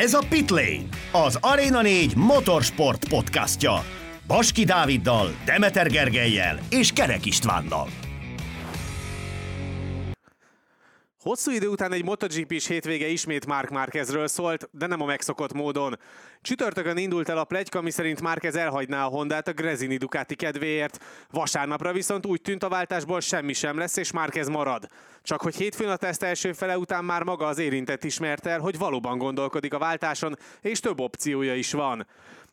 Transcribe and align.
Ez 0.00 0.14
a 0.14 0.22
Pitlane, 0.28 0.84
az 1.12 1.38
Arena 1.40 1.82
4 1.82 2.16
motorsport 2.16 3.08
podcastja. 3.08 3.84
Baski 4.26 4.64
Dáviddal, 4.64 5.34
Demeter 5.44 5.90
Gergelyel 5.90 6.58
és 6.70 6.92
Kerek 6.92 7.26
Istvánnal. 7.26 8.03
Hosszú 11.24 11.50
idő 11.50 11.68
után 11.68 11.92
egy 11.92 12.04
MotoGP-s 12.04 12.66
hétvége 12.66 13.06
ismét 13.06 13.46
Mark 13.46 13.70
Márquezről 13.70 14.26
szólt, 14.26 14.68
de 14.72 14.86
nem 14.86 15.00
a 15.00 15.04
megszokott 15.04 15.52
módon. 15.52 15.98
Csütörtökön 16.42 16.96
indult 16.96 17.28
el 17.28 17.38
a 17.38 17.44
plegyka, 17.44 17.80
miszerint 17.80 18.20
Márquez 18.20 18.56
elhagyná 18.56 19.04
a 19.04 19.08
Hondát 19.08 19.48
a 19.48 19.52
Grezini 19.52 19.96
Ducati 19.96 20.34
kedvéért. 20.34 21.04
Vasárnapra 21.30 21.92
viszont 21.92 22.26
úgy 22.26 22.40
tűnt 22.40 22.62
a 22.62 22.68
váltásból 22.68 23.20
semmi 23.20 23.52
sem 23.52 23.78
lesz, 23.78 23.96
és 23.96 24.12
Márquez 24.12 24.48
marad. 24.48 24.86
Csak 25.22 25.40
hogy 25.40 25.54
hétfőn 25.54 25.88
a 25.88 25.96
teszt 25.96 26.22
első 26.22 26.52
fele 26.52 26.78
után 26.78 27.04
már 27.04 27.22
maga 27.22 27.46
az 27.46 27.58
érintett 27.58 28.04
ismert 28.04 28.46
el, 28.46 28.60
hogy 28.60 28.78
valóban 28.78 29.18
gondolkodik 29.18 29.74
a 29.74 29.78
váltáson, 29.78 30.36
és 30.60 30.80
több 30.80 31.00
opciója 31.00 31.54
is 31.54 31.72
van. 31.72 32.06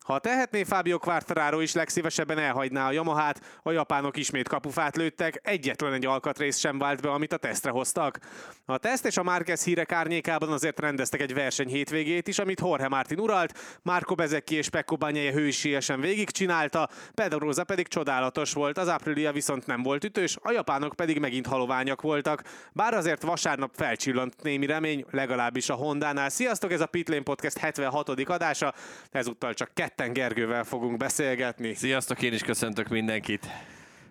Ha 0.06 0.20
tehetné, 0.20 0.64
Fábio 0.64 1.00
Quartararo 1.00 1.60
is 1.60 1.74
legszívesebben 1.74 2.38
elhagyná 2.38 2.88
a 2.88 2.92
Yamahát, 2.92 3.60
a 3.64 3.72
japánok 3.72 4.18
ismét 4.18 4.48
kapufát 4.48 4.96
lőttek, 4.96 5.40
egyetlen 5.44 5.94
egy 5.94 6.06
alkatrész 6.06 6.58
sem 6.58 6.78
vált 6.78 7.02
be, 7.02 7.12
amit 7.12 7.34
a 7.34 7.38
tesztre 7.38 7.72
hoztak. 7.72 8.20
A 8.66 8.78
teszt 8.78 9.06
és 9.06 9.18
a 9.18 9.24
Márquez 9.24 9.64
hírek 9.64 9.92
árnyékában 9.92 10.52
azért 10.52 10.80
rendeztek 10.80 11.22
egy 11.22 11.34
verseny 11.34 11.68
hétvégét 11.68 12.28
is, 12.28 12.40
amit 12.40 12.60
Jorge 12.60 12.88
Martin 12.88 13.20
uralt, 13.20 13.80
Marco 13.82 14.16
Bezecchi 14.16 14.56
és 14.56 14.70
Pecco 14.70 14.96
Bagnaia 14.96 15.32
hősiesen 15.32 16.00
végigcsinálta, 16.00 16.90
Pedroza 17.14 17.64
pedig 17.64 17.88
csodálatos 17.88 18.54
volt, 18.54 18.78
az 18.78 18.88
Aprilia 18.88 19.32
viszont 19.32 19.66
nem 19.66 19.84
volt 19.84 20.04
ütős, 20.04 20.38
a 20.42 20.52
japánok 20.52 20.96
pedig 20.96 21.20
megint 21.20 21.48
haloványak 21.48 22.02
voltak. 22.02 22.44
Bár 22.74 22.94
azért 22.94 23.22
vasárnap 23.22 23.72
felcsillant 23.76 24.42
némi 24.44 24.66
remény, 24.66 25.06
legalábbis 25.12 25.70
a 25.70 25.74
Hondánál. 25.74 26.30
Sziasztok, 26.30 26.72
ez 26.72 26.82
a 26.82 26.86
Pitlane 26.86 27.24
Podcast 27.24 27.58
76. 27.58 28.10
adása, 28.10 28.74
ezúttal 29.12 29.54
csak 29.54 29.74
ketten 29.96 30.14
Gergővel 30.14 30.64
fogunk 30.64 30.98
beszélgetni. 30.98 31.74
Sziasztok, 31.74 32.22
én 32.22 32.34
is 32.34 32.42
köszöntök 32.42 32.88
mindenkit. 32.88 33.48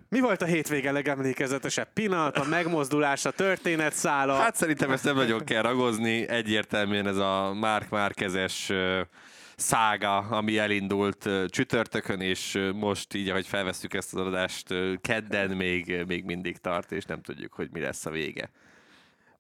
Mi 0.09 0.21
volt 0.21 0.43
a 0.43 0.45
hétvége 0.45 0.93
legemlékezetesebb 0.93 1.93
pillanat, 1.93 2.37
a 2.37 2.45
megmozdulás, 2.45 3.25
a 3.25 3.31
történetszála? 3.31 4.35
Hát 4.35 4.57
szerintem 4.57 4.91
ezt 4.91 5.05
nem 5.05 5.15
nagyon 5.15 5.45
kell 5.45 5.63
ragozni, 5.63 6.29
egyértelműen 6.29 7.07
ez 7.07 7.17
a 7.17 7.55
Márk 7.55 7.89
Márkezes 7.89 8.73
szága, 9.57 10.17
ami 10.17 10.59
elindult 10.59 11.29
csütörtökön, 11.47 12.21
és 12.21 12.71
most 12.75 13.15
így, 13.15 13.29
ahogy 13.29 13.47
felvesztük 13.47 13.95
ezt 13.95 14.15
az 14.15 14.27
adást, 14.27 14.75
kedden 15.01 15.51
még, 15.51 16.05
még 16.07 16.25
mindig 16.25 16.57
tart, 16.59 16.93
és 16.93 17.05
nem 17.05 17.21
tudjuk, 17.23 17.53
hogy 17.53 17.69
mi 17.73 17.81
lesz 17.81 18.07
a 18.07 18.11
vége. 18.11 18.51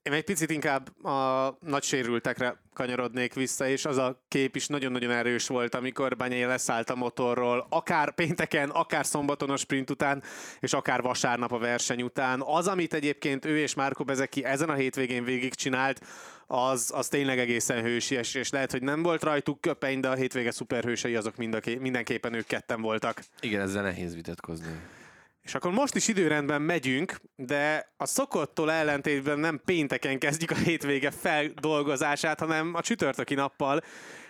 Én 0.02 0.12
egy 0.12 0.24
picit 0.24 0.50
inkább 0.50 1.04
a 1.04 1.56
nagy 1.60 1.82
sérültekre 1.82 2.56
kanyarodnék 2.74 3.34
vissza, 3.34 3.68
és 3.68 3.84
az 3.84 3.96
a 3.96 4.22
kép 4.28 4.56
is 4.56 4.66
nagyon-nagyon 4.66 5.10
erős 5.10 5.46
volt, 5.46 5.74
amikor 5.74 6.16
Banyai 6.16 6.44
leszállt 6.44 6.90
a 6.90 6.94
motorról, 6.94 7.66
akár 7.70 8.14
pénteken, 8.14 8.70
akár 8.70 9.06
szombaton 9.06 9.50
a 9.50 9.56
sprint 9.56 9.90
után, 9.90 10.22
és 10.60 10.72
akár 10.72 11.02
vasárnap 11.02 11.52
a 11.52 11.58
verseny 11.58 12.02
után. 12.02 12.42
Az, 12.44 12.66
amit 12.66 12.94
egyébként 12.94 13.44
ő 13.44 13.58
és 13.58 13.74
Márko 13.74 14.04
Bezeki 14.04 14.44
ezen 14.44 14.68
a 14.68 14.74
hétvégén 14.74 15.24
végigcsinált, 15.24 16.00
az, 16.46 16.90
az 16.94 17.08
tényleg 17.08 17.38
egészen 17.38 17.82
hősies, 17.82 18.34
és 18.34 18.50
lehet, 18.50 18.70
hogy 18.70 18.82
nem 18.82 19.02
volt 19.02 19.22
rajtuk 19.22 19.60
köpeny, 19.60 20.00
de 20.00 20.08
a 20.08 20.14
hétvége 20.14 20.50
szuperhősei 20.50 21.14
azok 21.14 21.36
mindenképpen 21.80 22.34
ők 22.34 22.46
ketten 22.46 22.80
voltak. 22.80 23.22
Igen, 23.40 23.60
ezzel 23.60 23.82
nehéz 23.82 24.14
vitatkozni. 24.14 24.80
És 25.42 25.54
akkor 25.54 25.70
most 25.72 25.94
is 25.94 26.08
időrendben 26.08 26.62
megyünk, 26.62 27.16
de 27.36 27.92
a 27.96 28.06
szokottól 28.06 28.72
ellentétben 28.72 29.38
nem 29.38 29.60
pénteken 29.64 30.18
kezdjük 30.18 30.50
a 30.50 30.54
hétvége 30.54 31.10
feldolgozását, 31.10 32.40
hanem 32.40 32.74
a 32.74 32.80
csütörtöki 32.80 33.34
nappal, 33.34 33.80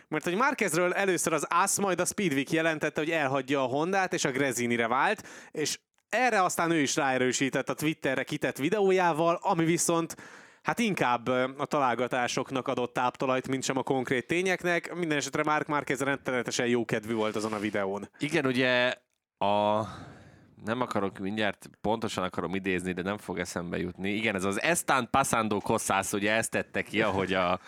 mert 0.08 0.24
hogy 0.24 0.36
Márkezről 0.36 0.92
először 0.92 1.32
az 1.32 1.46
ASZ, 1.48 1.78
majd 1.78 2.00
a 2.00 2.04
Speedweek 2.04 2.50
jelentette, 2.50 3.00
hogy 3.00 3.10
elhagyja 3.10 3.62
a 3.62 3.66
Hondát, 3.66 4.12
és 4.12 4.24
a 4.24 4.30
Grezinire 4.30 4.88
vált, 4.88 5.26
és 5.50 5.78
erre 6.08 6.42
aztán 6.42 6.70
ő 6.70 6.80
is 6.80 6.96
ráerősített 6.96 7.68
a 7.68 7.74
Twitterre 7.74 8.22
kitett 8.22 8.56
videójával, 8.56 9.38
ami 9.42 9.64
viszont 9.64 10.16
hát 10.62 10.78
inkább 10.78 11.26
a 11.56 11.64
találgatásoknak 11.64 12.68
adott 12.68 12.92
táptalajt, 12.92 13.48
mint 13.48 13.62
sem 13.62 13.76
a 13.76 13.82
konkrét 13.82 14.26
tényeknek. 14.26 14.94
Minden 14.94 15.18
esetre 15.18 15.42
Mark 15.42 15.66
Márquez 15.66 16.00
rettenetesen 16.00 16.66
jó 16.66 16.84
kedvű 16.84 17.14
volt 17.14 17.36
azon 17.36 17.52
a 17.52 17.58
videón. 17.58 18.08
Igen, 18.18 18.46
ugye 18.46 18.94
a 19.38 19.80
nem 20.64 20.80
akarok 20.80 21.18
mindjárt 21.18 21.70
pontosan 21.80 22.24
akarom 22.24 22.54
idézni, 22.54 22.92
de 22.92 23.02
nem 23.02 23.18
fog 23.18 23.38
eszembe 23.38 23.78
jutni. 23.78 24.10
Igen, 24.10 24.34
ez 24.34 24.44
az 24.44 24.60
Están 24.60 25.08
Pasando 25.10 25.58
Kosszász, 25.58 26.12
ugye 26.12 26.32
ezt 26.32 26.50
tette 26.50 26.82
ki, 26.82 27.02
ahogy 27.02 27.32
a 27.32 27.60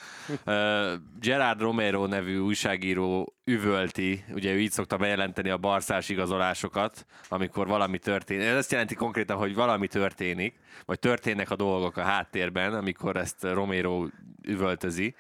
uh, 0.47 0.93
Gerard 1.21 1.61
Romero 1.61 2.07
nevű 2.07 2.39
újságíró 2.39 3.35
üvölti, 3.45 4.25
ugye 4.33 4.53
ő 4.53 4.61
így 4.61 4.71
szokta 4.71 4.97
bejelenteni 4.97 5.51
a 5.51 5.57
barszás 5.57 6.09
igazolásokat, 6.09 7.07
amikor 7.29 7.67
valami 7.67 7.99
történik. 7.99 8.47
Ez 8.47 8.57
azt 8.57 8.71
jelenti 8.71 8.95
konkrétan, 8.95 9.37
hogy 9.37 9.55
valami 9.55 9.87
történik, 9.87 10.55
vagy 10.85 10.99
történnek 10.99 11.51
a 11.51 11.57
dolgok 11.57 11.97
a 11.97 12.03
háttérben, 12.03 12.75
amikor 12.75 13.17
ezt 13.17 13.43
Romero 13.43 14.07
üvöltözi. 14.43 15.15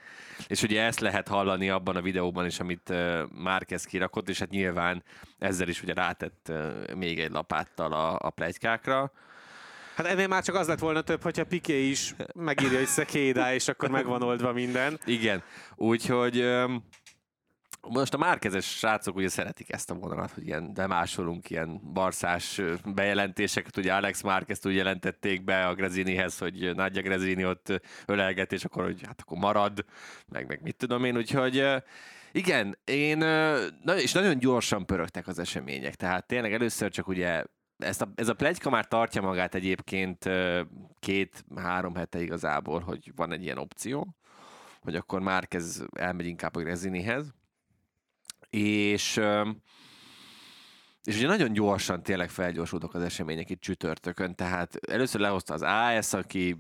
És 0.47 0.63
ugye 0.63 0.83
ezt 0.83 1.01
lehet 1.01 1.29
hallani 1.29 1.71
abban 1.71 1.97
a 1.97 2.03
videóban 2.03 2.47
is, 2.47 2.61
amit 2.61 2.93
Márquez 3.43 3.85
kirakott, 3.85 4.29
és 4.29 4.39
hát 4.39 4.51
nyilván 4.51 5.03
ezzel 5.39 5.69
is 5.69 5.83
ugye 5.83 5.95
rátett 5.95 6.53
még 6.97 7.21
egy 7.21 7.31
lapáttal 7.31 7.93
a, 7.93 8.19
a 8.21 8.31
plegykákra. 8.31 9.13
Hát 9.97 10.07
ennél 10.07 10.29
már 10.29 10.43
csak 10.43 10.55
az 10.55 10.69
lett 10.69 10.79
volna 10.79 11.01
több, 11.01 11.23
hogyha 11.23 11.45
Piqué 11.45 11.89
is 11.89 12.15
megírja, 12.35 12.79
hogy 12.79 12.87
szekédá, 12.87 13.55
és 13.55 13.69
akkor 13.69 13.91
megvan 13.91 14.23
oldva 14.23 14.53
minden. 14.53 15.01
Igen, 15.05 15.43
úgyhogy 15.77 16.45
most 17.89 18.15
a 18.15 18.19
márkezes 18.19 18.65
srácok 18.65 19.17
ugye 19.17 19.29
szeretik 19.29 19.73
ezt 19.73 19.91
a 19.91 19.95
vonalat, 19.95 20.31
hogy 20.31 20.47
ilyen 20.47 20.75
demásolunk 20.75 21.51
ilyen 21.51 21.81
barszás 21.93 22.61
bejelentéseket, 22.85 23.77
ugye 23.77 23.95
Alex 23.95 24.23
Márquez 24.23 24.67
úgy 24.67 24.75
jelentették 24.75 25.45
be 25.45 25.67
a 25.67 25.75
Grezinihez, 25.75 26.39
hogy 26.39 26.75
Nagyja 26.75 27.03
Grezini 27.03 27.45
ott 27.47 27.81
ölelget, 28.07 28.53
és 28.53 28.65
akkor, 28.65 28.85
hogy 28.85 29.01
hát 29.07 29.21
akkor 29.21 29.39
marad, 29.39 29.85
meg, 30.29 30.47
meg 30.47 30.63
mit 30.63 30.77
tudom 30.77 31.05
én, 31.05 31.17
úgyhogy 31.17 31.65
igen, 32.33 32.79
én, 32.85 33.23
és 33.97 34.13
nagyon 34.13 34.39
gyorsan 34.39 34.87
pörögtek 34.87 35.27
az 35.27 35.39
események, 35.39 35.95
tehát 35.95 36.27
tényleg 36.27 36.53
először 36.53 36.91
csak 36.91 37.09
ugye 37.09 37.45
ezt 37.79 38.03
a, 38.03 38.13
ez 38.15 38.29
a 38.29 38.35
plegyka 38.35 38.71
már 38.71 38.87
tartja 38.87 39.23
magát 39.23 39.55
egyébként 39.55 40.31
két-három 40.99 41.95
hete 41.95 42.21
igazából, 42.21 42.81
hogy 42.81 43.13
van 43.17 43.33
egy 43.33 43.43
ilyen 43.43 43.59
opció, 43.59 44.17
hogy 44.81 44.97
akkor 44.97 45.21
már 45.21 45.49
kezd 45.49 45.85
elmegy 45.99 46.27
inkább 46.27 46.57
a 46.57 46.61
Grezinihez, 46.61 47.35
és 48.57 49.21
és 51.05 51.17
ugye 51.17 51.27
nagyon 51.27 51.53
gyorsan 51.53 52.03
tényleg 52.03 52.31
felgyorsultak 52.31 52.95
az 52.95 53.03
események 53.03 53.51
itt 53.51 53.61
csütörtökön, 53.61 54.35
tehát 54.35 54.79
először 54.89 55.21
lehozta 55.21 55.55
az 55.55 55.63
AS, 55.63 56.13
aki, 56.13 56.57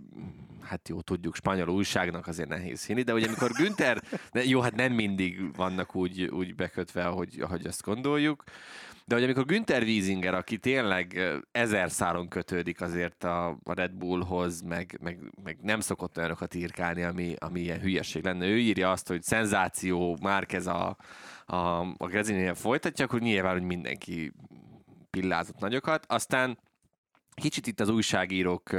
hát 0.63 0.89
jó, 0.89 1.01
tudjuk, 1.01 1.35
spanyol 1.35 1.69
újságnak 1.69 2.27
azért 2.27 2.49
nehéz 2.49 2.87
hinni, 2.87 3.03
de 3.03 3.13
ugye 3.13 3.27
amikor 3.27 3.51
Günther, 3.51 4.03
jó, 4.33 4.61
hát 4.61 4.75
nem 4.75 4.93
mindig 4.93 5.57
vannak 5.57 5.95
úgy, 5.95 6.23
úgy 6.23 6.55
bekötve, 6.55 7.07
ahogy, 7.07 7.41
ahogy 7.41 7.67
azt 7.67 7.83
gondoljuk, 7.83 8.45
de 9.13 9.19
hogy 9.19 9.27
amikor 9.27 9.47
Günther 9.47 9.83
Wiesinger, 9.83 10.35
aki 10.35 10.59
tényleg 10.59 11.21
ezer 11.51 11.91
szálon 11.91 12.29
kötődik 12.29 12.81
azért 12.81 13.25
a, 13.25 13.49
a 13.49 13.73
Red 13.75 13.93
Bullhoz, 13.93 14.61
meg, 14.61 14.99
meg, 15.03 15.19
meg 15.43 15.59
nem 15.61 15.81
szokott 15.81 16.17
olyanokat 16.19 16.55
írkálni, 16.55 17.03
ami, 17.03 17.35
ami 17.39 17.61
ilyen 17.61 17.81
hülyeség 17.81 18.25
lenne. 18.25 18.47
Ő 18.47 18.59
írja 18.59 18.91
azt, 18.91 19.09
hogy 19.09 19.23
szenzáció, 19.23 20.19
már 20.23 20.47
ez 20.49 20.67
a, 20.67 20.97
a, 21.47 21.57
a 21.81 22.07
Grezininél 22.07 22.55
folytatja, 22.55 23.05
akkor 23.05 23.21
nyilván, 23.21 23.53
hogy 23.53 23.63
mindenki 23.63 24.33
pillázott 25.11 25.59
nagyokat. 25.59 26.05
Aztán 26.09 26.59
kicsit 27.35 27.67
itt 27.67 27.81
az 27.81 27.89
újságírók 27.89 28.71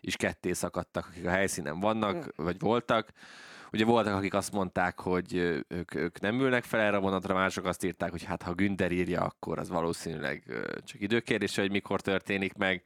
is 0.00 0.16
ketté 0.16 0.52
szakadtak, 0.52 1.06
akik 1.10 1.26
a 1.26 1.30
helyszínen 1.30 1.80
vannak, 1.80 2.32
vagy 2.36 2.58
voltak. 2.58 3.12
Ugye 3.72 3.84
voltak, 3.84 4.14
akik 4.14 4.34
azt 4.34 4.52
mondták, 4.52 5.00
hogy 5.00 5.34
ők, 5.68 5.94
ők 5.94 6.20
nem 6.20 6.40
ülnek 6.40 6.64
fel 6.64 6.80
erre 6.80 6.96
a 6.96 7.00
vonatra, 7.00 7.34
mások 7.34 7.64
azt 7.64 7.84
írták, 7.84 8.10
hogy 8.10 8.24
hát 8.24 8.42
ha 8.42 8.54
Günther 8.54 8.92
írja, 8.92 9.20
akkor 9.20 9.58
az 9.58 9.68
valószínűleg 9.68 10.42
csak 10.84 11.00
időkérdése, 11.00 11.60
hogy 11.60 11.70
mikor 11.70 12.00
történik 12.00 12.54
meg. 12.54 12.82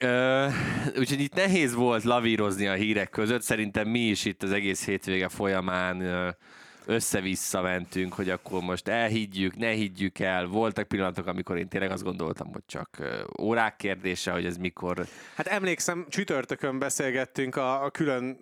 Uh, 0.00 0.52
úgyhogy 0.98 1.20
itt 1.20 1.34
nehéz 1.34 1.74
volt 1.74 2.04
lavírozni 2.04 2.66
a 2.66 2.72
hírek 2.72 3.10
között. 3.10 3.42
Szerintem 3.42 3.88
mi 3.88 4.00
is 4.00 4.24
itt 4.24 4.42
az 4.42 4.52
egész 4.52 4.84
hétvége 4.84 5.28
folyamán 5.28 5.96
uh, 5.96 6.28
össze-vissza 6.86 7.60
mentünk, 7.60 8.12
hogy 8.12 8.30
akkor 8.30 8.62
most 8.62 8.88
elhiggyük, 8.88 9.56
ne 9.56 9.70
higgyük 9.70 10.18
el. 10.18 10.46
Voltak 10.46 10.88
pillanatok, 10.88 11.26
amikor 11.26 11.58
én 11.58 11.68
tényleg 11.68 11.90
azt 11.90 12.02
gondoltam, 12.02 12.52
hogy 12.52 12.62
csak 12.66 13.02
órák 13.40 13.76
kérdése, 13.76 14.30
hogy 14.30 14.46
ez 14.46 14.56
mikor... 14.56 15.06
Hát 15.34 15.46
emlékszem, 15.46 16.06
csütörtökön 16.08 16.78
beszélgettünk 16.78 17.56
a, 17.56 17.84
a 17.84 17.90
külön 17.90 18.36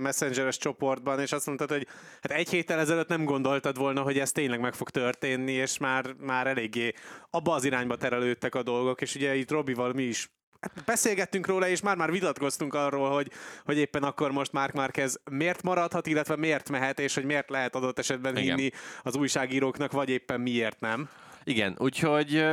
messengeres 0.00 0.56
csoportban, 0.56 1.20
és 1.20 1.32
azt 1.32 1.46
mondtad, 1.46 1.70
hogy 1.70 1.86
hát 2.22 2.32
egy 2.32 2.48
héttel 2.48 2.78
ezelőtt 2.78 3.08
nem 3.08 3.24
gondoltad 3.24 3.76
volna, 3.76 4.02
hogy 4.02 4.18
ez 4.18 4.32
tényleg 4.32 4.60
meg 4.60 4.74
fog 4.74 4.90
történni, 4.90 5.52
és 5.52 5.78
már, 5.78 6.14
már 6.18 6.46
eléggé 6.46 6.92
abba 7.30 7.54
az 7.54 7.64
irányba 7.64 7.96
terelődtek 7.96 8.54
a 8.54 8.62
dolgok, 8.62 9.00
és 9.00 9.14
ugye 9.14 9.34
itt 9.34 9.50
Robival 9.50 9.92
mi 9.92 10.02
is 10.02 10.30
beszélgettünk 10.84 11.46
róla, 11.46 11.68
és 11.68 11.80
már-már 11.80 12.10
vitatkoztunk 12.10 12.74
arról, 12.74 13.10
hogy, 13.10 13.30
hogy 13.64 13.78
éppen 13.78 14.02
akkor 14.02 14.30
most 14.30 14.52
Mark 14.52 14.72
Marquez 14.72 15.20
miért 15.30 15.62
maradhat, 15.62 16.06
illetve 16.06 16.36
miért 16.36 16.70
mehet, 16.70 17.00
és 17.00 17.14
hogy 17.14 17.24
miért 17.24 17.50
lehet 17.50 17.74
adott 17.74 17.98
esetben 17.98 18.36
Igen. 18.36 18.56
hinni 18.56 18.70
az 19.02 19.16
újságíróknak, 19.16 19.92
vagy 19.92 20.08
éppen 20.08 20.40
miért 20.40 20.80
nem. 20.80 21.08
Igen, 21.44 21.76
úgyhogy 21.78 22.46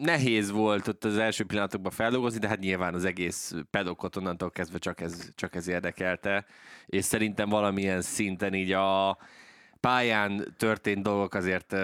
nehéz 0.00 0.50
volt 0.50 0.88
ott 0.88 1.04
az 1.04 1.18
első 1.18 1.44
pillanatokban 1.44 1.92
feldolgozni, 1.92 2.38
de 2.38 2.48
hát 2.48 2.58
nyilván 2.58 2.94
az 2.94 3.04
egész 3.04 3.54
pedokot 3.70 4.16
onnantól 4.16 4.50
kezdve 4.50 4.78
csak 4.78 5.00
ez, 5.00 5.28
csak 5.34 5.54
ez 5.54 5.68
érdekelte, 5.68 6.46
és 6.86 7.04
szerintem 7.04 7.48
valamilyen 7.48 8.02
szinten 8.02 8.54
így 8.54 8.72
a 8.72 9.18
pályán 9.80 10.54
történt 10.56 11.02
dolgok 11.02 11.34
azért 11.34 11.76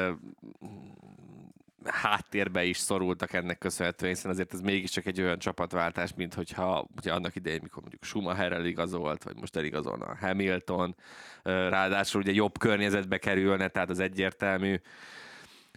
háttérbe 1.87 2.65
is 2.65 2.77
szorultak 2.77 3.33
ennek 3.33 3.59
köszönhetően, 3.59 4.13
hiszen 4.15 4.31
azért 4.31 4.53
ez 4.53 4.61
mégiscsak 4.61 5.07
egy 5.07 5.21
olyan 5.21 5.39
csapatváltás, 5.39 6.15
mint 6.15 6.35
hogyha 6.35 6.89
ugye 6.97 7.13
annak 7.13 7.37
idején, 7.37 7.61
mikor 7.63 7.81
mondjuk 7.81 8.05
Schumacherrel 8.05 8.65
igazolt, 8.65 9.23
vagy 9.23 9.37
most 9.37 9.57
eligazolna 9.57 10.17
Hamilton, 10.21 10.97
ráadásul 11.43 12.21
ugye 12.21 12.33
jobb 12.33 12.59
környezetbe 12.59 13.19
kerülne, 13.19 13.69
tehát 13.69 13.91
az 13.91 13.99
egyértelmű. 13.99 14.81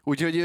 Úgyhogy 0.03 0.35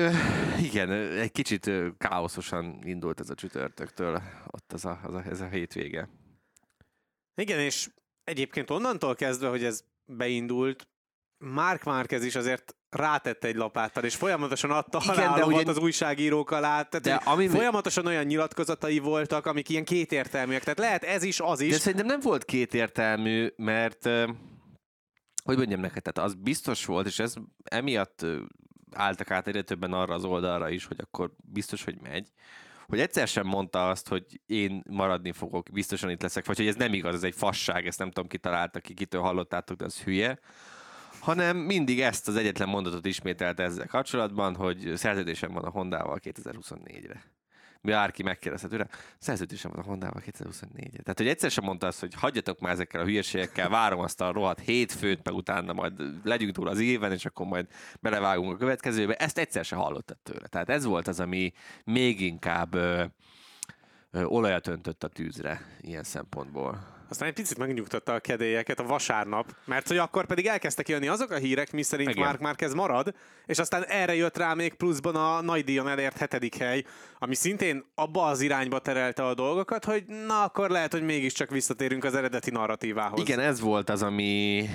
igen, 0.61 0.91
egy 0.93 1.33
kicsit 1.33 1.71
káoszosan 1.99 2.79
indult 2.85 3.21
ez 3.21 3.31
a 3.31 3.35
csütörtöktől, 3.35 4.23
ott 4.51 4.73
az 4.73 4.85
a, 4.85 5.01
az 5.03 5.15
a, 5.15 5.23
ez 5.31 5.41
a 5.41 5.49
hétvége. 5.49 6.09
Igen, 7.35 7.59
és 7.59 7.89
egyébként 8.25 8.71
onnantól 8.71 9.15
kezdve, 9.15 9.49
hogy 9.49 9.65
ez 9.65 9.85
beindult, 10.05 10.87
Mark 11.43 11.85
Márquez 11.85 12.25
is 12.25 12.35
azért 12.35 12.75
rátette 12.89 13.49
egy 13.49 13.55
lapáttal, 13.57 14.05
és 14.05 14.15
folyamatosan 14.15 14.71
adta 14.71 15.01
halálomat 15.01 15.47
ugye- 15.61 15.71
az 15.71 15.79
újságírók 15.79 16.51
alá. 16.51 16.83
Tehát, 16.83 17.01
De 17.01 17.31
ami-. 17.31 17.49
Folyamatosan 17.49 18.07
olyan 18.07 18.25
nyilatkozatai 18.25 18.99
voltak, 18.99 19.47
amik 19.47 19.69
ilyen 19.69 19.85
kétértelműek. 19.85 20.63
Tehát 20.63 20.79
lehet 20.79 21.05
ez 21.05 21.23
is, 21.23 21.41
az 21.41 21.61
is. 21.61 21.71
De 21.71 21.79
szerintem 21.79 22.07
nem 22.07 22.21
volt 22.21 22.45
kétértelmű, 22.45 23.49
mert 23.57 24.05
hogy 25.45 25.57
mondjam 25.57 25.81
neked, 25.81 26.03
tehát 26.03 26.31
az 26.31 26.35
biztos 26.35 26.85
volt, 26.85 27.07
és 27.07 27.19
ez 27.19 27.35
emiatt 27.65 28.27
álltak 28.93 29.31
át 29.31 29.47
egyre 29.47 29.63
többen 29.63 29.93
arra 29.93 30.15
az 30.15 30.25
oldalra 30.25 30.69
is, 30.69 30.85
hogy 30.85 30.99
akkor 31.01 31.31
biztos, 31.37 31.85
hogy 31.85 32.01
megy, 32.03 32.29
hogy 32.87 33.01
egyszer 33.01 33.29
sem 33.29 33.47
mondta 33.47 33.89
azt, 33.89 34.09
hogy 34.09 34.41
én 34.47 34.83
maradni 34.89 35.33
fogok, 35.33 35.71
biztosan 35.73 36.11
itt 36.11 36.23
leszek, 36.23 36.47
vagy 36.47 36.57
hogy 36.57 36.67
ez 36.67 36.75
nem 36.75 36.93
igaz, 36.95 37.15
ez 37.15 37.23
egy 37.23 37.35
fasság, 37.35 37.87
ezt 37.87 37.99
nem 37.99 38.11
tudom 38.11 38.29
ki 38.29 38.39
találta 38.39 38.81
ki, 38.81 38.95
kitől 38.95 39.21
hallottátok, 39.21 39.77
de 39.77 39.85
az 39.85 39.99
hülye, 40.01 40.39
hanem 41.23 41.57
mindig 41.57 42.01
ezt 42.01 42.29
az 42.29 42.37
egyetlen 42.37 42.69
mondatot 42.69 43.07
ismételte 43.07 43.63
ezzel 43.63 43.87
kapcsolatban, 43.87 44.55
hogy 44.55 44.93
szerződésem 44.95 45.53
van 45.53 45.65
a 45.65 45.71
Hondával 45.71 46.19
2024-re. 46.23 47.25
Bárki 47.81 48.23
megkérdezhet 48.23 48.71
tőle, 48.71 48.89
szerződésem 49.19 49.71
van 49.75 49.85
a 49.85 49.87
Hondával 49.87 50.23
2024-re. 50.27 51.03
Tehát, 51.03 51.19
hogy 51.19 51.29
egyszer 51.29 51.51
sem 51.51 51.65
mondta 51.65 51.87
azt, 51.87 52.01
hogy 52.01 52.15
hagyjatok 52.15 52.61
már 52.61 52.73
ezekkel 52.73 53.01
a 53.01 53.05
hülyeségekkel, 53.05 53.69
várom 53.69 54.01
azt 54.01 54.21
a 54.21 54.33
rohadt 54.33 54.61
hétfőt, 54.61 55.25
meg 55.25 55.35
utána 55.35 55.73
majd 55.73 55.93
legyünk 56.25 56.55
túl 56.55 56.69
az 56.69 56.81
éven, 56.81 57.13
és 57.13 57.25
akkor 57.25 57.47
majd 57.47 57.67
belevágunk 58.01 58.53
a 58.53 58.57
következőbe. 58.57 59.15
Ezt 59.15 59.39
egyszer 59.39 59.65
sem 59.65 59.79
hallottad 59.79 60.17
tőle. 60.23 60.47
Tehát 60.47 60.69
ez 60.69 60.85
volt 60.85 61.09
az, 61.09 61.21
ami 61.21 61.53
még 61.85 62.21
inkább 62.21 62.75
ö, 62.75 63.05
ö, 64.11 64.23
olajat 64.23 64.67
öntött 64.67 65.05
a 65.05 65.09
tűzre 65.09 65.61
ilyen 65.81 66.05
szempontból. 66.05 67.01
Aztán 67.13 67.29
egy 67.29 67.35
picit 67.35 67.59
megnyugtatta 67.59 68.15
a 68.15 68.21
kedélyeket 68.21 68.81
a 68.81 68.83
vasárnap, 68.83 69.55
mert 69.65 69.89
hogy 69.89 69.97
akkor 69.97 70.27
pedig 70.27 70.47
elkezdtek 70.47 70.89
jönni 70.89 71.09
azok 71.09 71.31
a 71.31 71.37
hírek, 71.37 71.73
miszerint. 71.73 72.15
Mark 72.15 72.41
Márquez 72.41 72.75
marad, 72.75 73.15
és 73.47 73.59
aztán 73.59 73.85
erre 73.85 74.15
jött 74.15 74.37
rá 74.37 74.55
még 74.55 74.75
pluszban 74.75 75.17
a 75.17 75.41
nagy 75.41 75.65
díjon 75.65 75.89
elért 75.89 76.17
hetedik 76.17 76.57
hely, 76.57 76.85
ami 77.19 77.35
szintén 77.35 77.85
abba 77.95 78.25
az 78.25 78.41
irányba 78.41 78.79
terelte 78.79 79.27
a 79.27 79.35
dolgokat, 79.35 79.85
hogy 79.85 80.05
na 80.07 80.43
akkor 80.43 80.71
lehet, 80.71 80.93
hogy 80.93 81.03
mégiscsak 81.03 81.51
visszatérünk 81.51 82.05
az 82.05 82.15
eredeti 82.15 82.51
narratívához. 82.51 83.21
Igen, 83.21 83.39
ez 83.39 83.61
volt 83.61 83.91
az, 83.91 84.03
ami 84.03 84.69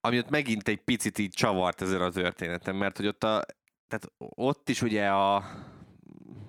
ami 0.00 0.18
ott 0.18 0.30
megint 0.30 0.68
egy 0.68 0.82
picit 0.84 1.18
így 1.18 1.32
csavart 1.32 1.82
ezen 1.82 2.00
a 2.00 2.10
történeten, 2.10 2.74
mert 2.74 2.96
hogy 2.96 3.06
ott, 3.06 3.24
a, 3.24 3.44
tehát 3.88 4.12
ott 4.18 4.68
is 4.68 4.82
ugye 4.82 5.08
a 5.08 5.44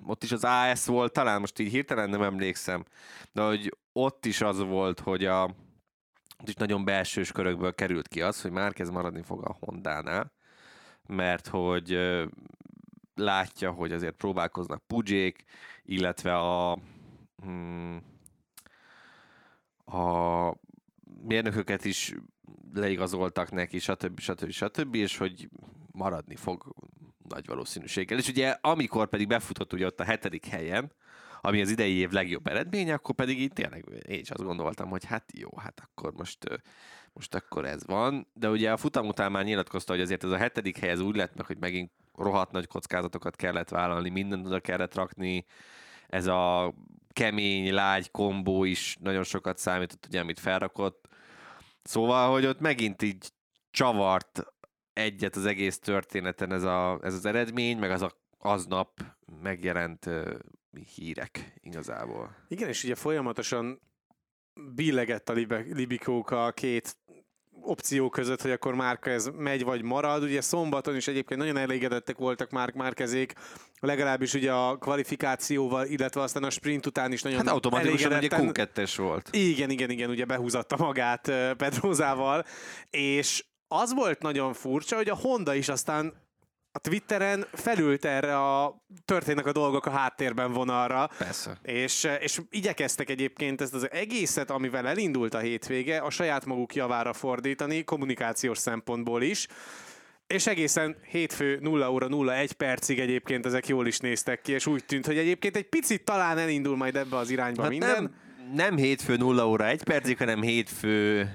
ott 0.08 0.22
is 0.22 0.32
az 0.32 0.44
AS 0.44 0.86
volt, 0.86 1.12
talán 1.12 1.40
most 1.40 1.58
így 1.58 1.70
hirtelen 1.70 2.10
nem 2.10 2.22
emlékszem, 2.22 2.84
de 3.32 3.42
hogy 3.42 3.76
ott 3.92 4.26
is 4.26 4.40
az 4.40 4.58
volt, 4.58 5.00
hogy 5.00 5.24
a 5.24 5.44
ott 6.40 6.48
is 6.48 6.54
nagyon 6.54 6.84
belsős 6.84 7.32
körökből 7.32 7.74
került 7.74 8.08
ki 8.08 8.22
az, 8.22 8.42
hogy 8.42 8.50
már 8.50 8.72
kezd 8.72 8.92
maradni 8.92 9.22
fog 9.22 9.44
a 9.44 9.56
Hondánál, 9.60 10.32
mert 11.06 11.46
hogy 11.46 11.98
látja, 13.14 13.70
hogy 13.70 13.92
azért 13.92 14.16
próbálkoznak 14.16 14.86
Pujék, 14.86 15.44
illetve 15.82 16.36
a 16.38 16.78
hmm, 17.42 18.02
a 19.84 20.54
mérnököket 21.22 21.84
is 21.84 22.14
leigazoltak 22.74 23.50
neki, 23.50 23.78
stb. 23.78 24.18
stb. 24.18 24.50
stb. 24.50 24.94
és 24.94 25.16
hogy 25.16 25.48
maradni 25.92 26.36
fog 26.36 26.74
nagy 27.28 27.46
valószínűséggel. 27.46 28.18
És 28.18 28.28
ugye 28.28 28.56
amikor 28.60 29.08
pedig 29.08 29.28
befutott 29.28 29.72
ugye 29.72 29.86
ott 29.86 30.00
a 30.00 30.04
hetedik 30.04 30.46
helyen, 30.46 30.92
ami 31.40 31.60
az 31.60 31.70
idei 31.70 31.94
év 31.94 32.10
legjobb 32.10 32.46
eredménye, 32.46 32.94
akkor 32.94 33.14
pedig 33.14 33.40
itt 33.40 33.54
tényleg 33.54 33.84
én 34.08 34.18
is 34.18 34.30
azt 34.30 34.42
gondoltam, 34.42 34.88
hogy 34.88 35.04
hát 35.04 35.32
jó, 35.34 35.48
hát 35.56 35.80
akkor 35.84 36.12
most, 36.12 36.38
most 37.12 37.34
akkor 37.34 37.64
ez 37.64 37.86
van. 37.86 38.26
De 38.32 38.50
ugye 38.50 38.72
a 38.72 38.76
futam 38.76 39.06
után 39.06 39.32
már 39.32 39.44
nyilatkozta, 39.44 39.92
hogy 39.92 40.02
azért 40.02 40.24
ez 40.24 40.30
a 40.30 40.36
hetedik 40.36 40.78
hely 40.78 40.90
ez 40.90 41.00
úgy 41.00 41.16
lett 41.16 41.34
meg, 41.34 41.46
hogy 41.46 41.58
megint 41.58 41.90
rohadt 42.14 42.52
nagy 42.52 42.66
kockázatokat 42.66 43.36
kellett 43.36 43.68
vállalni, 43.68 44.08
mindent 44.08 44.46
oda 44.46 44.60
kellett 44.60 44.94
rakni, 44.94 45.46
ez 46.08 46.26
a 46.26 46.74
kemény, 47.12 47.74
lágy 47.74 48.10
kombó 48.10 48.64
is 48.64 48.96
nagyon 49.00 49.24
sokat 49.24 49.58
számított, 49.58 50.06
ugye, 50.06 50.20
amit 50.20 50.40
felrakott. 50.40 51.08
Szóval, 51.82 52.32
hogy 52.32 52.46
ott 52.46 52.60
megint 52.60 53.02
így 53.02 53.32
csavart 53.70 54.44
egyet 54.98 55.36
az 55.36 55.46
egész 55.46 55.78
történeten 55.78 56.52
ez, 56.52 56.62
a, 56.62 56.98
ez 57.02 57.14
az 57.14 57.24
eredmény, 57.24 57.78
meg 57.78 57.90
az 57.90 58.02
a 58.02 58.12
aznap 58.38 59.00
megjelent 59.42 60.06
uh, 60.06 60.30
hírek 60.94 61.52
igazából. 61.62 62.36
Igen, 62.48 62.68
és 62.68 62.84
ugye 62.84 62.94
folyamatosan 62.94 63.80
billegett 64.74 65.28
a 65.28 65.32
Libe- 65.32 65.66
Libikóka 65.72 66.44
a 66.44 66.52
két 66.52 66.96
opció 67.60 68.08
között, 68.08 68.42
hogy 68.42 68.50
akkor 68.50 68.74
Márka 68.74 69.10
ez 69.10 69.26
megy 69.36 69.64
vagy 69.64 69.82
marad. 69.82 70.22
Ugye 70.22 70.40
szombaton 70.40 70.96
is 70.96 71.08
egyébként 71.08 71.40
nagyon 71.40 71.56
elégedettek 71.56 72.16
voltak 72.16 72.50
Márk 72.50 72.74
Márkezék, 72.74 73.32
legalábbis 73.80 74.34
ugye 74.34 74.52
a 74.52 74.76
kvalifikációval, 74.76 75.86
illetve 75.86 76.20
aztán 76.22 76.44
a 76.44 76.50
sprint 76.50 76.86
után 76.86 77.12
is 77.12 77.22
nagyon 77.22 77.38
Hát 77.38 77.48
automatikusan 77.48 78.06
ugye 78.12 78.16
elégedetten- 78.16 78.68
Q2-es 78.74 78.92
volt. 78.96 79.28
Igen, 79.32 79.70
igen, 79.70 79.90
igen, 79.90 80.10
ugye 80.10 80.24
behúzatta 80.24 80.76
magát 80.76 81.28
ö, 81.28 81.54
Pedrózával, 81.56 82.44
és 82.90 83.44
az 83.68 83.94
volt 83.94 84.22
nagyon 84.22 84.52
furcsa, 84.52 84.96
hogy 84.96 85.08
a 85.08 85.14
Honda 85.14 85.54
is 85.54 85.68
aztán 85.68 86.12
a 86.72 86.78
Twitteren 86.78 87.46
felült 87.52 88.04
erre 88.04 88.38
a 88.38 88.84
történnek 89.04 89.46
a 89.46 89.52
dolgok 89.52 89.86
a 89.86 89.90
háttérben 89.90 90.52
vonalra, 90.52 91.10
Persze. 91.18 91.58
és, 91.62 92.08
és 92.20 92.40
igyekeztek 92.50 93.10
egyébként 93.10 93.60
ezt 93.60 93.74
az 93.74 93.90
egészet, 93.90 94.50
amivel 94.50 94.86
elindult 94.86 95.34
a 95.34 95.38
hétvége, 95.38 95.98
a 95.98 96.10
saját 96.10 96.44
maguk 96.44 96.74
javára 96.74 97.12
fordítani, 97.12 97.84
kommunikációs 97.84 98.58
szempontból 98.58 99.22
is, 99.22 99.46
és 100.26 100.46
egészen 100.46 100.96
hétfő 101.10 101.58
0 101.60 101.90
óra 101.90 102.06
01 102.32 102.52
percig 102.52 102.98
egyébként 102.98 103.46
ezek 103.46 103.68
jól 103.68 103.86
is 103.86 103.98
néztek 103.98 104.40
ki, 104.40 104.52
és 104.52 104.66
úgy 104.66 104.84
tűnt, 104.84 105.06
hogy 105.06 105.18
egyébként 105.18 105.56
egy 105.56 105.68
picit 105.68 106.04
talán 106.04 106.38
elindul 106.38 106.76
majd 106.76 106.96
ebbe 106.96 107.16
az 107.16 107.30
irányba 107.30 107.62
Hát 107.62 107.70
minden. 107.70 108.02
nem, 108.02 108.14
nem 108.54 108.76
hétfő 108.76 109.16
0 109.16 109.48
óra 109.48 109.66
1 109.66 109.82
percig, 109.82 110.18
hanem 110.18 110.42
hétfő 110.42 111.28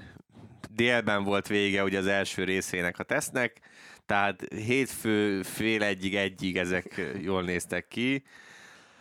délben 0.74 1.24
volt 1.24 1.46
vége 1.46 1.82
ugye 1.82 1.98
az 1.98 2.06
első 2.06 2.44
részének 2.44 2.98
a 2.98 3.02
tesznek, 3.02 3.60
tehát 4.06 4.44
hétfő 4.54 5.42
fél 5.42 5.82
egyig, 5.82 6.14
egyig 6.16 6.56
ezek 6.56 7.12
jól 7.20 7.42
néztek 7.42 7.88
ki. 7.88 8.24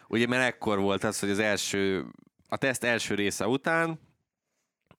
Ugye 0.07 0.27
mert 0.27 0.43
ekkor 0.43 0.79
volt 0.79 1.03
az, 1.03 1.19
hogy 1.19 1.29
az 1.29 1.39
első, 1.39 2.05
a 2.47 2.57
teszt 2.57 2.83
első 2.83 3.15
része 3.15 3.47
után 3.47 3.99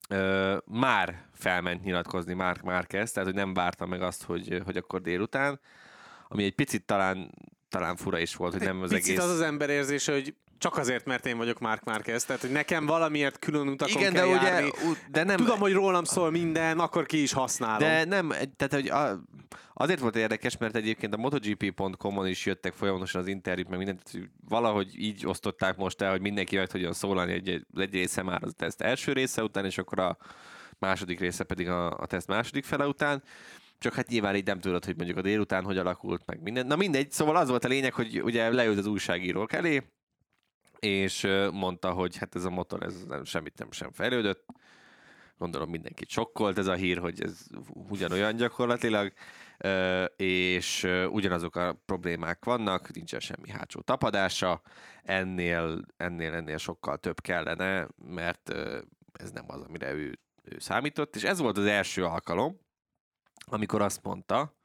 ö, 0.08 0.56
már 0.66 1.24
felment 1.32 1.84
nyilatkozni 1.84 2.34
Mark 2.34 2.62
Marquez, 2.62 3.12
tehát 3.12 3.28
hogy 3.28 3.38
nem 3.38 3.54
várta 3.54 3.86
meg 3.86 4.02
azt, 4.02 4.22
hogy, 4.22 4.62
hogy 4.64 4.76
akkor 4.76 5.00
délután, 5.00 5.60
ami 6.28 6.44
egy 6.44 6.54
picit 6.54 6.84
talán, 6.84 7.30
talán 7.68 7.96
fura 7.96 8.18
is 8.18 8.34
volt, 8.34 8.52
hogy 8.52 8.62
nem 8.62 8.82
az 8.82 8.90
Picit 8.90 9.08
egész... 9.08 9.24
az 9.24 9.30
az 9.30 9.40
ember 9.40 9.70
érzése, 9.70 10.12
hogy 10.12 10.34
csak 10.64 10.76
azért, 10.76 11.04
mert 11.04 11.26
én 11.26 11.36
vagyok 11.36 11.58
Mark 11.58 11.84
Márquez, 11.84 12.24
tehát 12.24 12.40
hogy 12.42 12.50
nekem 12.50 12.86
valamiért 12.86 13.38
külön 13.38 13.68
utakon 13.68 14.00
Igen, 14.00 14.12
kell 14.12 14.26
de 14.26 14.36
ugye, 14.36 14.48
járni. 14.48 14.70
de 15.10 15.24
nem, 15.24 15.36
Tudom, 15.36 15.58
hogy 15.58 15.72
rólam 15.72 16.04
szól 16.04 16.30
minden, 16.30 16.78
akkor 16.78 17.06
ki 17.06 17.22
is 17.22 17.32
használom. 17.32 17.78
De 17.78 18.04
nem, 18.04 18.28
tehát 18.28 18.72
hogy 18.72 18.88
a, 18.88 19.20
azért 19.74 20.00
volt 20.00 20.16
érdekes, 20.16 20.56
mert 20.56 20.76
egyébként 20.76 21.14
a 21.14 21.16
MotoGP.com-on 21.16 22.26
is 22.26 22.46
jöttek 22.46 22.72
folyamatosan 22.72 23.20
az 23.20 23.26
interjút, 23.26 23.68
meg 23.68 23.78
mindent, 23.78 24.02
hogy 24.12 24.28
valahogy 24.48 24.98
így 24.98 25.26
osztották 25.26 25.76
most 25.76 26.02
el, 26.02 26.10
hogy 26.10 26.20
mindenki 26.20 26.56
meg 26.56 26.66
tudjon 26.66 26.92
szólalni, 26.92 27.32
hogy 27.32 27.48
egy, 27.48 27.66
egy 27.76 27.92
része 27.92 28.22
már 28.22 28.42
az 28.42 28.52
teszt 28.56 28.80
első 28.80 29.12
része 29.12 29.42
után, 29.42 29.64
és 29.64 29.78
akkor 29.78 29.98
a 29.98 30.16
második 30.78 31.20
része 31.20 31.44
pedig 31.44 31.68
a, 31.68 31.90
a 31.98 32.06
teszt 32.06 32.26
második 32.26 32.64
fele 32.64 32.86
után. 32.86 33.22
csak 33.78 33.94
hát 33.94 34.08
nyilván 34.08 34.36
így 34.36 34.46
nem 34.46 34.60
tudod, 34.60 34.84
hogy 34.84 34.96
mondjuk 34.96 35.18
a 35.18 35.22
délután 35.22 35.64
hogy 35.64 35.78
alakult 35.78 36.22
meg 36.26 36.42
minden. 36.42 36.66
Na 36.66 36.76
mindegy, 36.76 37.10
szóval 37.10 37.36
az 37.36 37.48
volt 37.48 37.64
a 37.64 37.68
lényeg, 37.68 37.92
hogy 37.92 38.22
ugye 38.22 38.52
leült 38.52 38.78
az 38.78 38.86
újságírók 38.86 39.52
elé, 39.52 39.82
és 40.84 41.26
mondta, 41.52 41.92
hogy 41.92 42.16
hát 42.16 42.34
ez 42.34 42.44
a 42.44 42.50
motor 42.50 42.82
ez 42.82 43.04
nem, 43.04 43.24
semmit 43.24 43.58
nem 43.58 43.72
sem 43.72 43.92
fejlődött. 43.92 44.46
Gondolom 45.38 45.70
mindenkit 45.70 46.08
sokkolt 46.08 46.58
ez 46.58 46.66
a 46.66 46.74
hír, 46.74 46.98
hogy 46.98 47.22
ez 47.22 47.46
ugyanolyan 47.72 48.36
gyakorlatilag, 48.36 49.12
és 50.16 50.86
ugyanazok 51.10 51.56
a 51.56 51.80
problémák 51.86 52.44
vannak, 52.44 52.92
nincsen 52.92 53.20
semmi 53.20 53.50
hátsó 53.50 53.80
tapadása, 53.80 54.62
ennél, 55.02 55.80
ennél, 55.96 56.32
ennél 56.32 56.58
sokkal 56.58 56.98
több 56.98 57.20
kellene, 57.20 57.88
mert 57.96 58.54
ez 59.12 59.30
nem 59.30 59.44
az, 59.46 59.60
amire 59.60 59.92
ő, 59.92 60.18
ő 60.42 60.58
számított, 60.58 61.16
és 61.16 61.22
ez 61.22 61.38
volt 61.38 61.58
az 61.58 61.66
első 61.66 62.04
alkalom, 62.04 62.60
amikor 63.46 63.82
azt 63.82 64.02
mondta, 64.02 64.56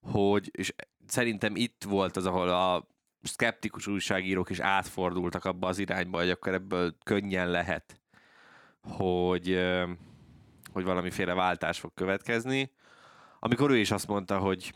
hogy, 0.00 0.50
és 0.52 0.74
szerintem 1.06 1.56
itt 1.56 1.84
volt 1.84 2.16
az, 2.16 2.26
ahol 2.26 2.48
a 2.48 2.86
szkeptikus 3.22 3.86
újságírók 3.86 4.50
is 4.50 4.58
átfordultak 4.58 5.44
abba 5.44 5.68
az 5.68 5.78
irányba, 5.78 6.18
hogy 6.18 6.30
akkor 6.30 6.54
ebből 6.54 6.96
könnyen 7.04 7.50
lehet, 7.50 8.00
hogy, 8.82 9.60
hogy 10.72 10.84
valamiféle 10.84 11.34
váltás 11.34 11.78
fog 11.78 11.94
következni, 11.94 12.72
amikor 13.38 13.70
ő 13.70 13.76
is 13.76 13.90
azt 13.90 14.06
mondta, 14.06 14.38
hogy 14.38 14.72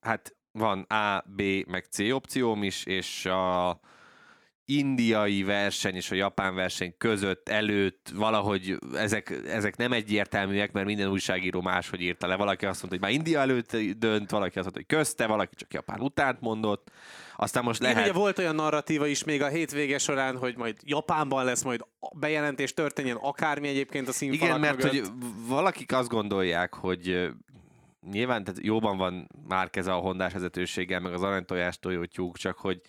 hát 0.00 0.36
van 0.52 0.82
A, 0.82 1.24
B, 1.26 1.42
meg 1.66 1.84
C 1.84 1.98
opcióm 1.98 2.62
is, 2.62 2.84
és 2.84 3.26
a 3.26 3.80
indiai 4.70 5.42
verseny 5.42 5.94
és 5.94 6.10
a 6.10 6.14
japán 6.14 6.54
verseny 6.54 6.94
között, 6.98 7.48
előtt 7.48 8.10
valahogy 8.14 8.78
ezek, 8.94 9.40
ezek 9.46 9.76
nem 9.76 9.92
egyértelműek, 9.92 10.72
mert 10.72 10.86
minden 10.86 11.08
újságíró 11.08 11.60
máshogy 11.60 12.00
írta 12.00 12.26
le. 12.26 12.36
Valaki 12.36 12.66
azt 12.66 12.82
mondta, 12.82 12.98
hogy 12.98 13.00
már 13.00 13.10
India 13.10 13.40
előtt 13.40 13.76
dönt, 13.98 14.30
valaki 14.30 14.58
azt 14.58 14.70
mondta, 14.70 14.80
hogy 14.86 14.98
közte, 14.98 15.26
valaki 15.26 15.54
csak 15.54 15.72
Japán 15.72 16.00
utánt 16.00 16.40
mondott. 16.40 16.90
Aztán 17.36 17.64
most 17.64 17.80
lehet... 17.80 17.96
Igen, 17.96 18.08
ugye 18.08 18.18
volt 18.18 18.38
olyan 18.38 18.54
narratíva 18.54 19.06
is 19.06 19.24
még 19.24 19.42
a 19.42 19.48
hétvége 19.48 19.98
során, 19.98 20.36
hogy 20.36 20.56
majd 20.56 20.76
Japánban 20.84 21.44
lesz 21.44 21.62
majd 21.62 21.84
bejelentés 22.12 22.74
történjen 22.74 23.16
akármi 23.16 23.68
egyébként 23.68 24.08
a 24.08 24.12
színfalak 24.12 24.48
Igen, 24.48 24.60
mert 24.60 24.82
mögött. 24.82 25.06
hogy 25.06 25.12
valakik 25.46 25.92
azt 25.92 26.08
gondolják, 26.08 26.74
hogy 26.74 27.30
nyilván 28.10 28.44
tehát 28.44 28.60
jóban 28.62 28.96
van 28.96 29.28
már 29.48 29.68
ez 29.72 29.86
a 29.86 29.94
hondás 29.94 30.32
vezetőséggel, 30.32 31.00
meg 31.00 31.12
az 31.12 31.22
aranytojás 31.22 31.78
tojótyúk, 31.78 32.36
csak 32.36 32.58
hogy 32.58 32.80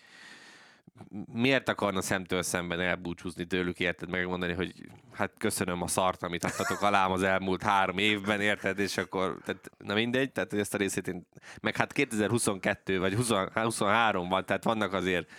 miért 1.33 1.69
akarna 1.69 2.01
szemtől 2.01 2.41
szemben 2.41 2.79
elbúcsúzni 2.79 3.45
tőlük, 3.45 3.79
érted, 3.79 4.09
megmondani, 4.09 4.53
hogy 4.53 4.73
hát 5.13 5.31
köszönöm 5.37 5.81
a 5.81 5.87
szart, 5.87 6.23
amit 6.23 6.43
adtatok 6.43 6.81
alám 6.81 7.11
az 7.11 7.23
elmúlt 7.23 7.63
három 7.63 7.97
évben, 7.97 8.41
érted, 8.41 8.79
és 8.79 8.97
akkor, 8.97 9.37
tehát, 9.45 9.71
na 9.77 9.93
mindegy, 9.93 10.31
tehát 10.31 10.49
hogy 10.49 10.59
ezt 10.59 10.73
a 10.73 10.77
részét 10.77 11.07
én, 11.07 11.27
meg 11.61 11.75
hát 11.75 11.93
2022 11.93 12.99
vagy 12.99 13.13
20, 13.13 13.29
23 13.53 14.29
van, 14.29 14.45
tehát 14.45 14.63
vannak 14.63 14.93
azért 14.93 15.29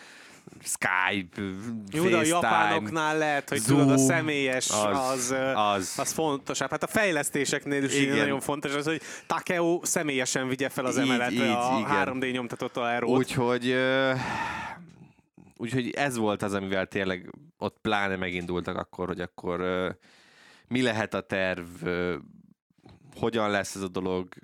Skype, 0.62 1.42
Jó, 1.90 2.02
FaceTime, 2.02 2.18
a 2.18 2.22
japánoknál 2.22 3.18
lehet, 3.18 3.48
hogy 3.48 3.58
Zoom, 3.58 3.80
tudod, 3.80 3.94
a 3.94 3.98
személyes 3.98 4.70
az, 4.70 4.98
az, 5.10 5.34
az, 5.54 5.94
az 5.96 6.12
fontosabb. 6.12 6.70
Hát 6.70 6.82
a 6.82 6.86
fejlesztéseknél 6.86 7.84
is 7.84 7.94
igen. 7.94 8.16
nagyon 8.16 8.40
fontos 8.40 8.74
az, 8.74 8.84
hogy 8.84 9.00
Takeo 9.26 9.80
személyesen 9.82 10.48
vigye 10.48 10.68
fel 10.68 10.84
az 10.84 10.98
emeletre 10.98 11.44
így, 11.44 11.50
a 11.50 11.76
igen. 11.78 12.20
3D 12.20 12.32
nyomtatott 12.32 12.76
aerót. 12.76 13.18
Úgyhogy 13.18 13.76
Úgyhogy 15.60 15.90
ez 15.90 16.16
volt 16.16 16.42
az, 16.42 16.52
amivel 16.52 16.86
tényleg 16.86 17.30
ott 17.58 17.78
pláne 17.80 18.16
megindultak 18.16 18.76
akkor, 18.76 19.06
hogy 19.06 19.20
akkor 19.20 19.60
mi 20.68 20.82
lehet 20.82 21.14
a 21.14 21.20
terv, 21.20 21.88
hogyan 23.14 23.50
lesz 23.50 23.74
ez 23.74 23.82
a 23.82 23.88
dolog. 23.88 24.34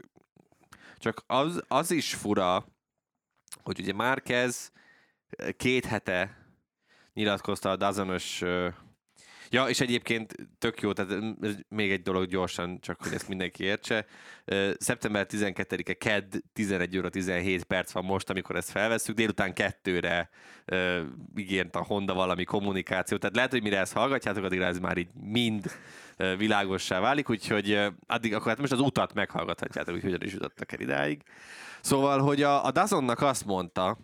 Csak 0.97 1.23
az, 1.27 1.63
az 1.69 1.91
is 1.91 2.15
fura, 2.15 2.67
hogy 3.63 3.81
ugye 3.81 3.93
Márquez 3.93 4.73
két 5.57 5.85
hete 5.85 6.37
nyilatkozta 7.13 7.71
a 7.71 7.77
Dazonos 7.77 8.43
uh, 8.43 8.73
Ja, 9.51 9.69
és 9.69 9.81
egyébként 9.81 10.35
tök 10.59 10.81
jó, 10.81 10.93
tehát 10.93 11.13
még 11.69 11.91
egy 11.91 12.03
dolog 12.03 12.27
gyorsan, 12.27 12.81
csak 12.81 13.03
hogy 13.03 13.13
ezt 13.13 13.29
mindenki 13.29 13.65
értse. 13.65 14.07
Szeptember 14.79 15.27
12-e 15.31 15.95
KED 15.95 16.43
11 16.53 16.99
óra 16.99 17.09
17 17.09 17.65
perc 17.65 17.93
van 17.93 18.05
most, 18.05 18.31
amikor 18.31 18.57
ezt 18.57 18.71
felveszünk. 18.71 19.19
Délután 19.19 19.53
kettőre 19.53 20.31
uh, 20.73 20.99
ígért 21.37 21.77
a 21.77 21.85
Honda 21.85 22.15
valami 22.15 22.45
kommunikáció. 22.45 23.17
Tehát 23.17 23.37
lehet, 23.37 23.51
hogy 23.51 23.63
mire 23.63 23.79
ezt 23.79 23.93
hallgatjátok, 23.93 24.45
addigra 24.45 24.65
ez 24.65 24.79
már 24.79 24.97
így 24.97 25.09
mind 25.21 25.65
uh, 26.19 26.37
világossá 26.37 27.01
válik, 27.01 27.31
úgyhogy 27.31 27.73
uh, 27.73 27.87
addig 28.07 28.35
akkor 28.35 28.49
hát 28.49 28.61
most 28.61 28.73
az 28.73 28.81
utat 28.81 29.15
meghallgathatjátok, 29.15 29.95
hogy 29.95 30.03
hogyan 30.03 30.23
is 30.23 30.33
jutottak 30.33 30.73
el 30.73 30.81
idáig. 30.81 31.23
Szóval, 31.81 32.19
hogy 32.19 32.43
a, 32.43 32.65
a 32.65 32.71
Dazonnak 32.71 33.21
azt 33.21 33.45
mondta, 33.45 33.99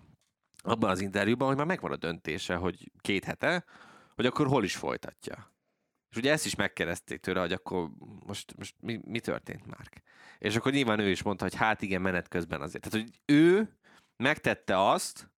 abban 0.62 0.90
az 0.90 1.00
interjúban, 1.00 1.48
hogy 1.48 1.56
már 1.56 1.66
megvan 1.66 1.92
a 1.92 1.96
döntése, 1.96 2.54
hogy 2.54 2.90
két 3.00 3.24
hete, 3.24 3.64
hogy 4.14 4.26
akkor 4.26 4.46
hol 4.46 4.64
is 4.64 4.76
folytatja. 4.76 5.52
És 6.10 6.16
ugye 6.16 6.32
ezt 6.32 6.46
is 6.46 6.54
megkereszték 6.54 7.20
tőle, 7.20 7.40
hogy 7.40 7.52
akkor 7.52 7.90
most, 8.26 8.56
most 8.56 8.74
mi, 8.80 9.00
mi 9.04 9.20
történt 9.20 9.66
már. 9.66 9.88
És 10.38 10.56
akkor 10.56 10.72
nyilván 10.72 10.98
ő 10.98 11.10
is 11.10 11.22
mondta, 11.22 11.44
hogy 11.44 11.54
hát 11.54 11.82
igen, 11.82 12.00
menet 12.00 12.28
közben 12.28 12.60
azért. 12.60 12.90
Tehát, 12.90 13.06
hogy 13.06 13.20
ő 13.24 13.76
megtette 14.16 14.90
azt, 14.90 15.30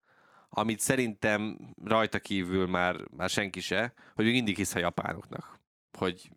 amit 0.49 0.81
szerintem 0.81 1.59
rajta 1.85 2.19
kívül 2.19 2.66
már, 2.66 2.97
már 3.11 3.31
senki 3.31 3.61
se, 3.61 3.95
hogy 4.14 4.26
ő 4.26 4.31
mindig 4.31 4.57
hisz 4.57 4.75
a 4.75 4.78
japánoknak. 4.78 5.61
Hogy 5.99 6.31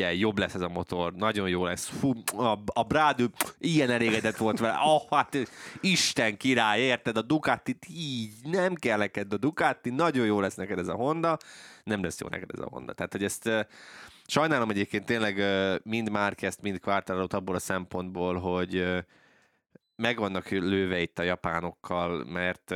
el, 0.00 0.12
jobb 0.12 0.38
lesz 0.38 0.54
ez 0.54 0.60
a 0.60 0.68
motor, 0.68 1.12
nagyon 1.12 1.48
jó 1.48 1.64
lesz. 1.64 1.86
Fú, 1.86 2.12
a, 2.36 2.58
a 2.64 2.82
Brádő 2.82 3.30
ilyen 3.58 3.90
elégedett 3.90 4.36
volt 4.36 4.58
vele. 4.58 4.78
Oh, 4.84 5.02
hát 5.10 5.36
Isten 5.80 6.36
király, 6.36 6.80
érted? 6.80 7.16
A 7.16 7.22
ducati 7.22 7.76
így 7.88 8.32
nem 8.42 8.74
kell 8.74 8.98
neked 8.98 9.32
a 9.32 9.36
Ducati, 9.36 9.90
nagyon 9.90 10.26
jó 10.26 10.40
lesz 10.40 10.54
neked 10.54 10.78
ez 10.78 10.88
a 10.88 10.94
Honda, 10.94 11.38
nem 11.84 12.02
lesz 12.02 12.20
jó 12.20 12.28
neked 12.28 12.50
ez 12.52 12.60
a 12.60 12.68
Honda. 12.70 12.92
Tehát, 12.92 13.12
hogy 13.12 13.24
ezt 13.24 13.50
sajnálom 14.26 14.70
egyébként 14.70 15.04
tényleg 15.04 15.42
mind 15.82 16.10
Márkezt, 16.10 16.62
mind 16.62 16.80
Quartararo 16.80 17.26
abból 17.36 17.54
a 17.54 17.58
szempontból, 17.58 18.38
hogy 18.38 19.04
meg 19.96 20.18
vannak 20.18 20.48
lőve 20.48 21.00
itt 21.00 21.18
a 21.18 21.22
japánokkal, 21.22 22.24
mert 22.24 22.74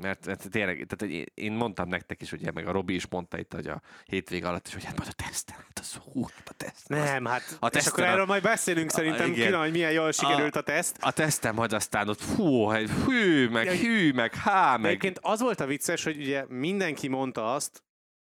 mert, 0.00 0.26
mert 0.26 0.50
tényleg, 0.50 0.86
tehát 0.88 1.14
én 1.34 1.52
mondtam 1.52 1.88
nektek 1.88 2.22
is, 2.22 2.32
ugye, 2.32 2.50
meg 2.50 2.66
a 2.66 2.72
Robi 2.72 2.94
is 2.94 3.08
mondta 3.08 3.38
itt, 3.38 3.52
hogy 3.52 3.66
a 3.66 3.82
hétvég 4.04 4.44
alatt 4.44 4.66
is, 4.66 4.72
hogy 4.72 4.84
hát 4.84 4.96
majd 4.96 5.08
a 5.18 5.22
teszten, 5.22 5.56
hát 5.56 5.78
az 5.78 5.94
hú, 5.94 6.22
hát 6.22 6.48
a 6.48 6.52
teszt. 6.52 6.88
Nem, 6.88 7.24
hát 7.24 7.56
a 7.60 7.66
és 7.66 7.86
akkor 7.86 8.04
erről 8.04 8.24
majd 8.24 8.42
beszélünk 8.42 8.90
szerintem, 8.90 9.32
külön, 9.32 9.60
hogy 9.60 9.70
milyen 9.70 9.92
jól 9.92 10.12
sikerült 10.12 10.56
a, 10.56 10.58
a 10.58 10.62
teszt. 10.62 10.96
A 11.00 11.12
tesztem 11.12 11.54
majd 11.54 11.72
aztán 11.72 12.08
ott 12.08 12.20
fú, 12.20 12.70
hű, 13.06 13.48
meg 13.48 13.68
hű, 13.68 14.12
meg 14.12 14.34
há, 14.34 14.76
meg. 14.76 14.86
Egyébként 14.90 15.18
az 15.22 15.40
volt 15.40 15.60
a 15.60 15.66
vicces, 15.66 16.04
hogy 16.04 16.16
ugye 16.16 16.44
mindenki 16.48 17.08
mondta 17.08 17.54
azt, 17.54 17.82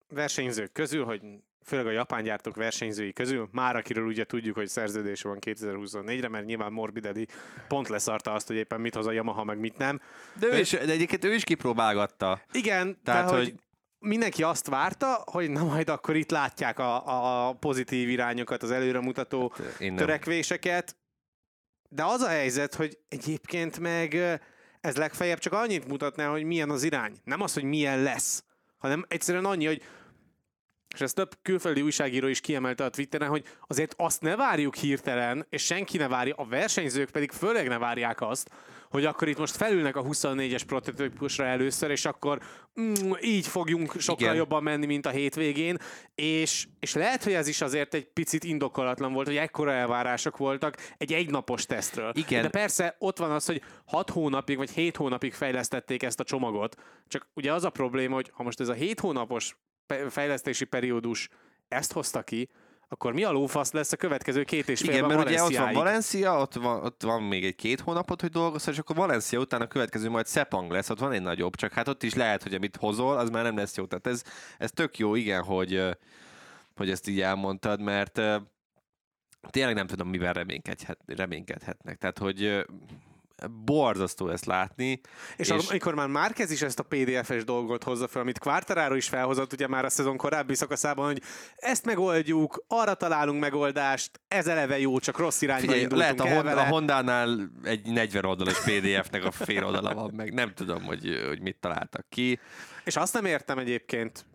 versenyzők 0.09 0.73
közül, 0.73 1.05
hogy 1.05 1.21
főleg 1.65 1.87
a 1.87 1.91
japán 1.91 2.23
gyártók 2.23 2.57
versenyzői 2.57 3.13
közül, 3.13 3.49
már 3.53 3.77
akiről 3.77 4.07
ugye 4.07 4.25
tudjuk, 4.25 4.55
hogy 4.55 4.69
szerződése 4.69 5.29
van 5.29 5.39
2024-re, 5.41 6.29
mert 6.29 6.45
nyilván 6.45 6.73
Morbidedi 6.73 7.27
pont 7.69 7.89
leszarta 7.89 8.33
azt, 8.33 8.47
hogy 8.47 8.57
éppen 8.57 8.81
mit 8.81 8.95
hoz 8.95 9.07
a 9.07 9.13
Yamaha, 9.13 9.45
meg 9.45 9.59
mit 9.59 9.79
nem. 9.79 10.01
De, 10.39 10.47
ő 10.47 10.59
is, 10.59 10.71
de 10.71 10.93
egyébként 10.93 11.25
ő 11.25 11.35
is 11.35 11.45
kipróbálgatta. 11.45 12.41
Igen, 12.53 12.99
tehát 13.05 13.31
hogy, 13.31 13.39
hogy 13.39 13.55
mindenki 13.99 14.43
azt 14.43 14.69
várta, 14.69 15.23
hogy 15.25 15.51
na 15.51 15.65
majd 15.65 15.89
akkor 15.89 16.17
itt 16.17 16.31
látják 16.31 16.79
a, 16.79 17.49
a 17.49 17.53
pozitív 17.53 18.09
irányokat, 18.09 18.63
az 18.63 18.71
előremutató 18.71 19.53
hát, 19.57 19.95
törekvéseket, 19.95 20.97
de 21.89 22.05
az 22.05 22.21
a 22.21 22.29
helyzet, 22.29 22.75
hogy 22.75 22.99
egyébként 23.09 23.79
meg 23.79 24.15
ez 24.81 24.97
legfeljebb 24.97 25.39
csak 25.39 25.53
annyit 25.53 25.89
mutatná, 25.89 26.29
hogy 26.29 26.43
milyen 26.43 26.71
az 26.71 26.83
irány. 26.83 27.17
Nem 27.25 27.41
az, 27.41 27.53
hogy 27.55 27.63
milyen 27.63 28.03
lesz, 28.03 28.45
hanem 28.77 29.05
egyszerűen 29.09 29.45
annyi, 29.45 29.67
hogy 29.67 29.83
és 30.93 31.01
ezt 31.01 31.15
több 31.15 31.35
külföldi 31.43 31.83
újságíró 31.83 32.27
is 32.27 32.41
kiemelte 32.41 32.85
a 32.85 32.91
Twitteren, 32.91 33.29
hogy 33.29 33.45
azért 33.67 33.95
azt 33.97 34.21
ne 34.21 34.37
várjuk 34.37 34.75
hirtelen, 34.75 35.47
és 35.49 35.65
senki 35.65 35.97
ne 35.97 36.09
várja, 36.09 36.35
a 36.35 36.45
versenyzők 36.45 37.11
pedig 37.11 37.31
főleg 37.31 37.69
ne 37.69 37.79
várják 37.79 38.21
azt, 38.21 38.51
hogy 38.93 39.05
akkor 39.05 39.29
itt 39.29 39.39
most 39.39 39.57
felülnek 39.57 39.97
a 39.97 40.03
24-es 40.03 40.63
prototípusra 40.67 41.45
először, 41.45 41.91
és 41.91 42.05
akkor 42.05 42.41
mm, 42.81 43.11
így 43.21 43.47
fogjunk 43.47 44.01
sokkal 44.01 44.23
Igen. 44.23 44.37
jobban 44.37 44.63
menni, 44.63 44.87
mint 44.87 45.07
a 45.07 45.11
hétvégén, 45.11 45.77
és, 46.15 46.67
és 46.81 46.95
lehet, 46.95 47.25
hogy 47.25 47.33
ez 47.33 47.49
is 47.49 47.61
azért 47.61 47.95
egy 47.95 48.05
picit 48.05 48.45
indokolatlan 48.45 49.13
volt, 49.13 49.27
hogy 49.27 49.37
ekkora 49.37 49.73
elvárások 49.73 50.37
voltak 50.37 50.77
egy 50.99 51.13
egynapos 51.13 51.67
tesztről. 51.67 52.13
Igen. 52.15 52.43
De 52.43 52.49
persze 52.49 52.97
ott 52.99 53.19
van 53.19 53.31
az, 53.31 53.47
hogy 53.47 53.63
6 53.85 54.11
hónapig 54.11 54.57
vagy 54.57 54.71
7 54.71 54.97
hónapig 54.97 55.33
fejlesztették 55.33 56.03
ezt 56.03 56.21
a 56.21 56.25
csomagot, 56.25 56.77
csak 57.09 57.27
ugye 57.35 57.53
az 57.53 57.65
a 57.65 57.71
probléma, 57.71 58.15
hogy 58.15 58.31
ha 58.35 58.43
most 58.43 58.61
ez 58.61 58.69
a 58.69 58.73
7 58.73 59.01
hónapos 59.01 59.57
fejlesztési 60.11 60.65
periódus 60.65 61.29
ezt 61.69 61.93
hozta 61.93 62.23
ki, 62.23 62.49
akkor 62.93 63.13
mi 63.13 63.25
a 63.25 63.31
lófasz 63.31 63.73
lesz 63.73 63.93
a 63.93 63.97
következő 63.97 64.45
két 64.45 64.69
és 64.69 64.81
fél 64.81 64.91
Igen, 64.91 65.07
mert 65.07 65.29
ugye 65.29 65.43
ott 65.43 65.57
van 65.57 65.73
Valencia, 65.73 66.41
ott 66.41 66.55
van, 66.55 66.85
ott 66.85 67.03
van 67.03 67.23
még 67.23 67.45
egy 67.45 67.55
két 67.55 67.81
hónapot, 67.81 68.21
hogy 68.21 68.31
dolgozz, 68.31 68.69
és 68.69 68.79
akkor 68.79 68.97
Valencia 68.97 69.39
után 69.39 69.61
a 69.61 69.67
következő 69.67 70.11
majd 70.11 70.29
Sepang 70.29 70.71
lesz, 70.71 70.91
ott 70.91 70.99
van 70.99 71.13
egy 71.13 71.23
nagyobb, 71.23 71.57
csak 71.57 71.73
hát 71.73 71.89
ott 71.89 72.03
is 72.03 72.15
lehet, 72.15 72.43
hogy 72.43 72.55
amit 72.55 72.77
hozol, 72.77 73.19
az 73.19 73.31
már 73.31 73.43
nem 73.43 73.57
lesz 73.57 73.77
jó. 73.77 73.87
Tehát 73.87 74.07
ez, 74.07 74.23
ez 74.59 74.71
tök 74.71 74.99
jó, 74.99 75.15
igen, 75.15 75.43
hogy, 75.43 75.83
hogy 76.77 76.91
ezt 76.91 77.09
így 77.09 77.21
elmondtad, 77.21 77.81
mert 77.81 78.21
tényleg 79.51 79.75
nem 79.75 79.87
tudom, 79.87 80.09
mivel 80.09 80.33
reménykedhet, 80.33 80.99
reménykedhetnek. 81.07 81.99
Tehát, 81.99 82.19
hogy 82.19 82.65
borzasztó 83.49 84.29
ezt 84.29 84.45
látni. 84.45 85.01
És, 85.37 85.49
és 85.49 85.69
amikor 85.69 85.95
már 85.95 86.09
Márkez 86.09 86.51
is 86.51 86.63
ezt 86.63 86.79
a 86.79 86.83
PDF-es 86.83 87.45
dolgot 87.45 87.85
hozza 87.85 88.09
fel, 88.09 88.23
amit 88.23 88.39
Quartararo 88.39 88.95
is 88.95 89.09
felhozott 89.09 89.53
ugye 89.53 89.67
már 89.67 89.85
a 89.85 89.91
szezon 89.91 90.17
korábbi 90.17 90.55
szakaszában, 90.55 91.07
hogy 91.07 91.23
ezt 91.57 91.85
megoldjuk, 91.85 92.65
arra 92.69 92.95
találunk 92.95 93.41
megoldást, 93.41 94.21
ez 94.29 94.47
eleve 94.47 94.79
jó, 94.79 94.99
csak 94.99 95.19
rossz 95.19 95.43
irányba 95.43 95.73
Figyelj, 95.73 95.87
lehet 95.91 96.21
a, 96.21 96.29
Honda, 96.29 96.61
a 96.61 96.67
Honda-nál 96.67 97.51
egy 97.63 97.87
40 97.87 98.25
oldalas 98.25 98.61
PDF-nek 98.61 99.25
a 99.25 99.31
fél 99.31 99.65
oldala 99.65 99.95
van 99.95 100.13
meg, 100.17 100.33
nem 100.33 100.55
tudom, 100.55 100.83
hogy, 100.83 101.25
hogy 101.29 101.41
mit 101.41 101.57
találtak 101.61 102.07
ki. 102.09 102.41
És 102.85 102.97
azt 102.97 103.13
nem 103.13 103.25
értem 103.25 103.59
egyébként, 103.59 104.27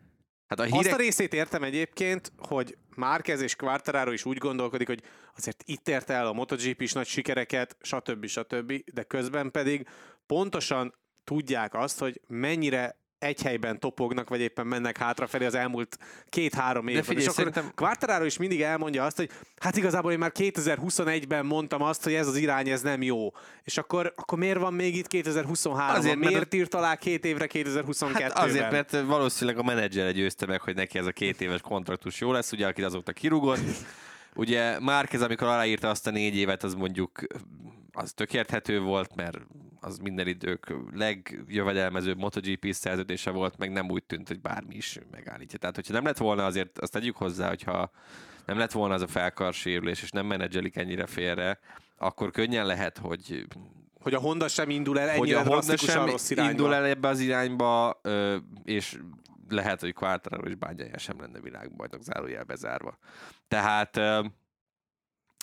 Hát 0.48 0.60
a 0.60 0.64
hírek... 0.64 0.80
Azt 0.80 0.92
a 0.92 0.96
részét 0.96 1.34
értem 1.34 1.64
egyébként, 1.64 2.32
hogy 2.38 2.78
Márquez 2.98 3.42
és 3.42 3.56
Quartararo 3.56 4.12
is 4.12 4.26
úgy 4.26 4.38
gondolkodik, 4.38 4.88
hogy 4.88 5.04
azért 5.36 5.64
itt 5.66 5.88
ért 5.88 6.10
el 6.10 6.28
a 6.28 6.34
MotoGP 6.34 6.82
is 6.82 6.94
nagy 6.94 7.08
sikereket, 7.08 7.78
stb. 7.82 8.26
stb., 8.26 8.74
de 8.94 9.04
közben 9.04 9.52
pedig 9.52 9.88
pontosan 10.26 10.94
tudják 11.24 11.74
azt, 11.74 12.00
hogy 12.00 12.22
mennyire 12.28 12.98
egy 13.20 13.42
helyben 13.42 13.80
topognak, 13.80 14.30
vagy 14.30 14.40
éppen 14.40 14.68
mennek 14.68 14.98
hátrafelé 14.98 15.46
az 15.46 15.56
elmúlt 15.56 15.98
két-három 16.30 16.88
évben. 16.88 17.04
Figyelj, 17.04 17.22
és 17.22 17.32
akkor 17.32 17.44
szerintem... 17.44 17.72
Quartararo 17.76 18.26
is 18.26 18.38
mindig 18.38 18.62
elmondja 18.62 19.06
azt, 19.06 19.18
hogy 19.18 19.30
hát 19.60 19.78
igazából 19.78 20.12
én 20.12 20.18
már 20.18 20.32
2021-ben 20.34 21.46
mondtam 21.46 21.82
azt, 21.82 22.04
hogy 22.04 22.14
ez 22.14 22.28
az 22.28 22.36
irány, 22.36 22.70
ez 22.70 22.82
nem 22.82 23.02
jó. 23.02 23.30
És 23.64 23.78
akkor, 23.78 24.14
akkor 24.16 24.38
miért 24.38 24.60
van 24.60 24.74
még 24.74 24.96
itt 24.96 25.08
2023 25.08 25.96
Azért, 25.96 26.16
Miért 26.16 26.34
mert... 26.34 26.54
írt 26.54 26.74
alá 26.74 26.96
két 26.96 27.26
évre 27.26 27.48
2022-ben? 27.54 28.22
Hát 28.22 28.38
azért, 28.38 28.72
mert 28.72 29.02
valószínűleg 29.02 29.60
a 29.60 29.64
menedzser 29.64 30.14
győzte 30.14 30.46
meg, 30.46 30.62
hogy 30.62 30.76
neki 30.76 30.98
ez 30.98 31.06
a 31.06 31.12
két 31.12 31.42
éves 31.42 31.62
kontraktus 31.62 32.20
jó 32.20 32.32
lesz, 32.32 32.52
ugye, 32.52 32.68
aki 32.68 32.84
azóta 32.84 33.12
kirúgott. 33.12 33.60
Ugye 34.36 34.80
Márkez, 34.80 35.22
amikor 35.22 35.48
aláírta 35.48 35.90
azt 35.90 36.08
a 36.08 36.12
négy 36.12 36.36
évet, 36.36 36.64
az 36.64 36.74
mondjuk 36.74 37.22
az 37.92 38.14
tök 38.14 38.30
volt, 38.82 39.16
mert 39.16 39.38
az 39.80 39.98
minden 39.98 40.28
idők 40.28 40.74
legjövedelmezőbb 40.94 42.18
MotoGP 42.18 42.72
szerződése 42.72 43.32
volt, 43.32 43.58
meg 43.58 43.72
nem 43.72 43.90
úgy 43.90 44.04
tűnt, 44.04 44.28
hogy 44.28 44.42
bármi 44.42 44.76
is 44.76 45.00
megállítja. 45.12 45.60
Tehát, 45.60 45.76
hogyha 45.76 45.94
nem 45.94 46.06
lett 46.06 46.18
volna 46.18 46.46
azért, 46.46 46.80
azt 46.80 46.92
tegyük 46.92 47.16
hozzá, 47.16 47.48
hogyha 47.48 47.92
nem 48.46 48.58
lett 48.58 48.72
volna 48.72 48.94
az 48.94 49.02
a 49.02 49.08
felkarsérülés, 49.08 50.02
és 50.02 50.12
nem 50.12 50.26
menedzselik 50.26 50.76
ennyire 50.76 51.06
félre, 51.06 51.60
akkor 51.98 52.32
könnyen 52.32 52.66
lehet, 52.66 52.98
hogy 52.98 53.48
hogy 54.00 54.14
a 54.14 54.20
Honda 54.20 54.48
sem 54.48 54.70
indul 54.70 55.00
el 55.00 55.10
ennyire 55.10 55.38
hogy 55.38 55.48
a 55.48 55.54
Honda 55.54 55.78
sem 55.78 56.06
rossz 56.06 56.30
irányba. 56.30 56.52
indul 56.52 56.74
el 56.74 56.86
ebbe 56.86 57.08
az 57.08 57.20
irányba, 57.20 58.02
és 58.64 59.00
lehet, 59.50 59.80
hogy 59.80 59.94
Quartararo 59.94 60.48
és 60.48 60.56
Bányája 60.56 60.98
sem 60.98 61.20
lenne 61.20 61.40
világbajnok 61.40 62.02
zárójel 62.02 62.44
bezárva. 62.44 62.98
Tehát 63.48 64.00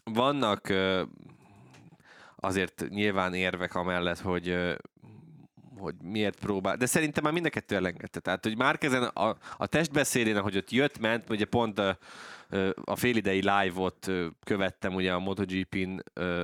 vannak 0.04 0.72
azért 2.44 2.84
nyilván 2.88 3.34
érvek 3.34 3.74
amellett, 3.74 4.20
hogy 4.20 4.56
hogy 5.78 5.94
miért 6.02 6.38
próbál, 6.38 6.76
de 6.76 6.86
szerintem 6.86 7.22
már 7.22 7.32
mind 7.32 7.46
a 7.46 7.48
kettő 7.48 7.76
elengedte. 7.76 8.20
Tehát, 8.20 8.44
hogy 8.44 8.56
már 8.56 8.78
ezen 8.80 9.02
a, 9.02 9.36
a 9.56 9.66
testbeszédén, 9.66 10.36
ahogy 10.36 10.56
ott 10.56 10.70
jött, 10.70 10.98
ment, 10.98 11.30
ugye 11.30 11.44
pont 11.44 11.78
a, 11.78 11.98
a 12.84 12.96
félidei 12.96 13.40
live-ot 13.40 14.10
követtem 14.44 14.94
ugye 14.94 15.12
a 15.12 15.18
MotoGP-n 15.18 16.02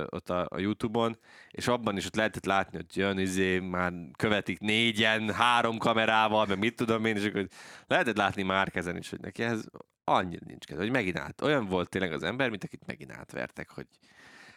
ott 0.09 0.29
a, 0.29 0.47
a 0.49 0.59
Youtube-on, 0.59 1.17
és 1.51 1.67
abban 1.67 1.97
is 1.97 2.05
ott 2.05 2.15
lehetett 2.15 2.45
látni, 2.45 2.77
hogy 2.77 2.97
jön, 2.97 3.19
izé, 3.19 3.59
már 3.59 3.93
követik 4.17 4.59
négyen, 4.59 5.33
három 5.33 5.77
kamerával, 5.77 6.45
meg 6.45 6.57
mit 6.57 6.75
tudom 6.75 7.05
én, 7.05 7.15
és 7.15 7.25
akkor 7.25 7.47
lehetett 7.87 8.17
látni 8.17 8.43
már 8.43 8.71
ezen 8.73 8.97
is, 8.97 9.09
hogy 9.09 9.19
neki 9.19 9.43
ez 9.43 9.63
annyira 10.03 10.45
nincs 10.47 10.65
kedve, 10.65 10.81
hogy 10.83 10.91
megint 10.91 11.19
át. 11.19 11.41
Olyan 11.41 11.65
volt 11.65 11.89
tényleg 11.89 12.11
az 12.11 12.23
ember, 12.23 12.49
mint 12.49 12.63
akit 12.63 12.85
megint 12.85 13.11
átvertek, 13.11 13.69
hogy 13.69 13.87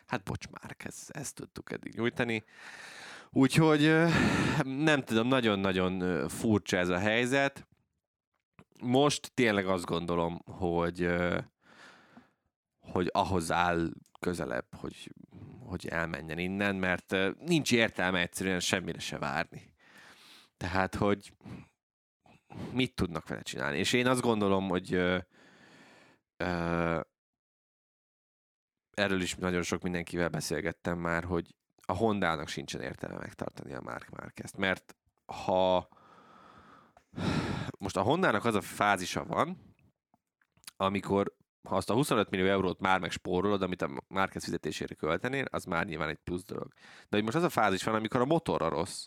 hát 0.07 0.23
bocs 0.23 0.49
már, 0.49 0.77
ez, 0.79 1.07
ezt 1.09 1.35
tudtuk 1.35 1.73
eddig 1.73 1.95
nyújtani. 1.95 2.45
Úgyhogy 3.31 3.83
nem 4.65 5.03
tudom, 5.03 5.29
nagyon-nagyon 5.29 6.29
furcsa 6.29 6.77
ez 6.77 6.89
a 6.89 6.99
helyzet. 6.99 7.67
Most 8.83 9.31
tényleg 9.35 9.67
azt 9.67 9.85
gondolom, 9.85 10.41
hogy, 10.45 11.09
hogy 12.79 13.09
ahhoz 13.13 13.53
áll 13.53 13.89
közelebb, 14.21 14.67
hogy, 14.77 15.15
hogy 15.61 15.87
elmenjen 15.87 16.39
innen, 16.39 16.77
mert 16.77 17.17
nincs 17.39 17.73
értelme 17.73 18.21
egyszerűen 18.21 18.61
semmire 18.61 18.99
se 18.99 19.19
várni. 19.19 19.75
Tehát, 20.57 20.95
hogy 20.95 21.33
mit 22.73 22.95
tudnak 22.95 23.29
vele 23.29 23.43
csinálni. 23.43 23.79
És 23.79 23.93
én 23.93 24.07
azt 24.07 24.21
gondolom, 24.21 24.69
hogy 24.69 24.95
ö, 24.95 25.19
ö, 26.37 27.01
erről 28.95 29.21
is 29.21 29.35
nagyon 29.35 29.63
sok 29.63 29.83
mindenkivel 29.83 30.29
beszélgettem 30.29 30.99
már, 30.99 31.25
hogy 31.25 31.55
a 31.87 31.93
Hondának 31.93 32.49
sincsen 32.49 32.81
értelme 32.81 33.19
megtartani 33.19 33.75
a 33.75 33.81
Mark 33.81 34.11
Marquez-t, 34.11 34.57
mert 34.57 34.97
ha 35.27 35.89
most 37.79 37.97
a 37.97 38.03
Hondának 38.03 38.45
az 38.45 38.55
a 38.55 38.61
fázisa 38.61 39.25
van, 39.25 39.75
amikor 40.77 41.35
ha 41.69 41.77
azt 41.77 41.91
a 41.91 41.95
25 41.95 42.31
millió 42.31 42.47
eurót 42.47 42.81
már 42.81 43.01
megspórolod, 43.01 43.63
amit 43.63 43.83
a 43.83 44.03
Márquez 44.09 44.45
fizetésére 44.45 44.95
költenél, 44.95 45.45
az 45.51 45.65
már 45.65 45.87
nyilván 45.87 46.09
egy 46.09 46.19
plusz 46.25 46.45
dolog. 46.45 46.73
De 47.09 47.17
hogy 47.17 47.23
most 47.23 47.37
az 47.37 47.43
a 47.43 47.49
fázis 47.49 47.83
van, 47.83 47.95
amikor 47.95 48.21
a 48.21 48.25
motorra 48.25 48.69
rossz. 48.69 49.05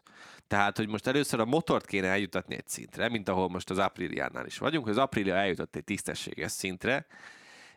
Tehát, 0.47 0.77
hogy 0.77 0.87
most 0.87 1.07
először 1.07 1.39
a 1.39 1.45
motort 1.45 1.85
kéne 1.85 2.07
eljutatni 2.07 2.55
egy 2.55 2.67
szintre, 2.67 3.09
mint 3.09 3.29
ahol 3.29 3.49
most 3.49 3.69
az 3.69 3.77
Apriliánál 3.77 4.45
is 4.45 4.57
vagyunk, 4.57 4.83
hogy 4.83 4.93
az 4.93 4.99
Aprilia 4.99 5.35
eljutott 5.35 5.75
egy 5.75 5.83
tisztességes 5.83 6.51
szintre, 6.51 7.05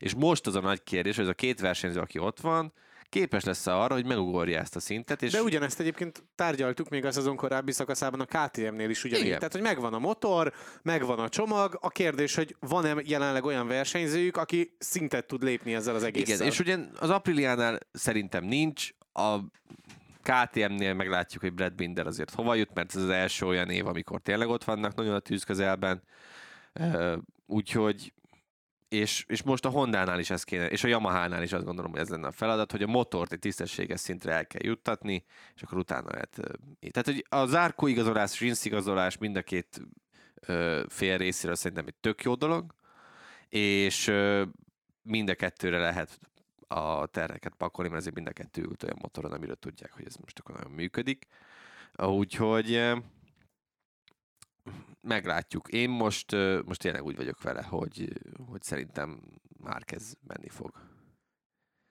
és 0.01 0.15
most 0.15 0.47
az 0.47 0.55
a 0.55 0.61
nagy 0.61 0.83
kérdés, 0.83 1.15
hogy 1.15 1.25
ez 1.25 1.31
a 1.31 1.35
két 1.35 1.61
versenyző, 1.61 2.01
aki 2.01 2.19
ott 2.19 2.41
van, 2.41 2.73
képes 3.09 3.45
lesz 3.45 3.67
-e 3.67 3.75
arra, 3.77 3.95
hogy 3.95 4.07
megugorja 4.07 4.59
ezt 4.59 4.77
a 4.77 4.81
szintet. 4.81 5.23
És... 5.23 5.33
De 5.33 5.43
ugyanezt 5.43 5.81
egyébként 5.81 6.25
tárgyaltuk 6.35 6.89
még 6.89 7.05
a 7.05 7.13
szezon 7.13 7.37
korábbi 7.37 7.73
szakaszában 7.73 8.21
a 8.21 8.25
KTM-nél 8.25 8.91
is 8.91 9.05
ugyanígy. 9.05 9.27
Igen. 9.27 9.39
Tehát, 9.39 9.53
hogy 9.53 9.63
megvan 9.63 9.95
a 9.95 9.99
motor, 9.99 10.53
megvan 10.83 11.19
a 11.19 11.29
csomag, 11.29 11.79
a 11.81 11.89
kérdés, 11.89 12.35
hogy 12.35 12.57
van-e 12.61 12.95
jelenleg 13.05 13.45
olyan 13.45 13.67
versenyzőjük, 13.67 14.37
aki 14.37 14.77
szintet 14.79 15.27
tud 15.27 15.43
lépni 15.43 15.75
ezzel 15.75 15.95
az 15.95 16.03
egésszel. 16.03 16.35
Igen, 16.35 16.47
és 16.47 16.59
ugye 16.59 16.79
az 16.99 17.11
Apriliánál 17.11 17.79
szerintem 17.93 18.45
nincs, 18.45 18.91
a 19.13 19.39
KTM-nél 20.23 20.95
meglátjuk, 20.95 21.43
hogy 21.43 21.53
Brad 21.53 21.75
Binder 21.75 22.07
azért 22.07 22.35
hova 22.35 22.55
jut, 22.55 22.75
mert 22.75 22.95
ez 22.95 23.03
az 23.03 23.09
első 23.09 23.47
olyan 23.47 23.71
év, 23.71 23.87
amikor 23.87 24.21
tényleg 24.21 24.49
ott 24.49 24.65
vannak 24.65 24.95
nagyon 24.95 25.15
a 25.15 25.19
tűz 25.19 25.43
közelben. 25.43 26.03
Úgyhogy 27.47 28.13
és, 28.91 29.25
és 29.29 29.43
most 29.43 29.65
a 29.65 29.69
Honda-nál 29.69 30.19
is 30.19 30.31
ez 30.31 30.45
kéne, 30.45 30.69
és 30.71 30.85
a 30.85 30.89
Yamaha-nál 30.89 31.43
is 31.43 31.53
azt 31.53 31.65
gondolom, 31.65 31.91
hogy 31.91 32.01
ez 32.01 32.09
lenne 32.09 32.27
a 32.27 32.33
feladat, 32.33 32.71
hogy 32.71 32.83
a 32.83 32.87
motort 32.87 33.33
egy 33.33 33.39
tisztességes 33.39 34.01
szintre 34.01 34.33
el 34.33 34.47
kell 34.47 34.65
juttatni, 34.65 35.25
és 35.55 35.63
akkor 35.63 35.79
utána 35.79 36.11
lehet. 36.11 36.41
Tehát, 36.91 37.05
hogy 37.05 37.27
a 37.29 37.47
zárkó 37.47 37.87
igazolás, 37.87 38.41
rinsz 38.41 38.65
igazolás 38.65 39.19
mind 39.19 39.37
a 39.37 39.43
két 39.43 39.81
ö, 40.41 40.85
fél 40.89 41.17
részéről 41.17 41.57
szerintem 41.57 41.87
egy 41.87 41.95
tök 41.95 42.23
jó 42.23 42.35
dolog, 42.35 42.75
és 43.49 44.07
ö, 44.07 44.45
mind 45.03 45.29
a 45.29 45.35
kettőre 45.35 45.79
lehet 45.79 46.19
a 46.69 47.07
terheket 47.07 47.55
pakolni, 47.55 47.91
mert 47.91 48.01
ezért 48.01 48.17
mind 48.17 48.29
a 48.29 48.33
kettő 48.33 48.63
ült 48.63 48.83
olyan 48.83 48.99
motoron, 49.01 49.33
amiről 49.33 49.57
tudják, 49.57 49.93
hogy 49.93 50.07
ez 50.07 50.17
most 50.17 50.39
akkor 50.39 50.55
nagyon 50.55 50.73
működik. 50.73 51.27
Úgyhogy 51.97 52.75
meglátjuk. 55.01 55.69
Én 55.69 55.91
most, 55.91 56.33
most 56.65 56.81
tényleg 56.81 57.05
úgy 57.05 57.17
vagyok 57.17 57.43
vele, 57.43 57.63
hogy, 57.63 58.13
hogy 58.47 58.63
szerintem 58.63 59.21
már 59.61 59.85
kezd 59.85 60.17
menni 60.27 60.49
fog. 60.49 60.71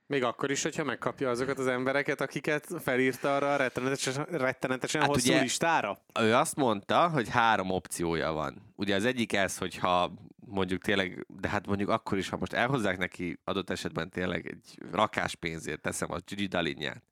Még 0.05 0.23
akkor 0.23 0.51
is, 0.51 0.63
hogyha 0.63 0.84
megkapja 0.84 1.29
azokat 1.29 1.60
az 1.60 1.67
embereket, 1.67 2.21
akiket 2.21 2.67
felírta 2.79 3.36
arra 3.36 3.53
a 3.53 3.55
rettenetesen, 3.55 4.25
rettenetesen 4.25 5.01
hát 5.01 5.10
hosszú 5.10 5.29
ugye, 5.29 5.41
listára? 5.41 6.01
Ő 6.19 6.34
azt 6.34 6.55
mondta, 6.55 7.10
hogy 7.10 7.29
három 7.29 7.69
opciója 7.69 8.32
van. 8.32 8.73
Ugye 8.75 8.95
az 8.95 9.05
egyik 9.05 9.34
ez, 9.34 9.58
hogyha 9.58 10.13
mondjuk 10.45 10.82
tényleg, 10.82 11.25
de 11.27 11.49
hát 11.49 11.67
mondjuk 11.67 11.89
akkor 11.89 12.17
is, 12.17 12.29
ha 12.29 12.38
most 12.38 12.53
elhozzák 12.53 12.97
neki 12.97 13.39
adott 13.43 13.69
esetben 13.69 14.10
tényleg 14.10 14.47
egy 14.47 14.77
rakás 14.91 15.36
pénzért, 15.36 15.82
teszem 15.82 16.12
a 16.12 16.17
Gigi 16.25 16.45
Dalinyát, 16.45 17.03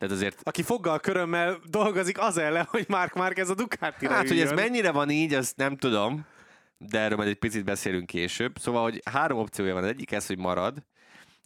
tehát 0.00 0.14
azért... 0.14 0.40
Aki 0.42 0.62
foggal 0.62 0.98
körömmel 0.98 1.58
dolgozik 1.64 2.18
az 2.20 2.36
ellen, 2.36 2.64
hogy 2.70 2.84
Mark 2.88 3.38
ez 3.38 3.50
a 3.50 3.54
ducati 3.54 4.06
Hát, 4.06 4.28
hogy 4.28 4.40
ez 4.40 4.52
mennyire 4.52 4.90
van 4.90 5.10
így, 5.10 5.34
azt 5.34 5.56
nem 5.56 5.76
tudom, 5.76 6.26
de 6.78 6.98
erről 6.98 7.16
majd 7.16 7.28
egy 7.28 7.38
picit 7.38 7.64
beszélünk 7.64 8.06
később. 8.06 8.58
Szóval, 8.58 8.82
hogy 8.82 9.02
három 9.10 9.38
opciója 9.38 9.74
van. 9.74 9.82
Az 9.82 9.88
egyik 9.88 10.12
ez, 10.12 10.26
hogy 10.26 10.38
marad, 10.38 10.82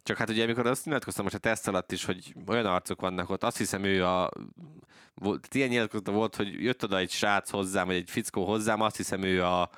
csak 0.03 0.17
hát 0.17 0.29
ugye, 0.29 0.43
amikor 0.43 0.67
azt 0.67 0.85
nyilatkoztam 0.85 1.23
most 1.23 1.35
a 1.35 1.39
teszt 1.39 1.67
alatt 1.67 1.91
is, 1.91 2.05
hogy 2.05 2.33
olyan 2.47 2.65
arcok 2.65 3.01
vannak 3.01 3.29
ott, 3.29 3.43
azt 3.43 3.57
hiszem 3.57 3.83
ő 3.83 4.05
a... 4.05 4.31
Volt, 5.13 5.47
ilyen 5.51 5.69
nyilatkozata 5.69 6.11
volt, 6.11 6.35
hogy 6.35 6.63
jött 6.63 6.83
oda 6.83 6.97
egy 6.97 7.11
srác 7.11 7.49
hozzám, 7.49 7.85
vagy 7.85 7.95
egy 7.95 8.09
fickó 8.09 8.45
hozzám, 8.45 8.81
azt 8.81 8.97
hiszem 8.97 9.23
ő 9.23 9.43
a 9.43 9.69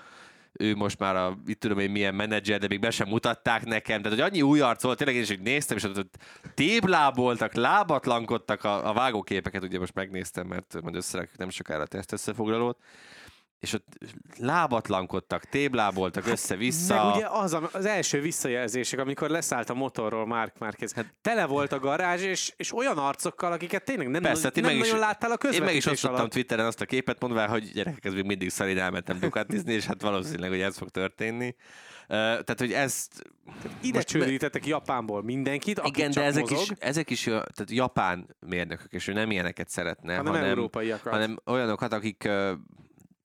ő 0.57 0.75
most 0.75 0.99
már 0.99 1.15
a, 1.15 1.37
itt 1.45 1.59
tudom 1.59 1.79
én 1.79 1.91
milyen 1.91 2.15
menedzser, 2.15 2.59
de 2.59 2.67
még 2.67 2.79
be 2.79 2.91
sem 2.91 3.07
mutatták 3.07 3.65
nekem. 3.65 4.01
Tehát, 4.01 4.17
hogy 4.17 4.27
annyi 4.27 4.41
új 4.41 4.59
arc 4.59 4.83
volt, 4.83 4.97
tényleg 4.97 5.15
én 5.15 5.21
is 5.21 5.37
néztem, 5.43 5.77
és 5.77 5.83
ott 5.83 6.17
tébláboltak, 6.53 7.53
lábatlankodtak 7.53 8.63
a, 8.63 8.89
a 8.89 8.93
vágóképeket, 8.93 9.63
ugye 9.63 9.79
most 9.79 9.93
megnéztem, 9.93 10.47
mert 10.47 10.81
majd 10.81 10.95
összerakjuk 10.95 11.37
nem 11.37 11.49
sokára 11.49 11.81
a 11.81 11.85
teszt 11.85 12.11
összefoglalót. 12.11 12.77
És 13.59 13.73
ott 13.73 13.85
lábatlankodtak, 14.37 15.43
tébláboltak 15.43 16.27
össze-vissza. 16.27 17.05
Meg 17.05 17.15
ugye 17.15 17.27
az 17.29 17.53
a- 17.53 17.69
az 17.73 17.85
első 17.85 18.21
visszajelzések, 18.21 18.99
amikor 18.99 19.29
leszállt 19.29 19.69
a 19.69 19.73
motorról 19.73 20.25
Mark 20.25 20.57
Márquez. 20.59 20.93
Hát, 20.93 21.13
tele 21.21 21.45
volt 21.45 21.71
a 21.71 21.79
garázs, 21.79 22.21
és, 22.21 22.53
és 22.57 22.73
olyan 22.73 22.97
arcokkal, 22.97 23.51
akiket 23.51 23.83
tényleg 23.83 24.07
nem, 24.07 24.21
Persze, 24.21 24.41
nem 24.43 24.51
ti 24.51 24.61
meg 24.61 24.75
is- 24.75 24.79
nagyon 24.81 24.99
láttál 24.99 25.29
a 25.29 25.33
Én 25.33 25.37
közvetítés 25.39 25.67
meg 25.67 25.75
is 25.75 25.85
osztottam 25.85 26.17
alatt. 26.17 26.31
Twitteren 26.31 26.65
azt 26.65 26.81
a 26.81 26.85
képet, 26.85 27.21
mondva, 27.21 27.47
hogy 27.47 27.71
gyerekek, 27.73 28.05
ez 28.05 28.13
még 28.13 28.23
mindig 28.23 28.49
szalid 28.49 28.77
elmentem 28.77 29.19
Ducatizni, 29.19 29.73
és 29.73 29.85
hát 29.85 30.01
valószínűleg, 30.01 30.49
hogy 30.49 30.61
ez 30.61 30.77
fog 30.77 30.89
történni. 30.89 31.55
Uh, 32.09 32.15
tehát, 32.15 32.55
hogy 32.57 32.73
ezt... 32.73 33.11
Ide 33.81 34.01
csődítettek 34.01 34.65
Japánból 34.65 35.23
mindenkit, 35.23 35.79
aki 35.79 35.89
Igen, 35.89 36.11
de 36.11 36.23
ezek 36.23 36.41
mozog, 36.41 36.57
is, 36.61 36.69
ezek 36.79 37.09
is 37.09 37.23
tehát 37.23 37.65
japán 37.71 38.35
mérnökök, 38.39 38.91
és 38.91 39.07
ő 39.07 39.13
nem 39.13 39.31
ilyeneket 39.31 39.69
szeretne, 39.69 40.15
hanem, 40.15 40.31
hanem, 40.33 40.49
európaiakat. 40.49 41.13
hanem 41.13 41.37
olyanokat, 41.45 41.93
akik 41.93 42.23
ö, 42.23 42.53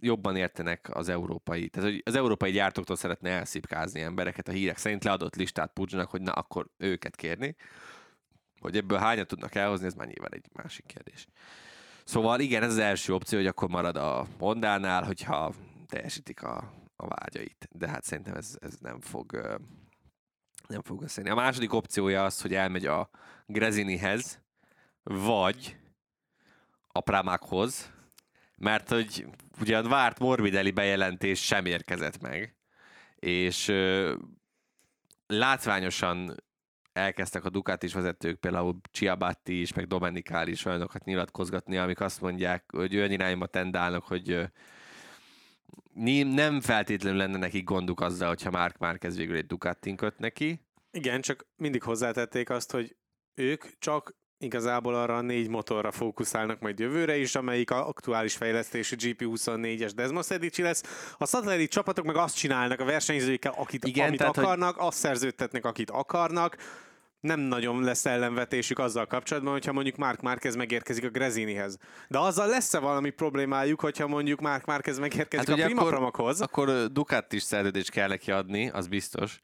jobban 0.03 0.37
értenek 0.37 0.97
az 0.97 1.09
európai. 1.09 1.69
Tehát, 1.69 1.91
hogy 1.91 2.03
az 2.05 2.15
európai 2.15 2.51
gyártóktól 2.51 2.97
szeretne 2.97 3.31
elszipkázni 3.31 4.01
embereket 4.01 4.49
a 4.49 4.53
hírek 4.53 4.77
szerint, 4.77 5.05
leadott 5.05 5.37
listát 5.37 5.73
Pudzsnak, 5.73 6.11
hogy 6.11 6.23
na, 6.23 6.33
akkor 6.33 6.69
őket 6.77 7.17
kérni. 7.17 7.57
Hogy 8.61 8.77
ebből 8.77 8.99
hányat 8.99 9.27
tudnak 9.27 9.55
elhozni, 9.55 9.87
ez 9.87 9.95
már 9.95 10.07
nyilván 10.07 10.33
egy 10.33 10.47
másik 10.53 10.87
kérdés. 10.87 11.27
Szóval 12.05 12.41
igen, 12.41 12.63
ez 12.63 12.71
az 12.71 12.79
első 12.79 13.15
opció, 13.15 13.39
hogy 13.39 13.47
akkor 13.47 13.69
marad 13.69 13.97
a 13.97 14.27
Hondánál, 14.39 15.05
hogyha 15.05 15.53
teljesítik 15.87 16.43
a, 16.43 16.73
a 16.97 17.07
vágyait. 17.07 17.69
De 17.71 17.89
hát 17.89 18.05
szerintem 18.05 18.35
ez, 18.35 18.57
ez 18.61 18.77
nem 18.81 19.01
fog 19.01 19.61
nem 20.67 20.83
fog 20.83 21.03
összejönni. 21.03 21.39
A 21.39 21.43
második 21.43 21.73
opciója 21.73 22.25
az, 22.25 22.41
hogy 22.41 22.55
elmegy 22.55 22.87
a 22.87 23.11
Grezinihez, 23.47 24.41
vagy 25.03 25.77
a 26.89 27.01
Pramakhoz, 27.01 27.93
mert 28.63 28.89
hogy 28.89 29.27
ugye 29.61 29.79
a 29.79 29.89
várt 29.89 30.19
Morbidelli 30.19 30.71
bejelentés 30.71 31.45
sem 31.45 31.67
érkezett 31.67 32.21
meg, 32.21 32.57
és 33.17 33.69
ö, 33.69 34.15
látványosan 35.27 36.35
elkezdtek 36.93 37.45
a 37.45 37.51
Ducatis 37.51 37.93
vezetők, 37.93 38.41
például 38.41 38.81
Ciabatti 38.93 39.61
is, 39.61 39.73
meg 39.73 39.87
Domenicali 39.87 40.51
is 40.51 40.65
olyanokat 40.65 41.05
nyilatkozgatni, 41.05 41.77
amik 41.77 42.01
azt 42.01 42.21
mondják, 42.21 42.73
hogy 42.73 42.97
olyan 42.97 43.11
irányba 43.11 43.47
tendálnak, 43.47 44.05
hogy 44.05 44.51
nem 46.25 46.61
feltétlenül 46.61 47.19
lenne 47.19 47.39
nekik 47.39 47.65
gonduk 47.65 48.01
azzal, 48.01 48.29
hogyha 48.29 48.51
Mark 48.51 48.79
Márquez 48.79 49.17
végül 49.17 49.37
egy 49.37 49.47
Ducatin 49.47 49.97
köt 49.97 50.19
neki. 50.19 50.67
Igen, 50.91 51.21
csak 51.21 51.47
mindig 51.57 51.83
hozzátették 51.83 52.51
azt, 52.51 52.71
hogy 52.71 52.97
ők 53.35 53.65
csak 53.79 54.15
igazából 54.43 54.95
arra 54.95 55.17
a 55.17 55.21
négy 55.21 55.49
motorra 55.49 55.91
fókuszálnak 55.91 56.61
majd 56.61 56.79
jövőre 56.79 57.17
is, 57.17 57.35
amelyik 57.35 57.71
a 57.71 57.89
aktuális 57.89 58.35
fejlesztésű 58.35 58.97
GP24-es 58.99 59.91
Desmos 59.95 60.31
Edici 60.31 60.63
lesz. 60.63 61.15
A 61.19 61.27
szatellit 61.27 61.71
csapatok 61.71 62.05
meg 62.05 62.17
azt 62.17 62.37
csinálnak 62.37 62.81
a 62.81 62.85
versenyzőikkel, 62.85 63.55
akit, 63.57 63.85
Igen, 63.85 64.07
amit 64.07 64.19
tehát, 64.19 64.35
hogy- 64.35 64.45
akarnak, 64.45 64.77
azt 64.79 64.99
szerződtetnek, 64.99 65.65
akit 65.65 65.91
akarnak. 65.91 66.57
Nem 67.21 67.41
nagyon 67.41 67.83
lesz 67.83 68.07
ellenvetésük 68.07 68.79
azzal 68.79 69.07
kapcsolatban, 69.07 69.53
hogyha 69.53 69.73
mondjuk 69.73 69.97
Mark 69.97 70.21
Márquez 70.21 70.55
megérkezik 70.55 71.05
a 71.05 71.09
Grezinihez. 71.09 71.79
De 72.09 72.19
azzal 72.19 72.49
lesz-e 72.49 72.79
valami 72.79 73.11
problémájuk, 73.11 73.81
hogyha 73.81 74.07
mondjuk 74.07 74.41
Mark 74.41 74.65
Márquez 74.65 74.99
megérkezik 74.99 75.49
Hát 75.49 75.59
a 75.59 75.65
Prima 75.65 75.81
akkor-? 75.83 76.35
Akkor 76.39 76.69
ö, 76.69 76.87
Ducatis 76.87 77.43
szerződést 77.43 77.91
kell 77.91 78.09
neki 78.09 78.31
adni, 78.31 78.71
az 78.71 78.87
biztos. 78.87 79.41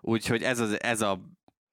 Úgyhogy 0.00 0.42
ez, 0.42 0.58
az, 0.60 0.82
ez 0.82 1.00
a 1.00 1.20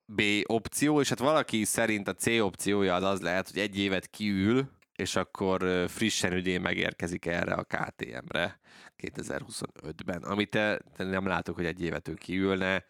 B 0.09 0.21
opció, 0.43 1.01
és 1.01 1.09
hát 1.09 1.19
valaki 1.19 1.63
szerint 1.63 2.07
a 2.07 2.13
C 2.13 2.27
opciója 2.27 2.95
az 2.95 3.03
az 3.03 3.21
lehet, 3.21 3.49
hogy 3.49 3.59
egy 3.59 3.79
évet 3.79 4.07
kiül, 4.07 4.69
és 4.95 5.15
akkor 5.15 5.85
frissen 5.87 6.33
ügyén 6.33 6.61
megérkezik 6.61 7.25
erre 7.25 7.53
a 7.53 7.63
KTM-re 7.63 8.59
2025-ben. 8.97 10.21
Amit 10.23 10.49
te, 10.49 10.79
te 10.95 11.03
nem 11.03 11.27
látok, 11.27 11.55
hogy 11.55 11.65
egy 11.65 11.81
évet 11.81 12.07
ő 12.07 12.13
kiülne. 12.13 12.85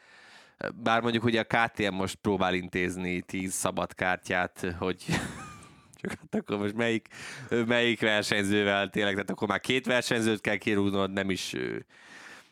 Bár 0.76 1.02
mondjuk 1.02 1.24
ugye 1.24 1.44
a 1.48 1.68
KTM 1.68 1.94
most 1.94 2.16
próbál 2.16 2.54
intézni 2.54 3.22
10 3.22 3.54
szabad 3.54 3.94
kártyát, 3.94 4.76
hogy 4.80 5.04
csak 6.02 6.12
hát 6.12 6.36
akkor 6.36 6.58
most 6.58 6.76
melyik, 6.76 7.08
melyik 7.50 8.02
versenyzővel 8.02 8.90
tényleg, 8.90 9.14
tehát 9.14 9.30
akkor 9.30 9.48
már 9.48 9.60
két 9.60 9.86
versenyzőt 9.86 10.42
kell 10.42 10.58
kirúgnod, 10.58 11.12
nem 11.12 11.30
is 11.30 11.56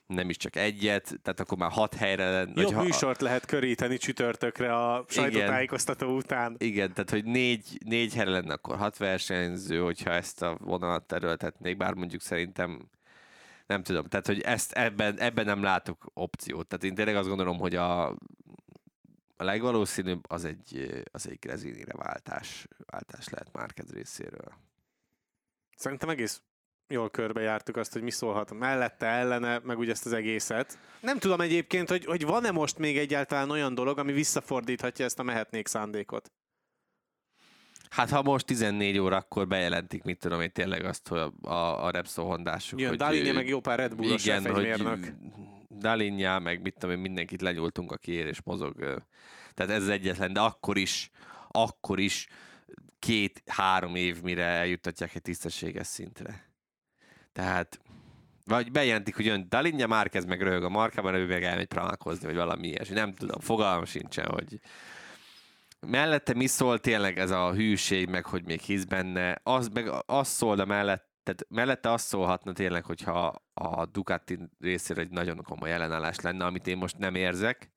nem 0.07 0.29
is 0.29 0.37
csak 0.37 0.55
egyet, 0.55 1.19
tehát 1.21 1.39
akkor 1.39 1.57
már 1.57 1.71
hat 1.71 1.93
helyre. 1.93 2.47
Jobb 2.55 2.73
ha- 2.73 2.83
műsort 2.83 3.21
lehet 3.21 3.45
köríteni 3.45 3.97
csütörtökre 3.97 4.75
a 4.75 5.05
sajtótájékoztató 5.07 6.15
után. 6.15 6.55
Igen, 6.57 6.93
tehát 6.93 7.09
hogy 7.09 7.23
négy, 7.23 7.81
négy 7.85 8.13
helyre 8.13 8.31
lenne 8.31 8.53
akkor 8.53 8.77
hat 8.77 8.97
versenyző, 8.97 9.79
hogyha 9.79 10.11
ezt 10.11 10.41
a 10.41 10.57
vonalat 10.59 11.03
terültetnék, 11.03 11.77
bár 11.77 11.93
mondjuk 11.93 12.21
szerintem 12.21 12.89
nem 13.65 13.83
tudom, 13.83 14.05
tehát 14.05 14.27
hogy 14.27 14.41
ezt 14.41 14.71
ebben, 14.71 15.19
ebben 15.19 15.45
nem 15.45 15.63
látok 15.63 16.05
opciót. 16.13 16.67
Tehát 16.67 16.83
én 16.83 16.95
tényleg 16.95 17.15
azt 17.15 17.27
gondolom, 17.27 17.57
hogy 17.57 17.75
a, 17.75 18.07
a 19.37 19.43
legvalószínűbb 19.43 20.31
az 20.31 20.45
egy, 20.45 21.01
az 21.11 21.29
egy 21.29 21.39
Grezinire 21.39 21.93
váltás, 21.93 22.67
váltás 22.85 23.29
lehet 23.29 23.51
Márkez 23.51 23.91
részéről. 23.91 24.53
Szerintem 25.75 26.09
egész 26.09 26.41
jól 26.87 27.09
körbejártuk 27.09 27.75
azt, 27.75 27.93
hogy 27.93 28.01
mi 28.01 28.11
szólhat 28.11 28.53
mellette, 28.53 29.05
ellene, 29.05 29.59
meg 29.63 29.77
úgy 29.77 29.89
ezt 29.89 30.05
az 30.05 30.13
egészet. 30.13 30.79
Nem 30.99 31.17
tudom 31.17 31.41
egyébként, 31.41 31.89
hogy, 31.89 32.05
hogy 32.05 32.25
van-e 32.25 32.51
most 32.51 32.77
még 32.77 32.97
egyáltalán 32.97 33.49
olyan 33.49 33.75
dolog, 33.75 33.99
ami 33.99 34.11
visszafordíthatja 34.11 35.05
ezt 35.05 35.19
a 35.19 35.23
mehetnék 35.23 35.67
szándékot. 35.67 36.31
Hát 37.89 38.09
ha 38.09 38.21
most 38.21 38.45
14 38.45 38.97
óra, 38.97 39.17
akkor 39.17 39.47
bejelentik, 39.47 40.03
mit 40.03 40.19
tudom 40.19 40.41
én 40.41 40.51
tényleg 40.51 40.85
azt, 40.85 41.07
hogy 41.07 41.19
a, 41.41 41.85
a, 41.85 41.89
Repsol 41.89 42.25
hondások. 42.25 42.79
Jön 42.79 42.97
Dalinja, 42.97 43.33
meg 43.33 43.47
jó 43.47 43.59
pár 43.59 43.79
Red 43.79 43.95
Bullos 43.95 44.25
igen, 44.25 44.53
hogy 44.53 44.65
F1 44.65 45.13
Dalinja, 45.69 46.39
meg 46.39 46.61
mit 46.61 46.73
tudom 46.73 46.95
én, 46.95 47.01
mindenkit 47.01 47.41
lenyúltunk, 47.41 47.91
aki 47.91 48.11
ér 48.11 48.25
és 48.25 48.41
mozog. 48.43 48.75
Tehát 49.53 49.71
ez 49.71 49.81
az 49.81 49.89
egyetlen, 49.89 50.33
de 50.33 50.39
akkor 50.39 50.77
is, 50.77 51.09
akkor 51.47 51.99
is 51.99 52.27
két-három 52.99 53.95
év, 53.95 54.21
mire 54.21 54.43
eljuttatják 54.43 55.15
egy 55.15 55.21
tisztességes 55.21 55.87
szintre. 55.87 56.44
Tehát 57.35 57.79
vagy 58.45 58.71
bejelentik, 58.71 59.15
hogy 59.15 59.25
jön 59.25 59.45
Dalinja, 59.49 59.87
Márquez 59.87 60.25
meg 60.25 60.41
röhög 60.41 60.63
a 60.63 60.69
markában, 60.69 61.13
ő 61.13 61.25
meg 61.25 61.43
elmegy 61.43 61.65
pramákozni, 61.65 62.25
vagy 62.25 62.35
valami 62.35 62.67
ilyesmi. 62.67 62.95
Nem 62.95 63.13
tudom, 63.13 63.39
fogalmam 63.39 63.85
sincsen, 63.85 64.25
hogy 64.25 64.59
mellette 65.79 66.33
mi 66.33 66.47
szól 66.47 66.79
tényleg 66.79 67.19
ez 67.19 67.31
a 67.31 67.53
hűség, 67.53 68.09
meg 68.09 68.25
hogy 68.25 68.45
még 68.45 68.59
hisz 68.59 68.83
benne, 68.83 69.39
az, 69.43 69.67
meg 69.67 69.89
az 70.05 70.45
de 70.55 70.65
mellett, 70.65 71.09
tehát 71.23 71.45
mellette 71.49 71.91
azt 71.91 72.07
szólhatna 72.07 72.51
tényleg, 72.51 72.85
hogyha 72.85 73.41
a 73.53 73.85
Ducati 73.85 74.39
részéről 74.59 75.03
egy 75.03 75.11
nagyon 75.11 75.43
komoly 75.43 75.71
ellenállás 75.71 76.19
lenne, 76.19 76.45
amit 76.45 76.67
én 76.67 76.77
most 76.77 76.97
nem 76.97 77.15
érzek. 77.15 77.71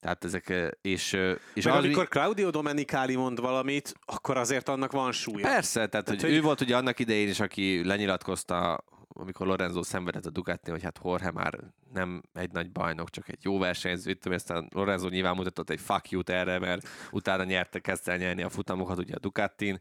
Tehát 0.00 0.24
ezek, 0.24 0.54
és, 0.82 1.12
és 1.54 1.64
Meg 1.64 1.74
az, 1.74 1.84
amikor 1.84 2.08
Claudio 2.08 2.50
Domenicali 2.50 3.16
mond 3.16 3.40
valamit, 3.40 3.94
akkor 4.04 4.36
azért 4.36 4.68
annak 4.68 4.92
van 4.92 5.12
súlya. 5.12 5.46
Persze, 5.48 5.74
tehát, 5.74 5.90
Tehát, 5.90 6.08
hogy, 6.08 6.20
hogy- 6.20 6.32
ő 6.32 6.40
volt 6.40 6.60
ugye 6.60 6.76
annak 6.76 6.98
idején 6.98 7.28
is, 7.28 7.40
aki 7.40 7.84
lenyilatkozta, 7.84 8.84
amikor 9.08 9.46
Lorenzo 9.46 9.82
szenvedett 9.82 10.26
a 10.26 10.30
Ducati, 10.30 10.70
hogy 10.70 10.82
hát 10.82 11.00
Jorge 11.04 11.30
már 11.30 11.58
nem 11.92 12.22
egy 12.34 12.52
nagy 12.52 12.70
bajnok, 12.70 13.10
csak 13.10 13.28
egy 13.28 13.38
jó 13.42 13.58
versenyző, 13.58 14.10
itt, 14.10 14.26
aztán 14.26 14.68
Lorenzo 14.74 15.08
nyilván 15.08 15.34
mutatott 15.34 15.70
egy 15.70 15.80
fuck 15.80 16.10
you 16.10 16.22
erre, 16.26 16.58
mert 16.58 16.88
utána 17.10 17.44
nyerte, 17.44 17.78
kezdte 17.78 18.12
el 18.12 18.18
nyerni 18.18 18.42
a 18.42 18.48
futamokat 18.48 18.98
ugye 18.98 19.14
a 19.14 19.18
Ducatin. 19.18 19.80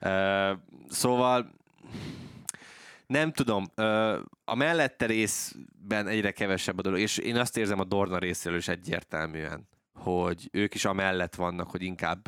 Uh, 0.00 0.58
szóval 0.88 1.54
nem 3.14 3.32
tudom, 3.32 3.64
a 4.44 4.54
mellette 4.54 5.06
részben 5.06 6.06
egyre 6.08 6.30
kevesebb 6.30 6.78
a 6.78 6.82
dolog, 6.82 6.98
és 6.98 7.18
én 7.18 7.36
azt 7.36 7.56
érzem 7.56 7.80
a 7.80 7.84
Dorna 7.84 8.18
részéről 8.18 8.58
is 8.58 8.68
egyértelműen, 8.68 9.68
hogy 9.94 10.48
ők 10.52 10.74
is 10.74 10.84
amellett 10.84 11.34
vannak, 11.34 11.70
hogy 11.70 11.82
inkább 11.82 12.26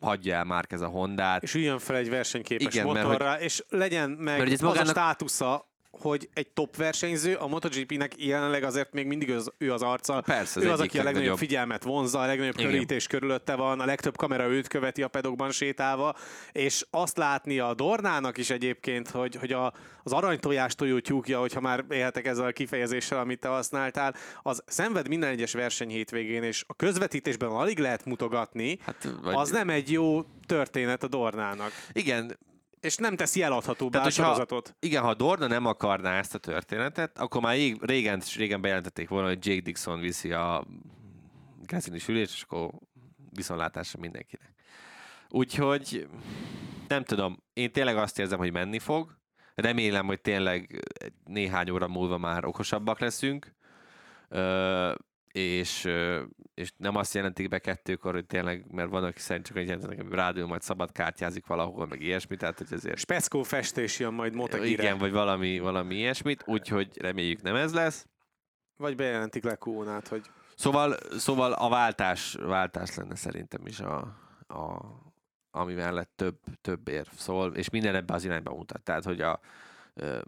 hagyja 0.00 0.34
el 0.34 0.44
már 0.44 0.64
ez 0.68 0.80
a 0.80 0.86
Hondát, 0.86 1.42
És 1.42 1.54
üljön 1.54 1.78
fel 1.78 1.96
egy 1.96 2.10
versenyképes 2.10 2.74
Igen, 2.74 2.86
mert 2.86 3.06
motorra, 3.06 3.40
és 3.40 3.64
legyen 3.68 4.10
meg 4.10 4.38
mert 4.38 4.50
ez 4.50 4.60
magának- 4.60 4.86
a 4.88 4.90
státusza, 4.90 5.71
hogy 6.00 6.28
egy 6.34 6.48
top 6.48 6.76
versenyző, 6.76 7.34
a 7.34 7.46
MotoGP-nek 7.46 8.24
jelenleg 8.24 8.62
azért 8.62 8.92
még 8.92 9.06
mindig 9.06 9.30
az, 9.30 9.52
ő 9.58 9.72
az 9.72 9.82
arca. 9.82 10.20
Persze, 10.20 10.60
az 10.60 10.66
ő 10.66 10.70
az, 10.70 10.80
aki 10.80 10.86
a 10.88 11.02
legnagyobb 11.02 11.14
legnagyobb. 11.14 11.38
figyelmet 11.38 11.82
vonzza, 11.82 12.20
a 12.20 12.26
legnagyobb 12.26 12.58
Igen. 12.58 12.70
körítés 12.70 13.06
körülötte 13.06 13.54
van, 13.54 13.80
a 13.80 13.84
legtöbb 13.84 14.16
kamera 14.16 14.46
őt 14.48 14.68
követi 14.68 15.02
a 15.02 15.08
pedokban 15.08 15.50
sétálva, 15.50 16.14
és 16.52 16.86
azt 16.90 17.16
látni 17.16 17.58
a 17.58 17.74
Dornának 17.74 18.38
is 18.38 18.50
egyébként, 18.50 19.08
hogy, 19.10 19.34
hogy 19.34 19.52
a, 19.52 19.72
az 20.02 20.12
aranytojás 20.12 20.74
tojó 20.74 20.98
tyúkja, 20.98 21.40
hogyha 21.40 21.60
már 21.60 21.84
élhetek 21.90 22.26
ezzel 22.26 22.46
a 22.46 22.52
kifejezéssel, 22.52 23.18
amit 23.18 23.40
te 23.40 23.48
használtál, 23.48 24.14
az 24.42 24.62
szenved 24.66 25.08
minden 25.08 25.30
egyes 25.30 25.52
verseny 25.52 25.88
hétvégén, 25.90 26.42
és 26.42 26.64
a 26.66 26.74
közvetítésben 26.74 27.50
alig 27.50 27.78
lehet 27.78 28.04
mutogatni, 28.04 28.78
Hát, 28.84 29.08
vagy... 29.22 29.34
az 29.34 29.50
nem 29.50 29.70
egy 29.70 29.90
jó 29.90 30.22
történet 30.46 31.02
a 31.02 31.08
Dornának. 31.08 31.72
Igen, 31.92 32.36
És 32.82 32.96
nem 32.96 33.16
teszi 33.16 33.42
eladhatóbbá 33.42 33.98
a 33.98 34.00
Tehát, 34.00 34.14
sorozatot. 34.16 34.76
igen, 34.80 35.02
ha 35.02 35.14
Dorna 35.14 35.46
nem 35.46 35.66
akarná 35.66 36.18
ezt 36.18 36.34
a 36.34 36.38
történetet, 36.38 37.18
akkor 37.18 37.40
már 37.40 37.54
rég- 37.54 37.84
régen, 37.84 38.22
régen 38.36 38.60
bejelentették 38.60 39.08
volna, 39.08 39.28
hogy 39.28 39.46
Jake 39.46 39.60
Dixon 39.60 40.00
viszi 40.00 40.32
a 40.32 40.64
Grazini 41.62 41.98
sülést, 41.98 42.32
és 42.34 42.42
akkor 42.42 42.70
viszontlátásra 43.30 44.00
mindenkinek. 44.00 44.52
Úgyhogy 45.28 46.08
nem 46.88 47.04
tudom, 47.04 47.42
én 47.52 47.72
tényleg 47.72 47.96
azt 47.96 48.18
érzem, 48.18 48.38
hogy 48.38 48.52
menni 48.52 48.78
fog. 48.78 49.16
Remélem, 49.54 50.06
hogy 50.06 50.20
tényleg 50.20 50.82
néhány 51.24 51.70
óra 51.70 51.88
múlva 51.88 52.18
már 52.18 52.44
okosabbak 52.44 52.98
leszünk, 52.98 53.54
ö, 54.28 54.94
és, 55.32 55.88
és 56.54 56.72
nem 56.76 56.96
azt 56.96 57.14
jelentik 57.14 57.48
be 57.48 57.58
kettőkor, 57.58 58.14
hogy 58.14 58.26
tényleg, 58.26 58.64
mert 58.70 58.90
van, 58.90 59.04
aki 59.04 59.20
szerint 59.20 59.46
csak 59.46 59.56
egy 59.56 59.66
jelentenek, 59.66 60.02
hogy 60.02 60.12
rádió 60.12 60.46
majd 60.46 60.62
szabad 60.62 60.92
kártyázik 60.92 61.46
valahol, 61.46 61.86
meg 61.86 62.02
ilyesmi, 62.02 62.36
tehát 62.36 62.58
hogy 62.58 62.72
ezért... 62.72 62.98
Speckó 62.98 63.42
festés 63.42 63.98
jön 63.98 64.12
majd 64.12 64.34
Motegire. 64.34 64.82
Igen, 64.82 64.98
vagy 64.98 65.12
valami, 65.12 65.58
valami 65.58 65.94
ilyesmit, 65.94 66.42
úgyhogy 66.46 67.00
reméljük 67.00 67.42
nem 67.42 67.54
ez 67.54 67.74
lesz. 67.74 68.06
Vagy 68.76 68.96
bejelentik 68.96 69.44
le 69.44 69.54
Kónát, 69.54 70.08
hogy 70.08 70.30
Szóval, 70.54 70.96
szóval 71.18 71.52
a 71.52 71.68
váltás, 71.68 72.34
váltás 72.40 72.94
lenne 72.94 73.14
szerintem 73.14 73.66
is 73.66 73.80
a, 73.80 73.96
a, 74.46 74.80
ami 75.50 75.74
mellett 75.74 76.12
több, 76.16 76.38
több 76.60 76.88
érv 76.88 77.08
szól, 77.16 77.54
és 77.54 77.70
minden 77.70 77.94
ebbe 77.94 78.14
az 78.14 78.24
irányba 78.24 78.54
mutat. 78.54 78.82
Tehát, 78.82 79.04
hogy 79.04 79.20
a 79.20 79.40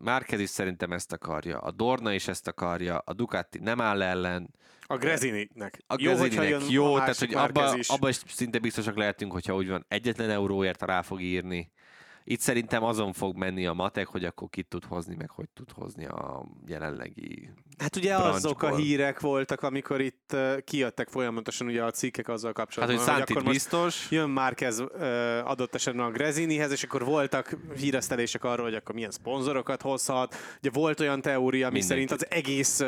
Márquez 0.00 0.40
is 0.40 0.48
szerintem 0.48 0.92
ezt 0.92 1.12
akarja, 1.12 1.58
a 1.58 1.70
Dorna 1.70 2.12
is 2.12 2.28
ezt 2.28 2.48
akarja, 2.48 2.98
a 2.98 3.12
Ducati 3.12 3.58
nem 3.58 3.80
áll 3.80 4.02
ellen. 4.02 4.54
a 4.80 4.96
Grezininek. 4.96 5.82
A 5.86 5.94
jó, 5.98 6.12
Grezininek 6.12 6.48
jön 6.48 6.62
jó, 6.68 6.94
a 6.94 6.98
tehát 6.98 7.18
hogy 7.18 7.34
abba, 7.34 7.76
is. 7.76 7.88
abba 7.88 8.08
is 8.08 8.20
szinte 8.26 8.58
biztosak 8.58 8.96
lehetünk, 8.96 9.32
hogyha 9.32 9.54
úgy 9.54 9.68
van, 9.68 9.84
egyetlen 9.88 10.30
euróért 10.30 10.82
rá 10.82 11.02
fog 11.02 11.20
írni. 11.20 11.70
Itt 12.26 12.40
szerintem 12.40 12.82
azon 12.82 13.12
fog 13.12 13.36
menni 13.36 13.66
a 13.66 13.72
matek, 13.72 14.06
hogy 14.06 14.24
akkor 14.24 14.48
ki 14.50 14.62
tud 14.62 14.84
hozni, 14.84 15.14
meg 15.14 15.30
hogy 15.30 15.48
tud 15.54 15.70
hozni 15.72 16.06
a 16.06 16.44
jelenlegi 16.66 17.50
Hát 17.78 17.96
ugye 17.96 18.14
azok 18.16 18.52
a 18.52 18.56
branchból. 18.56 18.84
hírek 18.84 19.20
voltak, 19.20 19.62
amikor 19.62 20.00
itt 20.00 20.36
kijöttek 20.64 21.08
folyamatosan 21.08 21.66
ugye 21.66 21.84
a 21.84 21.90
cikkek 21.90 22.28
azzal 22.28 22.52
Hát, 22.56 22.56
kapcsolatban, 22.56 22.98
hogy 22.98 23.06
Santit 23.06 23.36
akkor 23.36 23.50
biztos. 23.50 24.10
jön 24.10 24.30
Márquez 24.30 24.80
uh, 24.80 24.90
adott 25.44 25.74
esetben 25.74 26.06
a 26.06 26.10
Grezinihez, 26.10 26.70
és 26.72 26.82
akkor 26.82 27.04
voltak 27.04 27.56
híresztelések 27.76 28.44
arról, 28.44 28.64
hogy 28.64 28.74
akkor 28.74 28.94
milyen 28.94 29.10
szponzorokat 29.10 29.82
hozhat. 29.82 30.34
Ugye 30.58 30.70
volt 30.70 31.00
olyan 31.00 31.20
teória, 31.20 31.64
Mindenkit. 31.70 31.88
szerint 31.88 32.10
az 32.10 32.26
egész 32.30 32.80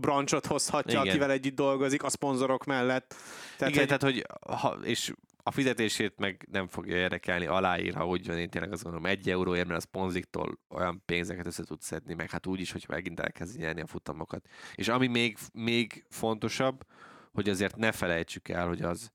branchot 0.00 0.46
hozhatja, 0.46 1.00
Igen. 1.00 1.08
akivel 1.12 1.30
együtt 1.30 1.54
dolgozik, 1.56 2.02
a 2.02 2.08
szponzorok 2.10 2.64
mellett. 2.64 3.14
Tehát, 3.58 3.74
Igen, 3.74 3.88
hogy, 3.88 3.98
tehát 3.98 4.02
hogy 4.02 4.26
ha, 4.60 4.76
és 4.82 5.12
a 5.46 5.50
fizetését 5.50 6.18
meg 6.18 6.46
nem 6.50 6.66
fogja 6.66 6.96
érdekelni, 6.96 7.46
aláír, 7.46 7.94
ha 7.94 8.06
úgy 8.06 8.26
van, 8.26 8.38
én 8.38 8.50
tényleg 8.50 8.72
azt 8.72 8.82
gondolom, 8.82 9.06
egy 9.06 9.30
euróért, 9.30 9.66
mert 9.66 9.78
a 9.78 9.82
szponziktól 9.82 10.58
olyan 10.68 11.02
pénzeket 11.04 11.46
össze 11.46 11.64
tud 11.64 11.80
szedni, 11.80 12.14
meg 12.14 12.30
hát 12.30 12.46
úgy 12.46 12.60
is, 12.60 12.72
hogy 12.72 12.84
megint 12.88 13.20
elkezdi 13.20 13.58
nyerni 13.58 13.80
a 13.80 13.86
futamokat. 13.86 14.46
És 14.74 14.88
ami 14.88 15.06
még, 15.06 15.38
még 15.52 16.04
fontosabb, 16.08 16.86
hogy 17.32 17.48
azért 17.48 17.76
ne 17.76 17.92
felejtsük 17.92 18.48
el, 18.48 18.66
hogy 18.66 18.82
az 18.82 19.12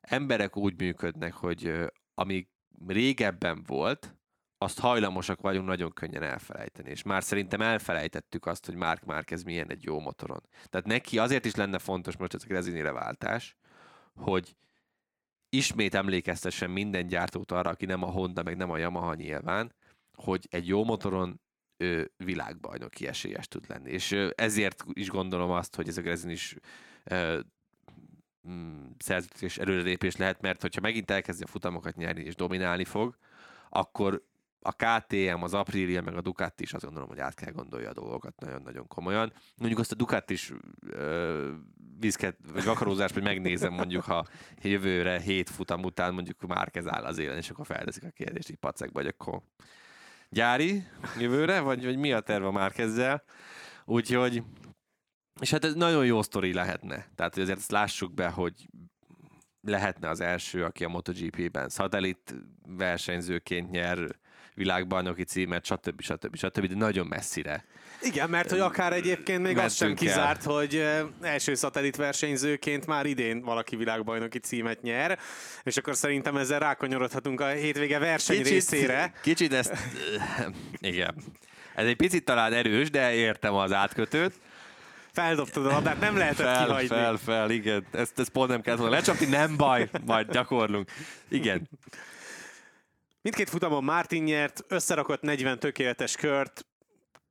emberek 0.00 0.56
úgy 0.56 0.80
működnek, 0.80 1.32
hogy 1.32 1.72
ami 2.14 2.48
régebben 2.86 3.62
volt, 3.66 4.16
azt 4.58 4.78
hajlamosak 4.78 5.40
vagyunk 5.40 5.66
nagyon 5.66 5.92
könnyen 5.92 6.22
elfelejteni. 6.22 6.90
És 6.90 7.02
már 7.02 7.22
szerintem 7.22 7.60
elfelejtettük 7.60 8.46
azt, 8.46 8.66
hogy 8.66 8.74
Mark 8.74 9.04
Márquez 9.04 9.42
milyen 9.42 9.70
egy 9.70 9.84
jó 9.84 10.00
motoron. 10.00 10.40
Tehát 10.68 10.86
neki 10.86 11.18
azért 11.18 11.44
is 11.44 11.54
lenne 11.54 11.78
fontos 11.78 12.16
most 12.16 12.34
ez 12.34 12.42
a 12.44 12.46
Grezinire 12.46 12.92
váltás, 12.92 13.56
hogy 14.14 14.56
ismét 15.54 15.94
emlékeztessen 15.94 16.70
minden 16.70 17.06
gyártót 17.06 17.52
arra, 17.52 17.70
aki 17.70 17.84
nem 17.86 18.02
a 18.02 18.10
Honda, 18.10 18.42
meg 18.42 18.56
nem 18.56 18.70
a 18.70 18.78
Yamaha 18.78 19.14
nyilván, 19.14 19.72
hogy 20.14 20.46
egy 20.50 20.66
jó 20.66 20.84
motoron 20.84 21.40
ő 21.76 22.12
világbajnoki 22.16 23.06
esélyes 23.06 23.48
tud 23.48 23.64
lenni. 23.68 23.90
És 23.90 24.12
ezért 24.34 24.84
is 24.92 25.08
gondolom 25.08 25.50
azt, 25.50 25.74
hogy 25.74 25.88
ez 25.88 25.96
a 25.96 26.00
Grezin 26.00 26.30
is 26.30 26.56
ö, 27.04 27.40
mm, 28.48 28.86
szerződés 28.98 29.58
előrelépés 29.58 30.16
lehet, 30.16 30.40
mert 30.40 30.60
hogyha 30.60 30.80
megint 30.80 31.10
elkezdi 31.10 31.42
a 31.44 31.46
futamokat 31.46 31.96
nyerni 31.96 32.22
és 32.22 32.34
dominálni 32.34 32.84
fog, 32.84 33.16
akkor 33.68 34.22
a 34.60 34.72
KTM, 34.72 35.42
az 35.42 35.54
Aprilia, 35.54 36.02
meg 36.02 36.16
a 36.16 36.20
Ducati 36.20 36.62
is 36.62 36.72
azt 36.72 36.84
gondolom, 36.84 37.08
hogy 37.08 37.18
át 37.18 37.34
kell 37.34 37.52
gondolja 37.52 37.90
a 37.90 37.92
dolgokat 37.92 38.40
nagyon-nagyon 38.40 38.86
komolyan. 38.86 39.32
Mondjuk 39.56 39.80
azt 39.80 39.92
a 39.92 39.94
Ducati 39.94 40.32
is 40.32 40.52
viszket, 42.02 42.36
vagy 42.52 42.64
vakarózást, 42.64 43.14
hogy 43.14 43.22
megnézem 43.22 43.72
mondjuk, 43.72 44.02
ha 44.02 44.26
jövőre 44.62 45.20
hét 45.20 45.50
futam 45.50 45.82
után 45.84 46.14
mondjuk 46.14 46.46
Márkez 46.46 46.86
áll 46.86 47.04
az 47.04 47.18
élen, 47.18 47.36
és 47.36 47.50
akkor 47.50 47.66
felteszik 47.66 48.04
a 48.04 48.10
kérdést 48.10 48.50
így 48.50 48.56
pacekba, 48.56 49.00
hogy 49.00 49.14
akkor 49.18 49.42
gyári 50.28 50.84
jövőre, 51.18 51.60
vagy, 51.60 51.84
vagy 51.84 51.96
mi 51.96 52.12
a 52.12 52.20
terve 52.20 52.46
a 52.46 52.50
Márkezzel. 52.50 53.22
Úgyhogy, 53.84 54.42
és 55.40 55.50
hát 55.50 55.64
ez 55.64 55.74
nagyon 55.74 56.06
jó 56.06 56.22
sztori 56.22 56.52
lehetne. 56.52 57.06
Tehát, 57.14 57.34
hogy 57.34 57.42
azért 57.42 57.58
ezt 57.58 57.70
lássuk 57.70 58.14
be, 58.14 58.28
hogy 58.28 58.68
lehetne 59.60 60.08
az 60.08 60.20
első, 60.20 60.64
aki 60.64 60.84
a 60.84 60.88
MotoGP-ben 60.88 61.68
szatellit 61.68 62.34
versenyzőként 62.66 63.70
nyer 63.70 64.20
világbajnoki 64.54 65.22
címet, 65.24 65.64
stb. 65.64 66.00
stb. 66.00 66.36
stb. 66.36 66.66
De 66.66 66.74
nagyon 66.74 67.06
messzire. 67.06 67.64
igen, 68.02 68.30
mert 68.30 68.50
hogy 68.50 68.58
akár 68.60 68.92
egyébként 68.92 69.42
még 69.42 69.58
az 69.58 69.74
sem 69.74 69.88
Mentünk 69.88 70.10
el. 70.10 70.16
kizárt, 70.16 70.42
hogy 70.44 70.86
első 71.20 71.54
szatellit 71.54 71.96
versenyzőként 71.96 72.86
már 72.86 73.06
idén 73.06 73.42
valaki 73.42 73.76
világbajnoki 73.76 74.38
címet 74.38 74.82
nyer, 74.82 75.18
és 75.62 75.76
akkor 75.76 75.96
szerintem 75.96 76.36
ezzel 76.36 76.58
rákanyarodhatunk 76.58 77.40
a 77.40 77.46
hétvége 77.46 77.98
verseny 77.98 78.42
részére. 78.42 79.12
Kicsit 79.22 79.52
ezt... 79.52 79.72
Igen. 80.80 81.14
Ez 81.74 81.86
egy 81.86 81.96
picit 81.96 82.24
talán 82.24 82.52
erős, 82.52 82.90
de 82.90 83.14
értem 83.14 83.54
az 83.54 83.72
átkötőt. 83.72 84.34
Feldobtad 85.12 85.66
a 85.66 85.70
labdát, 85.70 86.00
nem 86.00 86.16
lehetett 86.16 86.46
Fel, 86.46 86.64
kihagyni. 86.66 86.86
fel, 86.88 87.16
fel, 87.16 87.50
igen. 87.50 87.86
Ezt, 87.92 88.18
ezt 88.18 88.28
pont 88.30 88.48
nem 88.50 88.60
kellett 88.60 88.78
volna 88.80 88.94
lecsapni, 88.94 89.26
nem 89.26 89.56
baj, 89.56 89.88
majd 90.06 90.30
gyakorlunk. 90.32 90.90
Igen. 91.28 91.68
Mindkét 93.22 93.48
futamon 93.48 93.84
Martin 93.84 94.22
nyert, 94.22 94.64
összerakott 94.68 95.20
40 95.20 95.58
tökéletes 95.58 96.16
kört, 96.16 96.66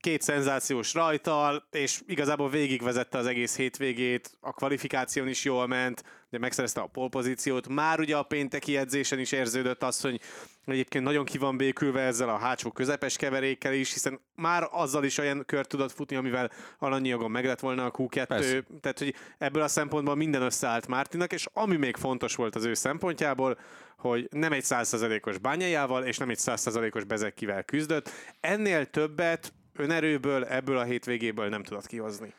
két 0.02 0.22
szenzációs 0.22 0.94
rajtal, 0.94 1.68
és 1.72 2.02
igazából 2.08 2.50
végigvezette 2.50 3.18
az 3.18 3.26
egész 3.26 3.56
hétvégét, 3.56 4.38
a 4.40 4.52
kvalifikáción 4.52 5.28
is 5.28 5.44
jól 5.44 5.68
ment, 5.68 6.04
de 6.30 6.38
megszerezte 6.38 6.82
a 6.82 6.88
polpozíciót. 6.88 7.68
Már 7.68 8.00
ugye 8.00 8.18
a 8.18 8.24
pénteki 8.24 8.78
edzésen 8.78 9.20
is 9.20 9.32
érződött 9.32 9.84
az, 9.84 10.02
hogy 10.02 10.22
egyébként 10.66 11.04
nagyon 11.04 11.26
ki 11.26 11.38
van 11.38 11.58
békülve 11.58 12.02
ezzel 12.02 12.30
a 12.30 12.38
hátsó 12.38 12.72
közepes 12.72 13.16
keverékkel 13.16 13.74
is, 13.74 13.94
hiszen 13.94 14.20
már 14.36 14.68
azzal 14.72 15.04
is 15.04 15.18
olyan 15.18 15.44
kört 15.46 15.70
tudott 15.70 15.92
futni, 15.92 16.16
amivel 16.16 16.52
alanyiagon 16.80 17.32
meg 17.32 17.46
lett 17.46 17.60
volna 17.60 17.86
a 17.86 17.92
Q2, 17.92 18.26
Persze. 18.28 18.64
tehát 18.82 19.00
hogy 19.00 19.16
ebből 19.38 19.64
a 19.64 19.68
szempontból 19.68 20.16
minden 20.16 20.42
összeállt 20.42 20.88
Mártinak, 20.88 21.34
és 21.34 21.48
ami 21.54 21.76
még 21.76 21.98
fontos 21.98 22.36
volt 22.36 22.56
az 22.56 22.66
ő 22.66 22.74
szempontjából, 22.74 23.60
hogy 23.98 24.28
nem 24.32 24.52
egy 24.52 24.64
százszerzalékos 24.64 25.38
bányájával, 25.38 26.04
és 26.04 26.18
nem 26.18 26.30
egy 26.30 26.40
százszerzalékos 26.40 27.04
bezekkivel 27.04 27.64
küzdött. 27.64 28.10
Ennél 28.40 28.86
többet 28.86 29.54
önerőből, 29.74 30.44
ebből 30.44 30.78
a 30.78 30.84
hétvégéből 30.84 31.50
nem 31.50 31.64
tudott 31.64 31.88
kihozni. 31.88 32.34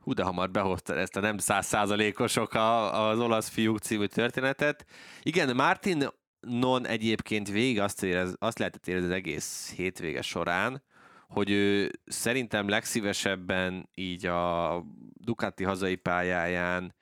Hú, 0.00 0.12
de 0.12 0.22
hamar 0.22 0.50
behozta 0.50 0.94
ezt 0.94 1.16
a 1.16 1.20
nem 1.20 1.38
százszázalékosok 1.38 2.54
az 2.92 3.18
olasz 3.18 3.48
fiúk 3.48 3.78
című 3.78 4.06
történetet. 4.06 4.86
Igen, 5.22 5.56
Martin 5.56 6.08
Non 6.40 6.86
egyébként 6.86 7.50
végig 7.50 7.80
azt, 7.80 8.02
érez, 8.02 8.34
azt 8.38 8.58
lehetett 8.58 8.86
érezni 8.86 9.08
az 9.08 9.14
egész 9.14 9.72
hétvége 9.76 10.22
során, 10.22 10.82
hogy 11.28 11.50
ő 11.50 11.90
szerintem 12.04 12.68
legszívesebben 12.68 13.88
így 13.94 14.26
a 14.26 14.82
Ducati 15.12 15.64
hazai 15.64 15.94
pályáján 15.94 16.94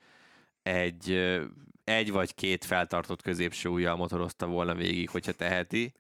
egy, 0.63 1.11
egy 1.85 2.13
vagy 2.13 2.35
két 2.35 2.65
feltartott 2.65 3.23
középső 3.23 3.69
ujjal 3.69 3.97
motorozta 3.97 4.47
volna 4.47 4.75
végig, 4.75 5.09
hogyha 5.11 5.33
teheti, 5.33 5.95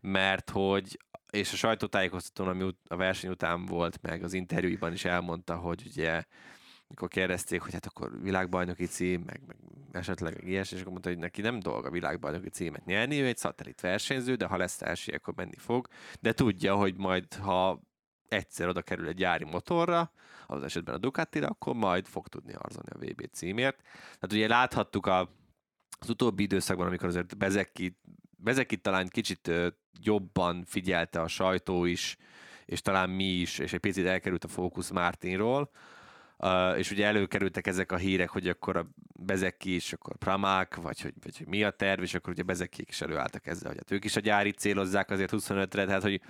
mert 0.00 0.50
hogy 0.50 0.98
és 1.30 1.52
a 1.52 1.56
sajtótájékoztatón, 1.56 2.48
ami 2.48 2.62
ut- 2.62 2.88
a 2.88 2.96
verseny 2.96 3.30
után 3.30 3.66
volt, 3.66 4.02
meg 4.02 4.22
az 4.22 4.32
interjúiban 4.32 4.92
is 4.92 5.04
elmondta, 5.04 5.56
hogy 5.56 5.82
ugye 5.86 6.24
mikor 6.88 7.08
kérdezték, 7.08 7.60
hogy 7.60 7.72
hát 7.72 7.86
akkor 7.86 8.22
világbajnoki 8.22 8.86
cím, 8.86 9.22
meg, 9.26 9.40
meg 9.46 9.56
esetleg 9.92 10.42
ilyes, 10.44 10.72
és 10.72 10.78
akkor 10.80 10.90
mondta, 10.90 11.08
hogy 11.08 11.18
neki 11.18 11.40
nem 11.40 11.60
dolga 11.60 11.90
világbajnoki 11.90 12.48
címet 12.48 12.84
nyerni, 12.84 13.20
ő 13.20 13.26
egy 13.26 13.36
szatellit 13.36 13.80
versenyző, 13.80 14.34
de 14.34 14.46
ha 14.46 14.56
lesz 14.56 14.82
első, 14.82 15.12
akkor 15.12 15.34
menni 15.34 15.56
fog, 15.56 15.88
de 16.20 16.32
tudja, 16.32 16.74
hogy 16.74 16.96
majd, 16.96 17.34
ha 17.34 17.80
egyszer 18.28 18.68
oda 18.68 18.82
kerül 18.82 19.08
egy 19.08 19.14
gyári 19.14 19.44
motorra, 19.44 20.12
az 20.46 20.62
esetben 20.62 20.94
a 20.94 20.98
Ducatira, 20.98 21.46
akkor 21.46 21.74
majd 21.74 22.06
fog 22.06 22.28
tudni 22.28 22.52
harcolni 22.52 22.90
a 22.90 23.12
VB 23.12 23.30
címért. 23.32 23.82
Tehát 23.82 24.32
ugye 24.32 24.48
láthattuk 24.48 25.06
a, 25.06 25.20
az 25.98 26.08
utóbbi 26.08 26.42
időszakban, 26.42 26.86
amikor 26.86 27.08
azért 27.08 27.36
Bezeki, 27.36 27.98
Bezeki 28.36 28.76
talán 28.76 29.08
kicsit 29.08 29.50
jobban 30.02 30.64
figyelte 30.66 31.20
a 31.20 31.28
sajtó 31.28 31.84
is, 31.84 32.16
és 32.66 32.82
talán 32.82 33.10
mi 33.10 33.24
is, 33.24 33.58
és 33.58 33.72
egy 33.72 33.80
picit 33.80 34.06
elkerült 34.06 34.44
a 34.44 34.48
fókusz 34.48 34.90
Martinról, 34.90 35.70
Uh, 36.42 36.78
és 36.78 36.90
ugye 36.90 37.06
előkerültek 37.06 37.66
ezek 37.66 37.92
a 37.92 37.96
hírek, 37.96 38.28
hogy 38.28 38.48
akkor 38.48 38.76
a 38.76 38.86
Bezeki 39.12 39.74
is, 39.74 39.92
akkor 39.92 40.16
Pramák, 40.16 40.74
vagy 40.74 41.00
hogy, 41.00 41.12
vagy 41.22 41.36
hogy 41.38 41.46
mi 41.46 41.64
a 41.64 41.70
terv, 41.70 42.02
és 42.02 42.14
akkor 42.14 42.32
ugye 42.32 42.42
Bezekiek 42.42 42.88
is 42.88 43.00
előálltak 43.00 43.46
ezzel, 43.46 43.68
hogy 43.68 43.76
hát 43.78 43.90
ők 43.90 44.04
is 44.04 44.16
a 44.16 44.20
gyári 44.20 44.50
célozzák 44.50 45.10
azért 45.10 45.32
25-re, 45.36 45.84
tehát 45.84 46.02
hogy 46.02 46.20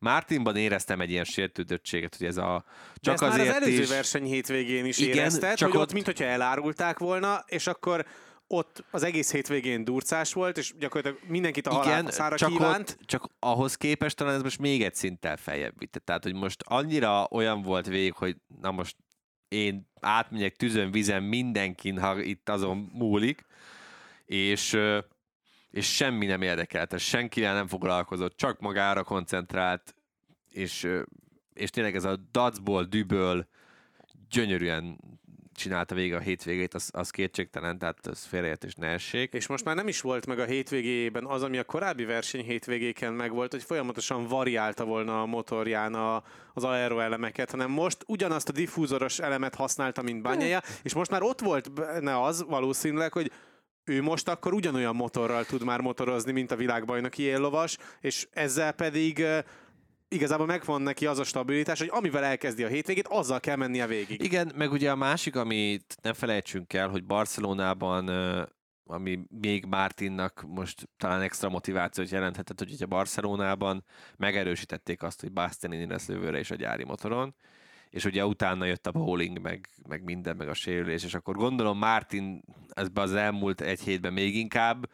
Mártinban 0.00 0.56
éreztem 0.56 1.00
egy 1.00 1.10
ilyen 1.10 1.24
sértődöttséget, 1.24 2.16
hogy 2.16 2.26
ez 2.26 2.36
a 2.36 2.64
De 2.94 3.00
csak 3.00 3.14
ezt 3.14 3.22
már 3.22 3.32
azért 3.32 3.48
az 3.56 3.62
előző 3.62 3.82
is... 3.82 3.88
verseny 3.88 4.24
hétvégén 4.24 4.84
is 4.84 4.98
Igen, 4.98 5.16
érezted, 5.16 5.56
csak 5.56 5.68
hogy 5.68 5.76
ott, 5.76 5.86
ott- 5.86 5.92
mint 5.92 6.06
hogyha 6.06 6.24
elárulták 6.24 6.98
volna, 6.98 7.44
és 7.46 7.66
akkor 7.66 8.06
ott 8.48 8.84
az 8.90 9.02
egész 9.02 9.32
hétvégén 9.32 9.84
durcás 9.84 10.32
volt, 10.32 10.58
és 10.58 10.74
gyakorlatilag 10.78 11.30
mindenkit 11.30 11.66
a 11.66 11.70
Igen, 11.70 11.82
halálszára 11.82 12.36
csak, 12.36 12.50
kívánt. 12.50 12.90
ott, 12.90 13.06
csak 13.06 13.28
ahhoz 13.38 13.76
képest 13.76 14.16
talán 14.16 14.34
ez 14.34 14.42
most 14.42 14.58
még 14.58 14.82
egy 14.82 14.94
szinttel 14.94 15.36
feljebb 15.36 15.78
vitte. 15.78 15.98
Tehát, 15.98 16.22
hogy 16.22 16.34
most 16.34 16.62
annyira 16.66 17.28
olyan 17.30 17.62
volt 17.62 17.86
végig, 17.86 18.12
hogy 18.12 18.36
na 18.60 18.70
most 18.70 18.96
én 19.48 19.90
átmegyek 20.00 20.56
tűzön, 20.56 20.90
vizen 20.90 21.22
mindenkin, 21.22 21.98
ha 21.98 22.20
itt 22.20 22.48
azon 22.48 22.90
múlik, 22.92 23.44
és, 24.24 24.78
és 25.70 25.94
semmi 25.94 26.26
nem 26.26 26.42
érdekelte, 26.42 26.98
senkivel 26.98 27.54
nem 27.54 27.66
foglalkozott, 27.66 28.36
csak 28.36 28.60
magára 28.60 29.04
koncentrált, 29.04 29.94
és, 30.50 30.88
és 31.52 31.70
tényleg 31.70 31.94
ez 31.94 32.04
a 32.04 32.16
dacból, 32.16 32.84
düböl 32.84 33.48
gyönyörűen 34.30 35.00
csinálta 35.58 35.94
végig 35.94 36.14
a 36.14 36.18
hétvégét, 36.18 36.74
az, 36.74 36.90
az 36.92 37.10
kétségtelen, 37.10 37.78
tehát 37.78 38.06
az 38.06 38.24
félreértés 38.24 38.74
ne 38.74 38.86
essék. 38.86 39.32
És 39.32 39.46
most 39.46 39.64
már 39.64 39.74
nem 39.74 39.88
is 39.88 40.00
volt 40.00 40.26
meg 40.26 40.38
a 40.38 40.44
hétvégében 40.44 41.26
az, 41.26 41.42
ami 41.42 41.58
a 41.58 41.64
korábbi 41.64 42.04
verseny 42.04 42.44
hétvégéken 42.44 43.12
megvolt, 43.12 43.52
hogy 43.52 43.62
folyamatosan 43.62 44.26
variálta 44.26 44.84
volna 44.84 45.22
a 45.22 45.26
motorján 45.26 45.94
a, 45.94 46.22
az 46.54 46.64
aeroelemeket, 46.64 47.50
hanem 47.50 47.70
most 47.70 48.04
ugyanazt 48.06 48.48
a 48.48 48.52
diffúzoros 48.52 49.18
elemet 49.18 49.54
használta, 49.54 50.02
mint 50.02 50.22
bányája, 50.22 50.60
és 50.82 50.94
most 50.94 51.10
már 51.10 51.22
ott 51.22 51.40
volt 51.40 51.72
benne 51.72 52.22
az 52.22 52.44
valószínűleg, 52.48 53.12
hogy 53.12 53.32
ő 53.84 54.02
most 54.02 54.28
akkor 54.28 54.52
ugyanolyan 54.52 54.96
motorral 54.96 55.44
tud 55.44 55.64
már 55.64 55.80
motorozni, 55.80 56.32
mint 56.32 56.50
a 56.50 56.56
világbajnoki 56.56 57.22
éllovas, 57.22 57.76
és 58.00 58.28
ezzel 58.32 58.72
pedig 58.72 59.24
igazából 60.08 60.46
megvan 60.46 60.82
neki 60.82 61.06
az 61.06 61.18
a 61.18 61.24
stabilitás, 61.24 61.78
hogy 61.78 61.90
amivel 61.92 62.24
elkezdi 62.24 62.64
a 62.64 62.68
hétvégét, 62.68 63.06
azzal 63.08 63.40
kell 63.40 63.56
mennie 63.56 63.86
végig. 63.86 64.22
Igen, 64.22 64.52
meg 64.56 64.72
ugye 64.72 64.90
a 64.90 64.96
másik, 64.96 65.36
amit 65.36 65.96
ne 66.02 66.12
felejtsünk 66.12 66.72
el, 66.72 66.88
hogy 66.88 67.04
Barcelonában 67.04 68.08
ami 68.90 69.20
még 69.40 69.64
Martinnak 69.64 70.44
most 70.46 70.88
talán 70.96 71.20
extra 71.20 71.48
motivációt 71.48 72.08
jelenthetett, 72.08 72.58
hogy 72.58 72.72
ugye 72.72 72.86
Barcelonában 72.86 73.84
megerősítették 74.16 75.02
azt, 75.02 75.20
hogy 75.20 75.32
Bastianini 75.32 75.86
lesz 75.86 76.08
lövőre 76.08 76.38
és 76.38 76.50
a 76.50 76.54
gyári 76.54 76.84
motoron, 76.84 77.34
és 77.90 78.04
ugye 78.04 78.26
utána 78.26 78.64
jött 78.64 78.86
a 78.86 78.92
bowling, 78.92 79.40
meg, 79.40 79.68
meg 79.88 80.02
minden, 80.02 80.36
meg 80.36 80.48
a 80.48 80.54
sérülés, 80.54 81.04
és 81.04 81.14
akkor 81.14 81.36
gondolom 81.36 81.78
Martin 81.78 82.42
ezben 82.68 83.04
az 83.04 83.14
elmúlt 83.14 83.60
egy 83.60 83.80
hétben 83.80 84.12
még 84.12 84.36
inkább 84.36 84.90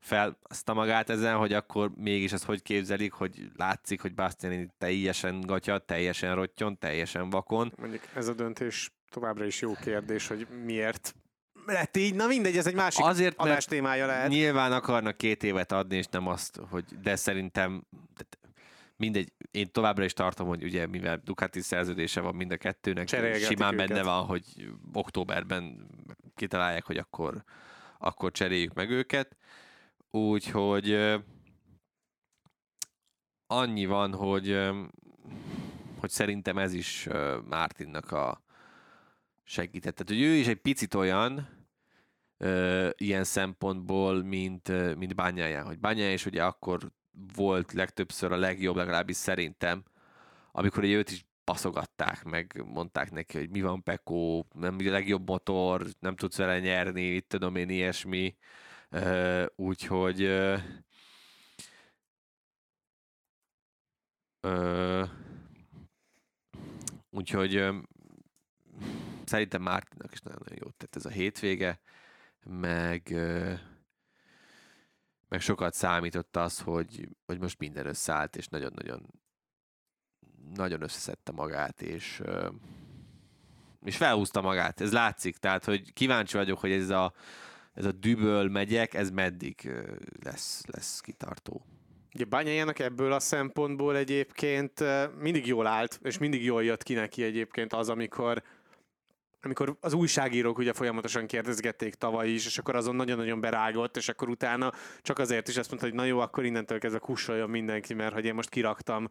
felhozta 0.00 0.74
magát 0.74 1.10
ezen, 1.10 1.36
hogy 1.36 1.52
akkor 1.52 1.90
mégis 1.96 2.32
ezt 2.32 2.44
hogy 2.44 2.62
képzelik, 2.62 3.12
hogy 3.12 3.50
látszik, 3.56 4.00
hogy 4.00 4.14
Bastianini 4.14 4.68
teljesen 4.78 5.40
gatya, 5.40 5.78
teljesen 5.78 6.34
rottyon, 6.34 6.78
teljesen 6.78 7.30
vakon. 7.30 7.72
Mondjuk 7.76 8.02
ez 8.14 8.28
a 8.28 8.34
döntés 8.34 8.92
továbbra 9.10 9.44
is 9.44 9.60
jó 9.60 9.72
kérdés, 9.74 10.26
hogy 10.26 10.46
miért 10.64 11.14
lett 11.66 11.96
így. 11.96 12.14
Na 12.14 12.26
mindegy, 12.26 12.56
ez 12.56 12.66
egy 12.66 12.74
másik 12.74 13.04
Azért, 13.04 13.38
adás 13.38 13.64
témája 13.64 14.06
lehet. 14.06 14.28
Nyilván 14.28 14.72
akarnak 14.72 15.16
két 15.16 15.42
évet 15.42 15.72
adni, 15.72 15.96
és 15.96 16.06
nem 16.06 16.26
azt, 16.26 16.60
hogy 16.70 16.84
de 17.02 17.16
szerintem 17.16 17.86
mindegy, 18.96 19.32
én 19.50 19.72
továbbra 19.72 20.04
is 20.04 20.12
tartom, 20.12 20.46
hogy 20.46 20.64
ugye 20.64 20.86
mivel 20.86 21.20
Ducati 21.24 21.60
szerződése 21.60 22.20
van 22.20 22.34
mind 22.34 22.52
a 22.52 22.56
kettőnek, 22.56 23.08
simán 23.08 23.74
őket. 23.74 23.88
benne 23.88 24.02
van, 24.02 24.24
hogy 24.24 24.44
októberben 24.92 25.86
kitalálják, 26.34 26.84
hogy 26.84 26.96
akkor, 26.96 27.44
akkor 27.98 28.32
cseréljük 28.32 28.74
meg 28.74 28.90
őket. 28.90 29.36
Úgyhogy 30.10 31.16
annyi 33.46 33.86
van, 33.86 34.14
hogy, 34.14 34.58
hogy 35.98 36.10
szerintem 36.10 36.58
ez 36.58 36.72
is 36.72 37.08
Mártinnak 37.48 38.12
a 38.12 38.42
segített. 39.44 39.94
Tehát, 39.94 40.08
hogy 40.08 40.30
ő 40.30 40.34
is 40.34 40.46
egy 40.46 40.60
picit 40.60 40.94
olyan, 40.94 41.48
ilyen 42.96 43.24
szempontból, 43.24 44.22
mint, 44.22 44.96
mint 44.96 45.14
Bányája. 45.14 45.64
Hogy 45.64 45.78
Bányája 45.78 46.12
is 46.12 46.26
ugye 46.26 46.44
akkor 46.44 46.92
volt 47.34 47.72
legtöbbször 47.72 48.32
a 48.32 48.36
legjobb, 48.36 48.76
legalábbis 48.76 49.16
szerintem, 49.16 49.84
amikor 50.52 50.84
ugye 50.84 50.96
őt 50.96 51.10
is 51.10 51.26
baszogatták, 51.44 52.24
meg 52.24 52.62
mondták 52.66 53.10
neki, 53.10 53.38
hogy 53.38 53.50
mi 53.50 53.60
van 53.60 53.82
Pekó, 53.82 54.46
nem 54.54 54.76
a 54.78 54.90
legjobb 54.90 55.28
motor, 55.28 55.86
nem 56.00 56.16
tudsz 56.16 56.36
vele 56.36 56.60
nyerni, 56.60 57.02
itt 57.02 57.28
tudom 57.28 57.56
én 57.56 57.68
ilyesmi. 57.68 58.36
Úgyhogy 59.56 60.22
ö, 64.40 65.04
úgyhogy 67.10 67.56
ö, 67.56 67.78
szerintem 69.24 69.62
Mártinak 69.62 70.12
is 70.12 70.20
nagyon-nagyon 70.20 70.58
jót 70.62 70.76
tett 70.76 70.96
ez 70.96 71.04
a 71.04 71.10
hétvége, 71.10 71.80
meg 72.44 73.10
ö, 73.10 73.54
meg 75.28 75.40
sokat 75.40 75.74
számított 75.74 76.36
az, 76.36 76.60
hogy, 76.60 77.08
hogy 77.26 77.38
most 77.38 77.58
minden 77.58 77.86
összeállt, 77.86 78.36
és 78.36 78.48
nagyon-nagyon 78.48 79.06
nagyon 80.54 80.82
összeszedte 80.82 81.32
magát, 81.32 81.82
és, 81.82 82.20
ö, 82.20 82.48
és 83.84 83.96
felhúzta 83.96 84.40
magát. 84.40 84.80
Ez 84.80 84.92
látszik, 84.92 85.36
tehát, 85.36 85.64
hogy 85.64 85.92
kíváncsi 85.92 86.36
vagyok, 86.36 86.58
hogy 86.58 86.72
ez 86.72 86.90
a, 86.90 87.12
ez 87.78 87.84
a 87.84 87.92
düböl 87.92 88.48
megyek, 88.48 88.94
ez 88.94 89.10
meddig 89.10 89.70
lesz, 90.24 90.64
lesz 90.66 91.00
kitartó. 91.00 91.64
Ugye 92.14 92.24
Bányájának 92.24 92.78
ebből 92.78 93.12
a 93.12 93.20
szempontból 93.20 93.96
egyébként 93.96 94.84
mindig 95.20 95.46
jól 95.46 95.66
állt, 95.66 96.00
és 96.02 96.18
mindig 96.18 96.44
jól 96.44 96.64
jött 96.64 96.82
ki 96.82 96.94
neki 96.94 97.22
egyébként 97.22 97.72
az, 97.72 97.88
amikor 97.88 98.42
amikor 99.42 99.76
az 99.80 99.92
újságírók 99.92 100.58
ugye 100.58 100.72
folyamatosan 100.72 101.26
kérdezgették 101.26 101.94
tavaly 101.94 102.28
is, 102.28 102.46
és 102.46 102.58
akkor 102.58 102.76
azon 102.76 102.96
nagyon-nagyon 102.96 103.40
berágott, 103.40 103.96
és 103.96 104.08
akkor 104.08 104.28
utána 104.28 104.72
csak 105.02 105.18
azért 105.18 105.48
is 105.48 105.56
azt 105.56 105.68
mondta, 105.68 105.88
hogy 105.88 105.96
na 105.96 106.04
jó, 106.04 106.18
akkor 106.18 106.44
innentől 106.44 106.78
kezdve 106.78 106.98
kussoljon 106.98 107.50
mindenki, 107.50 107.94
mert 107.94 108.14
hogy 108.14 108.24
én 108.24 108.34
most 108.34 108.48
kiraktam 108.48 109.08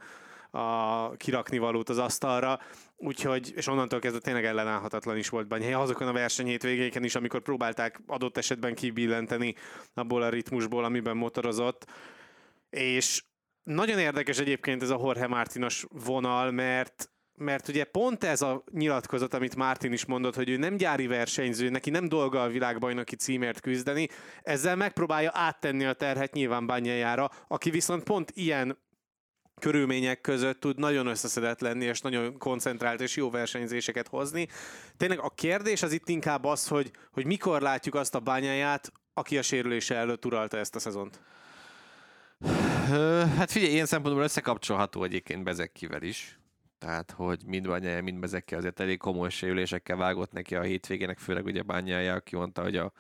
a 0.51 1.12
kirakni 1.17 1.57
valót 1.57 1.89
az 1.89 1.97
asztalra, 1.97 2.60
úgyhogy, 2.95 3.53
és 3.55 3.67
onnantól 3.67 3.99
kezdve 3.99 4.19
tényleg 4.19 4.45
ellenállhatatlan 4.45 5.17
is 5.17 5.29
volt 5.29 5.47
Banyai. 5.47 5.73
Azokon 5.73 6.07
a 6.07 6.13
verseny 6.13 6.47
hétvégéken 6.47 7.03
is, 7.03 7.15
amikor 7.15 7.41
próbálták 7.41 8.01
adott 8.07 8.38
esetben 8.38 8.75
kibillenteni 8.75 9.55
abból 9.93 10.21
a 10.21 10.29
ritmusból, 10.29 10.83
amiben 10.83 11.17
motorozott, 11.17 11.86
és 12.69 13.23
nagyon 13.63 13.99
érdekes 13.99 14.39
egyébként 14.39 14.81
ez 14.81 14.89
a 14.89 14.99
Jorge 15.03 15.27
Martinos 15.27 15.86
vonal, 15.89 16.51
mert 16.51 17.10
mert 17.38 17.67
ugye 17.67 17.83
pont 17.83 18.23
ez 18.23 18.41
a 18.41 18.63
nyilatkozat, 18.71 19.33
amit 19.33 19.55
Martin 19.55 19.91
is 19.91 20.05
mondott, 20.05 20.36
hogy 20.36 20.49
ő 20.49 20.57
nem 20.57 20.77
gyári 20.77 21.07
versenyző, 21.07 21.69
neki 21.69 21.89
nem 21.89 22.07
dolga 22.07 22.41
a 22.41 22.47
világbajnoki 22.47 23.15
címért 23.15 23.60
küzdeni, 23.60 24.07
ezzel 24.41 24.75
megpróbálja 24.75 25.31
áttenni 25.33 25.86
a 25.86 25.93
terhet 25.93 26.33
nyilván 26.33 26.65
bányájára, 26.65 27.29
aki 27.47 27.69
viszont 27.69 28.03
pont 28.03 28.31
ilyen 28.33 28.77
körülmények 29.59 30.21
között 30.21 30.59
tud 30.59 30.79
nagyon 30.79 31.07
összeszedett 31.07 31.59
lenni, 31.59 31.85
és 31.85 32.01
nagyon 32.01 32.37
koncentrált 32.37 33.01
és 33.01 33.15
jó 33.15 33.29
versenyzéseket 33.29 34.07
hozni. 34.07 34.47
Tényleg 34.97 35.19
a 35.19 35.29
kérdés 35.29 35.83
az 35.83 35.91
itt 35.91 36.09
inkább 36.09 36.43
az, 36.43 36.67
hogy, 36.67 36.91
hogy 37.11 37.25
mikor 37.25 37.61
látjuk 37.61 37.95
azt 37.95 38.15
a 38.15 38.19
bányáját, 38.19 38.91
aki 39.13 39.37
a 39.37 39.41
sérülése 39.41 39.95
előtt 39.95 40.25
uralta 40.25 40.57
ezt 40.57 40.75
a 40.75 40.79
szezont. 40.79 41.19
Hát 43.37 43.51
figyelj, 43.51 43.71
ilyen 43.71 43.85
szempontból 43.85 44.23
összekapcsolható 44.23 45.03
egyébként 45.03 45.43
Bezekkivel 45.43 46.01
is. 46.01 46.39
Tehát, 46.79 47.11
hogy 47.11 47.39
mind 47.45 47.67
Bányája, 47.67 48.03
mind 48.03 48.19
Bezekki 48.19 48.55
azért 48.55 48.79
elég 48.79 48.97
komoly 48.97 49.29
sérülésekkel 49.29 49.97
vágott 49.97 50.31
neki 50.31 50.55
a 50.55 50.61
hétvégének, 50.61 51.17
főleg 51.17 51.45
ugye 51.45 51.61
Bányája, 51.61 52.13
aki 52.13 52.35
mondta, 52.35 52.61
hogy 52.61 52.75
a 52.75 52.91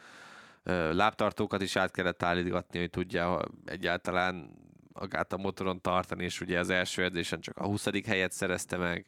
lábtartókat 0.91 1.61
is 1.61 1.75
át 1.75 1.91
kellett 1.91 2.23
állítgatni, 2.23 2.79
hogy 2.79 2.89
tudja 2.89 3.41
egyáltalán 3.65 4.51
magát 4.99 5.33
a 5.33 5.37
motoron 5.37 5.81
tartani, 5.81 6.23
és 6.23 6.41
ugye 6.41 6.59
az 6.59 6.69
első 6.69 7.03
edzésen 7.03 7.41
csak 7.41 7.57
a 7.57 7.65
20. 7.65 8.05
helyet 8.05 8.31
szerezte 8.31 8.77
meg, 8.77 9.05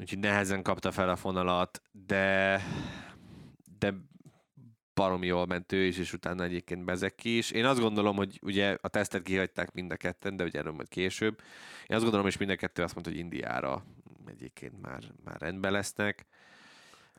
úgyhogy 0.00 0.18
nehezen 0.18 0.62
kapta 0.62 0.90
fel 0.92 1.08
a 1.08 1.16
fonalat, 1.16 1.82
de 2.06 2.62
de 3.78 3.94
baromi 4.94 5.26
jól 5.26 5.46
ment 5.46 5.72
ő 5.72 5.84
is, 5.84 5.98
és 5.98 6.12
utána 6.12 6.44
egyébként 6.44 6.84
Bezeki 6.84 7.36
is. 7.36 7.50
Én 7.50 7.64
azt 7.64 7.80
gondolom, 7.80 8.16
hogy 8.16 8.38
ugye 8.42 8.76
a 8.80 8.88
tesztet 8.88 9.22
kihagyták 9.22 9.72
mind 9.72 9.90
a 9.90 9.96
ketten, 9.96 10.36
de 10.36 10.44
ugye 10.44 10.58
erről 10.58 10.72
majd 10.72 10.88
később. 10.88 11.40
Én 11.86 11.94
azt 11.96 12.02
gondolom, 12.02 12.26
és 12.26 12.36
mind 12.36 12.50
a 12.50 12.56
kettő 12.56 12.82
azt 12.82 12.94
mondta, 12.94 13.12
hogy 13.12 13.20
Indiára 13.20 13.84
egyébként 14.26 14.80
már, 14.82 15.02
már 15.24 15.40
rendben 15.40 15.72
lesznek. 15.72 16.26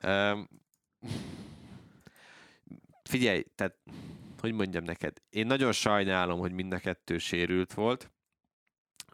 Um, 0.03 0.49
figyelj, 3.03 3.43
tehát 3.55 3.75
hogy 4.41 4.51
mondjam 4.53 4.83
neked, 4.83 5.21
én 5.29 5.45
nagyon 5.45 5.71
sajnálom, 5.71 6.39
hogy 6.39 6.51
mind 6.51 6.73
a 6.73 6.79
kettő 6.79 7.17
sérült 7.17 7.73
volt, 7.73 8.11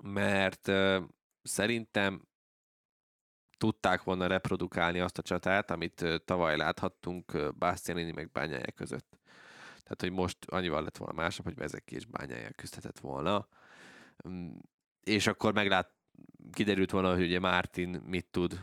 mert 0.02 0.68
uh, 0.68 1.04
szerintem 1.42 2.22
tudták 3.58 4.04
volna 4.04 4.28
reprodukálni 4.28 5.00
azt 5.00 5.18
a 5.18 5.22
csatát, 5.22 5.72
amit 5.72 6.02
ö, 6.02 6.18
tavaly 6.18 6.58
láthattunk 6.58 7.34
ö, 7.34 7.50
Bastianini 7.58 8.12
meg 8.12 8.32
Bányája 8.32 8.72
között. 8.76 9.20
Tehát, 9.84 10.02
hogy 10.02 10.12
most 10.12 10.38
annyival 10.46 10.84
lett 10.84 10.98
volna 10.98 11.14
másabb, 11.14 11.46
hogy 11.46 11.56
Bezeki 11.56 11.96
és 11.96 12.06
Bányája 12.06 12.50
küzdhetett 12.52 13.00
volna. 13.00 13.48
Mm, 14.28 14.56
És 15.04 15.28
akkor 15.28 15.54
meglát, 15.54 15.92
kiderült 16.52 16.92
volna, 16.92 17.14
hogy 17.14 17.24
ugye 17.24 17.40
Martin 17.40 18.02
mit 18.06 18.26
tud 18.26 18.62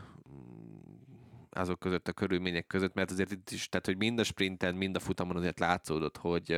azok 1.57 1.79
között 1.79 2.07
a 2.07 2.13
körülmények 2.13 2.67
között, 2.67 2.93
mert 2.93 3.11
azért 3.11 3.31
itt 3.31 3.49
is, 3.49 3.69
tehát 3.69 3.85
hogy 3.85 3.97
mind 3.97 4.19
a 4.19 4.23
sprinten, 4.23 4.75
mind 4.75 4.95
a 4.95 4.99
futamon 4.99 5.35
azért 5.35 5.59
látszódott, 5.59 6.17
hogy 6.17 6.51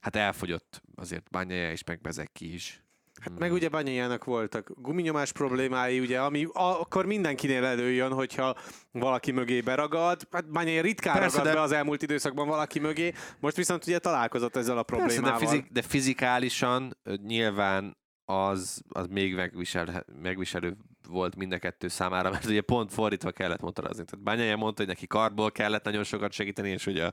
hát 0.00 0.16
elfogyott 0.16 0.82
azért 0.94 1.30
Banyaja 1.30 1.72
is, 1.72 1.84
meg 1.84 2.00
Bezeki 2.00 2.54
is. 2.54 2.84
Hát 3.20 3.38
meg 3.38 3.52
ugye 3.52 3.68
Banyajának 3.68 4.24
voltak 4.24 4.70
guminyomás 4.76 5.32
problémái, 5.32 6.00
ugye, 6.00 6.20
ami 6.20 6.46
akkor 6.52 7.06
mindenkinél 7.06 7.64
előjön, 7.64 8.12
hogyha 8.12 8.56
valaki 8.90 9.30
mögé 9.30 9.60
beragad. 9.60 10.28
Hát 10.30 10.50
Banyaja 10.50 10.82
ritkán 10.82 11.18
Persze, 11.18 11.36
ragad 11.36 11.52
de... 11.52 11.58
be 11.58 11.64
az 11.64 11.72
elmúlt 11.72 12.02
időszakban 12.02 12.48
valaki 12.48 12.78
mögé, 12.78 13.12
most 13.40 13.56
viszont 13.56 13.86
ugye 13.86 13.98
találkozott 13.98 14.56
ezzel 14.56 14.78
a 14.78 14.82
problémával. 14.82 15.30
Persze, 15.30 15.44
de, 15.44 15.50
fizik, 15.50 15.72
de 15.72 15.82
fizikálisan 15.82 16.96
nyilván 17.22 17.96
az, 18.24 18.82
az 18.88 19.06
még 19.06 19.34
megvisel, 19.34 20.04
megviselő 20.22 20.76
volt 21.08 21.36
mind 21.36 21.52
a 21.52 21.58
kettő 21.58 21.88
számára, 21.88 22.30
mert 22.30 22.44
ugye 22.44 22.60
pont 22.60 22.92
fordítva 22.92 23.30
kellett 23.30 23.60
motorozni. 23.60 24.04
Tehát 24.04 24.24
Bányája 24.24 24.56
mondta, 24.56 24.82
hogy 24.82 24.92
neki 24.92 25.06
karból 25.06 25.52
kellett 25.52 25.84
nagyon 25.84 26.04
sokat 26.04 26.32
segíteni, 26.32 26.70
és 26.70 26.84
hogy 26.84 26.98
a 26.98 27.12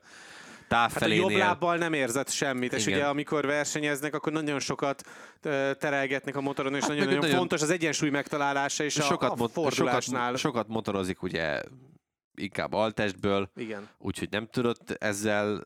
távfelénél... 0.68 1.22
Hát 1.22 1.30
a 1.30 1.32
jobb 1.32 1.42
lábbal 1.42 1.78
nem 1.78 1.94
érzett 1.94 2.30
semmit, 2.30 2.64
Igen. 2.64 2.80
és 2.80 2.86
ugye 2.86 3.06
amikor 3.06 3.46
versenyeznek, 3.46 4.14
akkor 4.14 4.32
nagyon 4.32 4.60
sokat 4.60 5.04
terelgetnek 5.78 6.36
a 6.36 6.42
motoron, 6.42 6.76
és 6.76 6.80
hát 6.80 6.90
nagyon, 6.90 7.06
nagyon, 7.06 7.20
nagyon 7.20 7.38
fontos 7.38 7.62
az 7.62 7.70
egyensúly 7.70 8.10
megtalálása, 8.10 8.84
és 8.84 8.94
sokat, 8.94 9.40
a, 9.40 9.44
a 9.44 9.48
fordulásnál. 9.48 10.26
Sokat, 10.26 10.40
sokat 10.40 10.68
motorozik 10.68 11.22
ugye 11.22 11.62
inkább 12.36 12.74
altestből, 12.74 13.50
Igen. 13.56 13.90
úgyhogy 13.98 14.28
nem 14.32 14.48
tudott 14.48 14.92
ezzel 14.92 15.66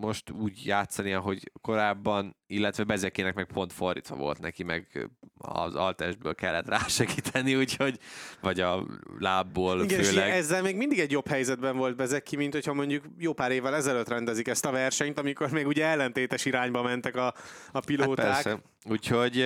most 0.00 0.30
úgy 0.30 0.66
játszani, 0.66 1.12
ahogy 1.12 1.50
korábban, 1.60 2.36
illetve 2.46 2.84
Bezekének 2.84 3.34
meg 3.34 3.46
pont 3.46 3.72
fordítva 3.72 4.16
volt 4.16 4.38
neki, 4.38 4.62
meg 4.62 5.10
az 5.38 5.74
altestből 5.74 6.34
kellett 6.34 6.68
rásegíteni, 6.68 7.56
úgyhogy, 7.56 7.98
vagy 8.40 8.60
a 8.60 8.86
lábból 9.18 9.82
Igen, 9.82 10.02
főleg. 10.02 10.28
És 10.28 10.34
ezzel 10.34 10.62
még 10.62 10.76
mindig 10.76 10.98
egy 10.98 11.10
jobb 11.10 11.28
helyzetben 11.28 11.76
volt 11.76 11.96
Bezeki, 11.96 12.36
mint 12.36 12.52
hogyha 12.52 12.72
mondjuk 12.72 13.04
jó 13.18 13.32
pár 13.32 13.50
évvel 13.50 13.74
ezelőtt 13.74 14.08
rendezik 14.08 14.48
ezt 14.48 14.64
a 14.64 14.70
versenyt, 14.70 15.18
amikor 15.18 15.50
még 15.50 15.66
ugye 15.66 15.84
ellentétes 15.84 16.44
irányba 16.44 16.82
mentek 16.82 17.16
a, 17.16 17.34
a 17.72 17.80
pilóták. 17.80 18.26
Hát 18.26 18.42
persze. 18.42 18.62
Úgyhogy 18.84 19.44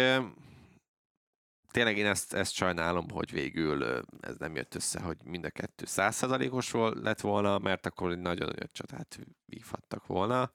tényleg 1.74 1.98
én 1.98 2.06
ezt, 2.06 2.34
ezt 2.34 2.52
sajnálom, 2.52 3.10
hogy 3.10 3.32
végül 3.32 3.84
ez 4.20 4.36
nem 4.38 4.54
jött 4.54 4.74
össze, 4.74 5.00
hogy 5.00 5.16
mind 5.24 5.44
a 5.44 5.50
kettő 5.50 5.84
százszerzalékos 5.84 6.72
lett 7.02 7.20
volna, 7.20 7.58
mert 7.58 7.86
akkor 7.86 8.16
nagyon 8.16 8.52
nagy 8.58 8.70
csatát 8.72 9.18
vívhattak 9.46 10.06
volna. 10.06 10.52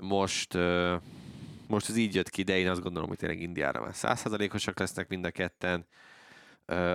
Most, 0.00 0.58
most 1.66 1.88
ez 1.88 1.96
így 1.96 2.14
jött 2.14 2.30
ki, 2.30 2.42
de 2.42 2.58
én 2.58 2.68
azt 2.68 2.82
gondolom, 2.82 3.08
hogy 3.08 3.18
tényleg 3.18 3.40
Indiára 3.40 3.80
már 3.80 3.94
százszerzalékosak 3.94 4.78
lesznek 4.78 5.08
mind 5.08 5.24
a 5.24 5.30
ketten. 5.30 5.86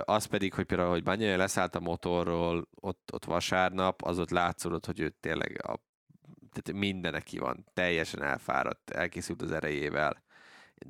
Az 0.02 0.26
pedig, 0.26 0.54
hogy 0.54 0.66
például, 0.66 0.90
hogy 0.90 1.04
Banyai 1.04 1.36
leszállt 1.36 1.76
a 1.76 1.80
motorról 1.80 2.68
ott, 2.76 3.10
ott 3.14 3.26
vasárnap, 3.26 4.02
az 4.02 4.20
ott 4.20 4.30
látszódott, 4.30 4.86
hogy 4.86 5.00
ő 5.00 5.10
tényleg 5.20 5.62
a, 5.64 5.80
tehát 6.52 6.82
minden 6.82 7.12
neki 7.12 7.38
van, 7.38 7.66
teljesen 7.74 8.24
elfáradt, 8.24 8.90
elkészült 8.90 9.42
az 9.42 9.52
erejével 9.52 10.24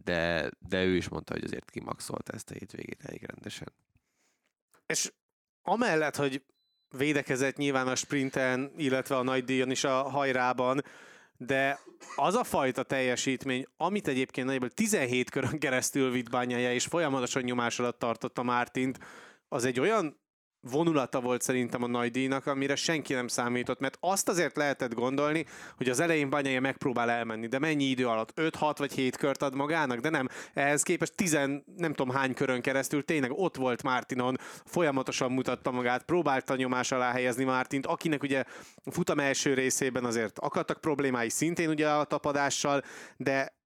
de, 0.03 0.51
de 0.59 0.83
ő 0.83 0.95
is 0.95 1.09
mondta, 1.09 1.33
hogy 1.33 1.43
azért 1.43 1.71
kimaxolta 1.71 2.33
ezt 2.33 2.49
a 2.49 2.53
hétvégét 2.53 3.03
elég 3.03 3.23
rendesen. 3.23 3.73
És 4.85 5.11
amellett, 5.61 6.15
hogy 6.15 6.43
védekezett 6.97 7.55
nyilván 7.55 7.87
a 7.87 7.95
sprinten, 7.95 8.71
illetve 8.77 9.17
a 9.17 9.23
nagy 9.23 9.43
díjon 9.43 9.71
is 9.71 9.83
a 9.83 10.09
hajrában, 10.09 10.83
de 11.37 11.79
az 12.15 12.35
a 12.35 12.43
fajta 12.43 12.83
teljesítmény, 12.83 13.65
amit 13.77 14.07
egyébként 14.07 14.45
nagyjából 14.45 14.69
17 14.69 15.29
körön 15.29 15.59
keresztül 15.59 16.11
vitt 16.11 16.29
bányája, 16.29 16.73
és 16.73 16.85
folyamatosan 16.85 17.41
nyomás 17.41 17.79
alatt 17.79 17.99
tartotta 17.99 18.43
Mártint, 18.43 18.99
az 19.47 19.65
egy 19.65 19.79
olyan 19.79 20.19
vonulata 20.61 21.21
volt 21.21 21.41
szerintem 21.41 21.83
a 21.83 21.87
nagy 21.87 22.11
díjnak, 22.11 22.45
amire 22.45 22.75
senki 22.75 23.13
nem 23.13 23.27
számított, 23.27 23.79
mert 23.79 23.97
azt 23.99 24.29
azért 24.29 24.55
lehetett 24.57 24.93
gondolni, 24.93 25.45
hogy 25.77 25.89
az 25.89 25.99
elején 25.99 26.29
Banyaja 26.29 26.61
megpróbál 26.61 27.09
elmenni, 27.09 27.47
de 27.47 27.59
mennyi 27.59 27.83
idő 27.83 28.07
alatt? 28.07 28.33
5-6 28.35 28.73
vagy 28.77 28.91
7 28.91 29.17
kört 29.17 29.41
ad 29.41 29.55
magának? 29.55 29.99
De 29.99 30.09
nem, 30.09 30.27
ehhez 30.53 30.83
képest 30.83 31.15
10 31.15 31.31
nem 31.75 31.93
tudom 31.93 32.09
hány 32.09 32.33
körön 32.33 32.61
keresztül 32.61 33.05
tényleg 33.05 33.31
ott 33.31 33.55
volt 33.55 33.83
Mártinon, 33.83 34.37
folyamatosan 34.65 35.31
mutatta 35.31 35.71
magát, 35.71 36.03
próbálta 36.03 36.55
nyomás 36.55 36.91
alá 36.91 37.11
helyezni 37.11 37.43
Mártint, 37.43 37.85
akinek 37.85 38.23
ugye 38.23 38.43
futam 38.91 39.19
első 39.19 39.53
részében 39.53 40.05
azért 40.05 40.39
akadtak 40.39 40.81
problémái 40.81 41.29
szintén 41.29 41.69
ugye 41.69 41.89
a 41.89 42.03
tapadással, 42.03 42.83
de 43.17 43.59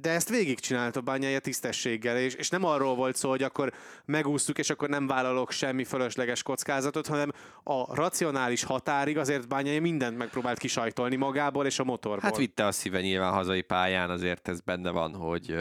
de 0.00 0.10
ezt 0.10 0.28
végigcsinálta 0.28 1.00
Bányája 1.00 1.38
tisztességgel, 1.38 2.18
és, 2.18 2.34
és 2.34 2.48
nem 2.48 2.64
arról 2.64 2.94
volt 2.94 3.16
szó, 3.16 3.28
hogy 3.28 3.42
akkor 3.42 3.72
megúsztuk, 4.04 4.58
és 4.58 4.70
akkor 4.70 4.88
nem 4.88 5.06
vállalok 5.06 5.50
semmi 5.50 5.84
fölösleges 5.84 6.42
kockázatot, 6.42 7.06
hanem 7.06 7.32
a 7.62 7.94
racionális 7.94 8.62
határig 8.62 9.18
azért 9.18 9.48
Bányája 9.48 9.80
mindent 9.80 10.16
megpróbált 10.16 10.58
kisajtolni 10.58 11.16
magából 11.16 11.66
és 11.66 11.78
a 11.78 11.84
motorból. 11.84 12.20
Hát 12.20 12.36
vitte 12.36 12.66
a 12.66 12.72
szíve 12.72 13.00
nyilván 13.00 13.32
hazai 13.32 13.62
pályán, 13.62 14.10
azért 14.10 14.48
ez 14.48 14.60
benne 14.60 14.90
van, 14.90 15.14
hogy 15.14 15.56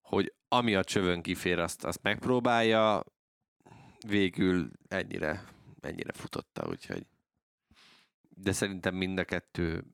hogy 0.00 0.32
ami 0.48 0.74
a 0.74 0.84
csövön 0.84 1.22
kifér, 1.22 1.58
azt, 1.58 1.84
azt 1.84 2.02
megpróbálja, 2.02 3.04
végül 4.06 4.70
ennyire, 4.88 5.44
ennyire 5.80 6.12
futotta, 6.12 6.66
úgyhogy 6.68 7.06
de 8.40 8.52
szerintem 8.52 8.94
mind 8.94 9.18
a 9.18 9.24
kettő 9.24 9.84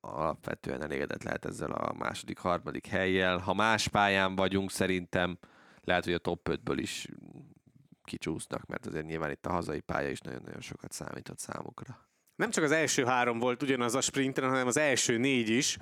alapvetően 0.00 0.82
elégedett 0.82 1.22
lehet 1.22 1.44
ezzel 1.44 1.70
a 1.70 1.92
második, 1.92 2.38
harmadik 2.38 2.86
helyjel. 2.86 3.38
Ha 3.38 3.54
más 3.54 3.88
pályán 3.88 4.36
vagyunk, 4.36 4.70
szerintem 4.70 5.38
lehet, 5.84 6.04
hogy 6.04 6.12
a 6.12 6.18
top 6.18 6.48
5-ből 6.50 6.76
is 6.76 7.08
kicsúsznak, 8.04 8.66
mert 8.66 8.86
azért 8.86 9.06
nyilván 9.06 9.30
itt 9.30 9.46
a 9.46 9.52
hazai 9.52 9.80
pálya 9.80 10.10
is 10.10 10.20
nagyon-nagyon 10.20 10.60
sokat 10.60 10.92
számított 10.92 11.38
számukra. 11.38 12.06
Nem 12.36 12.50
csak 12.50 12.64
az 12.64 12.70
első 12.70 13.04
három 13.04 13.38
volt 13.38 13.62
ugyanaz 13.62 13.94
a 13.94 14.00
sprinten, 14.00 14.48
hanem 14.48 14.66
az 14.66 14.76
első 14.76 15.16
négy 15.16 15.48
is, 15.48 15.78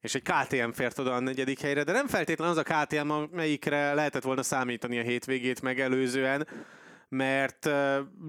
és 0.00 0.14
egy 0.14 0.22
KTM 0.22 0.70
fért 0.70 0.98
oda 0.98 1.14
a 1.14 1.20
negyedik 1.20 1.60
helyre, 1.60 1.82
de 1.84 1.92
nem 1.92 2.06
feltétlenül 2.06 2.58
az 2.58 2.64
a 2.68 2.84
KTM, 2.84 3.10
amelyikre 3.10 3.94
lehetett 3.94 4.22
volna 4.22 4.42
számítani 4.42 4.98
a 4.98 5.02
hétvégét 5.02 5.62
megelőzően 5.62 6.46
mert 7.08 7.68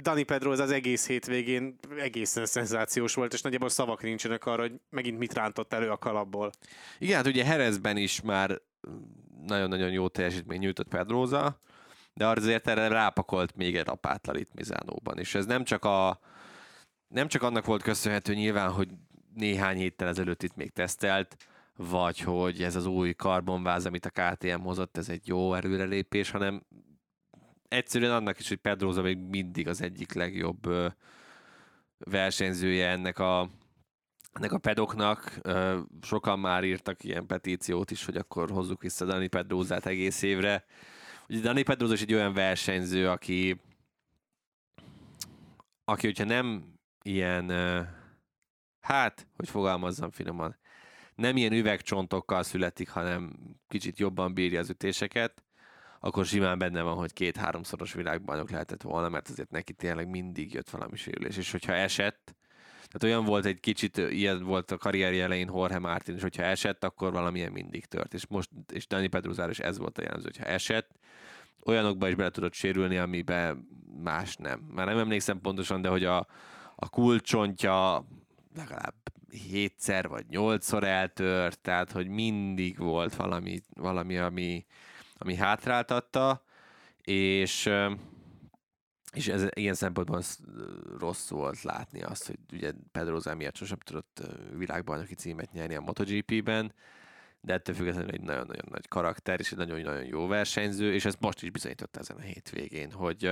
Dani 0.01 0.23
Pedroza 0.23 0.63
az 0.63 0.71
egész 0.71 1.07
hétvégén 1.07 1.75
egészen 1.97 2.45
szenzációs 2.45 3.13
volt, 3.13 3.33
és 3.33 3.41
nagyjából 3.41 3.69
szavak 3.69 4.01
nincsenek 4.01 4.45
arra, 4.45 4.61
hogy 4.61 4.79
megint 4.89 5.17
mit 5.17 5.33
rántott 5.33 5.73
elő 5.73 5.89
a 5.89 5.97
kalapból. 5.97 6.51
Igen, 6.99 7.15
hát 7.15 7.27
ugye 7.27 7.45
Herezben 7.45 7.97
is 7.97 8.21
már 8.21 8.61
nagyon-nagyon 9.45 9.91
jó 9.91 10.07
teljesítmény 10.07 10.59
nyújtott 10.59 10.87
Pedroza, 10.87 11.59
de 12.13 12.27
azért 12.27 12.67
erre 12.67 12.87
rápakolt 12.87 13.55
még 13.55 13.75
egy 13.75 13.85
rapátlan 13.85 14.37
itt 14.37 14.53
Mizánóban, 14.53 15.19
és 15.19 15.35
ez 15.35 15.45
nem 15.45 15.63
csak 15.63 15.85
a 15.85 16.19
nem 17.07 17.27
csak 17.27 17.43
annak 17.43 17.65
volt 17.65 17.83
köszönhető 17.83 18.33
nyilván, 18.33 18.71
hogy 18.71 18.89
néhány 19.33 19.77
héttel 19.77 20.07
ezelőtt 20.07 20.43
itt 20.43 20.55
még 20.55 20.71
tesztelt, 20.71 21.35
vagy 21.75 22.19
hogy 22.19 22.63
ez 22.63 22.75
az 22.75 22.85
új 22.85 23.13
karbonváz, 23.13 23.85
amit 23.85 24.05
a 24.05 24.09
KTM 24.09 24.61
hozott, 24.61 24.97
ez 24.97 25.09
egy 25.09 25.27
jó 25.27 25.53
erőrelépés, 25.53 26.31
hanem 26.31 26.63
egyszerűen 27.69 28.11
annak 28.11 28.39
is, 28.39 28.47
hogy 28.47 28.57
Pedroza 28.57 29.01
még 29.01 29.17
mindig 29.17 29.67
az 29.67 29.81
egyik 29.81 30.13
legjobb 30.13 30.69
versenyzője 31.97 32.89
ennek 32.89 33.19
a, 33.19 33.49
ennek 34.33 34.51
a 34.51 34.57
pedoknak. 34.57 35.39
Sokan 36.01 36.39
már 36.39 36.63
írtak 36.63 37.03
ilyen 37.03 37.25
petíciót 37.25 37.91
is, 37.91 38.05
hogy 38.05 38.17
akkor 38.17 38.49
hozzuk 38.49 38.81
vissza 38.81 39.05
Dani 39.05 39.27
Pedrózát 39.27 39.85
egész 39.85 40.21
évre. 40.21 40.65
Ugye 41.29 41.39
Dani 41.39 41.63
Pedroza 41.63 41.93
is 41.93 42.01
egy 42.01 42.13
olyan 42.13 42.33
versenyző, 42.33 43.09
aki 43.09 43.61
aki, 45.89 46.05
hogyha 46.05 46.23
nem 46.23 46.73
ilyen, 47.01 47.49
hát, 48.79 49.27
hogy 49.35 49.49
fogalmazzam 49.49 50.11
finoman, 50.11 50.57
nem 51.15 51.37
ilyen 51.37 51.53
üvegcsontokkal 51.53 52.43
születik, 52.43 52.89
hanem 52.89 53.33
kicsit 53.67 53.99
jobban 53.99 54.33
bírja 54.33 54.59
az 54.59 54.69
ütéseket, 54.69 55.43
akkor 55.99 56.25
simán 56.25 56.57
benne 56.57 56.81
van, 56.81 56.95
hogy 56.95 57.13
két-háromszoros 57.13 57.93
világbajnok 57.93 58.49
lehetett 58.49 58.81
volna, 58.81 59.09
mert 59.09 59.29
azért 59.29 59.51
neki 59.51 59.73
tényleg 59.73 60.09
mindig 60.09 60.53
jött 60.53 60.69
valami 60.69 60.95
sérülés, 60.95 61.37
és 61.37 61.51
hogyha 61.51 61.73
esett, 61.73 62.35
tehát 62.91 63.15
olyan 63.15 63.25
volt 63.25 63.45
egy 63.45 63.59
kicsit, 63.59 63.97
ilyen 63.97 64.43
volt 64.43 64.71
a 64.71 64.77
karrierje 64.77 65.23
elején 65.23 65.49
Jorge 65.53 65.79
Martin, 65.79 66.15
és 66.15 66.21
hogyha 66.21 66.43
esett, 66.43 66.83
akkor 66.83 67.11
valamilyen 67.11 67.51
mindig 67.51 67.85
tört. 67.85 68.13
És 68.13 68.27
most, 68.27 68.49
és 68.73 68.87
Dani 68.87 69.07
Pedruzár 69.07 69.49
is 69.49 69.59
ez 69.59 69.77
volt 69.77 69.97
a 69.97 70.01
jellemző, 70.01 70.29
hogyha 70.31 70.51
esett, 70.51 70.89
olyanokba 71.65 72.07
is 72.07 72.15
bele 72.15 72.29
tudott 72.29 72.53
sérülni, 72.53 72.97
amiben 72.97 73.67
más 74.03 74.35
nem. 74.35 74.59
Már 74.59 74.85
nem 74.85 74.97
emlékszem 74.97 75.41
pontosan, 75.41 75.81
de 75.81 75.89
hogy 75.89 76.03
a, 76.03 76.27
a 76.75 76.89
kulcsontja 76.89 78.05
legalább 78.55 78.95
hétszer 79.49 80.07
vagy 80.07 80.25
nyolcszor 80.29 80.83
eltört, 80.83 81.59
tehát 81.59 81.91
hogy 81.91 82.07
mindig 82.07 82.77
volt 82.77 83.15
valami, 83.15 83.59
valami 83.73 84.17
ami, 84.17 84.65
ami 85.19 85.35
hátráltatta, 85.35 86.43
és 87.01 87.69
és 89.13 89.27
ez 89.27 89.47
ilyen 89.53 89.73
szempontból 89.73 90.21
rossz 90.97 91.29
volt 91.29 91.61
látni 91.61 92.01
azt, 92.01 92.27
hogy 92.27 92.37
ugye 92.53 92.71
Pedro 92.91 93.35
miatt 93.35 93.55
sosem 93.55 93.77
tudott 93.77 94.21
világbajnoki 94.57 95.15
címet 95.15 95.51
nyerni 95.51 95.75
a 95.75 95.81
MotoGP-ben, 95.81 96.73
de 97.41 97.53
ettől 97.53 97.75
függetlenül 97.75 98.11
egy 98.11 98.21
nagyon-nagyon 98.21 98.65
nagy 98.69 98.87
karakter, 98.87 99.39
és 99.39 99.51
egy 99.51 99.57
nagyon-nagyon 99.57 100.05
jó 100.05 100.27
versenyző, 100.27 100.93
és 100.93 101.05
ez 101.05 101.15
most 101.19 101.43
is 101.43 101.49
bizonyította 101.49 101.99
ezen 101.99 102.17
a 102.17 102.21
hétvégén, 102.21 102.91
hogy 102.91 103.23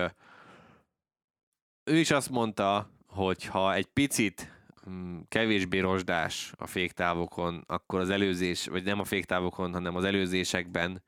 ő 1.84 1.98
is 1.98 2.12
azt 2.12 2.30
mondta, 2.30 2.90
hogy 3.08 3.46
ha 3.46 3.74
egy 3.74 3.86
picit 3.86 4.52
mm, 4.90 5.20
kevésbé 5.28 5.80
rozsdás 5.80 6.54
a 6.58 6.68
féktávokon, 6.68 7.64
akkor 7.68 8.00
az 8.00 8.10
előzés, 8.10 8.66
vagy 8.66 8.84
nem 8.84 9.00
a 9.00 9.04
féktávokon, 9.04 9.74
hanem 9.74 9.96
az 9.96 10.04
előzésekben 10.04 11.04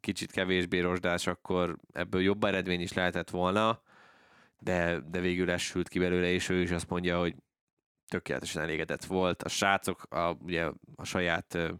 kicsit 0.00 0.30
kevésbé 0.30 0.80
rozsdás, 0.80 1.26
akkor 1.26 1.76
ebből 1.92 2.22
jobb 2.22 2.44
eredmény 2.44 2.80
is 2.80 2.92
lehetett 2.92 3.30
volna, 3.30 3.82
de, 4.58 5.00
de 5.00 5.20
végül 5.20 5.50
esült 5.50 5.88
ki 5.88 5.98
belőle, 5.98 6.26
és 6.26 6.48
ő 6.48 6.60
is 6.60 6.70
azt 6.70 6.88
mondja, 6.88 7.18
hogy 7.18 7.34
tökéletesen 8.08 8.62
elégedett 8.62 9.04
volt. 9.04 9.42
A 9.42 9.48
srácok, 9.48 10.02
a, 10.02 10.36
ugye 10.40 10.70
a 10.96 11.04
saját 11.04 11.54
ö, 11.54 11.72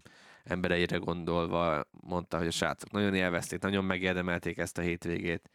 embereire 0.45 0.97
gondolva 0.97 1.85
mondta, 1.91 2.39
hogy 2.39 2.47
a 2.47 2.51
srácok 2.51 2.91
nagyon 2.91 3.15
élvezték, 3.15 3.61
nagyon 3.61 3.85
megérdemelték 3.85 4.59
ezt 4.59 4.79
a 4.79 4.83
hétvégét, 4.83 5.51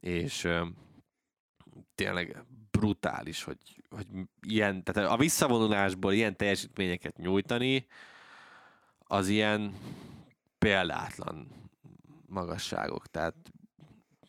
és 0.00 0.44
ö, 0.44 0.66
tényleg 1.94 2.44
brutális, 2.70 3.42
hogy, 3.42 3.58
hogy 3.90 4.06
ilyen, 4.46 4.84
tehát 4.84 5.10
a 5.10 5.16
visszavonulásból 5.16 6.12
ilyen 6.12 6.36
teljesítményeket 6.36 7.16
nyújtani, 7.16 7.86
az 8.98 9.28
ilyen 9.28 9.74
példátlan 10.58 11.61
magasságok. 12.32 13.06
Tehát 13.06 13.34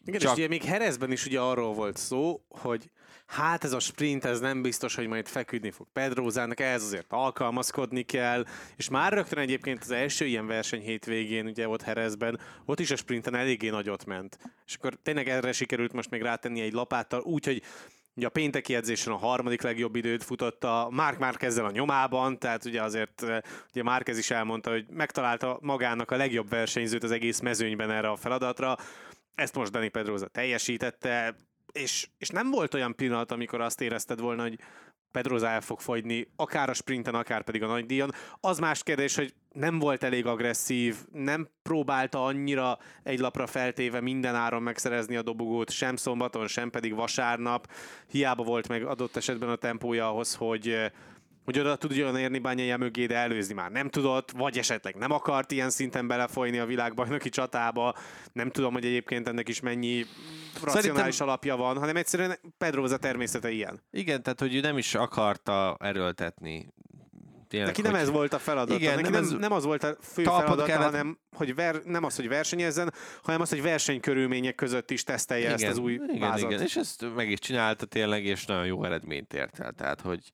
Igen, 0.06 0.20
Csak- 0.20 0.32
és 0.32 0.38
ugye 0.38 0.48
még 0.48 0.64
Herezben 0.64 1.12
is 1.12 1.26
ugye 1.26 1.40
arról 1.40 1.74
volt 1.74 1.98
szó, 1.98 2.46
hogy 2.50 2.92
hát 3.26 3.64
ez 3.64 3.74
a 3.74 3.80
sprint, 3.80 4.26
ez 4.26 4.40
nem 4.40 4.62
biztos, 4.62 4.96
hogy 4.96 5.08
majd 5.08 5.28
feküdni 5.28 5.72
fog 5.72 5.88
Pedrózának, 5.94 6.60
ehhez 6.60 6.84
azért 6.84 7.06
alkalmazkodni 7.10 8.02
kell, 8.04 8.46
és 8.76 8.90
már 8.90 9.14
rögtön 9.14 9.40
egyébként 9.40 9.82
az 9.82 9.92
első 9.92 10.26
ilyen 10.26 10.48
verseny 10.48 10.82
hétvégén, 10.82 11.46
ugye 11.46 11.68
ott 11.68 11.82
Herezben, 11.82 12.40
ott 12.66 12.80
is 12.80 12.92
a 12.92 12.96
sprinten 12.96 13.36
eléggé 13.36 13.70
nagyot 13.70 14.06
ment. 14.06 14.38
És 14.66 14.76
akkor 14.76 14.98
tényleg 15.04 15.28
erre 15.28 15.52
sikerült 15.52 15.94
most 15.94 16.10
még 16.10 16.22
rátenni 16.22 16.62
egy 16.62 16.74
lapáttal, 16.74 17.22
úgyhogy 17.22 17.62
Ugye 18.16 18.26
a 18.26 18.30
pénteki 18.30 18.76
edzésen 18.76 19.14
a 19.14 19.18
harmadik 19.18 19.62
legjobb 19.62 19.96
időt 19.96 20.24
futotta, 20.24 20.88
Mark 20.92 21.20
Márkezzel 21.20 21.66
a 21.66 21.72
nyomában, 21.72 22.40
tehát 22.40 22.66
ugye 22.66 22.82
azért 22.82 23.24
eh, 23.24 23.40
ugye 23.70 23.84
Márkez 23.84 24.18
is 24.18 24.32
elmondta, 24.32 24.70
hogy 24.70 24.86
megtalálta 24.90 25.58
magának 25.62 26.12
a 26.12 26.16
legjobb 26.16 26.50
versenyzőt 26.50 27.04
az 27.04 27.12
egész 27.12 27.40
mezőnyben 27.40 27.92
erre 27.92 28.10
a 28.10 28.16
feladatra. 28.16 28.78
Ezt 29.36 29.56
most 29.56 29.72
Dani 29.72 29.90
Pedroza 29.90 30.28
teljesítette, 30.28 31.36
és, 31.72 32.08
és 32.18 32.30
nem 32.30 32.50
volt 32.52 32.74
olyan 32.74 32.96
pillanat, 32.96 33.32
amikor 33.32 33.62
azt 33.62 33.82
érezted 33.82 34.20
volna, 34.20 34.42
hogy 34.42 34.60
Pedroza 35.14 35.48
el 35.48 35.62
fog 35.62 35.80
fogyni, 35.80 36.28
akár 36.36 36.70
a 36.70 36.74
sprinten, 36.74 37.16
akár 37.16 37.44
pedig 37.44 37.64
a 37.64 37.68
nagy 37.68 37.86
díjon. 37.86 38.12
Az 38.40 38.60
más 38.60 38.84
kérdés, 38.84 39.16
hogy 39.16 39.34
nem 39.52 39.80
volt 39.80 40.04
elég 40.04 40.26
agresszív, 40.26 40.96
nem 41.12 41.48
próbálta 41.64 42.26
annyira 42.26 42.78
egy 43.04 43.20
lapra 43.20 43.48
feltéve 43.48 44.02
minden 44.02 44.36
áron 44.36 44.62
megszerezni 44.62 45.16
a 45.16 45.22
dobogót, 45.22 45.72
sem 45.72 45.96
szombaton, 45.96 46.48
sem 46.48 46.70
pedig 46.70 46.96
vasárnap. 46.96 47.72
Hiába 48.08 48.44
volt 48.44 48.68
meg 48.68 48.86
adott 48.86 49.16
esetben 49.16 49.50
a 49.50 49.56
tempója 49.56 50.10
ahhoz, 50.10 50.36
hogy 50.36 50.92
hogy 51.44 51.60
oda 51.60 51.76
tudjon 51.76 52.18
érni 52.18 52.40
Bányája 52.40 52.78
mögé, 52.78 53.06
de 53.06 53.16
előzni 53.16 53.54
már 53.54 53.72
nem 53.72 53.90
tudott, 53.90 54.32
vagy 54.32 54.58
esetleg 54.58 54.96
nem 54.96 55.12
akart 55.12 55.52
ilyen 55.52 55.70
szinten 55.70 56.08
belefolyni 56.08 56.58
a 56.60 56.66
világbajnoki 56.66 57.30
csatába. 57.30 57.96
Nem 58.34 58.50
tudom, 58.50 58.74
hogy 58.74 58.86
egyébként 58.86 59.28
ennek 59.28 59.50
is 59.50 59.60
mennyi 59.60 60.06
racionális 60.64 61.20
alapja 61.20 61.56
van, 61.56 61.78
hanem 61.78 61.96
egyszerűen 61.96 62.36
Pedroza 62.58 62.98
természete 62.98 63.50
ilyen. 63.52 63.82
igen, 63.92 64.24
tehát 64.24 64.40
hogy 64.40 64.56
ő 64.56 64.60
nem 64.60 64.78
is 64.78 64.96
akarta 64.96 65.78
erőltetni. 65.80 66.68
Tényleg, 67.48 67.70
Neki 67.70 67.82
nem 67.82 67.92
hogy- 67.92 68.02
ez 68.02 68.10
volt 68.10 68.34
a 68.34 68.40
feladata. 68.40 68.80
Igen, 68.80 68.96
Neki 68.96 69.10
nem 69.12 69.24
ez- 69.24 69.32
nem 69.32 69.52
az 69.52 69.64
volt 69.64 69.84
a 69.84 69.96
fő 70.02 70.24
Talpon 70.24 70.44
feladata, 70.44 70.68
kellett- 70.68 70.86
hanem 70.92 71.20
hogy 71.36 71.56
ver, 71.56 71.82
nem 71.86 72.04
az, 72.04 72.16
hogy 72.16 72.28
versenyezzen, 72.28 72.94
hanem 73.24 73.42
az, 73.42 73.50
hogy 73.50 73.62
versenykörülmények 73.62 74.56
között 74.56 74.92
is 74.92 75.04
tesztelje 75.04 75.52
ezt 75.54 75.64
az 75.68 75.78
új 75.78 75.94
igen, 75.94 76.20
vázat. 76.20 76.52
igen, 76.52 76.62
és 76.64 76.76
ezt 76.76 77.06
meg 77.16 77.30
is 77.32 77.40
csinálta 77.40 77.86
tényleg, 77.86 78.26
és 78.26 78.46
nagyon 78.46 78.66
jó 78.66 78.84
eredményt 78.84 79.34
ért 79.34 79.60
el. 79.60 79.72
Tehát, 79.72 80.02
hogy 80.02 80.32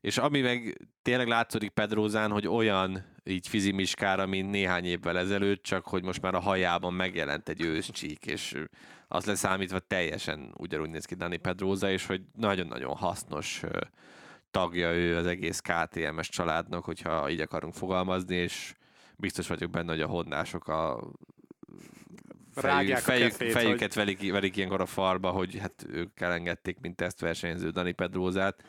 és 0.00 0.18
ami 0.18 0.40
meg 0.40 0.88
tényleg 1.02 1.28
látszódik 1.28 1.70
Pedrózán, 1.70 2.30
hogy 2.30 2.46
olyan 2.46 3.04
így 3.24 3.48
fizimiskára, 3.48 4.26
mint 4.26 4.50
néhány 4.50 4.84
évvel 4.84 5.18
ezelőtt, 5.18 5.62
csak 5.62 5.86
hogy 5.86 6.02
most 6.02 6.20
már 6.20 6.34
a 6.34 6.40
hajában 6.40 6.94
megjelent 6.94 7.48
egy 7.48 7.62
őszcsík, 7.62 8.26
és 8.26 8.64
az 9.08 9.24
leszámítva 9.24 9.78
teljesen 9.78 10.54
ugyanúgy 10.56 10.90
néz 10.90 11.04
ki 11.04 11.14
Dani 11.14 11.36
Pedróza, 11.36 11.90
és 11.90 12.06
hogy 12.06 12.22
nagyon-nagyon 12.36 12.96
hasznos 12.96 13.62
tagja 14.50 14.92
ő 14.94 15.16
az 15.16 15.26
egész 15.26 15.60
KTMS 15.60 16.28
családnak, 16.28 16.84
hogyha 16.84 17.30
így 17.30 17.40
akarunk 17.40 17.74
fogalmazni, 17.74 18.36
és 18.36 18.74
biztos 19.16 19.48
vagyok 19.48 19.70
benne, 19.70 19.92
hogy 19.92 20.00
a 20.00 20.06
honnások 20.06 20.68
a 20.68 21.10
Rágják 22.54 22.98
a 22.98 23.00
fejük, 23.00 23.30
kefét, 23.30 23.52
fejüket 23.52 23.94
velik, 23.94 24.32
velik 24.32 24.56
ilyenkor 24.56 24.80
a 24.80 24.86
falba, 24.86 25.30
hogy 25.30 25.58
hát 25.58 25.86
ők 25.88 26.20
elengedték, 26.20 26.80
mint 26.80 26.96
tesztversenyző 26.96 27.70
Dani 27.70 27.92
Pedrózát, 27.92 28.64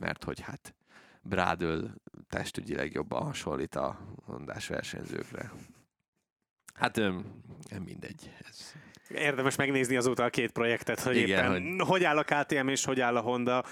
mert 0.00 0.24
hogy 0.24 0.40
hát 0.40 0.74
Brádöl 1.22 1.94
testügyileg 2.28 2.92
jobban 2.92 3.22
hasonlít 3.22 3.74
a 3.74 3.98
hondás 4.24 4.66
versenyzőkre. 4.66 5.52
Hát 6.74 6.96
nem 6.96 7.82
mindegy. 7.84 8.32
Ez, 8.48 8.72
Érdemes 9.08 9.56
megnézni 9.56 9.96
azóta 9.96 10.24
a 10.24 10.30
két 10.30 10.52
projektet, 10.52 11.00
hogy 11.00 11.16
Igen, 11.16 11.28
éppen 11.28 11.78
hogy... 11.78 11.88
hogy 11.88 12.04
áll 12.04 12.18
a 12.18 12.24
KTM 12.24 12.68
és 12.68 12.84
hogy 12.84 13.00
áll 13.00 13.16
a 13.16 13.20
Honda. 13.20 13.64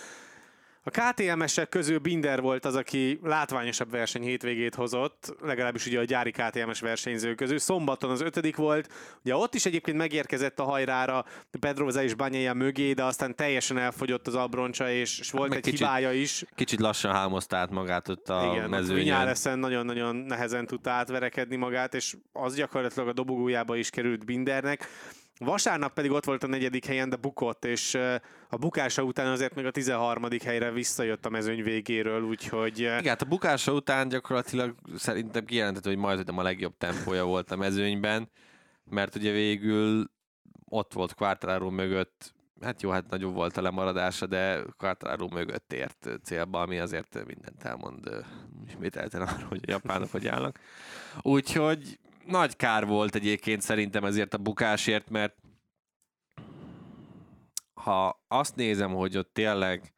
A 0.83 0.91
KTM-esek 0.91 1.69
közül 1.69 1.99
Binder 1.99 2.41
volt 2.41 2.65
az, 2.65 2.75
aki 2.75 3.19
látványosabb 3.23 3.91
verseny 3.91 4.23
hétvégét 4.23 4.75
hozott, 4.75 5.35
legalábbis 5.41 5.87
ugye 5.87 5.99
a 5.99 6.05
gyári 6.05 6.31
KTM-es 6.31 6.81
versenyző 6.81 7.35
közül. 7.35 7.59
Szombaton 7.59 8.11
az 8.11 8.21
ötödik 8.21 8.57
volt, 8.57 8.93
ugye 9.25 9.37
ott 9.37 9.55
is 9.55 9.67
egyébként 9.67 9.97
megérkezett 9.97 10.59
a 10.61 10.65
hajrára 10.65 11.25
Pedroza 11.61 12.03
és 12.03 12.15
Banyaja 12.15 12.55
mögé, 12.55 12.93
de 12.93 13.05
aztán 13.05 13.37
teljesen 13.37 13.79
elfogyott 13.79 14.27
az 14.27 14.35
abroncsa, 14.35 14.91
és, 14.91 15.19
és 15.19 15.31
volt 15.31 15.49
meg 15.49 15.59
egy 15.59 15.65
kicsit 15.65 15.79
hibája 15.79 16.13
is. 16.13 16.45
kicsit 16.55 16.81
lassan 16.81 17.13
hámozta 17.13 17.57
át 17.57 17.71
magát 17.71 18.09
ott 18.09 18.29
a 18.29 18.51
Igen, 18.55 18.71
mezőnyen. 18.71 19.03
Vinyáleszen 19.03 19.59
nagyon-nagyon 19.59 20.17
nehezen 20.17 20.67
tudta 20.67 20.91
átverekedni 20.91 21.57
magát, 21.57 21.95
és 21.95 22.17
az 22.33 22.55
gyakorlatilag 22.55 23.09
a 23.09 23.13
dobogójába 23.13 23.77
is 23.77 23.91
került 23.91 24.25
Bindernek. 24.25 24.89
Vasárnap 25.45 25.93
pedig 25.93 26.11
ott 26.11 26.25
volt 26.25 26.43
a 26.43 26.47
negyedik 26.47 26.85
helyen, 26.85 27.09
de 27.09 27.17
bukott, 27.17 27.65
és 27.65 27.95
a 28.49 28.57
bukása 28.57 29.03
után 29.03 29.27
azért 29.27 29.55
még 29.55 29.67
a 29.67 29.71
13. 29.71 30.27
helyre 30.45 30.71
visszajött 30.71 31.27
a 31.27 31.31
mezőny 31.31 31.63
végéről, 31.63 32.23
úgyhogy 32.23 32.79
Igen, 32.79 33.05
hát 33.05 33.23
a 33.23 33.27
bukása 33.27 33.73
után 33.73 34.09
gyakorlatilag 34.09 34.75
szerintem 34.97 35.45
kijelentett, 35.45 35.85
hogy 35.85 35.97
majd, 35.97 36.17
hogy 36.17 36.39
a 36.39 36.43
legjobb 36.43 36.77
tempója 36.79 37.25
volt 37.25 37.51
a 37.51 37.57
mezőnyben, 37.57 38.31
mert 38.85 39.15
ugye 39.15 39.33
végül 39.33 40.11
ott 40.65 40.93
volt 40.93 41.15
Quartararo 41.15 41.71
mögött, 41.71 42.35
hát 42.61 42.83
jó, 42.83 42.91
hát 42.91 43.11
nagyobb 43.11 43.35
volt 43.35 43.57
a 43.57 43.63
lemaradása, 43.63 44.27
de 44.27 44.63
Quartararo 44.77 45.29
mögött 45.29 45.73
ért 45.73 46.09
célba, 46.23 46.61
ami 46.61 46.79
azért 46.79 47.27
mindent 47.27 47.65
elmond 47.65 48.11
ismételten 48.67 49.23
arról, 49.23 49.49
hogy 49.49 49.63
a 49.67 49.71
japánok 49.71 50.11
hogy 50.11 50.27
állnak. 50.27 50.59
Úgyhogy 51.23 51.99
nagy 52.31 52.57
kár 52.57 52.87
volt 52.87 53.15
egyébként 53.15 53.61
szerintem 53.61 54.05
ezért 54.05 54.35
a 54.35 54.39
bukásért, 54.39 55.11
mert 55.11 55.37
ha 57.75 58.23
azt 58.29 58.57
nézem, 58.57 58.93
hogy 58.93 59.17
ott 59.17 59.33
tényleg 59.33 59.95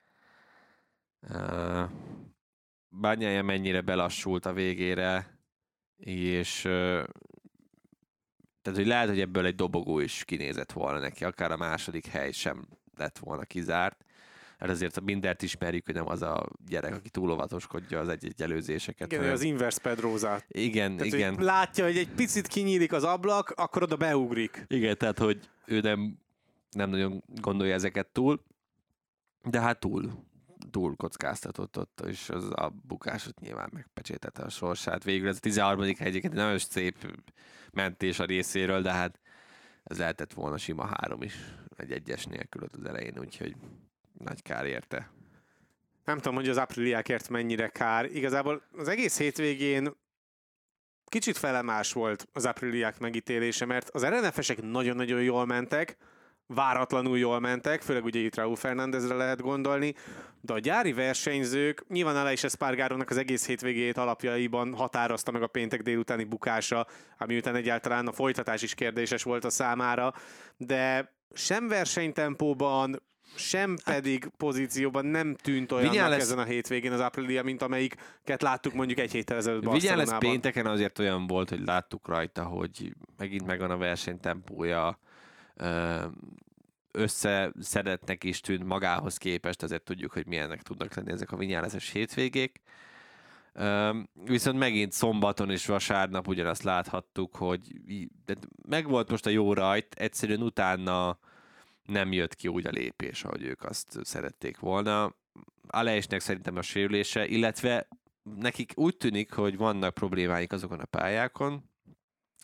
uh, 1.20 1.90
bányája 2.88 3.42
mennyire 3.42 3.80
belassult 3.80 4.46
a 4.46 4.52
végére, 4.52 5.38
és 5.96 6.64
uh, 6.64 7.04
tehát, 8.62 8.78
hogy 8.78 8.86
lehet, 8.86 9.08
hogy 9.08 9.20
ebből 9.20 9.46
egy 9.46 9.54
dobogó 9.54 9.98
is 9.98 10.24
kinézett 10.24 10.72
volna 10.72 10.98
neki, 10.98 11.24
akár 11.24 11.52
a 11.52 11.56
második 11.56 12.06
hely 12.06 12.32
sem 12.32 12.68
lett 12.96 13.18
volna 13.18 13.44
kizárt. 13.44 14.04
Mert 14.62 14.74
azért 14.74 14.96
a 14.96 15.00
Bindert 15.00 15.42
ismerjük, 15.42 15.84
hogy 15.84 15.94
nem 15.94 16.08
az 16.08 16.22
a 16.22 16.48
gyerek, 16.66 16.94
aki 16.94 17.10
túl 17.10 17.30
óvatoskodja 17.30 18.00
az 18.00 18.08
egy-egy 18.08 18.42
előzéseket. 18.42 19.06
igen, 19.06 19.18
hanem- 19.18 19.34
az 19.36 19.42
inverse 19.42 19.80
Pedroza. 19.80 20.42
igen, 20.48 20.96
Tehát, 20.96 21.12
igen. 21.12 21.34
Hogy 21.34 21.44
látja, 21.44 21.84
hogy 21.84 21.96
egy 21.96 22.08
picit 22.08 22.46
kinyílik 22.46 22.92
az 22.92 23.04
ablak, 23.04 23.50
akkor 23.50 23.82
oda 23.82 23.96
beugrik. 23.96 24.64
Igen, 24.68 24.98
tehát, 24.98 25.18
hogy 25.18 25.48
ő 25.66 25.80
nem, 25.80 26.18
nem 26.70 26.90
nagyon 26.90 27.24
gondolja 27.40 27.74
ezeket 27.74 28.06
túl, 28.06 28.42
de 29.44 29.60
hát 29.60 29.80
túl, 29.80 30.10
túl 30.70 30.96
kockáztatott 30.96 31.78
ott, 31.78 32.02
és 32.06 32.28
az 32.28 32.44
a 32.44 32.72
bukásot 32.86 33.40
nyilván 33.40 33.70
megpecsétette 33.72 34.42
a 34.42 34.48
sorsát. 34.48 35.04
Végül 35.04 35.28
ez 35.28 35.36
a 35.36 35.40
13. 35.40 35.82
hely 35.82 35.94
egyébként 35.98 36.32
egy 36.32 36.38
nagyon 36.38 36.58
szép 36.58 36.96
mentés 37.72 38.18
a 38.18 38.24
részéről, 38.24 38.82
de 38.82 38.92
hát 38.92 39.20
ez 39.84 39.98
lehetett 39.98 40.32
volna 40.32 40.56
sima 40.56 40.86
három 40.86 41.22
is, 41.22 41.34
egy 41.76 41.92
egyes 41.92 42.24
nélkül 42.24 42.62
ott 42.62 42.74
az 42.74 42.84
elején, 42.84 43.18
úgyhogy 43.18 43.56
nagy 44.24 44.42
kár 44.42 44.66
érte. 44.66 45.10
Nem 46.04 46.16
tudom, 46.16 46.34
hogy 46.34 46.48
az 46.48 46.56
apriliákért 46.56 47.28
mennyire 47.28 47.68
kár. 47.68 48.04
Igazából 48.04 48.62
az 48.76 48.88
egész 48.88 49.18
hétvégén 49.18 49.92
kicsit 51.04 51.36
felemás 51.36 51.92
volt 51.92 52.28
az 52.32 52.44
apriliák 52.44 52.98
megítélése, 52.98 53.64
mert 53.64 53.88
az 53.88 54.04
RNF-esek 54.04 54.62
nagyon-nagyon 54.62 55.22
jól 55.22 55.46
mentek, 55.46 55.96
váratlanul 56.46 57.18
jól 57.18 57.40
mentek, 57.40 57.82
főleg 57.82 58.04
ugye 58.04 58.20
itt 58.20 58.36
Raúl 58.36 58.56
Fernándezre 58.56 59.14
lehet 59.14 59.40
gondolni, 59.40 59.94
de 60.40 60.52
a 60.52 60.58
gyári 60.58 60.92
versenyzők, 60.92 61.84
nyilván 61.88 62.16
Aleix 62.16 62.44
Espargarónak 62.44 63.10
az 63.10 63.16
egész 63.16 63.46
hétvégét 63.46 63.96
alapjaiban 63.96 64.74
határozta 64.74 65.30
meg 65.30 65.42
a 65.42 65.46
péntek 65.46 65.82
délutáni 65.82 66.24
bukása, 66.24 66.86
ami 67.18 67.36
után 67.36 67.54
egyáltalán 67.54 68.06
a 68.06 68.12
folytatás 68.12 68.62
is 68.62 68.74
kérdéses 68.74 69.22
volt 69.22 69.44
a 69.44 69.50
számára, 69.50 70.14
de 70.56 71.12
sem 71.34 71.68
versenytempóban, 71.68 73.02
sem 73.34 73.76
pedig 73.84 74.30
pozícióban 74.36 75.06
nem 75.06 75.34
tűnt 75.34 75.72
olyannak 75.72 75.92
Vinyales- 75.92 76.20
ezen 76.20 76.38
a 76.38 76.44
hétvégén 76.44 76.92
az 76.92 77.00
Aprilia, 77.00 77.42
mint 77.42 77.62
amelyiket 77.62 78.42
láttuk 78.42 78.72
mondjuk 78.72 78.98
egy 78.98 79.12
héttel 79.12 79.36
ezelőtt 79.36 79.70
Vigyen 79.70 79.96
lesz 79.96 80.18
pénteken 80.18 80.66
azért 80.66 80.98
olyan 80.98 81.26
volt, 81.26 81.48
hogy 81.48 81.60
láttuk 81.64 82.08
rajta, 82.08 82.44
hogy 82.44 82.94
megint 83.16 83.46
megvan 83.46 83.70
a 83.70 83.76
versenytempója, 83.76 84.98
összeszedetnek 86.92 88.24
is 88.24 88.40
tűnt 88.40 88.64
magához 88.64 89.16
képest, 89.16 89.62
azért 89.62 89.82
tudjuk, 89.82 90.12
hogy 90.12 90.26
milyennek 90.26 90.62
tudnak 90.62 90.94
lenni 90.94 91.12
ezek 91.12 91.32
a 91.32 91.36
vinyálezes 91.36 91.90
hétvégék. 91.90 92.60
Ö, 93.52 93.96
Viszont 94.24 94.58
megint 94.58 94.92
szombaton 94.92 95.50
és 95.50 95.66
vasárnap 95.66 96.28
ugyanazt 96.28 96.62
láthattuk, 96.62 97.36
hogy 97.36 97.60
de 98.24 98.34
megvolt 98.68 99.10
most 99.10 99.26
a 99.26 99.30
jó 99.30 99.52
rajt, 99.52 99.94
egyszerűen 99.94 100.42
utána 100.42 101.18
nem 101.82 102.12
jött 102.12 102.34
ki 102.34 102.48
úgy 102.48 102.66
a 102.66 102.70
lépés, 102.70 103.24
ahogy 103.24 103.42
ők 103.42 103.62
azt 103.62 103.98
szerették 104.02 104.58
volna. 104.58 105.14
Alejsnek 105.66 106.20
szerintem 106.20 106.56
a 106.56 106.62
sérülése, 106.62 107.26
illetve 107.26 107.88
nekik 108.22 108.72
úgy 108.74 108.96
tűnik, 108.96 109.32
hogy 109.32 109.56
vannak 109.56 109.94
problémáik 109.94 110.52
azokon 110.52 110.80
a 110.80 110.84
pályákon, 110.84 111.70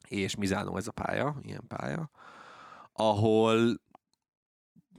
és 0.09 0.37
Mizánó 0.37 0.77
ez 0.77 0.87
a 0.87 0.93
pálya, 0.93 1.37
ilyen 1.43 1.65
pálya, 1.69 2.11
ahol 2.93 3.81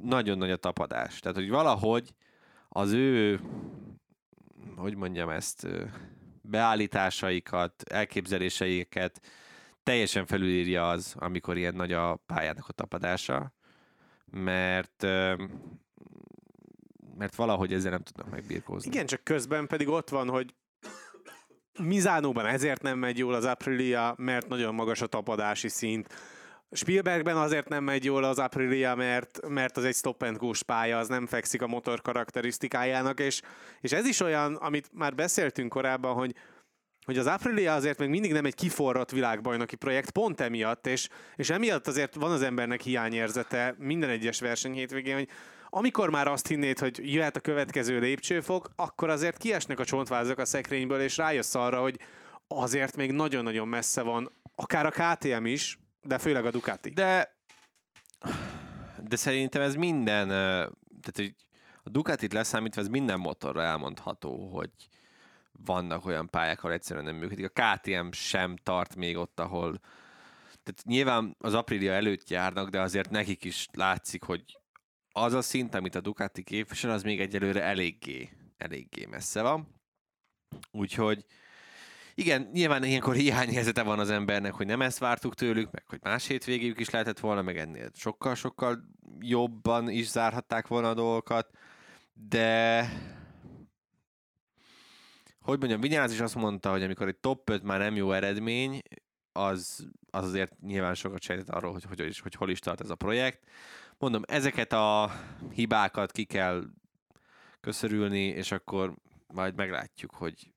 nagyon 0.02 0.38
nagy 0.38 0.52
a 0.52 0.58
tapadás. 0.58 1.20
Tehát, 1.20 1.38
hogy 1.38 1.50
valahogy 1.50 2.14
az 2.70 2.92
ő, 2.92 3.40
hogy 4.76 4.96
mondjam 4.96 5.30
ezt, 5.30 5.68
beállításaikat, 6.42 7.84
elképzeléseiket 7.84 9.22
teljesen 9.84 10.26
felülírja 10.26 10.90
az, 10.90 11.16
amikor 11.18 11.58
ilyen 11.58 11.76
nagy 11.76 11.92
a 11.92 12.16
pályának 12.16 12.68
a 12.68 12.74
tapadása, 12.74 13.54
mert 14.32 15.06
mert 17.18 17.36
valahogy 17.36 17.74
ezzel 17.74 17.92
nem 17.92 18.04
tudnak 18.04 18.30
megbírkozni. 18.30 18.92
Igen, 18.92 19.06
csak 19.06 19.24
közben 19.24 19.68
pedig 19.68 19.88
ott 19.88 20.10
van, 20.10 20.30
hogy 20.30 20.54
Mizánóban 21.80 22.46
ezért 22.46 22.82
nem 22.82 22.98
megy 22.98 23.18
jól 23.18 23.34
az 23.34 23.46
Aprilia, 23.46 24.14
mert 24.18 24.48
nagyon 24.48 24.76
magas 24.76 25.02
a 25.02 25.08
tapadási 25.08 25.68
szint. 25.68 26.14
Spielbergben 26.72 27.38
azért 27.38 27.70
nem 27.70 27.84
megy 27.84 28.04
jól 28.04 28.24
az 28.24 28.40
Aprilia, 28.40 28.96
mert, 28.96 29.48
mert 29.48 29.78
az 29.78 29.84
egy 29.84 29.96
stop 29.96 30.22
and 30.22 30.38
go 30.38 30.52
pálya, 30.66 30.98
az 30.98 31.08
nem 31.08 31.26
fekszik 31.26 31.62
a 31.62 31.68
motor 31.68 32.02
karakterisztikájának, 32.02 33.20
és, 33.20 33.42
és 33.82 33.92
ez 33.92 34.06
is 34.06 34.20
olyan, 34.20 34.56
amit 34.56 34.90
már 34.94 35.16
beszéltünk 35.16 35.70
korábban, 35.70 36.14
hogy 36.14 36.36
hogy 37.10 37.18
az 37.18 37.28
Aprilia 37.28 37.74
azért 37.74 38.00
még 38.00 38.10
mindig 38.10 38.32
nem 38.32 38.46
egy 38.46 38.56
kiforrott 38.56 39.12
világbajnoki 39.12 39.76
projekt, 39.76 40.12
pont 40.12 40.42
emiatt, 40.42 40.88
és, 40.88 41.10
és 41.36 41.50
emiatt 41.50 41.88
azért 41.88 42.16
van 42.16 42.32
az 42.32 42.42
embernek 42.42 42.82
hiányérzete 42.82 43.76
minden 43.78 44.10
egyes 44.10 44.40
verseny 44.40 44.74
hétvégén, 44.74 45.16
hogy 45.16 45.28
amikor 45.70 46.10
már 46.10 46.28
azt 46.28 46.48
hinnéd, 46.48 46.80
hogy 46.80 47.14
jöhet 47.14 47.36
a 47.36 47.40
következő 47.40 48.00
lépcsőfok, 48.00 48.70
akkor 48.76 49.10
azért 49.10 49.38
kiesnek 49.38 49.80
a 49.80 49.86
csontvázak 49.86 50.38
a 50.38 50.46
szekrényből, 50.46 51.02
és 51.02 51.18
rájössz 51.18 51.56
arra, 51.56 51.82
hogy 51.82 52.00
azért 52.48 52.96
még 52.96 53.12
nagyon-nagyon 53.12 53.68
messze 53.68 54.02
van, 54.02 54.32
akár 54.56 54.86
a 54.86 54.92
KTM 54.92 55.46
is, 55.46 55.80
de 56.02 56.18
főleg 56.18 56.46
a 56.46 56.52
Ducati. 56.52 56.90
De, 56.90 57.38
de 59.08 59.16
szerintem 59.16 59.62
ez 59.62 59.76
minden, 59.76 60.28
tehát 60.28 61.16
hogy 61.16 61.36
a 61.84 61.90
Ducatit 61.90 62.34
leszámítva 62.34 62.82
ez 62.82 62.88
minden 62.88 63.20
motorra 63.20 63.62
elmondható, 63.62 64.50
hogy 64.54 64.70
vannak 65.66 66.06
olyan 66.06 66.30
pályák, 66.30 66.60
ahol 66.60 66.72
egyszerűen 66.72 67.06
nem 67.06 67.16
működik. 67.16 67.52
A 67.56 67.62
KTM 67.62 68.12
sem 68.12 68.56
tart 68.64 68.96
még 68.96 69.18
ott, 69.18 69.40
ahol 69.40 69.80
tehát 70.64 70.84
nyilván 70.84 71.36
az 71.40 71.54
Aprilia 71.54 71.94
előtt 71.94 72.30
járnak, 72.30 72.70
de 72.70 72.82
azért 72.82 73.10
nekik 73.10 73.44
is 73.44 73.68
látszik, 73.74 74.24
hogy 74.24 74.60
az 75.12 75.34
a 75.34 75.42
szint, 75.42 75.76
amit 75.76 75.96
a 75.96 76.02
Ducati 76.02 76.44
képvisel, 76.44 76.92
az 76.92 77.04
még 77.04 77.20
egyelőre 77.20 77.64
eléggé, 77.64 78.30
eléggé 78.58 79.06
messze 79.06 79.42
van. 79.42 79.68
Úgyhogy 80.72 81.26
igen, 82.16 82.50
nyilván 82.54 82.84
ilyenkor 82.84 83.16
hiányérzete 83.16 83.84
van 83.84 84.00
az 84.00 84.10
embernek, 84.10 84.54
hogy 84.54 84.66
nem 84.66 84.82
ezt 84.82 84.98
vártuk 84.98 85.36
tőlük, 85.36 85.72
meg 85.72 85.84
hogy 85.88 86.00
más 86.04 86.28
hétvégéjük 86.28 86.80
is 86.80 86.90
lehetett 86.90 87.20
volna, 87.20 87.42
meg 87.42 87.58
ennél 87.58 87.90
sokkal-sokkal 87.94 88.84
jobban 89.20 89.90
is 89.90 90.10
zárhatták 90.10 90.68
volna 90.68 90.90
a 90.90 90.94
dolgokat, 90.94 91.50
de 92.14 92.86
hogy 95.50 95.60
mondjam, 95.60 95.82
Vinyáz 95.82 96.12
is 96.12 96.20
azt 96.20 96.36
mondta, 96.36 96.72
hogy 96.72 96.84
amikor 96.84 97.08
egy 97.08 97.18
top 97.18 97.50
5 97.50 97.64
már 97.64 97.80
nem 97.80 97.96
jó 97.96 98.12
eredmény, 98.12 98.82
az, 99.32 99.88
az 100.10 100.26
azért 100.26 100.60
nyilván 100.62 100.94
sokat 100.94 101.22
sejtett 101.22 101.50
arról, 101.50 101.72
hogy, 101.72 101.84
hogy, 101.84 102.00
hogy, 102.00 102.20
hogy 102.20 102.34
hol 102.34 102.50
is 102.50 102.60
tart 102.60 102.82
ez 102.82 102.90
a 102.90 102.96
projekt. 102.96 103.50
Mondom, 103.98 104.22
ezeket 104.28 104.74
a 104.74 105.12
hibákat 105.54 106.12
ki 106.12 106.24
kell 106.24 106.64
köszörülni, 107.60 108.26
és 108.26 108.52
akkor 108.52 108.96
majd 109.28 109.56
meglátjuk, 109.56 110.12
hogy, 110.12 110.54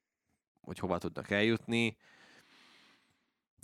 hogy 0.61 0.79
hova 0.79 0.99
tudnak 0.99 1.31
eljutni. 1.31 1.97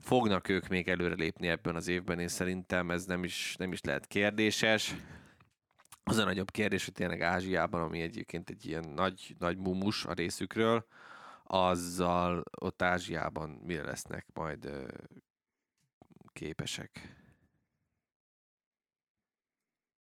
Fognak 0.02 0.48
ők 0.48 0.68
még 0.68 0.88
előrelépni 0.88 1.48
ebben 1.48 1.76
az 1.76 1.88
évben, 1.88 2.18
és 2.18 2.30
szerintem 2.30 2.90
ez 2.90 3.04
nem 3.04 3.24
is, 3.24 3.54
nem 3.58 3.72
is 3.72 3.80
lehet 3.80 4.06
kérdéses. 4.06 4.94
Az 6.02 6.16
a 6.16 6.24
nagyobb 6.24 6.50
kérdés, 6.50 6.84
hogy 6.84 6.94
tényleg 6.94 7.22
Ázsiában, 7.22 7.82
ami 7.82 8.00
egyébként 8.00 8.50
egy 8.50 8.66
ilyen 8.66 8.88
nagy, 8.88 9.34
nagy 9.38 9.56
mumus 9.56 10.04
a 10.04 10.12
részükről, 10.12 10.86
azzal 11.50 12.44
ott 12.60 12.82
Ázsiában 12.82 13.50
mire 13.50 13.84
lesznek 13.84 14.26
majd 14.34 14.64
ö, 14.64 14.88
képesek. 16.32 17.16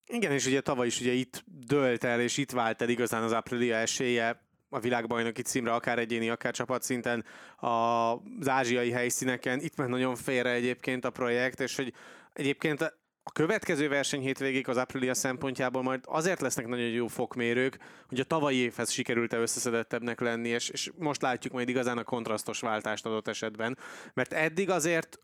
Igen, 0.06 0.32
és 0.32 0.46
ugye 0.46 0.60
tavaly 0.60 0.86
is 0.86 1.00
ugye 1.00 1.12
itt 1.12 1.44
dölt 1.46 2.04
el, 2.04 2.20
és 2.20 2.36
itt 2.36 2.50
vált 2.50 2.82
el 2.82 2.88
igazán 2.88 3.22
az 3.22 3.32
Aprilia 3.32 3.76
esélye 3.76 4.48
a 4.68 4.80
világbajnoki 4.80 5.42
címre, 5.42 5.72
akár 5.72 5.98
egyéni, 5.98 6.28
akár 6.28 6.52
csapatszinten 6.52 7.24
az 7.56 8.48
ázsiai 8.48 8.90
helyszíneken. 8.90 9.60
Itt 9.60 9.76
ment 9.76 9.90
nagyon 9.90 10.14
félre 10.14 10.50
egyébként 10.50 11.04
a 11.04 11.10
projekt, 11.10 11.60
és 11.60 11.76
hogy 11.76 11.94
egyébként 12.32 12.99
a 13.22 13.32
következő 13.32 13.88
verseny 13.88 14.20
hétvégék 14.20 14.68
az 14.68 14.76
Aprilia 14.76 15.14
szempontjából 15.14 15.82
majd 15.82 16.00
azért 16.04 16.40
lesznek 16.40 16.66
nagyon 16.66 16.88
jó 16.88 17.06
fokmérők, 17.06 17.78
hogy 18.08 18.20
a 18.20 18.24
tavalyi 18.24 18.56
évhez 18.56 18.90
sikerült-e 18.90 19.36
összeszedettebbnek 19.36 20.20
lenni, 20.20 20.48
és, 20.48 20.68
és 20.68 20.90
most 20.96 21.22
látjuk 21.22 21.52
majd 21.52 21.68
igazán 21.68 21.98
a 21.98 22.04
kontrasztos 22.04 22.60
váltást 22.60 23.06
adott 23.06 23.28
esetben, 23.28 23.78
mert 24.14 24.32
eddig 24.32 24.70
azért 24.70 25.18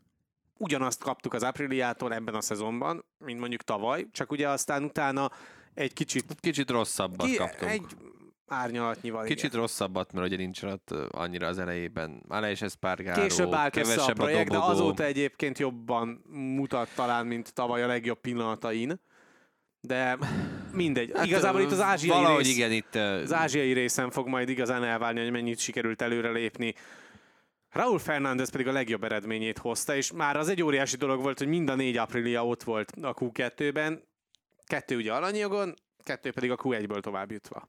ugyanazt 0.57 1.03
kaptuk 1.03 1.33
az 1.33 1.43
Apriliától 1.43 2.13
ebben 2.13 2.35
a 2.35 2.41
szezonban, 2.41 3.05
mint 3.17 3.39
mondjuk 3.39 3.63
tavaly, 3.63 4.07
csak 4.11 4.31
ugye 4.31 4.49
aztán 4.49 4.83
utána 4.83 5.31
egy 5.73 5.93
kicsit 5.93 6.35
Kicsit 6.39 6.69
rosszabbat 6.69 7.27
ki, 7.27 7.35
kaptunk. 7.35 7.71
egy 7.71 7.85
árnyalatnyival. 8.47 9.23
Kicsit 9.23 9.45
igen. 9.45 9.59
rosszabbat, 9.59 10.13
mert 10.13 10.27
ugye 10.27 10.37
nincsen 10.37 10.69
ott 10.69 10.91
annyira 11.11 11.47
az 11.47 11.59
elejében. 11.59 12.23
Alej 12.27 12.51
és 12.51 12.61
Espargaro, 12.61 13.21
Később 13.21 13.53
állt 13.53 13.75
össze 13.75 13.91
a 13.91 13.93
kevesebb 13.93 14.15
projekt, 14.15 14.49
de 14.49 14.53
dobogó. 14.55 14.71
azóta 14.71 15.03
egyébként 15.03 15.59
jobban 15.59 16.21
mutat 16.29 16.89
talán, 16.95 17.25
mint 17.25 17.53
tavaly 17.53 17.83
a 17.83 17.87
legjobb 17.87 18.19
pillanatain. 18.19 18.99
De 19.81 20.17
mindegy. 20.71 21.11
Hát, 21.15 21.25
Igazából 21.25 21.61
itt 21.61 21.71
az 21.71 21.81
ázsiai 21.81 22.17
Valahogy 22.17 22.43
rész, 22.43 22.55
igen, 22.55 22.71
itt 22.71 22.95
az 22.95 23.33
ázsiai 23.33 23.73
részen 23.73 24.09
fog 24.11 24.27
majd 24.27 24.49
igazán 24.49 24.83
elválni, 24.83 25.21
hogy 25.21 25.31
mennyit 25.31 25.59
sikerült 25.59 26.01
előrelépni. 26.01 26.73
Raúl 27.69 27.99
Fernández 27.99 28.49
pedig 28.49 28.67
a 28.67 28.71
legjobb 28.71 29.03
eredményét 29.03 29.57
hozta, 29.57 29.95
és 29.95 30.11
már 30.11 30.37
az 30.37 30.49
egy 30.49 30.63
óriási 30.63 30.97
dolog 30.97 31.21
volt, 31.21 31.37
hogy 31.37 31.47
mind 31.47 31.69
a 31.69 31.75
négy 31.75 31.97
Aprilia 31.97 32.47
ott 32.47 32.63
volt 32.63 32.91
a 33.01 33.13
Q2-ben. 33.13 34.03
Kettő 34.65 34.95
ugye 34.95 35.13
aranyjogon, 35.13 35.73
kettő 36.03 36.31
pedig 36.31 36.51
a 36.51 36.55
Q1-ből 36.55 36.99
tovább 36.99 37.31
jutva. 37.31 37.67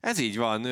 Ez 0.00 0.18
így 0.18 0.36
van. 0.36 0.66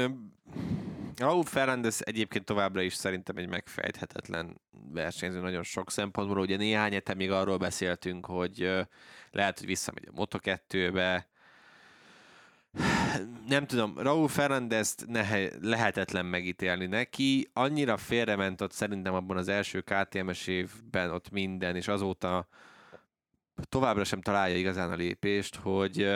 Raúl 1.16 1.45
Fernández 1.45 2.01
egyébként 2.05 2.45
továbbra 2.45 2.83
is 2.83 2.95
szerintem 2.95 3.37
egy 3.37 3.49
megfejthetetlen 3.49 4.61
versenyző 4.93 5.41
nagyon 5.41 5.62
sok 5.62 5.91
szempontból. 5.91 6.39
Ugye 6.39 6.57
néhány 6.57 6.93
hete 6.93 7.14
még 7.14 7.31
arról 7.31 7.57
beszéltünk, 7.57 8.27
hogy 8.27 8.70
lehet, 9.31 9.59
hogy 9.59 9.66
visszamegy 9.66 10.09
a 10.14 10.27
Moto2-be. 10.27 11.29
Nem 13.49 13.66
tudom, 13.66 13.99
Raúl 13.99 14.29
Fernández 14.29 14.95
nehe, 15.07 15.49
lehetetlen 15.61 16.27
megítélni 16.27 16.87
neki. 16.87 17.51
Annyira 17.53 17.97
félrement 17.97 18.61
ott 18.61 18.72
szerintem 18.72 19.14
abban 19.14 19.37
az 19.37 19.49
első 19.49 19.81
KTM-es 19.81 20.47
évben 20.47 21.11
ott 21.11 21.31
minden, 21.31 21.77
és 21.77 21.89
azóta 21.89 22.49
továbbra 23.68 24.05
sem 24.05 24.20
találja 24.20 24.57
igazán 24.57 24.91
a 24.91 24.95
lépést, 24.95 25.57
hogy 25.57 26.11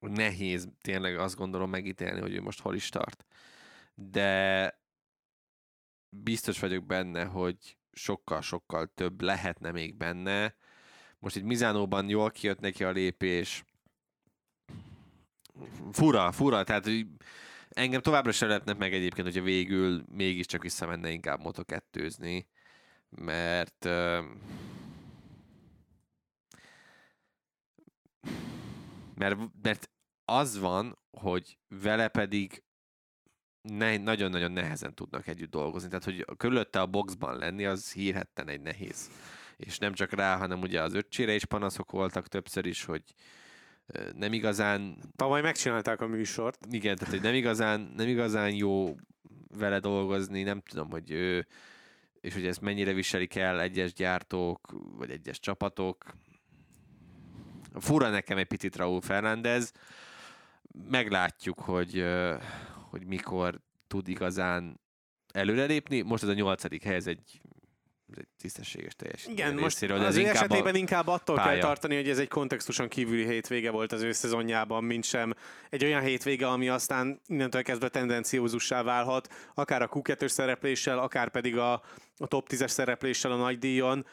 nehéz 0.00 0.68
tényleg 0.80 1.18
azt 1.18 1.36
gondolom 1.36 1.70
megítélni, 1.70 2.20
hogy 2.20 2.34
ő 2.34 2.40
most 2.40 2.60
hol 2.60 2.74
is 2.74 2.88
tart. 2.88 3.24
De 3.94 4.80
biztos 6.08 6.58
vagyok 6.58 6.86
benne, 6.86 7.24
hogy 7.24 7.76
sokkal-sokkal 7.92 8.86
több 8.94 9.20
lehetne 9.20 9.70
még 9.70 9.96
benne. 9.96 10.54
Most 11.18 11.36
itt 11.36 11.44
Mizánóban 11.44 12.08
jól 12.08 12.30
kijött 12.30 12.60
neki 12.60 12.84
a 12.84 12.90
lépés. 12.90 13.64
Fura, 15.92 16.32
fura, 16.32 16.64
tehát 16.64 16.88
engem 17.68 18.00
továbbra 18.00 18.32
sem 18.32 18.48
lehetnek 18.48 18.78
meg 18.78 18.94
egyébként, 18.94 19.26
hogyha 19.26 19.42
végül 19.42 20.04
mégiscsak 20.12 20.62
visszamenne 20.62 21.10
inkább 21.10 21.40
moto 21.40 21.62
mert 23.10 23.88
Mert, 29.18 29.36
mert 29.62 29.90
az 30.24 30.58
van, 30.58 30.98
hogy 31.10 31.58
vele 31.68 32.08
pedig 32.08 32.62
ne, 33.60 33.96
nagyon-nagyon 33.96 34.52
nehezen 34.52 34.94
tudnak 34.94 35.26
együtt 35.26 35.50
dolgozni. 35.50 35.88
Tehát, 35.88 36.04
hogy 36.04 36.24
körülötte 36.36 36.80
a 36.80 36.86
boxban 36.86 37.38
lenni, 37.38 37.64
az 37.66 37.92
hírhetten 37.92 38.48
egy 38.48 38.60
nehéz. 38.60 39.10
És 39.56 39.78
nem 39.78 39.92
csak 39.92 40.12
rá, 40.12 40.36
hanem 40.36 40.60
ugye 40.60 40.82
az 40.82 40.94
öccsére 40.94 41.34
is 41.34 41.44
panaszok 41.44 41.90
voltak 41.90 42.28
többször 42.28 42.66
is, 42.66 42.84
hogy 42.84 43.02
nem 44.12 44.32
igazán... 44.32 44.98
Tavaly 45.16 45.40
megcsinálták 45.40 46.00
a 46.00 46.06
műsort. 46.06 46.66
Igen, 46.70 46.96
tehát 46.96 47.14
hogy 47.14 47.22
nem 47.22 47.34
igazán, 47.34 47.92
nem 47.96 48.08
igazán 48.08 48.54
jó 48.54 48.96
vele 49.56 49.78
dolgozni, 49.78 50.42
nem 50.42 50.60
tudom, 50.60 50.90
hogy 50.90 51.10
ő, 51.10 51.46
és 52.20 52.34
hogy 52.34 52.46
ezt 52.46 52.60
mennyire 52.60 52.92
viselik 52.92 53.34
el 53.34 53.60
egyes 53.60 53.92
gyártók, 53.92 54.74
vagy 54.96 55.10
egyes 55.10 55.38
csapatok. 55.38 56.04
Fura 57.80 58.08
nekem 58.08 58.38
egy 58.38 58.46
picit 58.46 58.76
Raúl 58.76 59.00
Fernández. 59.00 59.72
Meglátjuk, 60.88 61.60
hogy, 61.60 62.04
hogy 62.90 63.06
mikor 63.06 63.60
tud 63.86 64.08
igazán 64.08 64.80
előrelépni. 65.32 66.00
Most 66.00 66.22
ez 66.22 66.28
a 66.28 66.34
nyolcadik 66.34 66.82
hely, 66.82 66.94
ez 66.94 67.06
egy 67.06 67.40
ez 68.12 68.18
egy 68.18 68.28
tisztességes 68.38 68.94
teljesítmény. 68.96 69.36
Igen, 69.36 69.54
most 69.54 69.80
részéről, 69.80 70.04
az 70.04 70.16
ő 70.16 70.20
inkább 70.20 70.34
esetében 70.34 70.74
inkább 70.74 71.06
attól 71.06 71.36
pálya. 71.36 71.50
kell 71.50 71.60
tartani, 71.60 71.94
hogy 71.94 72.08
ez 72.08 72.18
egy 72.18 72.28
kontextuson 72.28 72.88
kívüli 72.88 73.24
hétvége 73.24 73.70
volt 73.70 73.92
az 73.92 74.02
ő 74.02 74.12
szezonjában, 74.12 74.84
mint 74.84 75.04
sem 75.04 75.34
egy 75.70 75.84
olyan 75.84 76.02
hétvége, 76.02 76.48
ami 76.48 76.68
aztán 76.68 77.20
innentől 77.26 77.62
kezdve 77.62 77.88
tendenciózussá 77.88 78.82
válhat, 78.82 79.34
akár 79.54 79.82
a 79.82 79.88
Q2-ös 79.88 80.28
szerepléssel, 80.28 80.98
akár 80.98 81.30
pedig 81.30 81.56
a, 81.56 81.72
a 82.16 82.26
top 82.26 82.48
10-es 82.50 82.68
szerepléssel 82.68 83.32
a 83.32 83.36
nagy 83.36 83.58
díjon. 83.58 84.06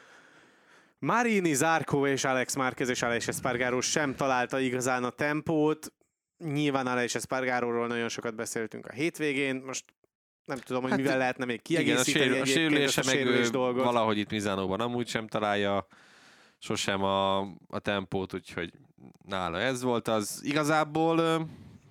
Marini, 1.05 1.53
Zárkó 1.53 2.07
és 2.07 2.23
Alex 2.23 2.55
Márquez 2.55 2.89
és 2.89 3.01
Alex 3.01 3.27
Espargaró 3.27 3.81
sem 3.81 4.15
találta 4.15 4.59
igazán 4.59 5.03
a 5.03 5.09
tempót. 5.09 5.93
Nyilván 6.37 6.87
Alex 6.87 7.15
Espargaróról 7.15 7.87
nagyon 7.87 8.09
sokat 8.09 8.35
beszéltünk 8.35 8.85
a 8.85 8.93
hétvégén, 8.93 9.55
most 9.65 9.85
nem 10.45 10.57
tudom, 10.57 10.81
hogy 10.81 10.91
hát, 10.91 10.99
mivel 10.99 11.17
lehetne 11.17 11.45
még 11.45 11.61
kiegészíteni 11.61 12.25
igen, 12.25 12.41
a, 12.41 12.45
sérül, 12.45 12.81
a 12.81 12.85
sérülése 12.95 13.03
meg 13.05 13.49
dolgot. 13.49 13.83
valahogy 13.83 14.17
itt 14.17 14.29
Mizánóban 14.29 14.79
amúgy 14.79 15.07
sem 15.07 15.27
találja 15.27 15.87
sosem 16.59 17.03
a, 17.03 17.39
a 17.67 17.79
tempót, 17.81 18.33
úgyhogy 18.33 18.73
nála 19.25 19.59
ez 19.59 19.81
volt 19.81 20.07
az. 20.07 20.41
Igazából 20.43 21.47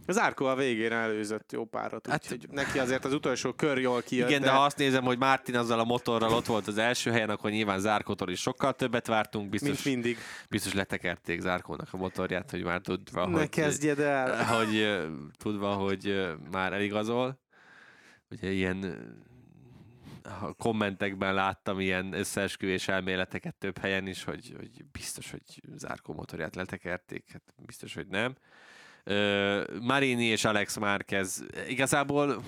az 0.07 0.19
Árkó 0.19 0.47
a 0.47 0.55
végén 0.55 0.93
előzött 0.93 1.53
jó 1.53 1.65
párat, 1.65 2.07
hát, 2.07 2.23
úgyhogy 2.23 2.49
neki 2.51 2.79
azért 2.79 3.05
az 3.05 3.13
utolsó 3.13 3.53
kör 3.53 3.79
jól 3.79 4.03
kijött. 4.03 4.29
Igen, 4.29 4.41
de, 4.41 4.47
de 4.47 4.53
ha 4.53 4.65
azt 4.65 4.79
nézem, 4.79 5.05
hogy 5.05 5.19
Martin 5.19 5.57
azzal 5.57 5.79
a 5.79 5.85
motorral 5.85 6.33
ott 6.33 6.47
volt 6.47 6.67
az 6.67 6.79
első 6.79 7.11
helyen, 7.11 7.31
akkor 7.31 7.51
nyilván 7.51 7.81
Zárkótól 7.81 8.31
is 8.31 8.41
sokkal 8.41 8.73
többet 8.73 9.07
vártunk. 9.07 9.49
Biztos, 9.49 9.83
Mint 9.83 9.85
mindig. 9.85 10.19
Biztos 10.49 10.75
letekerték 10.75 11.41
Zárkónak 11.41 11.89
a 11.91 11.97
motorját, 11.97 12.51
hogy 12.51 12.63
már 12.63 12.81
tudva, 12.81 13.27
ne 13.27 13.39
hogy, 13.39 13.49
kezdjed 13.49 13.99
el. 13.99 14.45
Hogy, 14.55 15.03
tudva, 15.39 15.73
hogy 15.75 16.27
már 16.51 16.73
eligazol 16.73 17.43
ugye 18.31 18.51
ilyen 18.51 18.99
a 20.23 20.53
kommentekben 20.53 21.35
láttam 21.35 21.81
ilyen 21.81 22.13
összeesküvés 22.13 22.89
elméleteket 22.89 23.55
több 23.55 23.79
helyen 23.79 24.07
is, 24.07 24.25
hogy, 24.25 24.55
hogy 24.57 24.85
biztos, 24.93 25.31
hogy 25.31 25.43
zárkó 25.75 26.13
motorját 26.13 26.55
letekerték, 26.55 27.33
hát 27.33 27.43
biztos, 27.67 27.95
hogy 27.95 28.07
nem. 28.07 28.37
Marini 29.81 30.25
és 30.25 30.45
Alex 30.45 30.77
Márquez 30.77 31.45
igazából 31.69 32.43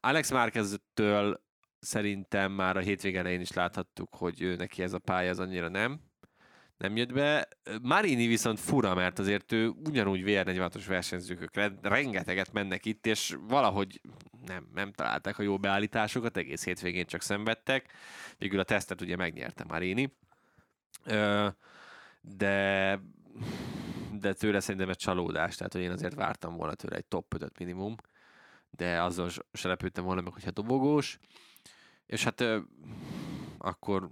Alex 0.00 0.30
Márquez-től 0.30 1.40
szerintem 1.78 2.52
már 2.52 2.76
a 2.76 2.80
hétvége 2.80 3.18
elején 3.18 3.40
is 3.40 3.52
láthattuk, 3.52 4.14
hogy 4.14 4.42
ő 4.42 4.56
neki 4.56 4.82
ez 4.82 4.92
a 4.92 4.98
pálya 4.98 5.30
az 5.30 5.38
annyira 5.38 5.68
nem 5.68 6.00
nem 6.82 6.96
jött 6.96 7.12
be. 7.12 7.48
Marini 7.82 8.26
viszont 8.26 8.60
fura, 8.60 8.94
mert 8.94 9.18
azért 9.18 9.52
ő 9.52 9.68
ugyanúgy 9.68 10.22
VR46-os 10.26 10.84
versenyzők, 10.86 11.50
rengeteget 11.82 12.52
mennek 12.52 12.84
itt, 12.84 13.06
és 13.06 13.36
valahogy 13.48 14.00
nem, 14.46 14.68
nem 14.74 14.92
találták 14.92 15.38
a 15.38 15.42
jó 15.42 15.58
beállításokat, 15.58 16.36
egész 16.36 16.64
hétvégén 16.64 17.06
csak 17.06 17.22
szenvedtek. 17.22 17.92
Végül 18.38 18.60
a 18.60 18.64
tesztet 18.64 19.00
ugye 19.00 19.16
megnyerte 19.16 19.64
Marini. 19.68 20.16
De 22.20 22.98
de 24.22 24.32
tőle 24.32 24.60
szerintem 24.60 24.88
egy 24.88 24.96
csalódás, 24.96 25.56
tehát 25.56 25.72
hogy 25.72 25.82
én 25.82 25.90
azért 25.90 26.14
vártam 26.14 26.56
volna 26.56 26.74
tőle 26.74 26.96
egy 26.96 27.04
top 27.04 27.34
5 27.34 27.58
minimum, 27.58 27.94
de 28.70 29.02
azzal 29.02 29.28
se 29.52 29.68
lepődtem 29.68 30.04
volna 30.04 30.20
meg, 30.20 30.32
hogyha 30.32 30.50
dobogós. 30.50 31.18
És 32.06 32.24
hát 32.24 32.44
akkor 33.58 34.10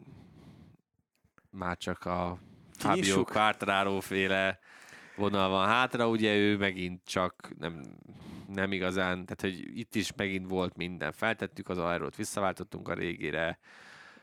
már 1.50 1.76
csak 1.76 2.04
a 2.04 2.38
Fabio 2.72 3.24
Quartararo 3.24 4.00
féle 4.00 4.58
vonal 5.16 5.48
van 5.48 5.66
hátra, 5.66 6.08
ugye 6.08 6.36
ő 6.36 6.56
megint 6.56 7.04
csak 7.04 7.52
nem, 7.58 7.82
nem 8.46 8.72
igazán, 8.72 9.26
tehát 9.26 9.40
hogy 9.40 9.78
itt 9.78 9.94
is 9.94 10.12
megint 10.14 10.48
volt 10.48 10.76
minden. 10.76 11.12
Feltettük 11.12 11.68
az 11.68 11.78
aerót, 11.78 12.16
visszaváltottunk 12.16 12.88
a 12.88 12.94
régére. 12.94 13.58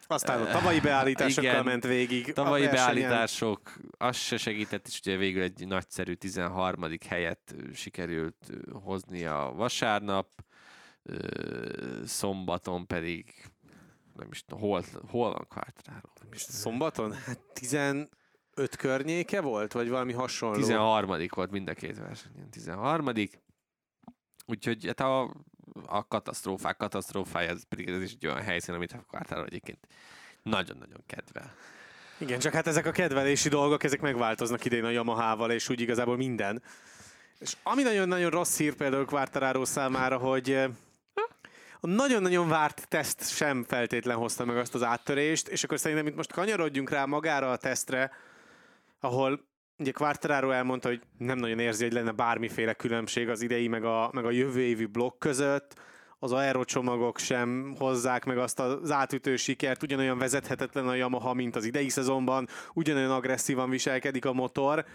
Aztán 0.07 0.41
a 0.41 0.51
tavalyi 0.51 0.79
beállításokkal 0.79 1.51
Igen, 1.51 1.63
ment 1.63 1.83
végig. 1.83 2.33
Tavalyi 2.33 2.67
beállítások, 2.67 3.73
az 3.97 4.15
se 4.15 4.37
segített, 4.37 4.87
és 4.87 4.99
ugye 4.99 5.17
végül 5.17 5.41
egy 5.41 5.67
nagyszerű 5.67 6.13
13. 6.13 6.83
helyet 7.07 7.55
sikerült 7.73 8.51
hozni 8.83 9.25
a 9.25 9.53
vasárnap, 9.55 10.27
szombaton 12.05 12.87
pedig 12.87 13.33
nem 14.17 14.27
is 14.31 14.43
tudom, 14.43 14.63
hol, 14.63 14.83
hol 15.09 15.31
van 15.31 15.47
Quartararo? 15.49 16.09
Szombaton? 16.31 17.13
Hát 17.13 17.39
15 17.53 18.09
környéke 18.77 19.41
volt, 19.41 19.71
vagy 19.71 19.89
valami 19.89 20.13
hasonló? 20.13 20.55
13. 20.55 21.27
volt 21.35 21.51
mind 21.51 21.69
a 21.69 21.73
két 21.73 21.97
verseny. 21.97 22.49
13. 22.49 23.13
Úgyhogy 24.45 24.85
hát 24.85 24.99
a, 24.99 25.33
a 25.85 26.07
katasztrófák 26.07 26.77
katasztrófája, 26.77 27.49
ez 27.49 27.63
pedig 27.69 27.89
ez 27.89 28.01
is 28.01 28.11
egy 28.11 28.27
olyan 28.27 28.41
helyszín, 28.41 28.75
amit 28.75 28.91
a 28.91 29.03
Quartararo 29.09 29.45
egyébként 29.45 29.87
nagyon-nagyon 30.43 31.03
kedvel. 31.05 31.53
Igen, 32.17 32.39
csak 32.39 32.53
hát 32.53 32.67
ezek 32.67 32.85
a 32.85 32.91
kedvelési 32.91 33.49
dolgok, 33.49 33.83
ezek 33.83 34.01
megváltoznak 34.01 34.65
idén 34.65 34.83
a 34.83 34.89
Yamahával, 34.89 35.51
és 35.51 35.69
úgy 35.69 35.81
igazából 35.81 36.17
minden. 36.17 36.63
És 37.39 37.55
ami 37.63 37.83
nagyon-nagyon 37.83 38.29
rossz 38.29 38.57
hír 38.57 38.75
például 38.75 39.05
Quartararo 39.05 39.65
számára, 39.65 40.17
hogy 40.17 40.53
a 41.79 41.87
nagyon-nagyon 41.87 42.47
várt 42.47 42.87
teszt 42.87 43.35
sem 43.35 43.63
feltétlen 43.63 44.17
hozta 44.17 44.45
meg 44.45 44.57
azt 44.57 44.75
az 44.75 44.83
áttörést, 44.83 45.47
és 45.47 45.63
akkor 45.63 45.79
szerintem 45.79 46.07
itt 46.07 46.15
most 46.15 46.31
kanyarodjunk 46.31 46.89
rá 46.89 47.05
magára 47.05 47.51
a 47.51 47.57
tesztre, 47.57 48.11
ahol 48.99 49.47
ugye 49.77 49.91
Quartararo 49.91 50.51
elmondta, 50.51 50.87
hogy 50.87 51.01
nem 51.17 51.37
nagyon 51.37 51.59
érzi, 51.59 51.83
hogy 51.83 51.93
lenne 51.93 52.11
bármiféle 52.11 52.73
különbség 52.73 53.29
az 53.29 53.41
idei 53.41 53.67
meg 53.67 53.83
a, 53.83 54.09
meg 54.13 54.25
a 54.25 54.31
jövő 54.31 54.59
évi 54.59 54.85
blokk 54.85 55.19
között, 55.19 55.73
az 56.19 56.31
aerocsomagok 56.31 57.17
sem 57.17 57.75
hozzák 57.79 58.25
meg 58.25 58.37
azt 58.37 58.59
az 58.59 58.91
átütő 58.91 59.35
sikert, 59.35 59.83
ugyanolyan 59.83 60.17
vezethetetlen 60.17 60.87
a 60.87 60.95
Yamaha, 60.95 61.33
mint 61.33 61.55
az 61.55 61.65
idei 61.65 61.89
szezonban, 61.89 62.47
ugyanolyan 62.73 63.11
agresszívan 63.11 63.69
viselkedik 63.69 64.25
a 64.25 64.33
motor, 64.33 64.85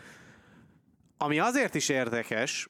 ami 1.18 1.38
azért 1.38 1.74
is 1.74 1.88
érdekes, 1.88 2.68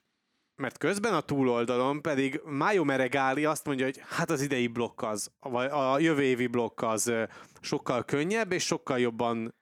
mert 0.57 0.79
közben 0.79 1.15
a 1.15 1.21
túloldalon 1.21 2.03
pedig 2.03 2.41
Mayo 2.45 2.85
Meregali 2.85 3.45
azt 3.45 3.67
mondja, 3.67 3.85
hogy 3.85 4.01
hát 4.09 4.31
az 4.31 4.41
idei 4.41 4.67
blokk 4.67 5.03
az, 5.03 5.31
vagy 5.41 5.71
a 5.71 5.99
jövő 5.99 6.23
évi 6.23 6.47
blokk 6.47 6.83
az 6.83 7.13
sokkal 7.61 8.05
könnyebb, 8.05 8.53
és 8.53 8.65
sokkal 8.65 8.99
jobban 8.99 9.55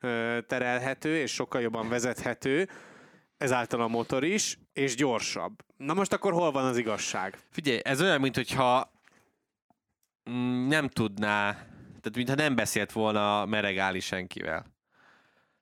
terelhető, 0.46 1.16
és 1.16 1.32
sokkal 1.32 1.60
jobban 1.60 1.88
vezethető, 1.88 2.68
ezáltal 3.36 3.80
a 3.80 3.88
motor 3.88 4.24
is, 4.24 4.58
és 4.72 4.94
gyorsabb. 4.94 5.64
Na 5.76 5.94
most 5.94 6.12
akkor 6.12 6.32
hol 6.32 6.50
van 6.52 6.64
az 6.64 6.76
igazság? 6.76 7.38
Figyelj, 7.50 7.80
ez 7.82 8.02
olyan, 8.02 8.20
mint 8.20 8.36
hogyha 8.36 8.92
mm, 10.30 10.66
nem 10.68 10.88
tudná, 10.88 11.52
tehát 12.00 12.16
mintha 12.16 12.34
nem 12.34 12.54
beszélt 12.54 12.92
volna 12.92 13.44
Meregáli 13.46 14.00
senkivel. 14.00 14.66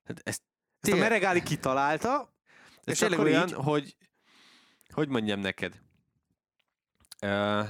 Tehát 0.05 0.23
ezt, 0.25 0.43
ezt 0.81 0.93
a 0.93 0.97
Meregáli 0.97 1.43
kitalálta, 1.43 2.33
és 2.85 2.99
tényleg 2.99 3.19
olyan, 3.19 3.49
így... 3.49 3.55
hogy 3.55 3.97
hogy 4.93 5.09
mondjam 5.09 5.41
neked? 5.41 5.81
Uh, 7.23 7.69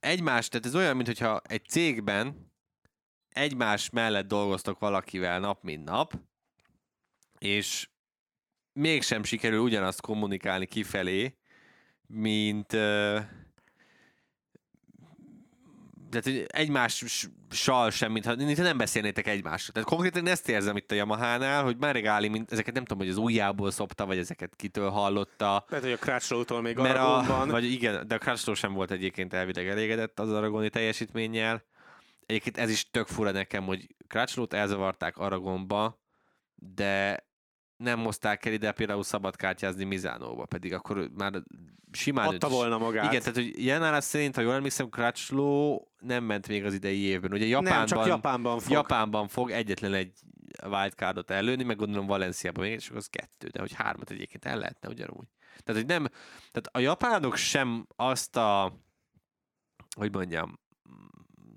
egymás, 0.00 0.48
tehát 0.48 0.66
ez 0.66 0.74
olyan, 0.74 0.96
mintha 0.96 1.40
egy 1.44 1.64
cégben 1.64 2.52
egymás 3.28 3.90
mellett 3.90 4.26
dolgoztok 4.26 4.78
valakivel 4.78 5.40
nap, 5.40 5.62
mint 5.62 5.84
nap, 5.84 6.14
és 7.38 7.88
mégsem 8.72 9.24
sikerül 9.24 9.60
ugyanazt 9.60 10.00
kommunikálni 10.00 10.66
kifelé, 10.66 11.36
mint, 12.06 12.72
tehát 16.10 16.52
egymással 16.52 17.90
sem, 17.90 18.12
mintha, 18.12 18.34
mintha 18.36 18.62
nem 18.62 18.78
beszélnétek 18.78 19.26
egymásról. 19.26 19.72
Tehát 19.72 19.88
konkrétan 19.88 20.26
ezt 20.26 20.48
érzem 20.48 20.76
itt 20.76 20.90
a 20.90 20.94
Yamaha-nál, 20.94 21.62
hogy 21.62 21.76
Gáli, 21.78 22.28
mint 22.28 22.52
ezeket 22.52 22.74
nem 22.74 22.84
tudom, 22.84 23.02
hogy 23.02 23.12
az 23.12 23.16
ujjából 23.16 23.70
szopta, 23.70 24.06
vagy 24.06 24.18
ezeket 24.18 24.56
kitől 24.56 24.90
hallotta. 24.90 25.64
Lehet, 25.68 25.84
hogy 25.84 25.94
a 25.94 25.96
Crutchlow-tól 25.96 26.60
még 26.60 26.78
Aragonban. 26.78 27.48
A, 27.48 27.52
vagy 27.52 27.64
igen, 27.64 28.06
de 28.06 28.14
a 28.14 28.18
Crutchlow 28.18 28.54
sem 28.54 28.72
volt 28.72 28.90
egyébként 28.90 29.32
elvileg 29.32 29.68
elégedett 29.68 30.20
az 30.20 30.32
aragoni 30.32 30.68
teljesítménnyel. 30.68 31.64
Egyébként 32.26 32.56
ez 32.56 32.70
is 32.70 32.90
tök 32.90 33.06
fura 33.06 33.30
nekem, 33.30 33.64
hogy 33.64 33.86
Crutchlow-t 34.06 34.52
elzavarták 34.52 35.16
Aragonba, 35.16 36.00
de 36.54 37.24
nem 37.76 38.02
hozták 38.02 38.44
el 38.44 38.52
ide 38.52 38.72
például 38.72 39.02
szabadkártyázni 39.02 39.84
Mizánóba, 39.84 40.46
pedig 40.46 40.74
akkor 40.74 41.10
már 41.16 41.42
simán... 41.92 42.26
Adta 42.26 42.48
volna 42.48 42.78
magát. 42.78 43.04
Igen, 43.04 43.20
tehát 43.20 43.34
hogy 43.34 43.64
Jenára 43.64 44.00
szerint, 44.00 44.34
ha 44.34 44.40
jól 44.40 44.54
emlékszem, 44.54 44.88
Crutchlow 44.88 45.78
nem 46.00 46.24
ment 46.24 46.48
még 46.48 46.64
az 46.64 46.74
idei 46.74 47.00
évben. 47.00 47.32
Ugye 47.32 47.46
Japánban, 47.46 47.78
nem, 47.78 47.86
csak 47.86 48.06
Japánban 48.06 48.58
fog. 48.58 48.72
Japánban 48.72 49.28
fog 49.28 49.50
egyetlen 49.50 49.94
egy 49.94 50.12
wildcardot 50.64 51.30
előni, 51.30 51.62
meg 51.62 51.76
gondolom 51.76 52.06
Valenciában 52.06 52.64
még, 52.64 52.72
és 52.72 52.90
az 52.94 53.06
kettő, 53.06 53.48
de 53.48 53.60
hogy 53.60 53.72
hármat 53.72 54.10
egyébként 54.10 54.44
el 54.44 54.58
lehetne 54.58 54.88
ugyanúgy. 54.88 55.26
Tehát, 55.64 55.80
hogy 55.80 55.90
nem, 55.90 56.06
tehát 56.38 56.68
a 56.72 56.78
japánok 56.78 57.36
sem 57.36 57.86
azt 57.96 58.36
a, 58.36 58.72
hogy 59.96 60.12
mondjam, 60.12 60.60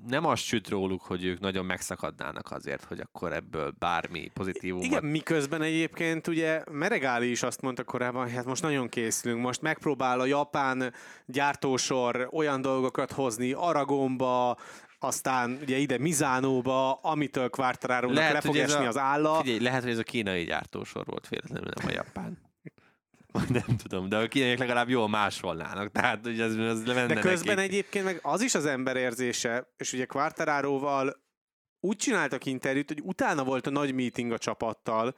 nem 0.07 0.25
azt 0.25 0.43
süt 0.43 0.69
róluk, 0.69 1.01
hogy 1.01 1.25
ők 1.25 1.39
nagyon 1.39 1.65
megszakadnának 1.65 2.51
azért, 2.51 2.83
hogy 2.83 2.99
akkor 2.99 3.33
ebből 3.33 3.73
bármi 3.79 4.31
pozitívum. 4.33 4.81
Igen, 4.81 5.05
miközben 5.05 5.61
egyébként 5.61 6.27
ugye 6.27 6.63
Meregáli 6.71 7.29
is 7.29 7.43
azt 7.43 7.61
mondta 7.61 7.83
korábban, 7.83 8.23
hogy 8.23 8.33
hát 8.33 8.45
most 8.45 8.61
nagyon 8.61 8.89
készülünk, 8.89 9.41
most 9.41 9.61
megpróbál 9.61 10.19
a 10.19 10.25
japán 10.25 10.93
gyártósor 11.25 12.29
olyan 12.31 12.61
dolgokat 12.61 13.11
hozni 13.11 13.51
Aragonba, 13.51 14.57
aztán 14.99 15.57
ugye 15.61 15.77
ide 15.77 15.97
Mizánóba, 15.97 16.93
amitől 16.93 17.49
Quartararo-nak 17.49 18.31
le 18.31 18.41
fog 18.41 18.55
esni 18.55 18.85
a, 18.85 18.87
az 18.87 18.97
álla. 18.97 19.39
Figyelj, 19.39 19.59
lehet, 19.59 19.81
hogy 19.81 19.91
ez 19.91 19.97
a 19.97 20.03
kínai 20.03 20.43
gyártósor 20.43 21.05
volt 21.05 21.27
véletlenül, 21.27 21.69
nem 21.75 21.87
a 21.87 21.91
japán. 21.91 22.37
nem 23.65 23.77
tudom, 23.77 24.09
de 24.09 24.17
a 24.17 24.27
kínaiak 24.27 24.57
legalább 24.57 24.89
jól 24.89 25.09
másolnának, 25.09 25.91
tehát 25.91 26.19
hogy 26.23 26.39
ez, 26.39 26.55
ez 26.55 26.83
De 26.83 27.19
közben 27.19 27.55
nekik. 27.55 27.71
egyébként 27.71 28.05
meg 28.05 28.19
az 28.21 28.41
is 28.41 28.55
az 28.55 28.65
ember 28.65 28.95
érzése, 28.95 29.73
és 29.77 29.93
ugye 29.93 30.05
Quartararoval 30.05 31.21
úgy 31.79 31.97
csináltak 31.97 32.45
interjút, 32.45 32.87
hogy 32.87 33.01
utána 33.03 33.43
volt 33.43 33.67
a 33.67 33.69
nagy 33.69 33.93
meeting 33.93 34.31
a 34.31 34.37
csapattal, 34.37 35.15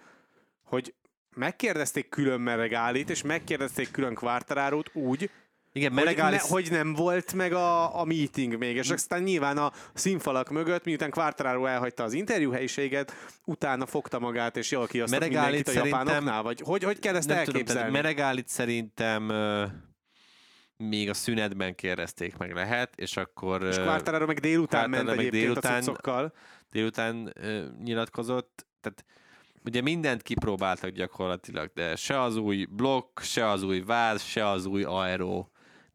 hogy 0.64 0.94
megkérdezték 1.36 2.10
külön 2.10 2.42
Meregálit, 2.42 3.10
és 3.10 3.22
megkérdezték 3.22 3.92
külön 3.92 4.14
Quartararót 4.14 4.96
úgy, 4.96 5.30
igen, 5.78 5.94
hogy, 5.94 6.16
ne, 6.16 6.40
hogy 6.40 6.68
nem 6.72 6.94
volt 6.94 7.34
meg 7.34 7.54
a, 7.54 8.00
a 8.00 8.04
meeting 8.04 8.58
még, 8.58 8.76
és 8.76 8.90
aztán 8.90 9.24
nyilván 9.24 9.58
a 9.58 9.72
színfalak 9.94 10.50
mögött, 10.50 10.86
miután 10.86 11.10
Quartararo 11.10 11.66
elhagyta 11.66 12.04
az 12.04 12.14
interjúhelyiséget, 12.14 13.14
utána 13.46 13.86
fogta 13.86 14.20
magát, 14.20 14.58
és 14.58 14.72
jól 14.72 14.88
kiasztott 14.88 15.20
mindenkit 15.20 15.68
a 15.68 15.72
japánoknál, 15.72 16.42
vagy 16.42 16.62
hogy, 16.62 16.84
hogy 16.84 17.00
kell 17.00 17.16
ezt 17.16 17.30
elképzelni? 17.30 17.80
Tudom, 17.80 17.92
Meregálit 17.92 18.48
szerintem 18.48 19.32
még 20.78 21.10
a 21.10 21.14
szünetben 21.14 21.76
kérdezték 21.76 22.38
meg 22.38 22.54
lehet, 22.54 22.94
és 22.96 23.18
akkor... 23.18 23.64
És 23.64 23.76
Quartararo 23.76 24.26
meg 24.26 24.40
délután 24.40 24.90
ment 24.90 25.06
meg 25.06 25.18
egyébként 25.18 25.44
délután, 25.44 25.74
a 25.74 25.82
cuccokkal. 25.82 26.34
Délután 26.72 27.34
nyilatkozott, 27.84 28.68
tehát 28.82 29.06
ugye 29.64 29.82
mindent 29.82 30.22
kipróbáltak 30.22 30.90
gyakorlatilag, 30.90 31.72
de 31.74 31.96
se 31.96 32.22
az 32.22 32.36
új 32.36 32.66
blokk, 32.70 33.20
se 33.20 33.50
az 33.50 33.64
új 33.64 33.82
váz, 33.82 34.24
se 34.24 34.50
az 34.50 34.66
új 34.66 34.84
aero 34.84 35.46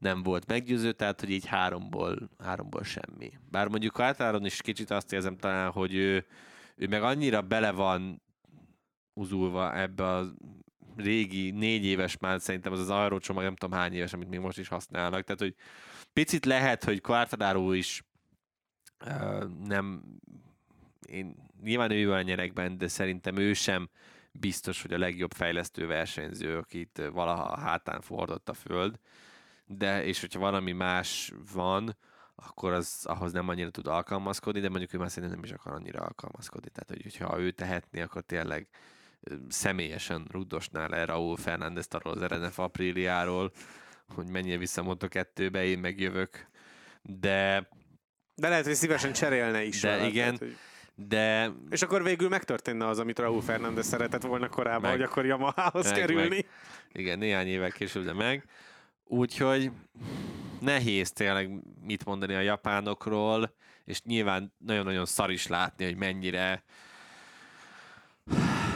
nem 0.00 0.22
volt 0.22 0.46
meggyőző, 0.46 0.92
tehát 0.92 1.20
hogy 1.20 1.30
így 1.30 1.46
háromból, 1.46 2.30
háromból 2.38 2.82
semmi. 2.82 3.32
Bár 3.50 3.68
mondjuk 3.68 4.00
általában 4.00 4.44
is 4.44 4.62
kicsit 4.62 4.90
azt 4.90 5.12
érzem 5.12 5.36
talán, 5.36 5.70
hogy 5.70 5.94
ő, 5.94 6.26
ő 6.76 6.86
meg 6.86 7.02
annyira 7.02 7.42
bele 7.42 7.70
van 7.70 8.22
uzulva 9.12 9.76
ebbe 9.76 10.06
a 10.06 10.32
régi, 10.96 11.50
négy 11.50 11.84
éves 11.84 12.18
már 12.18 12.40
szerintem 12.40 12.72
az 12.72 12.78
az 12.78 12.90
arról 12.90 13.20
csomag, 13.20 13.42
nem 13.42 13.56
tudom 13.56 13.78
hány 13.78 13.92
éves, 13.92 14.12
amit 14.12 14.28
még 14.28 14.40
most 14.40 14.58
is 14.58 14.68
használnak, 14.68 15.24
tehát 15.24 15.40
hogy 15.40 15.54
picit 16.12 16.44
lehet, 16.44 16.84
hogy 16.84 17.00
Quartararo 17.00 17.72
is 17.72 18.04
uh, 19.06 19.44
nem 19.64 20.02
én 21.06 21.34
nyilván 21.62 21.90
ő 21.90 22.06
van 22.06 22.22
nyerekben, 22.22 22.78
de 22.78 22.88
szerintem 22.88 23.36
ő 23.36 23.52
sem 23.52 23.90
biztos, 24.32 24.82
hogy 24.82 24.92
a 24.92 24.98
legjobb 24.98 25.32
fejlesztő 25.32 25.86
versenyző, 25.86 26.56
akit 26.56 27.02
valaha 27.12 27.58
hátán 27.58 28.00
fordott 28.00 28.48
a 28.48 28.54
föld 28.54 28.98
de 29.76 30.04
és 30.04 30.20
hogyha 30.20 30.40
valami 30.40 30.72
más 30.72 31.32
van, 31.52 31.96
akkor 32.34 32.72
az 32.72 33.04
ahhoz 33.04 33.32
nem 33.32 33.48
annyira 33.48 33.70
tud 33.70 33.86
alkalmazkodni, 33.86 34.60
de 34.60 34.68
mondjuk 34.68 34.94
ő 34.94 34.98
már 34.98 35.10
szerintem 35.10 35.38
nem 35.40 35.50
is 35.50 35.56
akar 35.56 35.72
annyira 35.72 36.00
alkalmazkodni. 36.00 36.70
Tehát, 36.70 36.88
hogy, 36.88 37.02
hogyha 37.02 37.40
ő 37.40 37.50
tehetné, 37.50 38.00
akkor 38.00 38.22
tényleg 38.22 38.68
személyesen 39.48 40.26
rudosnál 40.30 40.88
le 40.88 41.04
Raúl 41.04 41.36
Fernández 41.36 41.86
arról 41.90 42.12
az 42.12 42.22
RNF 42.22 42.58
apríliáról, 42.58 43.52
hogy 44.14 44.26
menjél 44.26 44.58
vissza 44.58 44.82
Moto 44.82 45.08
kettőbe, 45.08 45.64
én 45.64 45.78
megjövök. 45.78 46.46
De... 47.02 47.68
De 48.34 48.48
lehet, 48.48 48.64
hogy 48.64 48.74
szívesen 48.74 49.12
cserélne 49.12 49.62
is. 49.62 49.80
De 49.80 50.06
igen, 50.06 50.36
tehát, 50.36 50.38
hogy... 50.38 50.56
de... 50.94 51.52
És 51.70 51.82
akkor 51.82 52.02
végül 52.02 52.28
megtörténne 52.28 52.86
az, 52.86 52.98
amit 52.98 53.18
Raúl 53.18 53.42
Fernández 53.42 53.86
szeretett 53.86 54.22
volna 54.22 54.48
korábban, 54.48 54.80
meg, 54.80 54.90
hogy 54.90 55.02
akkor 55.02 55.26
Yamaha-hoz 55.26 55.84
meg, 55.84 55.94
kerülni. 55.94 56.28
Meg. 56.28 56.46
Igen, 56.92 57.18
néhány 57.18 57.46
évvel 57.46 57.70
később, 57.70 58.04
de 58.04 58.12
meg. 58.12 58.44
Úgyhogy 59.12 59.70
nehéz 60.60 61.12
tényleg 61.12 61.50
mit 61.82 62.04
mondani 62.04 62.34
a 62.34 62.40
japánokról, 62.40 63.54
és 63.84 64.02
nyilván 64.02 64.52
nagyon-nagyon 64.58 65.06
szar 65.06 65.30
is 65.30 65.46
látni, 65.46 65.84
hogy 65.84 65.96
mennyire 65.96 66.64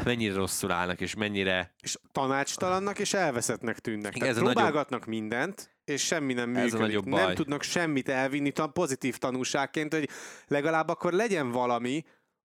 mennyire 0.05 0.35
rosszul 0.35 0.71
állnak, 0.71 1.01
és 1.01 1.15
mennyire... 1.15 1.75
És 1.81 1.99
tanácstalannak, 2.13 2.99
és 2.99 3.15
elveszettnek 3.15 3.79
tűnnek. 3.79 4.21
Ez 4.21 4.37
próbálgatnak 4.37 5.07
nagyobb... 5.07 5.21
mindent, 5.21 5.71
és 5.85 6.05
semmi 6.05 6.33
nem 6.33 6.51
működik. 6.51 7.01
Nem 7.01 7.25
baj. 7.25 7.35
tudnak 7.35 7.63
semmit 7.63 8.09
elvinni 8.09 8.53
pozitív 8.73 9.17
tanúságként, 9.17 9.95
hogy 9.95 10.09
legalább 10.47 10.89
akkor 10.89 11.13
legyen 11.13 11.51
valami, 11.51 12.05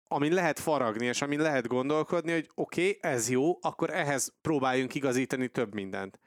amin 0.07 0.33
lehet 0.33 0.59
faragni, 0.59 1.05
és 1.05 1.21
amin 1.21 1.39
lehet 1.39 1.67
gondolkodni, 1.67 2.31
hogy 2.31 2.49
oké, 2.55 2.81
okay, 2.81 3.11
ez 3.11 3.29
jó, 3.29 3.57
akkor 3.61 3.89
ehhez 3.89 4.33
próbáljunk 4.41 4.95
igazítani 4.95 5.47
több 5.47 5.73
mindent. 5.73 6.19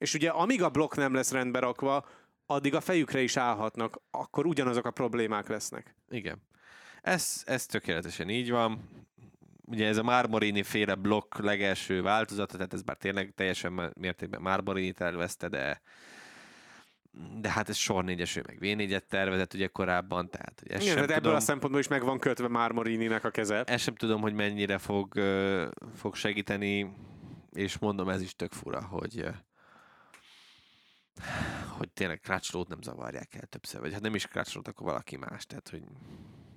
És 0.00 0.14
ugye 0.14 0.30
amíg 0.30 0.62
a 0.62 0.68
blokk 0.68 0.94
nem 0.94 1.14
lesz 1.14 1.32
rendbe 1.32 1.58
rakva, 1.58 2.08
addig 2.46 2.74
a 2.74 2.80
fejükre 2.80 3.20
is 3.20 3.36
állhatnak, 3.36 4.00
akkor 4.10 4.46
ugyanazok 4.46 4.86
a 4.86 4.90
problémák 4.90 5.48
lesznek. 5.48 5.94
Igen. 6.10 6.42
Ez, 7.02 7.42
ez 7.46 7.66
tökéletesen 7.66 8.28
így 8.28 8.50
van. 8.50 8.88
Ugye 9.64 9.86
ez 9.86 9.96
a 9.96 10.02
Marmorini 10.02 10.62
féle 10.62 10.94
blokk 10.94 11.38
legelső 11.38 12.02
változata, 12.02 12.56
tehát 12.56 12.72
ez 12.72 12.82
már 12.82 12.96
tényleg 12.96 13.32
teljesen 13.34 13.92
mértékben 13.94 14.40
Marmorini 14.40 14.92
tervezte, 14.92 15.48
de 15.48 15.80
de 17.40 17.50
hát 17.50 17.68
ez 17.68 17.76
sor 17.76 18.04
négyeső, 18.04 18.42
meg 18.46 18.58
V4-et 18.60 19.06
tervezett 19.08 19.54
ugye 19.54 19.66
korábban, 19.66 20.30
tehát 20.30 20.62
ezt 20.66 20.82
Igen, 20.82 20.96
sem 20.96 21.06
de 21.06 21.14
ebből 21.14 21.34
a 21.34 21.40
szempontból 21.40 21.80
is 21.80 21.88
meg 21.88 22.04
van 22.04 22.18
kötve 22.18 22.48
Marmorini-nek 22.48 23.24
a 23.24 23.30
keze. 23.30 23.62
Ezt 23.64 23.82
sem 23.82 23.94
tudom, 23.94 24.20
hogy 24.20 24.32
mennyire 24.32 24.78
fog, 24.78 25.20
fog 25.94 26.14
segíteni, 26.14 26.92
és 27.52 27.78
mondom, 27.78 28.08
ez 28.08 28.22
is 28.22 28.36
tök 28.36 28.52
fura, 28.52 28.82
hogy 28.82 29.28
hogy 31.68 31.88
tényleg 31.88 32.20
Crutchlót 32.20 32.68
nem 32.68 32.82
zavarják 32.82 33.34
el 33.34 33.46
többször, 33.46 33.80
vagy 33.80 33.92
hát 33.92 34.02
nem 34.02 34.14
is 34.14 34.26
Crutchlót, 34.26 34.68
akkor 34.68 34.86
valaki 34.86 35.16
más, 35.16 35.46
tehát 35.46 35.68
hogy 35.68 35.82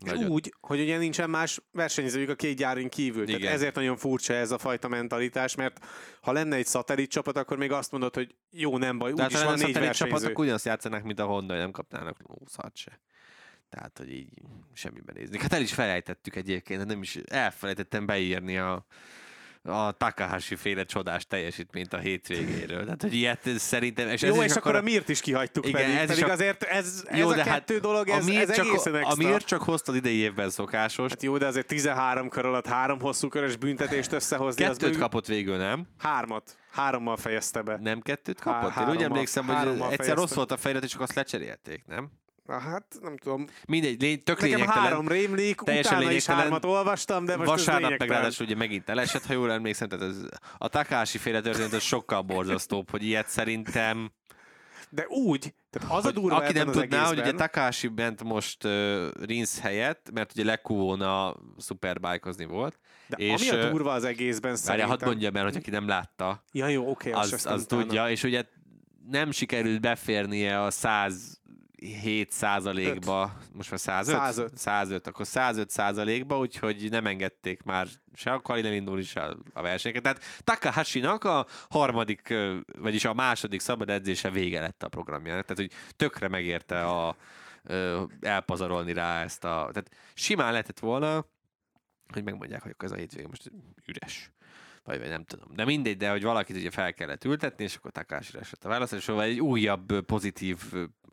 nagyon... 0.03 0.30
Úgy, 0.30 0.53
hogy 0.59 0.80
ugye 0.80 0.97
nincsen 0.97 1.30
más 1.30 1.61
versenyzőjük 1.72 2.30
a 2.30 2.36
két 2.36 2.57
gyárin 2.57 2.89
kívül. 2.89 3.28
Igen. 3.28 3.39
Tehát 3.39 3.55
ezért 3.55 3.76
nagyon 3.76 3.97
furcsa 3.97 4.34
ez 4.34 4.51
a 4.51 4.57
fajta 4.57 4.88
mentalitás, 4.88 5.55
mert 5.55 5.86
ha 6.22 6.32
lenne 6.32 6.55
egy 6.55 6.66
szatellit 6.66 7.09
csapat, 7.09 7.38
akkor 7.38 7.57
még 7.57 7.72
azt 7.72 7.91
mondod, 7.91 8.16
hogy 8.16 8.36
jó, 8.51 8.78
nem 8.78 8.97
baj, 8.97 9.11
úgyis 9.11 9.43
van 9.43 9.57
négy 9.57 9.74
versenyző. 9.74 9.91
csapatok 9.91 10.39
ugyanazt 10.39 10.66
játszanak, 10.66 11.03
mint 11.03 11.20
a 11.20 11.26
Honda, 11.26 11.57
nem 11.57 11.72
kapnának 11.72 12.18
20 12.24 12.55
se. 12.74 12.99
Tehát, 13.70 13.97
hogy 13.97 14.11
így 14.11 14.41
semmiben 14.74 15.16
nézni. 15.18 15.39
Hát 15.39 15.53
el 15.53 15.61
is 15.61 15.74
felejtettük 15.74 16.36
egyébként, 16.36 16.86
nem 16.86 17.01
is 17.01 17.16
elfelejtettem 17.16 18.05
beírni 18.05 18.57
a, 18.57 18.86
a 19.64 19.91
Takahashi 19.91 20.55
féle 20.55 20.84
csodás 20.84 21.26
teljesítményt 21.26 21.93
a 21.93 21.97
hétvégéről. 21.97 22.84
Tehát, 22.84 23.01
hogy 23.01 23.14
ilyet 23.14 23.49
szerintem... 23.57 24.07
És 24.07 24.22
Jó, 24.22 24.41
ez 24.41 24.49
és 24.49 24.55
akkor 24.55 24.76
a 24.76 24.82
Mirt 24.82 25.09
is 25.09 25.22
kihagytuk 25.22 25.68
igen, 25.68 25.82
pedig, 25.82 25.95
ez 25.95 26.07
pedig 26.07 26.24
a... 26.24 26.32
azért 26.32 26.64
ez, 26.64 27.03
ez 27.07 27.18
jó, 27.18 27.28
a 27.30 27.36
hát 27.36 27.43
kettő 27.45 27.74
hát 27.74 27.84
dolog, 27.84 28.09
ez, 28.09 28.28
a 28.28 28.32
ez 28.32 28.55
csak, 28.55 28.66
egészen 28.66 28.95
extra. 28.95 29.26
A 29.26 29.30
Mirt 29.30 29.45
csak 29.45 29.61
hoztad 29.61 29.95
idei 29.95 30.16
évben 30.16 30.49
szokásos. 30.49 31.09
Hát 31.09 31.24
jó, 31.24 31.38
de 31.38 31.45
azért 31.45 31.68
13 31.68 32.30
kör 32.30 32.45
alatt 32.45 32.68
három 32.68 32.99
hosszú 32.99 33.28
körös 33.28 33.55
büntetést 33.55 34.11
összehozni. 34.11 34.64
Kettőt 34.64 34.89
az 34.89 34.97
kapott 34.97 35.26
végül, 35.26 35.57
nem? 35.57 35.88
Hármat. 35.97 36.57
Hárommal 36.72 37.18
fejezte 37.18 37.61
be. 37.61 37.78
Nem 37.82 38.01
kettőt 38.01 38.39
kapott? 38.39 38.72
Há- 38.72 38.88
Én 38.88 38.95
úgy 38.95 39.03
emlékszem, 39.03 39.45
hogy 39.45 39.82
egyszer 39.89 40.16
rossz 40.16 40.34
volt 40.34 40.51
a 40.51 40.57
fejlet, 40.57 40.84
és 40.84 40.89
csak 40.89 41.01
azt 41.01 41.14
lecserélték, 41.14 41.84
nem? 41.86 42.11
Na 42.46 42.60
hát, 42.60 42.86
nem 43.02 43.18
tudom. 43.18 43.48
Mindegy, 43.68 44.02
lény, 44.02 44.24
tök 44.24 44.41
Nekem 44.41 44.56
lényegtelen. 44.56 44.84
három 44.84 45.08
rémlik, 45.08 45.62
teljesen 45.62 45.98
utána 45.98 46.12
is 46.12 46.26
hármat 46.26 46.66
olvastam, 46.66 47.26
de 47.26 47.38
most 47.38 47.50
Vasárnap 47.50 47.98
meg 47.98 48.10
ráadásul 48.10 48.46
ugye 48.46 48.56
megint 48.56 48.89
elesett, 48.89 49.26
ha 49.26 49.34
jól 49.34 49.52
emlékszem, 49.52 49.88
tehát 49.88 50.06
ez, 50.06 50.18
a 50.58 50.68
Takási 50.68 51.18
féle 51.18 51.41
történet 51.41 51.74
az 51.74 51.84
sokkal 51.84 52.22
borzasztóbb, 52.22 52.89
hogy 52.89 53.04
ilyet 53.04 53.28
szerintem 53.28 54.12
de 54.89 55.08
úgy, 55.08 55.54
tehát 55.70 55.91
az 55.91 56.06
a 56.06 56.12
durva 56.12 56.36
Aki 56.36 56.54
nem 56.54 56.66
tudná, 56.66 56.82
egészben... 56.82 57.06
hogy 57.06 57.20
ugye 57.20 57.32
Takási 57.32 57.88
ment 57.96 58.24
most 58.24 58.64
uh, 58.64 59.08
Rinsz 59.22 59.60
helyett, 59.60 60.10
mert 60.14 60.32
ugye 60.32 60.44
Lekuvóna 60.44 61.36
szuperbájkozni 61.58 62.46
volt. 62.46 62.80
De 63.08 63.16
és, 63.18 63.50
ami 63.50 63.62
a 63.62 63.70
durva 63.70 63.91
az 63.91 64.04
egészben 64.04 64.56
szerintem... 64.56 64.88
Várja, 64.88 65.06
hadd 65.06 65.14
mondja 65.14 65.39
el, 65.39 65.44
hogy 65.44 65.56
aki 65.56 65.70
nem 65.70 65.88
látta. 65.88 66.44
Ja, 66.52 66.68
jó. 66.68 66.89
Okay, 66.89 67.12
az, 67.12 67.34
az, 67.34 67.46
az 67.46 67.66
tudja, 67.66 68.10
és 68.10 68.24
ugye 68.24 68.44
nem 69.10 69.32
sikerült 69.32 69.82
beférnie 69.82 70.62
a 70.62 70.72
száz 70.72 71.41
7 71.84 72.31
százalékba, 72.31 73.38
most 73.53 73.69
már 73.69 73.79
105? 73.79 74.15
105. 74.15 74.57
105, 74.57 75.07
akkor 75.07 75.25
105 75.25 75.69
százalékba, 75.69 76.38
úgyhogy 76.38 76.89
nem 76.89 77.05
engedték 77.05 77.63
már 77.63 77.88
se 78.13 78.31
a 78.31 78.41
Kalin 78.41 78.65
elindulni, 78.65 79.03
se 79.03 79.36
a 79.53 79.61
versenyeket. 79.61 80.03
Tehát 80.03 80.23
Takahashi-nak 80.43 81.23
a 81.23 81.45
harmadik, 81.69 82.34
vagyis 82.77 83.05
a 83.05 83.13
második 83.13 83.59
szabad 83.59 83.89
edzése 83.89 84.29
vége 84.29 84.59
lett 84.59 84.84
a 84.84 84.88
programjának. 84.88 85.45
Tehát, 85.45 85.71
hogy 85.71 85.95
tökre 85.95 86.27
megérte 86.27 86.86
a, 86.86 87.15
elpazarolni 88.21 88.93
rá 88.93 89.23
ezt 89.23 89.43
a... 89.43 89.69
Tehát 89.71 89.89
simán 90.13 90.51
lehetett 90.51 90.79
volna, 90.79 91.25
hogy 92.07 92.23
megmondják, 92.23 92.61
hogy 92.61 92.75
ez 92.77 92.91
a 92.91 92.95
hétvége 92.95 93.27
most 93.27 93.51
üres. 93.86 94.31
Vagy, 94.84 94.99
vagy 94.99 95.09
nem 95.09 95.23
tudom. 95.23 95.47
De 95.55 95.65
mindegy, 95.65 95.97
de 95.97 96.09
hogy 96.09 96.23
valakit 96.23 96.55
ugye 96.55 96.71
fel 96.71 96.93
kellett 96.93 97.23
ültetni, 97.23 97.63
és 97.63 97.75
akkor 97.75 97.91
Takásira 97.91 98.39
esett 98.39 98.65
a 98.65 98.69
választás, 98.69 98.99
és 98.99 99.05
szóval 99.05 99.23
egy 99.23 99.39
újabb 99.39 100.01
pozitív, 100.01 100.57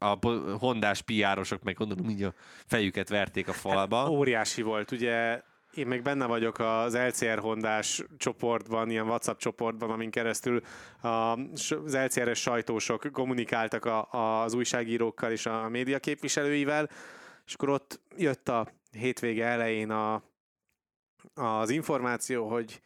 a 0.03 0.19
hondás 0.59 1.03
piárosok 1.03 1.63
meg 1.63 1.75
gondolom 1.75 2.09
így 2.09 2.23
a 2.23 2.35
fejüket 2.67 3.09
verték 3.09 3.49
a 3.49 3.53
falba. 3.53 4.11
Óriási 4.11 4.63
volt, 4.63 4.91
ugye 4.91 5.43
én 5.75 5.87
még 5.87 6.03
benne 6.03 6.27
vagyok 6.27 6.59
az 6.59 6.97
LCR 6.97 7.39
Hondás 7.39 8.03
csoportban, 8.17 8.91
ilyen 8.91 9.07
WhatsApp 9.07 9.39
csoportban, 9.39 9.91
amin 9.91 10.11
keresztül 10.11 10.63
az 11.01 11.97
LCR-es 11.97 12.41
sajtósok 12.41 13.09
kommunikáltak 13.13 13.85
a, 13.85 14.43
az 14.43 14.55
újságírókkal 14.55 15.31
és 15.31 15.47
a 15.47 15.69
média 15.69 15.99
képviselőivel, 15.99 16.89
és 17.47 17.55
akkor 17.55 17.69
ott 17.69 18.01
jött 18.17 18.49
a 18.49 18.67
hétvége 18.91 19.47
elején 19.47 19.91
a, 19.91 20.23
az 21.35 21.71
információ, 21.71 22.49
hogy 22.49 22.81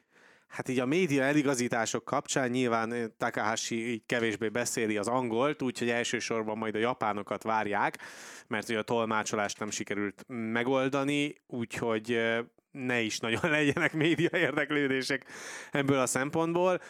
hát 0.55 0.69
így 0.69 0.79
a 0.79 0.87
média 0.87 1.23
eligazítások 1.23 2.05
kapcsán 2.05 2.51
nyilván 2.51 2.93
eh, 2.93 3.05
Takahashi 3.17 3.91
így 3.91 4.03
kevésbé 4.07 4.49
beszéli 4.49 4.97
az 4.97 5.09
angolt, 5.09 5.63
úgyhogy 5.63 5.91
elsősorban 5.91 6.59
majd 6.59 6.75
a 6.75 6.79
japánokat 6.79 7.43
várják, 7.43 7.99
mert 8.47 8.69
ugye 8.69 8.79
a 8.79 8.83
tolmácsolást 8.83 9.59
nem 9.59 9.71
sikerült 9.71 10.25
megoldani, 10.27 11.35
úgyhogy 11.47 12.13
eh, 12.13 12.39
ne 12.71 13.01
is 13.01 13.19
nagyon 13.19 13.51
legyenek 13.59 13.93
média 13.93 14.31
érdeklődések 14.33 15.27
ebből 15.71 15.99
a 15.99 16.07
szempontból. 16.07 16.81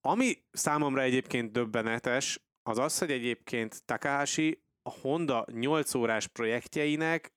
Ami 0.00 0.32
számomra 0.52 1.02
egyébként 1.02 1.52
döbbenetes, 1.52 2.40
az 2.62 2.78
az, 2.78 2.98
hogy 2.98 3.10
egyébként 3.10 3.84
Takahashi 3.84 4.62
a 4.82 4.90
Honda 4.90 5.46
8 5.52 5.94
órás 5.94 6.26
projektjeinek 6.26 7.32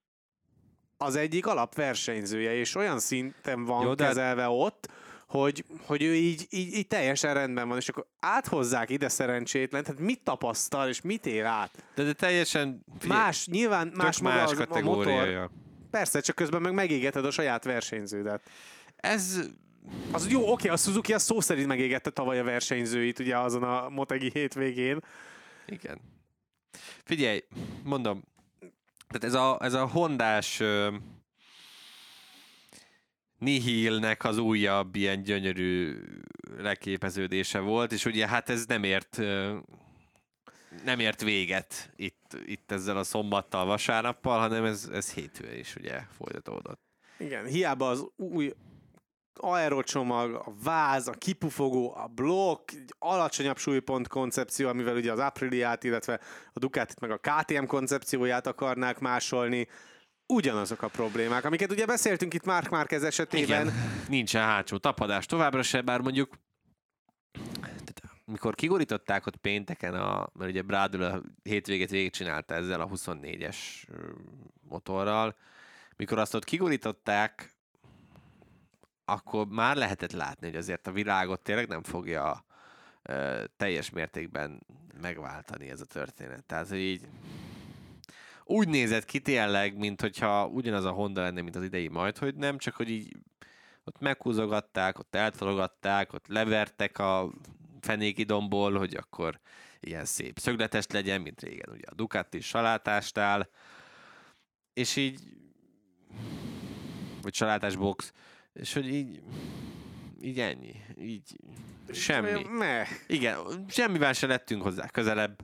az 0.97 1.15
egyik 1.15 1.45
alapversenyzője, 1.45 2.53
és 2.53 2.75
olyan 2.75 2.99
szinten 2.99 3.65
van 3.65 3.85
Jó, 3.85 3.93
de 3.93 4.03
hát- 4.03 4.13
kezelve 4.13 4.47
ott, 4.47 4.89
hogy, 5.27 5.65
hogy 5.85 6.03
ő 6.03 6.15
így, 6.15 6.47
így, 6.49 6.73
így 6.73 6.87
teljesen 6.87 7.33
rendben 7.33 7.67
van, 7.67 7.77
és 7.77 7.89
akkor 7.89 8.05
áthozzák 8.19 8.89
ide 8.89 9.09
szerencsétlen, 9.09 9.83
tehát 9.83 9.99
mit 9.99 10.23
tapasztal, 10.23 10.87
és 10.87 11.01
mit 11.01 11.25
ér 11.25 11.43
át? 11.43 11.83
De, 11.95 12.03
de 12.03 12.13
teljesen 12.13 12.83
figyelj, 12.99 13.19
Más, 13.19 13.47
nyilván 13.47 13.91
más, 13.95 14.19
maga 14.19 14.35
más 14.35 14.43
az, 14.43 14.51
a 14.51 14.55
motor. 14.55 14.67
kategóriája. 14.67 15.51
Persze, 15.91 16.19
csak 16.19 16.35
közben 16.35 16.61
meg 16.61 16.73
megégeted 16.73 17.25
a 17.25 17.31
saját 17.31 17.63
versenyződet. 17.63 18.41
Ez 18.95 19.39
Az 20.11 20.29
jó, 20.29 20.51
oké, 20.51 20.67
a 20.67 20.77
Suzuki 20.77 21.13
a 21.13 21.19
szó 21.19 21.41
szerint 21.41 21.67
megégette 21.67 22.09
tavaly 22.09 22.39
a 22.39 22.43
versenyzőit, 22.43 23.19
ugye 23.19 23.37
azon 23.37 23.63
a 23.63 23.89
Motegi 23.89 24.29
hétvégén. 24.33 24.99
Igen. 25.67 25.99
Figyelj, 27.03 27.43
mondom, 27.83 28.23
tehát 29.07 29.23
ez 29.23 29.33
a, 29.33 29.57
ez 29.61 29.73
a 29.73 29.87
hondás 29.87 30.61
Nihilnek 33.37 34.23
az 34.23 34.37
újabb 34.37 34.95
ilyen 34.95 35.23
gyönyörű 35.23 35.95
leképeződése 36.57 37.59
volt, 37.59 37.91
és 37.91 38.05
ugye 38.05 38.27
hát 38.27 38.49
ez 38.49 38.65
nem 38.65 38.83
ért 38.83 39.19
nem 40.83 40.99
ért 40.99 41.21
véget 41.21 41.91
itt, 41.95 42.37
itt 42.45 42.71
ezzel 42.71 42.97
a 42.97 43.03
szombattal, 43.03 43.65
vasárnappal, 43.65 44.39
hanem 44.39 44.65
ez, 44.65 44.89
ez 44.93 45.13
hétfő 45.13 45.55
is 45.55 45.75
ugye 45.75 46.01
folytatódott. 46.17 46.81
Igen, 47.17 47.45
hiába 47.45 47.89
az 47.89 48.05
új 48.15 48.53
aerocsomag, 49.33 50.33
a 50.33 50.53
váz, 50.63 51.07
a 51.07 51.11
kipufogó, 51.11 51.95
a 51.95 52.07
blokk, 52.07 52.71
egy 52.71 52.93
alacsonyabb 52.99 53.57
súlypont 53.57 54.07
koncepció, 54.07 54.67
amivel 54.67 54.95
ugye 54.95 55.11
az 55.11 55.19
Apriliát, 55.19 55.83
illetve 55.83 56.19
a 56.53 56.59
Ducatit 56.59 56.99
meg 56.99 57.11
a 57.11 57.17
KTM 57.17 57.65
koncepcióját 57.65 58.47
akarnák 58.47 58.99
másolni, 58.99 59.67
ugyanazok 60.27 60.81
a 60.81 60.87
problémák, 60.87 61.45
amiket 61.45 61.71
ugye 61.71 61.85
beszéltünk 61.85 62.33
itt 62.33 62.45
Mark 62.45 62.69
Márquez 62.69 63.03
esetében. 63.03 63.67
Igen, 63.67 63.73
nincsen 64.09 64.43
hátsó 64.43 64.77
tapadás 64.77 65.25
továbbra 65.25 65.63
se, 65.63 65.81
bár 65.81 65.99
mondjuk 66.01 66.29
mikor 68.31 68.55
kigorították 68.55 69.25
ott 69.25 69.35
pénteken, 69.35 69.93
a, 69.93 70.29
mert 70.33 70.51
ugye 70.51 70.61
Brádül 70.61 71.03
a 71.03 71.21
hétvégét 71.43 71.89
végigcsinálta 71.89 72.53
ezzel 72.53 72.81
a 72.81 72.87
24-es 72.87 73.55
ö, 73.87 74.09
motorral, 74.61 75.35
mikor 75.95 76.19
azt 76.19 76.33
ott 76.33 76.43
kigorították, 76.43 77.55
akkor 79.05 79.47
már 79.47 79.75
lehetett 79.75 80.11
látni, 80.11 80.47
hogy 80.47 80.55
azért 80.55 80.87
a 80.87 80.91
világot 80.91 81.41
tényleg 81.41 81.67
nem 81.67 81.83
fogja 81.83 82.45
ö, 83.01 83.43
teljes 83.57 83.89
mértékben 83.89 84.65
megváltani 85.01 85.69
ez 85.69 85.81
a 85.81 85.85
történet. 85.85 86.45
Tehát, 86.45 86.67
hogy 86.67 86.77
így 86.77 87.07
úgy 88.47 88.67
nézett 88.67 89.05
ki 89.05 89.19
tényleg, 89.19 89.77
mint 89.77 90.01
hogyha 90.01 90.47
ugyanaz 90.47 90.85
a 90.85 90.91
Honda 90.91 91.21
lenne, 91.21 91.41
mint 91.41 91.55
az 91.55 91.63
idei 91.63 91.87
majd, 91.87 92.17
hogy 92.17 92.35
nem, 92.35 92.57
csak 92.57 92.75
hogy 92.75 92.89
így 92.89 93.15
ott 93.83 93.99
meghúzogatták, 93.99 94.99
ott 94.99 95.15
eltologatták, 95.15 96.13
ott 96.13 96.27
levertek 96.27 96.99
a 96.99 97.31
fenéki 97.81 98.23
dombból, 98.23 98.77
hogy 98.77 98.95
akkor 98.95 99.39
ilyen 99.79 100.05
szép 100.05 100.39
szögletes 100.39 100.87
legyen, 100.87 101.21
mint 101.21 101.41
régen 101.41 101.69
ugye 101.69 101.87
a 101.89 101.93
Ducati 101.93 102.39
salátásnál, 102.39 103.49
és 104.73 104.95
így 104.95 105.19
vagy 107.21 107.33
salátás 107.33 107.75
box, 107.75 108.13
és 108.53 108.73
hogy 108.73 108.87
így 108.87 109.21
így 110.21 110.39
ennyi, 110.39 110.75
így 110.99 111.37
semmi. 111.91 112.43
Meh. 112.43 112.87
Igen, 113.07 113.65
semmivel 113.69 114.13
se 114.13 114.27
lettünk 114.27 114.61
hozzá 114.61 114.87
közelebb 114.87 115.39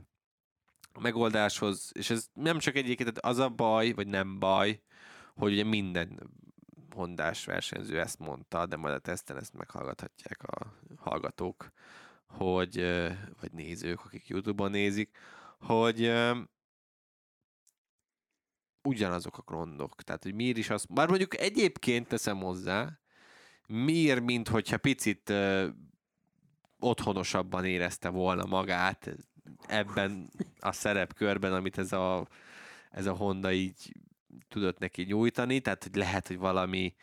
megoldáshoz, 1.00 1.90
és 1.94 2.10
ez 2.10 2.28
nem 2.32 2.58
csak 2.58 2.76
egyébként 2.76 3.18
az 3.18 3.38
a 3.38 3.48
baj, 3.48 3.92
vagy 3.92 4.06
nem 4.06 4.38
baj, 4.38 4.82
hogy 5.34 5.52
ugye 5.52 5.64
minden 5.64 6.30
hondás 6.94 7.44
versenyző 7.44 8.00
ezt 8.00 8.18
mondta, 8.18 8.66
de 8.66 8.76
majd 8.76 8.94
a 8.94 8.98
teszten 8.98 9.36
ezt 9.36 9.54
meghallgathatják 9.54 10.42
a 10.42 10.72
hallgatók, 10.96 11.72
hogy, 12.26 12.74
vagy 13.40 13.52
nézők, 13.52 14.04
akik 14.04 14.28
Youtube-on 14.28 14.70
nézik, 14.70 15.16
hogy 15.58 16.12
ugyanazok 18.82 19.38
a 19.38 19.42
gondok. 19.44 20.02
Tehát, 20.02 20.22
hogy 20.22 20.34
miért 20.34 20.56
is 20.56 20.70
azt... 20.70 20.92
Bár 20.92 21.08
mondjuk 21.08 21.38
egyébként 21.38 22.08
teszem 22.08 22.38
hozzá, 22.38 22.98
miért, 23.66 24.20
mint 24.20 24.48
hogyha 24.48 24.76
picit 24.76 25.30
ö, 25.30 25.68
otthonosabban 26.78 27.64
érezte 27.64 28.08
volna 28.08 28.44
magát 28.44 29.16
ebben 29.66 30.30
a 30.60 30.72
szerepkörben, 30.72 31.52
amit 31.52 31.78
ez 31.78 31.92
a, 31.92 32.26
ez 32.90 33.06
a 33.06 33.12
Honda 33.12 33.52
így 33.52 33.92
tudott 34.48 34.78
neki 34.78 35.02
nyújtani, 35.02 35.60
tehát 35.60 35.82
hogy 35.82 35.96
lehet, 35.96 36.26
hogy 36.26 36.38
valami 36.38 36.94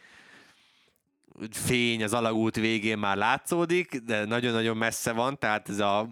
fény 1.50 2.04
az 2.04 2.14
alagút 2.14 2.56
végén 2.56 2.98
már 2.98 3.18
látszódik, 3.18 3.96
de 3.96 4.26
nagyon-nagyon 4.26 4.78
messze 4.78 5.12
van, 5.12 5.40
tehát 5.40 5.70
ez 5.70 5.80
a 5.80 6.10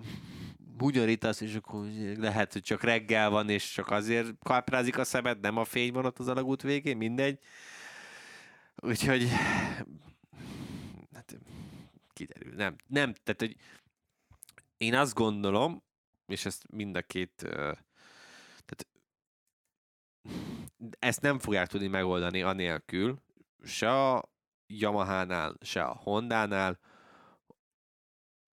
bugyorítasz, 0.78 1.42
és 1.42 1.56
akkor 1.56 1.86
lehet, 2.18 2.54
hogy 2.54 2.62
csak 2.62 2.84
reggel 2.84 3.30
van, 3.30 3.50
és 3.50 3.72
csak 3.72 3.92
azért 3.92 4.34
káprázik 4.42 4.98
a 4.98 5.04
szemed, 5.04 5.40
nem 5.40 5.58
a 5.58 5.66
fény 5.66 5.94
van 5.94 6.06
ott 6.06 6.20
az 6.20 6.28
alagút 6.28 6.62
végén, 6.62 6.98
mindegy. 6.98 7.40
Úgyhogy 8.76 9.30
hát, 11.14 11.38
kiderül. 12.14 12.54
Nem, 12.56 12.76
nem, 12.88 13.14
tehát, 13.14 13.40
hogy 13.40 13.56
én 14.78 14.96
azt 14.96 15.14
gondolom, 15.14 15.84
és 16.30 16.46
ezt 16.46 16.72
mind 16.72 16.96
a 16.96 17.02
két 17.02 17.32
tehát 18.66 18.88
ezt 21.00 21.22
nem 21.22 21.40
fogják 21.40 21.68
tudni 21.68 21.88
megoldani 21.88 22.42
anélkül, 22.42 23.22
se 23.64 23.92
a 23.92 24.30
Yamaha-nál, 24.68 25.58
se 25.62 25.84
a 25.84 25.94
Honda-nál, 25.94 26.80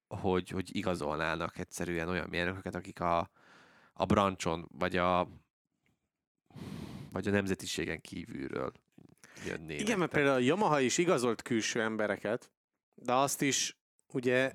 hogy, 0.08 0.48
hogy 0.48 0.76
igazolnának 0.76 1.58
egyszerűen 1.58 2.08
olyan 2.08 2.28
mérnököket, 2.28 2.74
akik 2.74 3.00
a, 3.00 3.30
a 3.92 4.04
brancson, 4.04 4.68
vagy 4.72 4.96
a 4.96 5.28
vagy 7.12 7.28
a 7.28 7.30
nemzetiségen 7.30 8.00
kívülről 8.00 8.72
jönnének. 9.46 9.80
Igen, 9.80 9.98
mert 9.98 10.12
például 10.12 10.36
a 10.36 10.38
Yamaha 10.38 10.80
is 10.80 10.98
igazolt 10.98 11.42
külső 11.42 11.82
embereket, 11.82 12.50
de 12.94 13.12
azt 13.12 13.42
is 13.42 13.76
ugye 14.12 14.52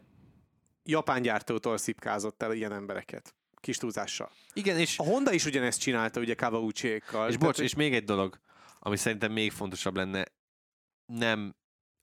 japán 0.84 1.21
gyártótól 1.21 1.77
szipkázott 1.77 2.43
el 2.43 2.53
ilyen 2.53 2.71
embereket. 2.71 3.36
Kis 3.55 3.77
túlzással. 3.77 4.32
Igen, 4.53 4.77
és, 4.77 4.99
A 4.99 5.03
Honda 5.03 5.32
is 5.32 5.45
ugyanezt 5.45 5.79
csinálta, 5.79 6.19
ugye 6.19 6.34
Kawauchi-ékkal. 6.34 7.29
és 7.29 7.38
bocs, 7.38 7.59
és 7.59 7.75
még 7.75 7.93
egy 7.93 8.03
dolog, 8.03 8.39
ami 8.79 8.97
szerintem 8.97 9.32
még 9.32 9.51
fontosabb 9.51 9.95
lenne, 9.95 10.25
nem, 11.05 11.55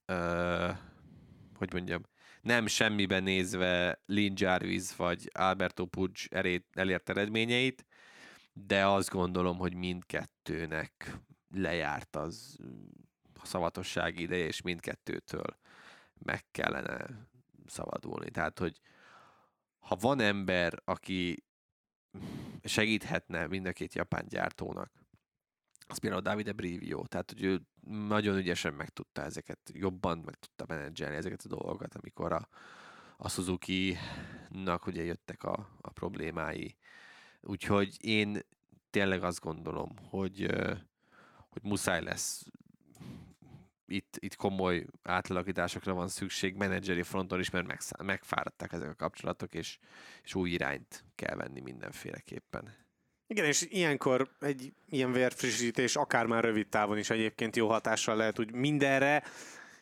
ö, 0.07 0.71
hogy 1.55 1.73
mondjam, 1.73 2.03
nem 2.41 2.67
semmiben 2.67 3.23
nézve 3.23 4.03
Lin 4.07 4.33
Jarvis 4.37 4.97
vagy 4.97 5.31
Alberto 5.35 5.87
Puig 5.87 6.17
erét, 6.31 6.67
elért 6.73 7.09
eredményeit, 7.09 7.87
de 8.53 8.87
azt 8.87 9.11
gondolom, 9.11 9.59
hogy 9.59 9.75
mindkettőnek 9.75 11.19
lejárt 11.55 12.17
az 12.17 12.57
a 13.41 13.47
szavatosság 13.47 14.19
ideje, 14.19 14.47
és 14.47 14.63
mindkettőtől 14.63 15.59
meg 16.19 16.45
kellene 16.51 17.07
szabadulni. 17.69 18.31
Tehát, 18.31 18.59
hogy 18.59 18.81
ha 19.79 19.97
van 19.97 20.21
ember, 20.21 20.83
aki 20.85 21.45
segíthetne 22.65 23.47
mind 23.47 23.67
a 23.67 23.73
két 23.73 23.95
japán 23.95 24.25
gyártónak, 24.29 24.93
az 25.87 25.99
például 25.99 26.23
Davide 26.23 26.53
Brivio, 26.53 27.07
tehát 27.07 27.31
hogy 27.31 27.43
ő 27.43 27.61
nagyon 27.89 28.37
ügyesen 28.37 28.75
meg 28.75 28.89
tudta 28.89 29.23
ezeket, 29.23 29.59
jobban 29.73 30.19
meg 30.19 30.35
tudta 30.35 30.65
menedzselni 30.69 31.17
ezeket 31.17 31.43
a 31.45 31.49
dolgokat, 31.49 31.95
amikor 31.95 32.33
a, 32.33 32.49
a 33.17 33.29
Suzuki-nak 33.29 34.87
ugye 34.87 35.05
jöttek 35.05 35.43
a, 35.43 35.69
a 35.81 35.91
problémái. 35.91 36.77
Úgyhogy 37.41 38.05
én 38.05 38.39
tényleg 38.91 39.23
azt 39.23 39.41
gondolom, 39.41 39.97
hogy, 40.09 40.47
hogy 41.49 41.63
muszáj 41.63 42.03
lesz 42.03 42.47
itt, 43.89 44.17
itt 44.19 44.37
komoly 44.37 44.87
átalakításokra 45.03 45.95
van 45.95 46.09
szükség 46.09 46.55
menedzseri 46.55 47.03
fronton 47.03 47.41
is, 47.41 47.51
mert 47.51 47.67
megszá- 47.67 48.03
megfáradtak 48.03 48.73
ezek 48.73 48.89
a 48.89 48.95
kapcsolatok, 48.95 49.55
és, 49.55 49.79
és 50.25 50.35
új 50.35 50.51
irányt 50.51 51.05
kell 51.15 51.37
venni 51.37 51.61
mindenféleképpen. 51.61 52.77
Igen, 53.27 53.45
és 53.45 53.67
ilyenkor 53.69 54.31
egy 54.41 54.73
ilyen 54.89 55.13
vérfrissítés 55.13 55.97
akár 55.97 56.27
már 56.27 56.45
rövid 56.45 56.69
távon 56.69 56.99
is 56.99 57.11
egyébként 57.11 57.57
jó 57.57 57.69
hatással 57.69 58.17
lehet 58.17 58.39
úgy 58.39 58.53
mindenre, 58.53 59.23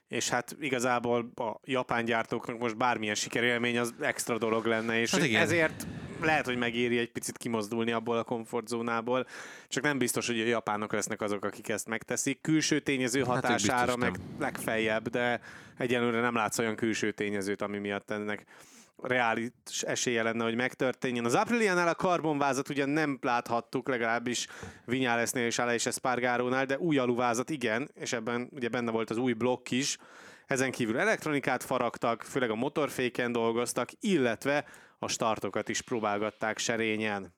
és 0.08 0.28
hát 0.28 0.56
igazából 0.60 1.32
a 1.34 1.60
japán 1.64 2.04
gyártóknak 2.04 2.58
most 2.58 2.76
bármilyen 2.76 3.14
sikerélmény 3.14 3.78
az 3.78 3.94
extra 4.00 4.38
dolog 4.38 4.66
lenne, 4.66 5.00
és 5.00 5.10
hát 5.10 5.24
igen. 5.24 5.42
ezért 5.42 5.86
lehet, 6.20 6.46
hogy 6.46 6.56
megéri 6.56 6.98
egy 6.98 7.12
picit 7.12 7.38
kimozdulni 7.38 7.92
abból 7.92 8.18
a 8.18 8.24
komfortzónából, 8.24 9.26
csak 9.68 9.82
nem 9.82 9.98
biztos, 9.98 10.26
hogy 10.26 10.40
a 10.40 10.44
japánok 10.44 10.92
lesznek 10.92 11.20
azok, 11.20 11.44
akik 11.44 11.68
ezt 11.68 11.88
megteszik. 11.88 12.40
Külső 12.40 12.80
tényező 12.80 13.18
hát 13.18 13.28
hatására 13.28 13.96
meg 13.96 14.10
nem. 14.10 14.36
legfeljebb, 14.38 15.08
de 15.08 15.40
egyelőre 15.78 16.20
nem 16.20 16.34
látsz 16.34 16.58
olyan 16.58 16.76
külső 16.76 17.12
tényezőt, 17.12 17.62
ami 17.62 17.78
miatt 17.78 18.10
ennek 18.10 18.44
reális 19.02 19.50
esélye 19.80 20.22
lenne, 20.22 20.44
hogy 20.44 20.54
megtörténjen. 20.54 21.24
Az 21.24 21.34
Apriliánál 21.34 21.88
a 21.88 21.94
karbonvázat 21.94 22.68
ugye 22.68 22.84
nem 22.84 23.18
láthattuk, 23.22 23.88
legalábbis 23.88 24.46
Vinyálesznél 24.84 25.46
és 25.46 25.58
Aleix 25.58 25.86
Espargarónál, 25.86 26.64
de 26.64 26.78
új 26.78 26.98
aluvázat 26.98 27.50
igen, 27.50 27.90
és 27.94 28.12
ebben 28.12 28.48
ugye 28.52 28.68
benne 28.68 28.90
volt 28.90 29.10
az 29.10 29.16
új 29.16 29.32
blokk 29.32 29.70
is. 29.70 29.98
Ezen 30.46 30.70
kívül 30.70 30.98
elektronikát 30.98 31.62
faragtak, 31.62 32.22
főleg 32.22 32.50
a 32.50 32.54
motorféken 32.54 33.32
dolgoztak, 33.32 33.88
illetve 34.00 34.64
a 34.98 35.08
startokat 35.08 35.68
is 35.68 35.80
próbálgatták 35.80 36.58
serényen. 36.58 37.34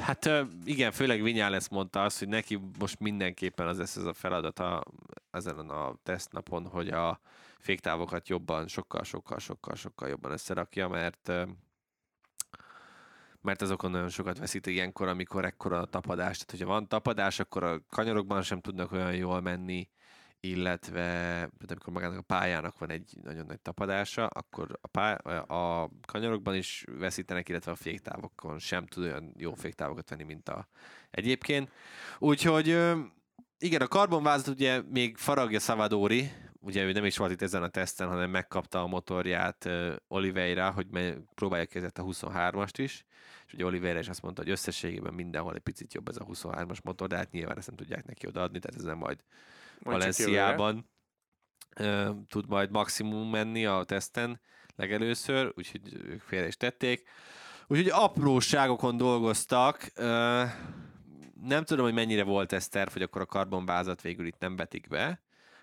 Hát 0.00 0.30
igen, 0.64 0.92
főleg 0.92 1.22
Vinyales 1.22 1.68
mondta 1.68 2.02
azt, 2.02 2.18
hogy 2.18 2.28
neki 2.28 2.60
most 2.78 3.00
mindenképpen 3.00 3.66
az 3.66 3.78
lesz 3.78 3.96
ez 3.96 4.04
a 4.04 4.12
feladata 4.12 4.82
ezen 5.30 5.58
a 5.58 5.94
tesztnapon, 6.02 6.66
hogy 6.66 6.88
a 6.88 7.20
féktávokat 7.58 8.28
jobban, 8.28 8.68
sokkal, 8.68 9.04
sokkal, 9.04 9.38
sokkal, 9.38 9.74
sokkal 9.74 10.08
jobban 10.08 10.32
összerakja, 10.32 10.88
mert 10.88 11.32
mert 13.42 13.62
azokon 13.62 13.90
nagyon 13.90 14.08
sokat 14.08 14.38
veszít 14.38 14.66
ilyenkor, 14.66 15.08
amikor 15.08 15.44
ekkora 15.44 15.78
a 15.78 15.84
tapadás. 15.84 16.36
Tehát, 16.36 16.50
hogyha 16.50 16.66
van 16.66 16.88
tapadás, 16.88 17.40
akkor 17.40 17.62
a 17.62 17.80
kanyarokban 17.88 18.42
sem 18.42 18.60
tudnak 18.60 18.92
olyan 18.92 19.14
jól 19.14 19.40
menni, 19.40 19.88
illetve 20.44 21.40
amikor 21.68 21.92
magának 21.92 22.18
a 22.18 22.22
pályának 22.22 22.78
van 22.78 22.90
egy 22.90 23.12
nagyon 23.22 23.46
nagy 23.46 23.60
tapadása, 23.60 24.26
akkor 24.26 24.78
a, 24.80 24.86
pály, 24.86 25.14
a 25.46 25.90
kanyarokban 26.06 26.54
is 26.54 26.84
veszítenek, 26.98 27.48
illetve 27.48 27.70
a 27.70 27.74
féktávokon 27.74 28.58
sem 28.58 28.86
tud 28.86 29.04
olyan 29.04 29.34
jó 29.36 29.54
féktávokat 29.54 30.10
venni, 30.10 30.22
mint 30.22 30.48
a 30.48 30.68
egyébként. 31.10 31.70
Úgyhogy 32.18 32.66
igen, 33.58 33.80
a 33.80 33.86
karbonvázat 33.86 34.48
ugye 34.48 34.82
még 34.90 35.16
faragja 35.16 35.58
Savadori, 35.58 36.32
ugye 36.60 36.84
ő 36.84 36.92
nem 36.92 37.04
is 37.04 37.16
volt 37.16 37.30
itt 37.30 37.42
ezen 37.42 37.62
a 37.62 37.68
teszten, 37.68 38.08
hanem 38.08 38.30
megkapta 38.30 38.82
a 38.82 38.86
motorját 38.86 39.68
Oliveira, 40.08 40.70
hogy 40.70 40.86
próbálja 41.34 41.66
kezdett 41.66 41.98
a 41.98 42.04
23-ast 42.04 42.74
is, 42.76 43.04
és 43.46 43.52
ugye 43.52 43.64
Oliveira 43.64 43.98
is 43.98 44.08
azt 44.08 44.22
mondta, 44.22 44.42
hogy 44.42 44.50
összességében 44.50 45.14
mindenhol 45.14 45.54
egy 45.54 45.60
picit 45.60 45.94
jobb 45.94 46.08
ez 46.08 46.16
a 46.16 46.24
23-as 46.24 46.82
motor, 46.82 47.08
de 47.08 47.16
hát 47.16 47.30
nyilván 47.30 47.56
ezt 47.56 47.66
nem 47.66 47.76
tudják 47.76 48.06
neki 48.06 48.26
odaadni, 48.26 48.58
tehát 48.58 48.78
ez 48.78 48.84
nem 48.84 48.98
majd, 48.98 49.18
majd 49.18 49.20
Valenciában 49.82 50.90
tud 52.28 52.48
majd 52.48 52.70
maximum 52.70 53.30
menni 53.30 53.66
a 53.66 53.84
teszten 53.84 54.40
legelőször, 54.76 55.52
úgyhogy 55.56 55.94
ők 55.94 56.20
félre 56.20 56.46
is 56.46 56.56
tették. 56.56 57.08
Úgyhogy 57.66 57.88
apróságokon 57.88 58.96
dolgoztak, 58.96 59.92
nem 61.42 61.64
tudom, 61.64 61.84
hogy 61.84 61.94
mennyire 61.94 62.24
volt 62.24 62.52
ez 62.52 62.68
terv, 62.68 62.92
hogy 62.92 63.02
akkor 63.02 63.20
a 63.20 63.26
karbonvázat 63.26 64.02
végül 64.02 64.26
itt 64.26 64.38
nem 64.38 64.56
betik 64.56 64.88
be, 64.88 65.22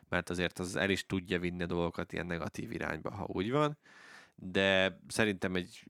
mert 0.09 0.29
azért 0.29 0.59
az 0.59 0.75
el 0.75 0.89
is 0.89 1.05
tudja 1.05 1.39
vinni 1.39 1.63
a 1.63 1.65
dolgokat 1.65 2.13
ilyen 2.13 2.25
negatív 2.25 2.71
irányba, 2.71 3.11
ha 3.11 3.25
úgy 3.27 3.51
van, 3.51 3.77
de 4.35 4.99
szerintem 5.07 5.55
egy 5.55 5.83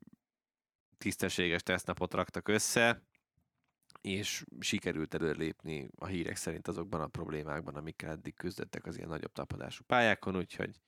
tisztességes 0.97 1.63
tesztnapot 1.63 2.13
raktak 2.13 2.47
össze, 2.47 3.03
és 4.01 4.45
sikerült 4.59 5.13
előlépni 5.13 5.89
a 5.97 6.05
hírek 6.05 6.35
szerint 6.35 6.67
azokban 6.67 7.01
a 7.01 7.07
problémákban, 7.07 7.75
amikkel 7.75 8.09
eddig 8.09 8.33
küzdöttek 8.35 8.85
az 8.85 8.97
ilyen 8.97 9.09
nagyobb 9.09 9.31
tapadású 9.31 9.83
pályákon, 9.87 10.37
úgyhogy 10.37 10.79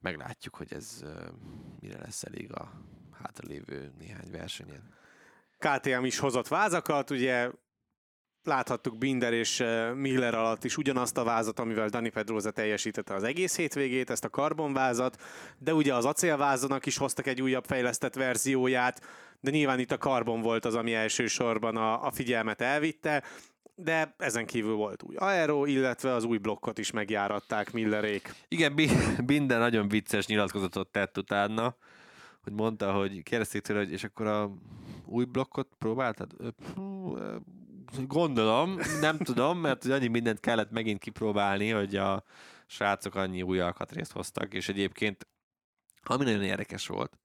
meglátjuk, 0.00 0.54
hogy 0.54 0.72
ez 0.72 1.04
mire 1.80 1.98
lesz 1.98 2.22
elég 2.22 2.52
a 2.52 2.72
hátralévő 3.12 3.92
néhány 3.98 4.30
versenyen. 4.30 4.94
KTM 5.58 6.04
is 6.04 6.18
hozott 6.18 6.48
vázakat, 6.48 7.10
ugye 7.10 7.50
láthattuk 8.46 8.98
Binder 8.98 9.32
és 9.32 9.60
eh, 9.60 9.94
Miller 9.94 10.34
alatt 10.34 10.64
is 10.64 10.76
ugyanazt 10.76 11.16
a 11.16 11.24
vázat, 11.24 11.58
amivel 11.58 11.88
Dani 11.88 12.08
Pedroza 12.08 12.50
teljesítette 12.50 13.14
az 13.14 13.22
egész 13.22 13.56
hétvégét, 13.56 14.10
ezt 14.10 14.24
a 14.24 14.28
karbonvázat, 14.28 15.22
de 15.58 15.74
ugye 15.74 15.94
az 15.94 16.04
acélvázonak 16.04 16.86
is 16.86 16.96
hoztak 16.96 17.26
egy 17.26 17.42
újabb 17.42 17.64
fejlesztett 17.64 18.14
verzióját, 18.14 19.00
de 19.40 19.50
nyilván 19.50 19.78
itt 19.78 19.92
a 19.92 19.98
karbon 19.98 20.40
volt 20.40 20.64
az, 20.64 20.74
ami 20.74 20.94
elsősorban 20.94 21.76
a, 21.76 22.06
a 22.06 22.10
figyelmet 22.10 22.60
elvitte, 22.60 23.22
de 23.74 24.14
ezen 24.18 24.46
kívül 24.46 24.74
volt 24.74 25.02
új 25.02 25.16
aero, 25.16 25.64
illetve 25.64 26.12
az 26.12 26.24
új 26.24 26.38
blokkot 26.38 26.78
is 26.78 26.90
megjáratták 26.90 27.72
Millerék. 27.72 28.34
Igen, 28.48 28.74
Binder 29.24 29.58
nagyon 29.58 29.88
vicces 29.88 30.26
nyilatkozatot 30.26 30.88
tett 30.88 31.18
utána, 31.18 31.76
hogy 32.42 32.52
mondta, 32.52 32.92
hogy 32.92 33.22
kérdezték 33.22 33.62
tőle, 33.62 33.78
hogy 33.78 33.92
és 33.92 34.04
akkor 34.04 34.26
a 34.26 34.50
új 35.04 35.24
blokkot 35.24 35.68
próbáltad? 35.78 36.32
Gondolom, 37.98 38.78
nem 39.00 39.18
tudom, 39.18 39.58
mert 39.58 39.84
annyi 39.84 40.06
mindent 40.06 40.40
kellett 40.40 40.70
megint 40.70 40.98
kipróbálni, 40.98 41.70
hogy 41.70 41.96
a 41.96 42.24
srácok 42.66 43.14
annyi 43.14 43.42
új 43.42 43.60
alkatrészt 43.60 44.12
hoztak, 44.12 44.54
és 44.54 44.68
egyébként 44.68 45.28
ami 46.02 46.24
nagyon 46.24 46.42
érdekes 46.42 46.86
volt, 46.86 47.18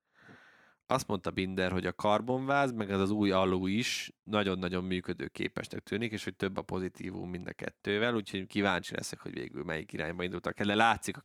azt 0.92 1.08
mondta 1.08 1.32
Binder, 1.32 1.72
hogy 1.72 1.86
a 1.86 1.94
karbonváz, 1.94 2.72
meg 2.72 2.90
az 2.90 3.00
az 3.00 3.10
új 3.10 3.32
alú 3.32 3.68
is 3.68 4.12
nagyon-nagyon 4.24 4.84
működőképesnek 4.84 5.80
tűnik, 5.80 6.12
és 6.12 6.24
hogy 6.24 6.36
több 6.36 6.58
a 6.58 6.62
pozitívum 6.62 7.30
mind 7.30 7.48
a 7.48 7.54
kettővel, 7.54 8.16
úgyhogy 8.16 8.48
kíváncsi 8.48 8.96
leszek, 8.96 9.20
hogy 9.20 9.34
végül 9.34 9.64
melyik 9.64 9.94
irányba 9.94 10.24
indultak 10.24 10.60
el. 10.60 10.66
De 10.66 10.76
látszik, 10.76 11.16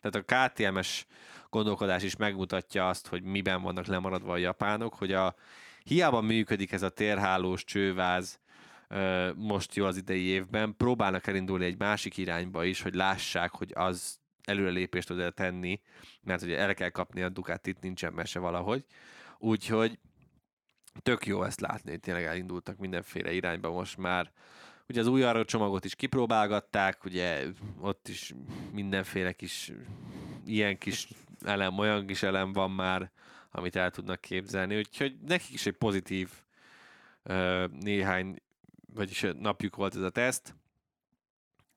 tehát 0.00 0.28
a 0.28 0.50
KTM-es 0.52 1.06
gondolkodás 1.50 2.02
is 2.02 2.16
megmutatja 2.16 2.88
azt, 2.88 3.06
hogy 3.06 3.22
miben 3.22 3.62
vannak 3.62 3.86
lemaradva 3.86 4.32
a 4.32 4.36
japánok, 4.36 4.94
hogy 4.94 5.12
a 5.12 5.34
hiába 5.82 6.20
működik 6.20 6.72
ez 6.72 6.82
a 6.82 6.88
térhálós 6.88 7.64
csőváz, 7.64 8.40
most 9.36 9.74
jó 9.74 9.84
az 9.84 9.96
idei 9.96 10.22
évben, 10.22 10.76
próbálnak 10.76 11.26
elindulni 11.26 11.64
egy 11.64 11.78
másik 11.78 12.16
irányba 12.16 12.64
is, 12.64 12.82
hogy 12.82 12.94
lássák, 12.94 13.50
hogy 13.50 13.72
az 13.74 14.18
előrelépést 14.44 15.08
tud 15.08 15.34
tenni, 15.34 15.80
mert 16.22 16.42
ugye 16.42 16.58
el 16.58 16.74
kell 16.74 16.88
kapni 16.88 17.22
a 17.22 17.28
Ducatit, 17.28 17.80
nincsen 17.80 18.12
mese 18.12 18.38
valahogy. 18.38 18.84
Úgyhogy 19.38 19.98
tök 21.02 21.26
jó 21.26 21.42
ezt 21.42 21.60
látni, 21.60 21.90
hogy 21.90 22.00
tényleg 22.00 22.24
elindultak 22.24 22.78
mindenféle 22.78 23.32
irányba 23.32 23.70
most 23.70 23.96
már. 23.96 24.32
Ugye 24.88 25.00
az 25.00 25.06
új 25.06 25.22
arra 25.22 25.44
csomagot 25.44 25.84
is 25.84 25.94
kipróbálgatták, 25.94 27.04
ugye 27.04 27.46
ott 27.80 28.08
is 28.08 28.34
mindenféle 28.72 29.32
kis 29.32 29.72
ilyen 30.46 30.78
kis 30.78 31.08
elem, 31.44 31.78
olyan 31.78 32.06
kis 32.06 32.22
elem 32.22 32.52
van 32.52 32.70
már, 32.70 33.10
amit 33.50 33.76
el 33.76 33.90
tudnak 33.90 34.20
képzelni, 34.20 34.76
úgyhogy 34.76 35.16
nekik 35.26 35.54
is 35.54 35.66
egy 35.66 35.76
pozitív 35.76 36.30
néhány 37.70 38.42
vagyis 38.94 39.26
napjuk 39.38 39.76
volt 39.76 39.96
ez 39.96 40.02
a 40.02 40.10
teszt. 40.10 40.54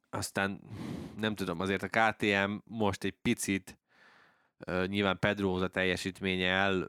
Aztán 0.10 0.61
nem 1.18 1.35
tudom, 1.35 1.60
azért 1.60 1.84
a 1.84 1.88
KTM 1.88 2.52
most 2.64 3.03
egy 3.03 3.15
picit 3.22 3.77
nyilván 4.85 5.19
Pedro 5.19 5.68
teljesítménye 5.68 6.49
el 6.49 6.88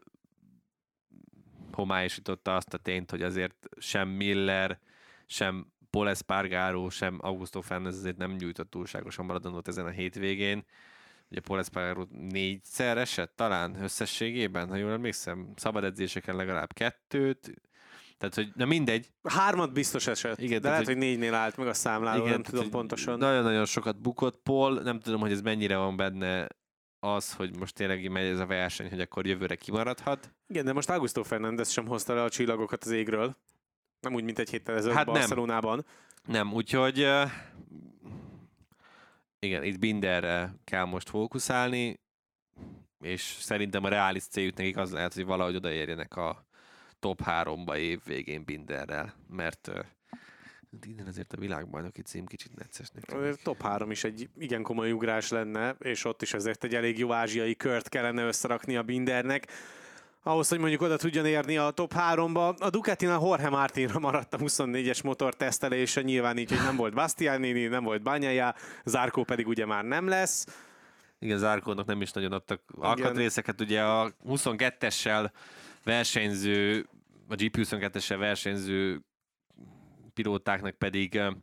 homályosította 1.71 2.55
azt 2.55 2.73
a 2.73 2.77
tényt, 2.77 3.11
hogy 3.11 3.21
azért 3.21 3.69
sem 3.77 4.09
Miller, 4.09 4.79
sem 5.25 5.71
Paul 5.89 6.09
Espargaro, 6.09 6.89
sem 6.89 7.17
Augusto 7.21 7.61
Fernandez 7.61 7.97
azért 7.97 8.17
nem 8.17 8.31
nyújtott 8.31 8.69
túlságosan 8.69 9.25
maradandót 9.25 9.67
ezen 9.67 9.85
a 9.85 9.89
hétvégén. 9.89 10.65
Ugye 11.29 11.39
Paul 11.39 11.59
Espargaro 11.59 12.05
négyszer 12.09 12.97
esett 12.97 13.35
talán 13.35 13.83
összességében, 13.83 14.67
ha 14.67 14.75
jól 14.75 14.91
emlékszem, 14.91 15.53
szabad 15.55 15.83
edzéseken 15.83 16.35
legalább 16.35 16.73
kettőt, 16.73 17.53
Tehát, 18.19 18.35
hogy 18.35 18.51
na 18.55 18.65
mindegy. 18.65 19.11
Hármat 19.23 19.73
biztos 19.73 20.07
eset, 20.07 20.37
Igen, 20.37 20.49
de 20.49 20.59
tehát, 20.59 20.71
lehet, 20.71 20.85
hogy 20.85 20.97
négynél 20.97 21.33
állt 21.33 21.57
meg 21.57 21.67
a 21.67 21.73
számláló, 21.73 22.25
nem 22.25 22.43
tudom 22.43 22.61
hogy 22.61 22.71
pontosan. 22.71 23.17
Nagyon-nagyon 23.17 23.65
sokat 23.65 24.01
bukott 24.01 24.41
Paul, 24.43 24.81
nem 24.81 24.99
tudom, 24.99 25.19
hogy 25.19 25.31
ez 25.31 25.41
mennyire 25.41 25.77
van 25.77 25.95
benne 25.95 26.47
az, 26.99 27.33
hogy 27.33 27.57
most 27.57 27.75
tényleg 27.75 28.11
megy 28.11 28.25
ez 28.25 28.39
a 28.39 28.45
verseny, 28.45 28.89
hogy 28.89 29.01
akkor 29.01 29.25
jövőre 29.25 29.55
kimaradhat. 29.55 30.33
Igen, 30.47 30.65
de 30.65 30.73
most 30.73 30.89
Augusto 30.89 31.23
Fernández 31.23 31.69
sem 31.69 31.87
hozta 31.87 32.13
le 32.13 32.23
a 32.23 32.29
csillagokat 32.29 32.83
az 32.83 32.91
égről. 32.91 33.37
Nem 33.99 34.13
úgy, 34.13 34.23
mint 34.23 34.39
egy 34.39 34.49
héttel 34.49 34.75
ezelőtt 34.75 34.97
Hát 34.97 35.05
hát 35.05 35.13
nem. 35.13 35.23
Barcelonában. 35.23 35.85
Nem, 36.25 36.53
úgyhogy 36.53 36.99
uh, 36.99 37.31
igen, 39.39 39.63
itt 39.63 39.79
Binderre 39.79 40.53
kell 40.63 40.85
most 40.85 41.09
fókuszálni, 41.09 41.99
és 42.99 43.21
szerintem 43.21 43.83
a 43.83 43.89
reális 43.89 44.23
céljuk 44.23 44.57
nekik 44.57 44.77
az 44.77 44.91
lehet, 44.91 45.13
hogy 45.13 45.25
valahogy 45.25 45.55
odaérjenek 45.55 46.15
a 46.15 46.47
top 46.99 47.21
3-ba 47.25 47.77
év 47.77 47.99
végén 48.05 48.43
Binderrel, 48.43 49.13
mert 49.29 49.67
uh, 49.67 49.79
innen 50.87 51.07
azért 51.07 51.33
a 51.33 51.37
világbajnoki 51.37 52.01
cím 52.01 52.25
kicsit 52.25 52.51
tűnik. 52.51 53.21
Azért 53.21 53.43
Top 53.43 53.61
3 53.61 53.91
is 53.91 54.03
egy 54.03 54.29
igen 54.37 54.63
komoly 54.63 54.91
ugrás 54.91 55.29
lenne, 55.29 55.75
és 55.79 56.05
ott 56.05 56.21
is 56.21 56.33
azért 56.33 56.63
egy 56.63 56.75
elég 56.75 56.97
jó 56.97 57.11
ázsiai 57.11 57.55
kört 57.55 57.89
kellene 57.89 58.23
összerakni 58.23 58.75
a 58.75 58.83
Bindernek. 58.83 59.47
Ahhoz, 60.23 60.49
hogy 60.49 60.59
mondjuk 60.59 60.81
oda 60.81 60.97
tudjon 60.97 61.25
érni 61.25 61.57
a 61.57 61.71
top 61.71 61.93
3-ba. 61.95 62.57
A 62.59 62.69
Ducatinál 62.69 63.19
Jorge 63.21 63.49
Martinra 63.49 63.99
maradt 63.99 64.33
a 64.33 64.37
24-es 64.37 65.03
motor 65.03 65.35
tesztelése, 65.35 66.01
nyilván 66.01 66.37
így, 66.37 66.49
hogy 66.49 66.61
nem 66.63 66.75
volt 66.75 66.93
Bastianini, 66.93 67.65
nem 67.65 67.83
volt 67.83 68.01
Banyaja, 68.01 68.55
Zárkó 68.85 69.23
pedig 69.23 69.47
ugye 69.47 69.65
már 69.65 69.83
nem 69.83 70.07
lesz. 70.07 70.45
Igen, 71.19 71.37
Zárkónak 71.37 71.85
nem 71.85 72.01
is 72.01 72.11
nagyon 72.11 72.31
adtak 72.31 72.61
alkatrészeket. 72.75 73.61
Ugye 73.61 73.81
a 73.83 74.11
22-essel 74.27 75.31
versenyző, 75.83 76.89
a 77.27 77.35
GP22-essel 77.35 78.15
versenyző 78.19 79.01
pilótáknak 80.13 80.75
pedig 80.75 81.15
eh, 81.15 81.33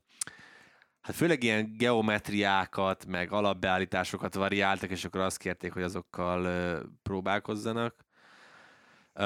hát 1.00 1.16
főleg 1.16 1.42
ilyen 1.42 1.76
geometriákat, 1.76 3.06
meg 3.06 3.32
alapbeállításokat 3.32 4.34
variáltak, 4.34 4.90
és 4.90 5.04
akkor 5.04 5.20
azt 5.20 5.38
kérték, 5.38 5.72
hogy 5.72 5.82
azokkal 5.82 6.48
eh, 6.48 6.78
próbálkozzanak. 7.02 8.04
Uh, 9.14 9.24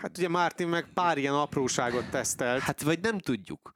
Hát 0.00 0.18
ugye 0.18 0.28
Martin 0.28 0.68
meg 0.68 0.86
pár 0.94 1.18
ilyen 1.18 1.34
apróságot 1.34 2.10
tesztelt. 2.10 2.62
Hát 2.62 2.82
vagy 2.82 3.00
nem 3.00 3.18
tudjuk. 3.18 3.72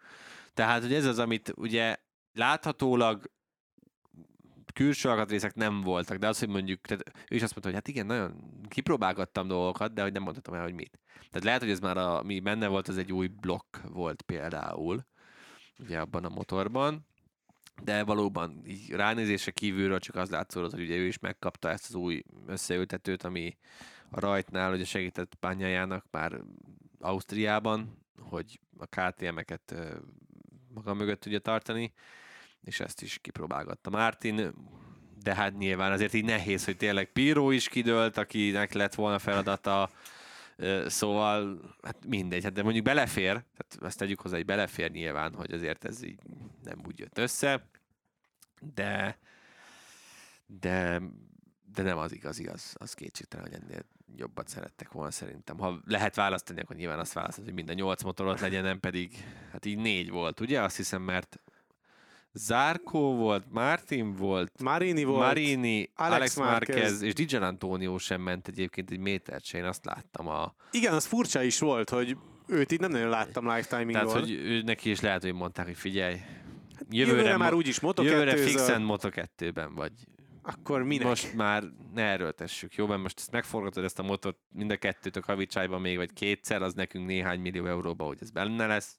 Tehát, 0.54 0.82
hogy 0.82 0.94
ez 0.94 1.04
az, 1.04 1.18
amit 1.18 1.52
ugye 1.56 1.96
láthatólag 2.32 3.30
külső 4.76 5.08
alkatrészek 5.08 5.54
nem 5.54 5.80
voltak, 5.80 6.16
de 6.16 6.28
az, 6.28 6.38
hogy 6.38 6.48
mondjuk, 6.48 6.80
tehát 6.80 7.12
ő 7.30 7.34
is 7.34 7.42
azt 7.42 7.52
mondta, 7.52 7.62
hogy 7.62 7.74
hát 7.74 7.88
igen, 7.88 8.06
nagyon 8.06 8.60
kipróbálgattam 8.68 9.48
dolgokat, 9.48 9.92
de 9.92 10.02
hogy 10.02 10.12
nem 10.12 10.22
mondhatom 10.22 10.54
el, 10.54 10.62
hogy 10.62 10.74
mit. 10.74 10.98
Tehát 11.14 11.44
lehet, 11.44 11.60
hogy 11.60 11.70
ez 11.70 11.80
már, 11.80 11.96
a, 11.96 12.22
mi 12.22 12.40
benne 12.40 12.66
volt, 12.66 12.88
az 12.88 12.98
egy 12.98 13.12
új 13.12 13.26
blokk 13.26 13.76
volt 13.82 14.22
például, 14.22 15.06
ugye 15.78 16.00
abban 16.00 16.24
a 16.24 16.28
motorban, 16.28 17.06
de 17.82 18.04
valóban 18.04 18.62
így 18.66 18.90
ránézése 18.90 19.50
kívülről 19.50 19.98
csak 19.98 20.14
az 20.14 20.30
látszott, 20.30 20.70
hogy 20.70 20.82
ugye 20.82 20.96
ő 20.96 21.06
is 21.06 21.18
megkapta 21.18 21.70
ezt 21.70 21.88
az 21.88 21.94
új 21.94 22.22
összeültetőt, 22.46 23.22
ami 23.22 23.56
a 24.10 24.20
rajtnál 24.20 24.72
ugye 24.72 24.84
segített 24.84 25.34
Pányájának 25.34 26.06
már 26.10 26.40
Ausztriában, 27.00 27.98
hogy 28.20 28.60
a 28.78 28.86
KTM-eket 28.86 29.74
maga 30.74 30.94
mögött 30.94 31.20
tudja 31.20 31.38
tartani, 31.38 31.92
és 32.66 32.80
ezt 32.80 33.02
is 33.02 33.18
kipróbálgatta 33.18 33.90
Martin, 33.90 34.54
de 35.22 35.34
hát 35.34 35.56
nyilván 35.58 35.92
azért 35.92 36.14
így 36.14 36.24
nehéz, 36.24 36.64
hogy 36.64 36.76
tényleg 36.76 37.12
Piro 37.12 37.50
is 37.50 37.68
kidőlt, 37.68 38.16
akinek 38.16 38.72
lett 38.72 38.94
volna 38.94 39.18
feladata, 39.18 39.90
szóval 40.86 41.60
hát 41.82 42.06
mindegy, 42.06 42.44
hát 42.44 42.52
de 42.52 42.62
mondjuk 42.62 42.84
belefér, 42.84 43.32
tehát 43.32 43.76
azt 43.80 43.98
tegyük 43.98 44.20
hozzá, 44.20 44.36
hogy 44.36 44.44
belefér 44.44 44.90
nyilván, 44.90 45.34
hogy 45.34 45.52
azért 45.52 45.84
ez 45.84 46.02
így 46.02 46.18
nem 46.62 46.82
úgy 46.86 46.98
jött 46.98 47.18
össze, 47.18 47.68
de 48.74 49.18
de, 50.46 51.02
de 51.72 51.82
nem 51.82 51.98
az 51.98 52.12
igazi, 52.12 52.46
az, 52.46 52.74
az 52.78 52.94
kétségtelen, 52.94 53.46
hogy 53.50 53.60
ennél 53.62 53.84
jobbat 54.16 54.48
szerettek 54.48 54.92
volna 54.92 55.10
szerintem. 55.10 55.58
Ha 55.58 55.80
lehet 55.84 56.14
választani, 56.14 56.60
akkor 56.60 56.76
nyilván 56.76 56.98
azt 56.98 57.12
választod, 57.12 57.44
hogy 57.44 57.54
mind 57.54 57.70
a 57.70 57.72
nyolc 57.72 58.02
motorot 58.02 58.40
legyen, 58.40 58.62
nem 58.62 58.80
pedig, 58.80 59.24
hát 59.52 59.64
így 59.64 59.78
négy 59.78 60.10
volt, 60.10 60.40
ugye? 60.40 60.62
Azt 60.62 60.76
hiszem, 60.76 61.02
mert 61.02 61.40
Zárkó 62.38 63.14
volt, 63.14 63.44
Martin 63.50 64.14
volt, 64.14 64.62
Marini 64.62 65.04
volt. 65.04 65.26
Marini, 65.26 65.90
Alex, 65.94 66.14
Alex 66.16 66.36
Marquez, 66.36 66.76
Marquez. 66.76 67.02
és 67.02 67.12
Dijan 67.12 67.42
Antonio 67.42 67.98
sem 67.98 68.20
ment 68.20 68.48
egyébként 68.48 68.90
egy 68.90 68.98
métert 68.98 69.44
se, 69.44 69.58
én 69.58 69.64
azt 69.64 69.84
láttam 69.84 70.28
a... 70.28 70.54
Igen, 70.70 70.92
az 70.92 71.06
furcsa 71.06 71.42
is 71.42 71.58
volt, 71.58 71.90
hogy 71.90 72.16
őt 72.46 72.72
így 72.72 72.80
nem 72.80 72.90
nagyon 72.90 73.08
láttam 73.08 73.54
lifetimingon. 73.54 74.06
Tehát, 74.06 74.18
hogy 74.18 74.30
ő, 74.30 74.62
neki 74.62 74.90
is 74.90 75.00
lehet, 75.00 75.22
hogy 75.22 75.34
mondták, 75.34 75.66
hogy 75.66 75.76
figyelj, 75.76 76.16
jövőre, 76.90 77.16
jövőre 77.16 77.36
már 77.36 77.54
úgyis 77.54 77.80
moto 77.80 78.02
jövőre 78.02 78.36
fixen 78.36 78.86
Moto2-ben 78.88 79.74
vagy. 79.74 79.92
Akkor 80.42 80.82
minek? 80.82 81.06
Most 81.06 81.34
már 81.34 81.62
ne 81.94 82.02
erőltessük, 82.02 82.74
jó? 82.74 82.86
Mert 82.86 83.02
most 83.02 83.18
ezt 83.18 83.30
megforgatod 83.30 83.84
ezt 83.84 83.98
a 83.98 84.02
motort 84.02 84.38
mind 84.52 84.70
a 84.70 84.76
kettőtök 84.76 85.24
havicsájban 85.24 85.80
még, 85.80 85.96
vagy 85.96 86.12
kétszer, 86.12 86.62
az 86.62 86.74
nekünk 86.74 87.06
néhány 87.06 87.40
millió 87.40 87.66
euróba, 87.66 88.04
hogy 88.04 88.18
ez 88.20 88.30
benne 88.30 88.66
lesz. 88.66 88.98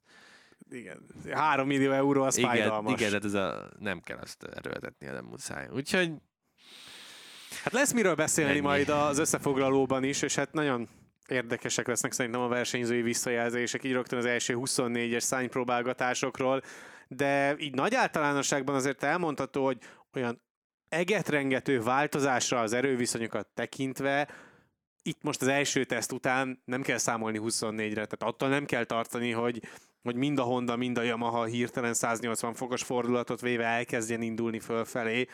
Igen. 0.69 1.06
3 1.31 1.68
millió 1.68 1.91
euró 1.91 2.23
az 2.23 2.38
igen, 2.38 2.49
fájdalmas. 2.49 2.94
igen, 2.94 3.07
tehát 3.07 3.26
ez 3.26 3.34
a, 3.34 3.69
nem 3.80 3.99
kell 3.99 4.18
azt 4.18 4.44
erőltetni, 4.44 5.07
nem 5.07 5.26
muszáj. 5.26 5.68
Úgyhogy 5.72 6.11
Hát 7.64 7.73
lesz 7.73 7.94
miről 7.94 8.15
beszélni 8.15 8.52
Ennyi. 8.52 8.60
majd 8.60 8.89
az 8.89 9.18
összefoglalóban 9.18 10.03
is, 10.03 10.22
és 10.22 10.35
hát 10.35 10.53
nagyon 10.53 10.89
érdekesek 11.27 11.88
lesznek 11.88 12.11
szerintem 12.11 12.41
a 12.41 12.48
versenyzői 12.48 13.02
visszajelzések, 13.02 13.84
így 13.84 13.91
rögtön 13.91 14.19
az 14.19 14.26
első 14.26 14.56
24-es 14.57 15.19
szánypróbálgatásokról, 15.19 16.61
de 17.07 17.56
így 17.57 17.73
nagy 17.73 17.95
általánosságban 17.95 18.76
azért 18.76 19.03
elmondható, 19.03 19.65
hogy 19.65 19.77
olyan 20.14 20.41
egetrengető 20.89 21.81
változásra 21.81 22.60
az 22.60 22.73
erőviszonyokat 22.73 23.48
tekintve, 23.53 24.27
itt 25.02 25.23
most 25.23 25.41
az 25.41 25.48
első 25.48 25.84
teszt 25.84 26.11
után 26.11 26.61
nem 26.65 26.81
kell 26.81 26.98
számolni 26.98 27.39
24-re, 27.44 27.94
tehát 27.94 28.23
attól 28.23 28.49
nem 28.49 28.65
kell 28.65 28.84
tartani, 28.84 29.31
hogy, 29.31 29.61
hogy 30.07 30.15
mind 30.15 30.39
a 30.39 30.43
Honda, 30.43 30.75
mind 30.75 30.97
a 30.97 31.01
Yamaha 31.01 31.43
hirtelen 31.43 31.93
180 31.93 32.53
fokos 32.53 32.84
fordulatot 32.84 33.41
véve 33.41 33.65
elkezdjen 33.65 34.21
indulni 34.21 34.59
fölfelé, 34.59 35.27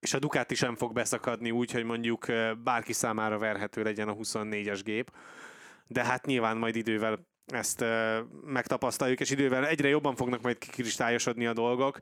és 0.00 0.14
a 0.14 0.18
Ducati 0.18 0.54
sem 0.54 0.76
fog 0.76 0.92
beszakadni 0.92 1.50
úgy, 1.50 1.70
hogy 1.70 1.84
mondjuk 1.84 2.26
bárki 2.64 2.92
számára 2.92 3.38
verhető 3.38 3.82
legyen 3.82 4.08
a 4.08 4.14
24-es 4.14 4.80
gép. 4.84 5.10
De 5.86 6.04
hát 6.04 6.26
nyilván 6.26 6.56
majd 6.56 6.76
idővel 6.76 7.26
ezt 7.46 7.84
megtapasztaljuk, 8.44 9.20
és 9.20 9.30
idővel 9.30 9.66
egyre 9.66 9.88
jobban 9.88 10.14
fognak 10.14 10.42
majd 10.42 10.58
kikristályosodni 10.58 11.46
a 11.46 11.52
dolgok. 11.52 11.98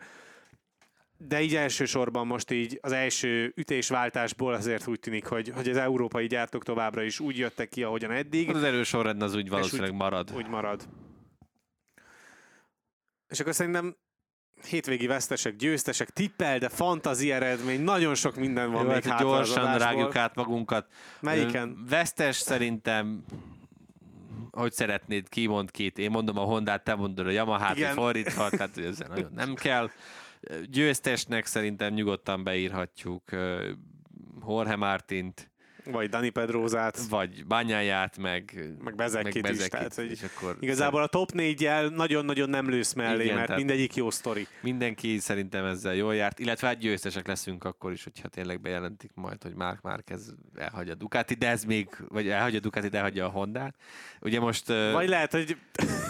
De 1.18 1.42
így 1.42 1.56
elsősorban 1.56 2.26
most 2.26 2.50
így 2.50 2.78
az 2.82 2.92
első 2.92 3.52
ütésváltásból 3.56 4.54
azért 4.54 4.86
úgy 4.86 5.00
tűnik, 5.00 5.26
hogy, 5.26 5.52
hogy 5.54 5.68
az 5.68 5.76
európai 5.76 6.26
gyártók 6.26 6.64
továbbra 6.64 7.02
is 7.02 7.20
úgy 7.20 7.38
jöttek 7.38 7.68
ki, 7.68 7.82
ahogyan 7.82 8.10
eddig 8.10 8.54
az 8.54 8.62
erős 8.62 8.88
sorrend 8.88 9.22
az 9.22 9.34
úgy 9.34 9.48
valószínűleg 9.48 9.94
marad. 9.94 10.32
úgy 10.36 10.48
marad. 10.48 10.88
És 13.28 13.40
akkor 13.40 13.54
szerintem 13.54 13.96
hétvégi 14.68 15.06
vesztesek, 15.06 15.56
győztesek, 15.56 16.10
tippel, 16.10 16.58
de 16.58 16.68
fantazi 16.68 17.32
eredmény, 17.32 17.80
nagyon 17.80 18.14
sok 18.14 18.36
minden 18.36 18.70
van 18.70 18.84
Jó, 18.84 18.90
még 18.90 19.04
hát 19.04 19.20
az 19.20 19.26
gyorsan 19.26 19.78
rágjuk 19.78 20.16
át 20.16 20.34
magunkat. 20.34 20.92
Melyiken? 21.20 21.84
Vesztes 21.88 22.36
szerintem 22.36 23.24
hogy 24.56 24.72
szeretnéd, 24.72 25.28
ki 25.28 25.46
mond 25.46 25.70
két. 25.70 25.98
Én 25.98 26.10
mondom 26.10 26.38
a 26.38 26.42
Hondát, 26.42 26.84
te 26.84 26.94
mondod 26.94 27.26
a 27.26 27.30
Yamahát, 27.30 27.76
Igen. 27.76 27.94
fordítva, 27.94 28.50
tehát 28.50 28.74
hogy 28.74 28.84
ezzel 28.84 29.08
nagyon 29.08 29.32
nem 29.34 29.54
kell. 29.66 29.90
Győztesnek 30.70 31.46
szerintem 31.46 31.94
nyugodtan 31.94 32.44
beírhatjuk 32.44 33.22
Jorge 34.46 34.76
Martint, 34.76 35.50
Vagy 35.90 36.08
Dani 36.08 36.30
Pedrózát, 36.30 36.98
vagy 37.08 37.46
Bányáját, 37.46 38.18
meg, 38.18 38.68
meg 38.84 38.94
Bezekit 38.94 39.34
is. 39.34 39.40
Bezekit, 39.40 39.70
Tehát, 39.70 39.94
hogy 39.94 40.10
és 40.10 40.22
akkor 40.22 40.56
igazából 40.60 41.02
a 41.02 41.06
top 41.06 41.32
négyel 41.32 41.88
nagyon-nagyon 41.88 42.50
nem 42.50 42.68
lősz 42.68 42.92
mellé, 42.92 43.24
Igen, 43.24 43.36
mert 43.36 43.56
mindegyik 43.56 43.94
jó 43.94 44.10
sztori. 44.10 44.46
Mindenki 44.60 45.18
szerintem 45.18 45.64
ezzel 45.64 45.94
jól 45.94 46.14
járt, 46.14 46.38
illetve 46.38 46.66
hát 46.66 46.78
győztesek 46.78 47.26
leszünk 47.26 47.64
akkor 47.64 47.92
is, 47.92 48.04
hogyha 48.04 48.28
tényleg 48.28 48.60
bejelentik 48.60 49.10
majd, 49.14 49.42
hogy 49.42 49.54
Mark 49.54 49.80
Márquez 49.80 50.34
elhagyja 50.54 50.92
a 50.92 50.96
Ducati, 50.96 51.34
de 51.34 51.48
ez 51.48 51.64
még, 51.64 51.88
vagy 52.08 52.28
elhagyja 52.28 52.58
a 52.58 52.62
Ducati, 52.62 52.88
de 52.88 52.96
elhagyja 52.96 53.26
a 53.26 53.28
Hondát. 53.28 53.74
Ugye 54.20 54.40
most, 54.40 54.66
Vagy 54.66 55.08
lehet, 55.08 55.32
hogy 55.32 55.56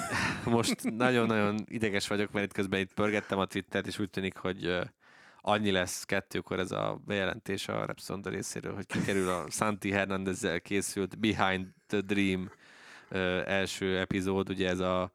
most 0.44 0.82
nagyon-nagyon 0.96 1.64
ideges 1.68 2.08
vagyok, 2.08 2.32
mert 2.32 2.46
itt 2.46 2.52
közben 2.52 2.80
itt 2.80 2.94
pörgettem 2.94 3.38
a 3.38 3.44
Twittert, 3.44 3.86
és 3.86 3.98
úgy 3.98 4.10
tűnik, 4.10 4.36
hogy 4.36 4.78
annyi 5.48 5.70
lesz 5.70 6.04
kettőkor 6.04 6.58
ez 6.58 6.70
a 6.70 7.00
bejelentés 7.06 7.68
a 7.68 7.84
Repsol 7.84 8.20
részéről, 8.24 8.74
hogy 8.74 8.86
kikerül 8.86 9.28
a 9.28 9.44
Santi 9.50 9.90
Hernandezzel 9.90 10.60
készült 10.60 11.18
Behind 11.18 11.66
the 11.86 12.00
Dream 12.00 12.50
ö, 13.08 13.42
első 13.46 13.98
epizód, 13.98 14.48
ugye 14.48 14.68
ez 14.68 14.78
a 14.78 15.12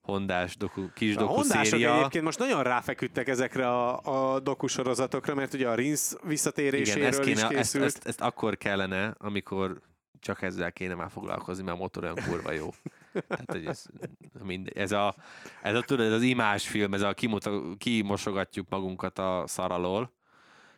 Hondás 0.00 0.56
doku, 0.56 0.92
kis 0.94 1.16
a 1.16 1.18
doku 1.18 1.32
hondások 1.32 1.64
széria. 1.64 1.96
egyébként 1.96 2.24
most 2.24 2.38
nagyon 2.38 2.62
ráfeküdtek 2.62 3.28
ezekre 3.28 3.68
a, 3.68 4.00
a 4.34 4.40
dokusorozatokra, 4.40 5.34
mert 5.34 5.54
ugye 5.54 5.68
a 5.68 5.74
Rins 5.74 6.12
visszatéréséről 6.22 6.96
Igen, 6.96 7.08
ezt, 7.08 7.18
is 7.18 7.24
kéne, 7.26 7.40
ezt, 7.40 7.54
készült. 7.56 7.84
ezt, 7.84 8.06
ezt, 8.06 8.20
akkor 8.20 8.56
kellene, 8.56 9.14
amikor 9.18 9.80
csak 10.20 10.42
ezzel 10.42 10.72
kéne 10.72 10.94
már 10.94 11.10
foglalkozni, 11.10 11.64
mert 11.64 11.76
a 11.76 11.80
motor 11.80 12.02
olyan 12.02 12.18
kurva 12.28 12.52
jó. 12.52 12.68
Tehát, 13.28 13.50
hogy 13.52 13.66
ez, 13.66 13.86
mindegy. 14.42 14.76
ez, 14.76 14.92
a, 14.92 15.14
ez, 15.62 15.74
a, 15.74 15.80
tudod, 15.80 16.06
ez 16.06 16.12
az 16.12 16.22
imás 16.22 16.68
film, 16.68 16.94
ez 16.94 17.02
a 17.02 17.14
kimuta, 17.14 17.76
kimosogatjuk 17.78 18.68
magunkat 18.68 19.18
a 19.18 19.44
szar 19.46 19.72
alól. 19.72 20.12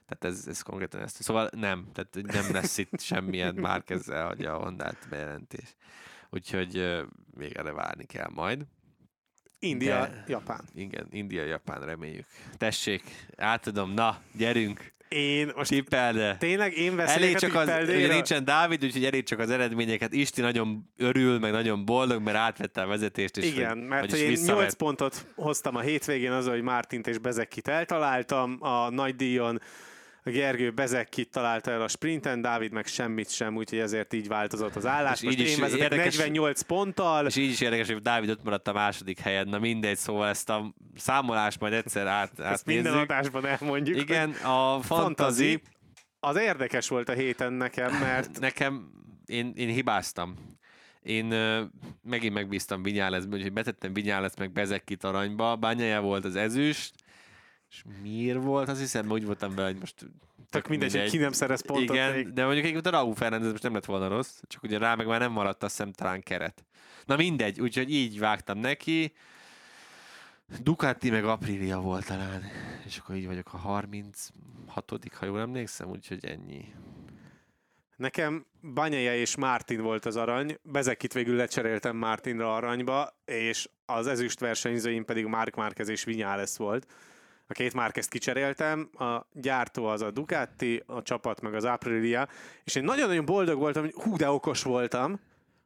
Tehát 0.06 0.36
ez, 0.36 0.46
ez 0.46 0.60
konkrétan 0.62 1.00
ezt. 1.00 1.22
Szóval 1.22 1.48
nem, 1.56 1.88
tehát 1.92 2.18
nem 2.22 2.52
lesz 2.52 2.78
itt 2.78 3.00
semmilyen 3.00 3.54
már 3.54 3.82
ezzel 3.86 4.26
adja 4.26 4.54
a 4.54 4.62
Hondát 4.62 5.06
bejelentés. 5.10 5.76
Úgyhogy 6.30 7.02
még 7.34 7.52
erre 7.52 7.72
várni 7.72 8.04
kell 8.04 8.30
majd. 8.34 8.66
India, 9.58 10.00
De, 10.00 10.24
Japán. 10.26 10.64
Igen, 10.74 11.06
India, 11.10 11.44
Japán, 11.44 11.80
reméljük. 11.80 12.26
Tessék, 12.56 13.02
átadom, 13.36 13.90
na, 13.90 14.18
gyerünk! 14.32 14.94
Én 15.08 15.52
most 15.56 15.70
Tippelde. 15.70 16.36
Tényleg 16.38 16.76
én 16.78 16.96
veszélyek 16.96 17.22
elég 17.22 17.36
csak 17.36 17.54
az, 17.54 17.70
ugye 17.88 18.12
nincsen 18.12 18.44
Dávid, 18.44 18.84
úgyhogy 18.84 19.04
elég 19.04 19.22
csak 19.24 19.38
az 19.38 19.50
eredményeket. 19.50 20.12
Isti 20.12 20.40
nagyon 20.40 20.90
örül, 20.96 21.38
meg 21.38 21.52
nagyon 21.52 21.84
boldog, 21.84 22.22
mert 22.22 22.36
átvette 22.36 22.82
a 22.82 22.86
vezetést. 22.86 23.36
És 23.36 23.44
Igen, 23.44 23.78
hogy, 23.78 23.88
mert 23.88 24.10
hogy 24.10 24.20
én 24.20 24.28
visszavett. 24.28 24.62
8 24.62 24.74
pontot 24.74 25.26
hoztam 25.34 25.76
a 25.76 25.80
hétvégén 25.80 26.32
az, 26.32 26.48
hogy 26.48 26.62
Mártint 26.62 27.06
és 27.06 27.18
Bezekit 27.18 27.68
eltaláltam 27.68 28.56
a 28.60 28.90
nagy 28.90 29.16
díjon. 29.16 29.60
Gergő 30.30 30.70
Bezekkit 30.70 31.30
találta 31.30 31.70
el 31.70 31.82
a 31.82 31.88
sprinten, 31.88 32.40
Dávid 32.40 32.72
meg 32.72 32.86
semmit 32.86 33.30
sem, 33.30 33.56
úgyhogy 33.56 33.78
ezért 33.78 34.12
így 34.12 34.28
változott 34.28 34.76
az 34.76 34.86
állás. 34.86 35.18
És 35.18 35.24
Most 35.24 35.38
így 35.38 35.46
én 35.46 35.60
vezetek 35.60 35.92
érdekes, 35.92 36.16
48 36.16 36.62
ponttal. 36.62 37.26
És 37.26 37.36
így 37.36 37.50
is 37.50 37.60
érdekes, 37.60 37.86
hogy 37.86 38.02
Dávid 38.02 38.30
ott 38.30 38.42
maradt 38.42 38.68
a 38.68 38.72
második 38.72 39.18
helyen. 39.18 39.48
Na 39.48 39.58
mindegy, 39.58 39.96
szóval 39.96 40.28
ezt 40.28 40.50
a 40.50 40.74
számolást 40.96 41.60
majd 41.60 41.72
egyszer 41.72 42.06
át, 42.06 42.40
Ezt 42.40 42.66
minden 42.66 42.94
adásban 42.94 43.46
elmondjuk. 43.46 44.00
Igen, 44.00 44.30
a 44.30 44.80
fantazi. 44.82 45.62
Az 46.20 46.36
érdekes 46.36 46.88
volt 46.88 47.08
a 47.08 47.12
héten 47.12 47.52
nekem, 47.52 47.92
mert... 47.92 48.40
Nekem, 48.40 48.90
én, 49.26 49.52
én 49.56 49.68
hibáztam. 49.68 50.34
Én 51.02 51.32
uh, 51.32 51.60
megint 52.02 52.34
megbíztam 52.34 52.82
Vinyáleszben, 52.82 53.38
úgyhogy 53.38 53.52
betettem 53.52 53.92
Vinyálesz 53.92 54.36
meg 54.36 54.52
Bezekkit 54.52 55.04
aranyba. 55.04 55.56
Bányája 55.56 56.00
volt 56.00 56.24
az 56.24 56.36
ezüst, 56.36 56.94
és 57.70 57.82
miért 58.02 58.42
volt, 58.42 58.68
azt 58.68 58.80
hiszem, 58.80 59.10
úgy 59.10 59.24
voltam 59.24 59.54
vele, 59.54 59.68
hogy 59.68 59.78
most 59.78 59.94
tök 60.50 60.68
mindegy, 60.68 60.92
mindegy, 60.92 61.10
ki 61.10 61.16
nem 61.16 61.32
szerez 61.32 61.60
pontot 61.60 61.96
Igen, 61.96 62.12
még. 62.12 62.32
de 62.32 62.44
mondjuk 62.44 62.66
egy 62.66 62.86
a 62.86 62.90
Raúl 62.90 63.14
Fernández 63.14 63.50
most 63.50 63.62
nem 63.62 63.74
lett 63.74 63.84
volna 63.84 64.08
rossz, 64.08 64.40
csak 64.46 64.62
ugye 64.62 64.78
rá 64.78 64.94
meg 64.94 65.06
már 65.06 65.20
nem 65.20 65.32
maradt 65.32 65.62
azt 65.62 65.76
hiszem 65.76 65.92
talán 65.92 66.22
keret. 66.22 66.64
Na 67.04 67.16
mindegy, 67.16 67.60
úgyhogy 67.60 67.92
így 67.92 68.18
vágtam 68.18 68.58
neki. 68.58 69.12
Ducati 70.60 71.10
meg 71.10 71.24
Aprilia 71.24 71.80
volt 71.80 72.06
talán, 72.06 72.42
és 72.84 72.98
akkor 72.98 73.14
így 73.14 73.26
vagyok 73.26 73.54
a 73.54 73.56
36 73.56 74.32
ha 75.18 75.26
jól 75.26 75.40
emlékszem, 75.40 75.88
úgyhogy 75.88 76.24
ennyi. 76.24 76.74
Nekem 77.96 78.46
Banyaja 78.74 79.16
és 79.16 79.36
Martin 79.36 79.82
volt 79.82 80.04
az 80.04 80.16
arany, 80.16 80.58
Bezekit 80.62 81.12
végül 81.12 81.36
lecseréltem 81.36 81.96
Martinra 81.96 82.54
aranyba, 82.54 83.20
és 83.24 83.68
az 83.86 84.06
ezüst 84.06 84.40
versenyzőim 84.40 85.04
pedig 85.04 85.26
Mark 85.26 85.54
Márquez 85.54 85.88
és 85.88 86.04
Vinyales 86.04 86.56
volt 86.56 86.86
a 87.46 87.52
két 87.52 87.74
Márkezt 87.74 88.10
kicseréltem, 88.10 88.90
a 88.98 89.26
gyártó 89.32 89.86
az 89.86 90.02
a 90.02 90.10
Ducati, 90.10 90.82
a 90.86 91.02
csapat 91.02 91.40
meg 91.40 91.54
az 91.54 91.64
Aprilia, 91.64 92.28
és 92.64 92.74
én 92.74 92.84
nagyon-nagyon 92.84 93.24
boldog 93.24 93.58
voltam, 93.58 93.82
hogy 93.82 93.94
hú, 93.94 94.16
de 94.16 94.30
okos 94.30 94.62
voltam, 94.62 95.20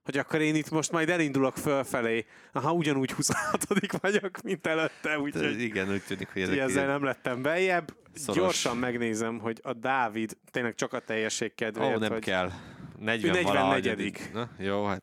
hogy 0.04 0.18
akkor 0.18 0.40
én 0.40 0.54
itt 0.54 0.70
most 0.70 0.92
majd 0.92 1.08
elindulok 1.08 1.56
fölfelé. 1.56 2.26
Aha, 2.52 2.72
ugyanúgy 2.72 3.10
26 3.10 3.64
vagyok, 4.00 4.42
mint 4.42 4.66
előtte, 4.66 5.18
úgyhogy... 5.18 5.60
Igen, 5.60 5.90
úgy 5.90 6.02
tűnik, 6.02 6.28
hogy 6.32 6.42
ezek 6.42 6.58
ezzel 6.58 6.86
nem 6.86 7.04
lettem 7.04 7.42
bejebb. 7.42 7.94
Szoros. 8.14 8.40
Gyorsan 8.40 8.76
megnézem, 8.76 9.38
hogy 9.38 9.60
a 9.62 9.72
Dávid 9.72 10.36
tényleg 10.50 10.74
csak 10.74 10.92
a 10.92 10.98
teljesség 10.98 11.54
kedvéért, 11.54 11.96
Ó, 11.96 11.98
nem 11.98 12.10
hogy 12.10 12.24
kell. 12.24 12.50
40 12.98 13.42
44 13.44 14.30
Na, 14.32 14.48
jó, 14.58 14.84
hát 14.84 15.02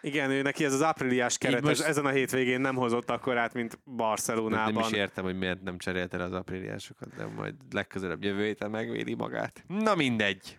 igen, 0.00 0.30
ő 0.30 0.42
neki 0.42 0.64
ez 0.64 0.72
az 0.72 0.82
ápriliás 0.82 1.38
keret 1.38 1.62
most... 1.62 1.80
ezen 1.80 2.06
a 2.06 2.10
hétvégén 2.10 2.60
nem 2.60 2.74
hozott 2.74 3.10
akkor 3.10 3.36
át, 3.36 3.54
mint 3.54 3.78
Barcelonában. 3.84 4.72
Nem 4.72 4.82
is 4.82 4.90
értem, 4.90 5.24
hogy 5.24 5.38
miért 5.38 5.62
nem 5.62 5.78
cserélte 5.78 6.22
az 6.22 6.32
ápriliásokat, 6.32 7.14
de 7.16 7.26
majd 7.26 7.54
legközelebb 7.70 8.22
jövő 8.22 8.44
héten 8.44 8.70
megvédi 8.70 9.14
magát. 9.14 9.64
Na 9.66 9.94
mindegy. 9.94 10.58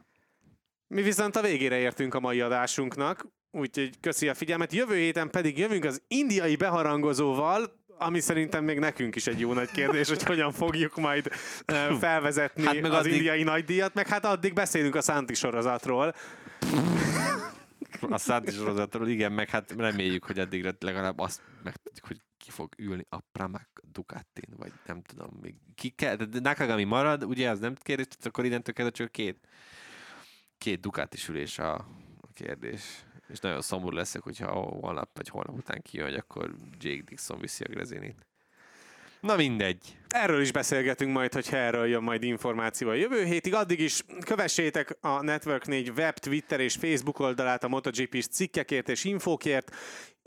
Mi 0.87 1.01
viszont 1.01 1.35
a 1.35 1.41
végére 1.41 1.77
értünk 1.77 2.13
a 2.13 2.19
mai 2.19 2.41
adásunknak, 2.41 3.27
úgyhogy 3.51 3.99
köszi 3.99 4.27
a 4.27 4.33
figyelmet. 4.33 4.73
Jövő 4.73 4.95
héten 4.95 5.29
pedig 5.29 5.57
jövünk 5.57 5.83
az 5.83 6.01
indiai 6.07 6.55
beharangozóval, 6.55 7.77
ami 7.97 8.19
szerintem 8.19 8.63
még 8.63 8.79
nekünk 8.79 9.15
is 9.15 9.27
egy 9.27 9.39
jó 9.39 9.53
nagy 9.53 9.71
kérdés, 9.71 10.09
hogy 10.09 10.23
hogyan 10.23 10.51
fogjuk 10.51 10.95
majd 10.95 11.27
felvezetni 11.99 12.63
hát 12.63 12.81
meg 12.81 12.91
az 12.91 12.97
addig... 12.97 13.13
indiai 13.13 13.43
nagydíjat, 13.43 13.93
meg 13.93 14.07
hát 14.07 14.25
addig 14.25 14.53
beszélünk 14.53 14.95
a 14.95 15.01
Szánti 15.01 15.33
sorozatról 15.33 16.15
a 18.09 18.17
Santi 18.17 18.51
sorozatról, 18.51 19.07
igen, 19.07 19.31
meg 19.31 19.49
hát 19.49 19.71
reméljük, 19.71 20.23
hogy 20.23 20.39
addigra 20.39 20.71
legalább 20.79 21.19
azt 21.19 21.41
megtudjuk, 21.63 22.05
hogy 22.05 22.21
ki 22.37 22.51
fog 22.51 22.73
ülni 22.77 23.05
a 23.09 23.19
Pramac 23.19 23.67
Ducatin, 23.91 24.53
vagy 24.57 24.71
nem 24.85 25.01
tudom, 25.01 25.37
még 25.41 25.55
ki 25.75 25.89
kell, 25.89 26.15
de 26.15 26.39
Nakagami 26.39 26.83
marad, 26.83 27.23
ugye, 27.23 27.49
az 27.49 27.59
nem 27.59 27.75
kérdés, 27.75 28.05
akkor 28.23 28.45
innentől 28.45 28.73
kezdve 28.73 28.95
csak 28.95 29.11
két, 29.11 29.47
két 30.57 30.79
Ducati 30.79 31.17
ülés 31.29 31.59
a, 31.59 31.73
a 32.21 32.27
kérdés. 32.33 33.03
És 33.27 33.39
nagyon 33.39 33.61
szomorú 33.61 33.95
leszek, 33.95 34.21
hogyha 34.21 34.51
holnap 34.51 35.09
vagy 35.13 35.27
holnap 35.27 35.57
után 35.57 35.81
kijön, 35.81 36.05
hogy 36.05 36.15
akkor 36.15 36.55
Jake 36.79 37.01
Dixon 37.01 37.39
viszi 37.39 37.63
a 37.63 37.69
Grezinit. 37.69 38.28
Na 39.21 39.35
mindegy. 39.35 39.97
Erről 40.09 40.41
is 40.41 40.51
beszélgetünk 40.51 41.13
majd, 41.13 41.33
hogyha 41.33 41.57
erről 41.57 41.87
jön 41.87 42.03
majd 42.03 42.23
információ 42.23 42.89
a 42.89 42.93
jövő 42.93 43.23
hétig. 43.23 43.53
Addig 43.53 43.79
is 43.79 44.03
kövessétek 44.25 44.97
a 45.01 45.21
Network 45.23 45.65
4 45.65 45.89
web, 45.89 46.17
Twitter 46.17 46.59
és 46.59 46.75
Facebook 46.75 47.19
oldalát 47.19 47.63
a 47.63 47.67
MotoGP-s 47.67 48.27
cikkekért 48.27 48.89
és 48.89 49.03
infókért. 49.03 49.75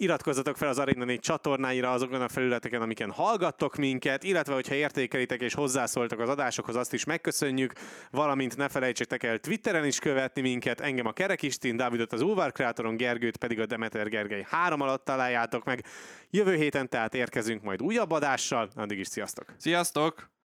Iratkozzatok 0.02 0.56
fel 0.56 0.68
az 0.68 0.78
Arena 0.78 1.04
4 1.04 1.20
csatornáira 1.20 1.92
azokon 1.92 2.20
a 2.20 2.28
felületeken, 2.28 2.82
amiken 2.82 3.10
hallgattok 3.10 3.76
minket, 3.76 4.22
illetve 4.22 4.54
hogyha 4.54 4.74
értékelitek 4.74 5.40
és 5.40 5.54
hozzászóltak 5.54 6.18
az 6.18 6.28
adásokhoz, 6.28 6.76
azt 6.76 6.92
is 6.92 7.04
megköszönjük, 7.04 7.72
valamint 8.10 8.56
ne 8.56 8.68
felejtsétek 8.68 9.22
el 9.22 9.38
Twitteren 9.38 9.84
is 9.84 9.98
követni 9.98 10.40
minket, 10.40 10.80
engem 10.80 11.06
a 11.06 11.12
Kerekistin, 11.12 11.76
Dávidot 11.76 12.12
az 12.12 12.20
Ulvar 12.20 12.52
Krátoron, 12.52 12.96
Gergőt 12.96 13.36
pedig 13.36 13.60
a 13.60 13.66
Demeter 13.66 14.08
Gergely 14.08 14.46
három 14.48 14.80
alatt 14.80 15.04
találjátok 15.04 15.64
meg. 15.64 15.84
Jövő 16.30 16.54
héten 16.54 16.88
tehát 16.88 17.14
érkezünk 17.14 17.62
majd 17.62 17.82
újabb 17.82 18.10
adással, 18.10 18.70
addig 18.74 18.98
is 18.98 19.06
sziasztok! 19.06 19.44
Sziasztok! 19.56 20.31